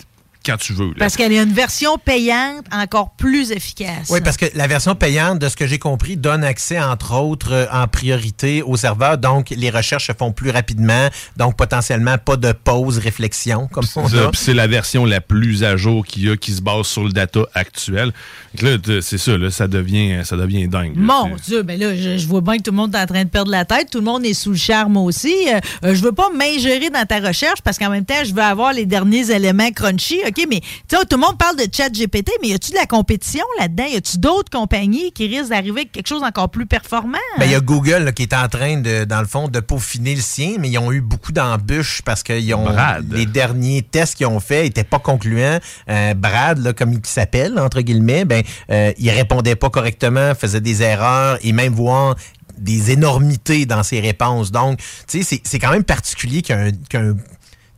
quand 0.46 0.58
tu 0.58 0.74
veux. 0.74 0.88
là. 0.88 0.94
Parce 1.00 1.16
qu'elle 1.16 1.32
a 1.38 1.42
une 1.42 1.54
version 1.54 1.98
payante 1.98 2.66
encore 2.72 3.12
plus 3.18 3.52
efficace. 3.52 4.08
Oui, 4.10 4.20
parce 4.22 4.38
que 4.38 4.46
la 4.56 4.68
version 4.68 4.96
payante, 4.96 5.40
de 5.40 5.50
ce 5.50 5.56
que 5.56 5.68
j'ai 5.68 5.80
compris, 5.80 6.18
donne 6.18 6.44
accès, 6.44 6.80
entre 6.80 7.16
autres, 7.16 7.52
euh, 7.54 7.66
en 7.72 7.88
priorité 7.88 8.62
aux 8.64 8.78
serveurs. 8.78 9.18
Donc, 9.18 9.50
les 9.52 9.70
recherches 9.70 10.08
se 10.08 10.14
font 10.18 10.32
plus 10.32 10.50
rapidement. 10.50 11.08
Donc, 11.38 11.56
potentiellement, 11.58 12.18
pas 12.18 12.38
de 12.38 12.52
pause, 12.52 12.98
réflexion, 12.98 13.68
comme 13.72 13.86
on 13.96 14.08
c'est 14.34 14.54
la 14.54 14.68
version 14.68 15.06
la 15.06 15.22
plus 15.22 15.64
à 15.64 15.78
jour 15.78 16.06
qu'il 16.06 16.26
y 16.26 16.30
a 16.32 16.38
qui 16.38 16.52
se 16.52 16.62
base 16.62 16.88
sur 16.88 17.04
le 17.04 17.12
data 17.12 17.42
actuel. 17.54 18.12
Donc 18.56 18.62
Là, 18.70 18.78
t- 18.78 19.02
c'est 19.02 19.18
ça, 19.18 19.38
là, 19.38 19.52
ça 19.52 19.68
devient, 19.68 20.22
ça 20.24 20.36
devient 20.38 20.68
dingue. 20.68 20.96
là. 20.96 21.02
Mon 21.02 21.36
Dieu, 21.36 21.62
ben 21.64 21.80
là, 21.80 21.96
je, 21.96 22.18
je 22.18 22.28
vois 22.28 22.42
bien 22.42 22.58
que 22.58 22.64
tout 22.64 22.72
le 22.72 22.78
monde 22.78 22.96
est 22.96 23.00
en 23.00 23.06
train 23.06 23.24
de 23.24 23.30
perdre 23.30 23.52
la 23.52 23.66
tête. 23.66 23.90
Tout 23.92 24.00
le 24.00 24.06
monde 24.06 24.26
est 24.26 24.34
sous 24.34 24.52
le 24.52 24.58
charme 24.58 24.98
aussi. 24.98 25.34
Euh, 25.50 25.60
euh, 25.86 25.96
je 25.96 26.02
veux 26.02 26.12
pas 26.12 26.30
m'ingérer 26.36 26.90
dans 26.90 27.06
ta 27.06 27.20
recherche 27.20 27.62
parce 27.64 27.78
qu'en 27.78 27.90
même 27.90 28.06
temps, 28.06 28.24
je 28.26 28.34
veux 28.34 28.42
avoir 28.42 28.74
les 28.74 28.86
derniers 28.86 29.32
éléments 29.32 29.72
crunchy. 29.72 30.20
OK, 30.32 30.46
mais 30.50 30.60
tu 30.60 30.68
sais, 30.98 30.98
tout 31.06 31.16
le 31.18 31.22
monde 31.22 31.38
parle 31.38 31.56
de 31.58 31.66
chat 31.72 31.90
GPT, 31.90 32.30
mais 32.42 32.50
y 32.50 32.54
a-tu 32.54 32.72
de 32.72 32.76
la 32.76 32.86
compétition 32.86 33.44
là-dedans? 33.60 33.86
Y 33.86 33.96
a-tu 33.98 34.18
d'autres 34.18 34.50
compagnies 34.50 35.12
qui 35.12 35.28
risquent 35.28 35.50
d'arriver 35.50 35.82
avec 35.82 35.92
quelque 35.92 36.08
chose 36.08 36.22
d'encore 36.22 36.50
plus 36.50 36.66
performant? 36.66 37.18
Ben, 37.38 37.46
il 37.46 37.52
y 37.52 37.56
a 37.56 37.60
Google 37.60 38.04
là, 38.04 38.12
qui 38.12 38.24
est 38.24 38.34
en 38.34 38.48
train, 38.48 38.78
de, 38.78 39.04
dans 39.04 39.20
le 39.22 39.28
fond, 39.28 39.48
de 39.48 39.60
peaufiner 39.60 40.16
le 40.16 40.22
sien, 40.22 40.56
mais 40.60 40.70
ils 40.70 40.78
ont 40.78 40.92
eu 40.92 41.02
beaucoup 41.02 41.32
d'embûches 41.32 42.02
parce 42.04 42.24
que 42.24 42.34
ils 42.40 42.54
ont, 42.54 42.64
Brad. 42.64 43.12
les 43.14 43.26
derniers 43.26 43.82
tests 43.82 44.16
qu'ils 44.16 44.28
ont 44.28 44.40
faits 44.40 44.64
n'étaient 44.64 44.84
pas 44.84 45.00
concluants. 45.00 45.60
Euh, 45.90 46.14
Brad, 46.14 46.60
là, 46.60 46.74
comme 46.74 46.94
il 46.94 47.00
s'appelle, 47.06 47.60
entre 47.60 47.82
guillemets, 47.82 48.26
ben, 48.26 48.44
euh, 48.72 48.92
il 48.98 49.10
répondait 49.10 49.56
pas 49.56 49.70
correctement, 49.70 50.34
faisait 50.36 50.62
des 50.62 50.82
erreurs 50.82 51.38
et 51.42 51.52
même 51.54 51.74
voir 51.74 52.16
des 52.58 52.92
énormités 52.92 53.66
dans 53.66 53.82
ses 53.82 54.00
réponses. 54.00 54.52
Donc, 54.52 54.78
tu 55.08 55.20
sais, 55.20 55.24
c'est- 55.24 55.42
c'est 55.44 55.58
quand 55.58 55.72
même 55.72 55.84
particulier 55.84 56.44
qu'un 56.44 56.70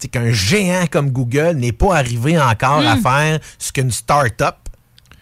qu'un 0.07 0.31
géant 0.31 0.85
comme 0.89 1.11
Google 1.11 1.53
n'est 1.57 1.71
pas 1.71 1.95
arrivé 1.97 2.39
encore 2.39 2.85
à 2.85 2.95
Hmm. 2.95 3.01
faire 3.01 3.39
ce 3.57 3.71
qu'une 3.71 3.91
start-up 3.91 4.55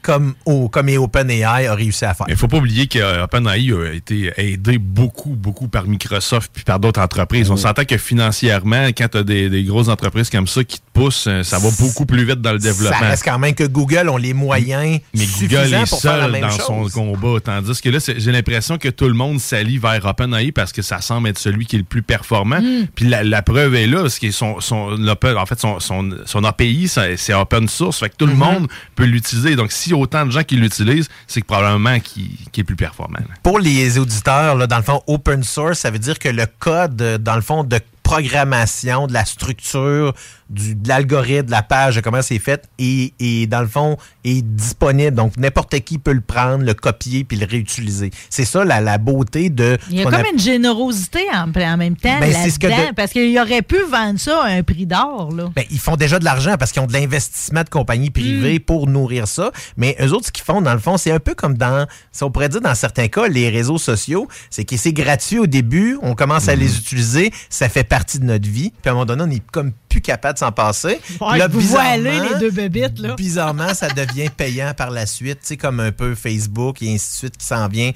comme, 0.02 0.34
au- 0.46 0.70
comme 0.70 0.90
OpenAI 0.90 1.68
a 1.68 1.76
réussi 1.76 2.06
à 2.06 2.14
faire. 2.14 2.26
Il 2.30 2.36
faut 2.36 2.48
pas 2.48 2.58
oublier 2.58 2.88
que 2.88 3.24
OpenAI 3.24 3.72
a 3.72 3.94
été 3.94 4.32
aidé 4.38 4.78
beaucoup, 4.78 5.32
beaucoup 5.36 5.68
par 5.68 5.86
Microsoft 5.86 6.52
puis 6.54 6.64
par 6.64 6.80
d'autres 6.80 7.02
entreprises. 7.02 7.50
On 7.52 7.58
s'entend 7.58 7.86
que 7.86 7.98
financièrement, 7.98 8.88
quand 8.88 9.08
tu 9.12 9.18
as 9.18 9.24
des, 9.24 9.50
des 9.50 9.64
grosses 9.64 9.88
entreprises 9.90 10.30
comme 10.30 10.48
ça 10.48 10.64
qui 10.64 10.78
te 10.80 10.86
poussent, 10.94 11.28
euh, 11.28 11.44
ça 11.44 11.60
va 11.60 11.70
beaucoup 11.80 12.06
plus 12.06 12.24
vite 12.26 12.42
dans 12.42 12.54
le 12.54 12.60
développement. 12.60 13.00
Ça 13.00 13.06
reste 13.08 13.24
quand 13.24 13.40
même 13.40 13.54
que 13.54 13.64
Google 13.66 14.10
ont 14.10 14.18
les 14.18 14.34
moyens 14.34 15.00
Mais 15.14 15.20
suffisants 15.26 15.62
Google 15.64 15.74
est 15.76 15.90
pour 15.90 16.02
faire 16.02 16.18
la 16.18 16.24
seul 16.24 16.32
même 16.32 16.42
dans 16.42 16.50
chose. 16.50 16.92
son 16.94 17.12
combat. 17.14 17.40
Tandis 17.44 17.82
que 17.82 17.90
là, 17.90 18.00
j'ai 18.18 18.32
l'impression 18.32 18.78
que 18.78 18.90
tout 18.90 19.08
le 19.08 19.14
monde 19.14 19.40
s'allie 19.40 19.78
vers 19.78 20.06
OpenAI 20.06 20.52
parce 20.52 20.72
que 20.72 20.82
ça 20.82 21.02
semble 21.02 21.30
être 21.30 21.40
celui 21.40 21.66
qui 21.66 21.76
est 21.76 21.80
le 21.80 21.86
plus 21.86 22.02
performant. 22.02 22.62
Mm. 22.62 22.88
Puis 22.96 23.06
la, 23.08 23.24
la 23.24 23.42
preuve 23.42 23.76
est 23.76 23.88
là, 23.88 24.02
parce 24.02 24.20
que 24.20 24.32
son, 24.32 24.60
son, 24.62 24.98
en 25.08 25.46
fait, 25.46 25.60
son, 25.60 25.80
son, 25.80 26.10
son 26.26 26.44
API, 26.44 26.88
c'est 27.18 27.34
open 27.34 27.68
source. 27.68 28.00
Fait 28.00 28.10
que 28.10 28.16
tout 28.18 28.26
le 28.28 28.34
Mhm. 28.34 28.40
monde 28.40 28.68
peut 28.96 29.04
l'utiliser. 29.06 29.56
Donc, 29.56 29.72
si 29.72 29.91
autant 29.94 30.26
de 30.26 30.32
gens 30.32 30.44
qui 30.44 30.56
l'utilisent, 30.56 31.10
c'est 31.28 31.42
que 31.42 31.46
probablement 31.46 32.00
qui, 32.00 32.38
qui 32.52 32.62
est 32.62 32.64
plus 32.64 32.76
performant. 32.76 33.20
Pour 33.44 33.60
les 33.60 33.98
auditeurs, 33.98 34.56
là, 34.56 34.68
dans 34.68 34.78
le 34.78 34.84
fond, 34.84 35.02
open 35.08 35.44
source, 35.44 35.80
ça 35.80 35.92
veut 35.92 36.00
dire 36.00 36.20
que 36.20 36.30
le 36.30 36.46
code, 36.60 37.02
euh, 37.02 37.18
dans 37.18 37.36
le 37.36 37.42
fond, 37.42 37.64
de 37.64 37.80
programmation, 38.16 39.08
de 39.08 39.14
la 39.14 39.26
structure, 39.26 40.14
du, 40.50 40.76
de 40.76 40.88
l'algorithme, 40.88 41.46
de 41.46 41.52
la 41.52 41.64
page, 41.64 41.96
de 41.96 42.02
comment 42.02 42.22
c'est 42.22 42.40
fait, 42.40 42.68
et, 42.78 43.14
et 43.20 43.48
dans 43.48 43.62
le 43.62 43.68
fond, 43.68 43.98
est 44.26 44.42
disponible. 44.42 45.16
Donc, 45.16 45.38
n'importe 45.38 45.80
qui 45.80 45.98
peut 45.98 46.12
le 46.12 46.22
prendre, 46.22 46.64
le 46.66 46.74
copier, 46.74 47.24
puis 47.24 47.38
le 47.38 47.46
réutiliser. 47.46 48.12
C'est 48.30 48.44
ça 48.46 48.66
la, 48.66 48.82
la 48.82 48.98
beauté 48.98 49.50
de... 49.50 49.78
Il 49.90 49.98
y 49.98 50.02
a 50.02 50.06
comme 50.06 50.24
une 50.34 50.40
générosité 50.40 51.20
en, 51.34 51.50
en 51.52 51.78
même 51.78 51.96
temps 51.96 52.20
Ben, 52.20 52.34
ce 52.34 52.60
que 52.60 52.68
là-dedans, 52.68 52.90
de- 52.90 52.96
parce 52.96 53.12
qu'il 53.12 53.38
aurait 53.40 53.62
pu 53.62 53.78
vendre 53.90 54.20
ça 54.20 54.44
à 54.44 54.48
un 54.48 54.64
prix 54.64 54.86
d'or. 54.86 55.32
là. 55.34 55.50
Ben, 55.56 55.64
ils 55.72 55.80
font 55.80 55.96
déjà 55.96 56.20
de 56.20 56.26
l'argent 56.26 56.56
parce 56.60 56.72
qu'ils 56.74 56.82
ont 56.82 56.88
de 56.88 56.94
l'investissement 56.94 57.64
de 57.64 57.70
compagnies 57.70 58.10
privées 58.10 58.60
Mm. 58.60 58.64
pour 58.64 58.88
nourrir 58.88 59.28
ça. 59.28 59.52
Mais 59.78 59.96
eux 60.02 60.12
autres, 60.14 60.28
ce 60.28 60.32
qu'ils 60.32 60.44
font, 60.44 60.62
dans 60.62 60.74
le 60.74 60.80
fond, 60.80 60.98
c'est 60.98 61.12
un 61.12 61.20
peu 61.20 61.34
comme 61.34 61.58
dans, 61.58 61.88
si 62.12 62.24
on 62.24 62.32
pourrait 62.32 62.50
dire 62.50 62.62
dans 62.62 62.76
certains 62.76 63.08
cas, 63.08 63.28
les 63.28 63.50
réseaux 63.50 63.78
sociaux. 63.78 64.28
C'est 64.50 64.66
que 64.66 64.76
c'est 64.78 64.94
gratuit 64.94 65.40
au 65.40 65.48
début, 65.48 65.98
on 66.02 66.14
commence 66.16 66.50
à 66.50 66.56
les 66.56 66.78
utiliser, 66.78 67.32
ça 67.50 67.70
fait 67.70 67.84
partie 67.86 68.01
de 68.20 68.26
notre 68.26 68.48
vie. 68.50 68.72
Puis 68.82 68.90
à 68.90 68.92
un 68.92 68.94
moment 68.94 69.06
donné, 69.06 69.24
on 69.24 69.30
est 69.30 69.44
comme 69.52 69.72
plus 69.90 70.02
capable 70.02 70.36
de 70.36 70.40
s'en 70.40 70.52
passer. 70.52 71.00
Ouais, 71.20 71.38
là, 71.38 71.48
bizarrement- 71.48 72.30
les 72.34 72.40
deux 72.40 72.52
bébites, 72.52 73.00
là. 73.00 73.16
Bizarrement, 73.16 73.74
ça 73.74 73.88
devient 73.96 74.30
payant 74.36 74.74
par 74.76 74.90
la 74.92 75.06
suite. 75.06 75.40
Tu 75.42 75.48
sais, 75.48 75.58
comme 75.58 75.80
un 75.80 75.92
peu 75.92 76.16
Facebook 76.16 76.82
et 76.82 76.94
ainsi 76.94 77.12
de 77.12 77.18
suite 77.18 77.38
qui 77.38 77.46
s'en 77.46 77.68
vient 77.68 77.92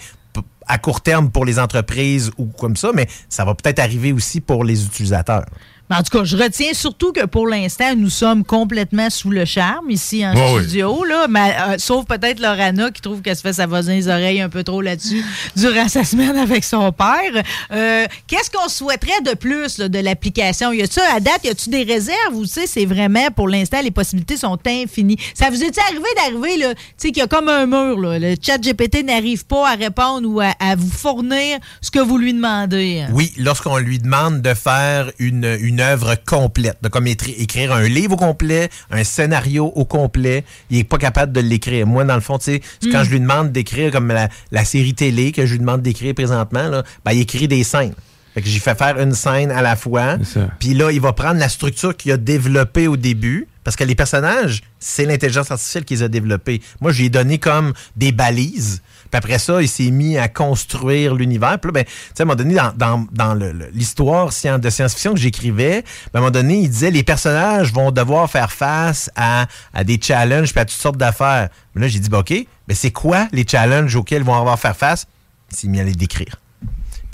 à 0.67 0.77
court 0.79 1.01
terme 1.01 1.29
pour 1.29 1.45
les 1.45 1.59
entreprises 1.59 2.31
ou 2.37 2.47
comme 2.47 2.75
ça, 2.75 2.89
mais 2.93 3.07
ça 3.29 3.45
va 3.45 3.53
peut-être 3.55 3.79
arriver 3.79 4.11
aussi 4.11 4.41
pour 4.41 4.63
les 4.63 4.83
utilisateurs. 4.85 5.45
Mais 5.89 5.97
en 5.97 6.03
tout 6.03 6.17
cas, 6.17 6.23
je 6.23 6.35
retiens 6.35 6.73
surtout 6.73 7.11
que 7.11 7.25
pour 7.25 7.47
l'instant, 7.47 7.95
nous 7.95 8.09
sommes 8.09 8.43
complètement 8.43 9.09
sous 9.09 9.29
le 9.29 9.45
charme 9.45 9.89
ici 9.91 10.25
en 10.25 10.33
oui. 10.33 10.63
studio. 10.63 11.03
Là, 11.03 11.27
mais, 11.29 11.55
euh, 11.59 11.75
sauf 11.77 12.05
peut-être 12.05 12.39
Lorana 12.39 12.89
qui 12.91 13.01
trouve 13.01 13.21
qu'elle 13.21 13.35
se 13.35 13.41
fait 13.41 13.53
sa 13.53 13.67
voisine 13.67 13.93
les 13.93 14.07
oreilles 14.07 14.41
un 14.41 14.49
peu 14.49 14.63
trop 14.63 14.81
là-dessus 14.81 15.23
durant 15.55 15.87
sa 15.87 16.03
semaine 16.03 16.37
avec 16.37 16.63
son 16.63 16.91
père. 16.91 17.43
Euh, 17.71 18.05
Qu'est-ce 18.27 18.49
qu'on 18.49 18.67
souhaiterait 18.67 19.21
de 19.25 19.35
plus 19.35 19.77
là, 19.77 19.87
de 19.87 19.99
l'application? 19.99 20.71
Y 20.71 20.81
a-tu 20.81 20.99
à 20.99 21.19
date, 21.19 21.41
y 21.43 21.49
a-tu 21.49 21.69
des 21.69 21.83
réserves 21.83 22.33
ou 22.33 22.45
c'est 22.45 22.85
vraiment 22.85 23.27
pour 23.35 23.47
l'instant, 23.47 23.81
les 23.83 23.91
possibilités 23.91 24.37
sont 24.37 24.57
infinies? 24.65 25.17
Ça 25.33 25.49
vous 25.49 25.63
est 25.63 25.77
arrivé 25.77 26.05
d'arriver, 26.17 26.57
là, 26.57 26.73
tu 26.73 26.81
sais, 26.97 27.07
qu'il 27.09 27.19
y 27.19 27.21
a 27.21 27.27
comme 27.27 27.49
un 27.49 27.65
mur, 27.65 27.99
là, 27.99 28.17
le 28.19 28.35
chat 28.41 28.57
GPT 28.57 29.03
n'arrive 29.05 29.45
pas 29.45 29.69
à 29.69 29.75
répondre 29.75 30.27
ou 30.27 30.39
à, 30.39 30.53
à 30.59 30.75
vous 30.75 30.89
fournir 30.89 31.59
ce 31.81 31.91
que 31.91 31.99
vous 31.99 32.17
lui 32.17 32.33
demandez? 32.33 33.05
Oui, 33.11 33.33
lorsqu'on 33.37 33.77
lui 33.77 33.99
demande 33.99 34.41
de 34.41 34.53
faire 34.53 35.11
une, 35.19 35.57
une 35.61 35.74
œuvre 35.79 36.15
complète, 36.25 36.77
de 36.81 36.89
comme 36.89 37.07
écrire 37.07 37.73
un 37.73 37.87
livre 37.87 38.13
au 38.13 38.17
complet, 38.17 38.69
un 38.91 39.03
scénario 39.03 39.71
au 39.75 39.85
complet, 39.85 40.43
il 40.69 40.79
est 40.79 40.83
pas 40.83 40.97
capable 40.97 41.31
de 41.31 41.41
l'écrire. 41.41 41.87
Moi, 41.87 42.03
dans 42.03 42.15
le 42.15 42.21
fond, 42.21 42.37
tu 42.37 42.45
sais, 42.45 42.61
c'est 42.81 42.89
quand 42.89 43.03
je 43.03 43.11
lui 43.11 43.19
demande 43.19 43.51
d'écrire 43.51 43.91
comme 43.91 44.07
la, 44.07 44.29
la 44.51 44.65
série 44.65 44.93
télé 44.93 45.31
que 45.31 45.45
je 45.45 45.53
lui 45.53 45.59
demande 45.59 45.81
d'écrire 45.81 46.13
présentement, 46.13 46.67
là, 46.67 46.83
ben, 47.03 47.11
il 47.11 47.21
écrit 47.21 47.47
des 47.47 47.63
scènes. 47.63 47.93
Fait 48.35 48.41
que 48.41 48.49
j'y 48.49 48.59
fais 48.59 48.75
faire 48.75 48.99
une 48.99 49.13
scène 49.13 49.49
à 49.49 49.61
la 49.61 49.77
fois. 49.77 50.17
Puis 50.59 50.73
là, 50.73 50.91
il 50.91 50.99
va 50.99 51.13
prendre 51.13 51.39
la 51.39 51.47
structure 51.47 51.95
qu'il 51.95 52.11
a 52.11 52.17
développée 52.17 52.85
au 52.87 52.97
début. 52.97 53.47
Parce 53.63 53.77
que 53.77 53.85
les 53.85 53.95
personnages, 53.95 54.61
c'est 54.77 55.05
l'intelligence 55.05 55.51
artificielle 55.51 55.85
qui 55.85 55.95
les 55.95 56.03
a 56.03 56.07
développés. 56.09 56.61
Moi, 56.81 56.91
je 56.91 56.99
lui 56.99 57.05
ai 57.05 57.09
donné 57.09 57.37
comme 57.37 57.73
des 57.95 58.11
balises. 58.11 58.81
Puis 59.15 59.31
après 59.31 59.39
ça, 59.39 59.61
il 59.61 59.69
s'est 59.69 59.91
mis 59.91 60.17
à 60.17 60.27
construire 60.27 61.15
l'univers. 61.15 61.57
Puis 61.57 61.69
là, 61.69 61.71
ben, 61.71 61.85
tu 61.85 61.91
sais, 62.13 62.21
à 62.21 62.23
un 62.23 62.25
moment 62.25 62.35
donné, 62.35 62.55
dans, 62.75 63.33
l'histoire 63.71 64.27
de 64.27 64.69
science-fiction 64.69 65.13
que 65.13 65.19
j'écrivais, 65.19 65.85
ben, 66.11 66.15
à 66.15 66.17
un 66.17 66.19
moment 66.19 66.31
donné, 66.31 66.57
il 66.57 66.69
disait 66.69 66.91
les 66.91 67.03
personnages 67.03 67.71
vont 67.71 67.91
devoir 67.91 68.29
faire 68.29 68.51
face 68.51 69.09
à, 69.15 69.47
des 69.85 69.97
challenges 70.01 70.51
puis 70.51 70.59
à 70.59 70.65
toutes 70.65 70.77
sortes 70.77 70.97
d'affaires. 70.97 71.47
Mais 71.73 71.83
là, 71.83 71.87
j'ai 71.87 71.99
dit, 71.99 72.09
ben, 72.09 72.19
OK, 72.19 72.33
mais 72.67 72.73
c'est 72.73 72.91
quoi 72.91 73.29
les 73.31 73.45
challenges 73.47 73.95
auxquels 73.95 74.21
ils 74.21 74.25
vont 74.25 74.35
avoir 74.35 74.55
à 74.55 74.57
faire 74.57 74.75
face? 74.75 75.07
Il 75.49 75.55
s'est 75.55 75.67
mis 75.69 75.79
à 75.79 75.85
les 75.85 75.93
décrire. 75.93 76.41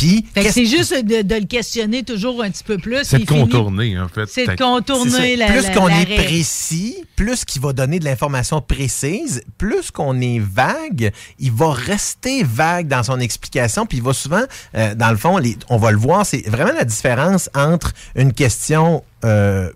Puis, 0.01 0.25
c'est 0.51 0.65
juste 0.65 0.93
de, 0.93 1.21
de 1.21 1.35
le 1.35 1.45
questionner 1.45 2.03
toujours 2.03 2.41
un 2.43 2.49
petit 2.49 2.63
peu 2.63 2.77
plus. 2.77 2.99
C'est 3.03 3.19
de 3.19 3.25
finit- 3.25 3.41
contourner, 3.41 3.99
en 3.99 4.07
fait. 4.07 4.25
C'est 4.27 4.45
de 4.47 4.55
contourner 4.55 5.35
la 5.35 5.47
Plus 5.47 5.69
qu'on 5.71 5.87
est 5.89 6.15
précis, 6.15 6.95
plus 7.15 7.45
qu'il 7.45 7.61
va 7.61 7.73
donner 7.73 7.99
de 7.99 8.05
l'information 8.05 8.61
précise, 8.61 9.43
plus 9.57 9.91
qu'on 9.91 10.19
est 10.21 10.39
vague, 10.39 11.11
il 11.39 11.51
va 11.51 11.71
rester 11.71 12.43
vague 12.43 12.87
dans 12.87 13.03
son 13.03 13.19
explication, 13.19 13.85
puis 13.85 13.99
il 13.99 14.03
va 14.03 14.13
souvent, 14.13 14.41
euh, 14.75 14.95
dans 14.95 15.11
le 15.11 15.17
fond, 15.17 15.37
les- 15.37 15.57
on 15.69 15.77
va 15.77 15.91
le 15.91 15.97
voir, 15.97 16.25
c'est 16.25 16.47
vraiment 16.47 16.73
la 16.73 16.85
différence 16.85 17.49
entre 17.55 17.93
une 18.15 18.33
question 18.33 19.03
euh, 19.23 19.69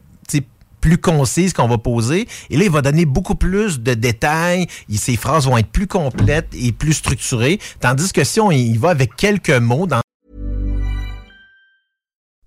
plus 0.82 1.00
concise 1.00 1.52
qu'on 1.52 1.68
va 1.68 1.80
poser, 1.80 2.28
et 2.52 2.58
là, 2.58 2.64
il 2.64 2.70
va 2.70 2.84
donner 2.84 3.06
beaucoup 3.06 3.34
plus 3.34 3.80
de 3.80 3.96
détails, 3.96 4.68
il- 4.88 5.00
ses 5.00 5.16
phrases 5.16 5.46
vont 5.46 5.58
être 5.58 5.70
plus 5.72 5.88
complètes 5.88 6.50
et 6.54 6.72
plus 6.72 6.94
structurées, 6.94 7.60
tandis 7.80 8.12
que 8.14 8.24
si 8.24 8.40
on 8.40 8.52
y 8.52 8.78
va 8.78 8.92
avec 8.92 9.16
quelques 9.16 9.50
mots 9.50 9.88
dans 9.88 10.02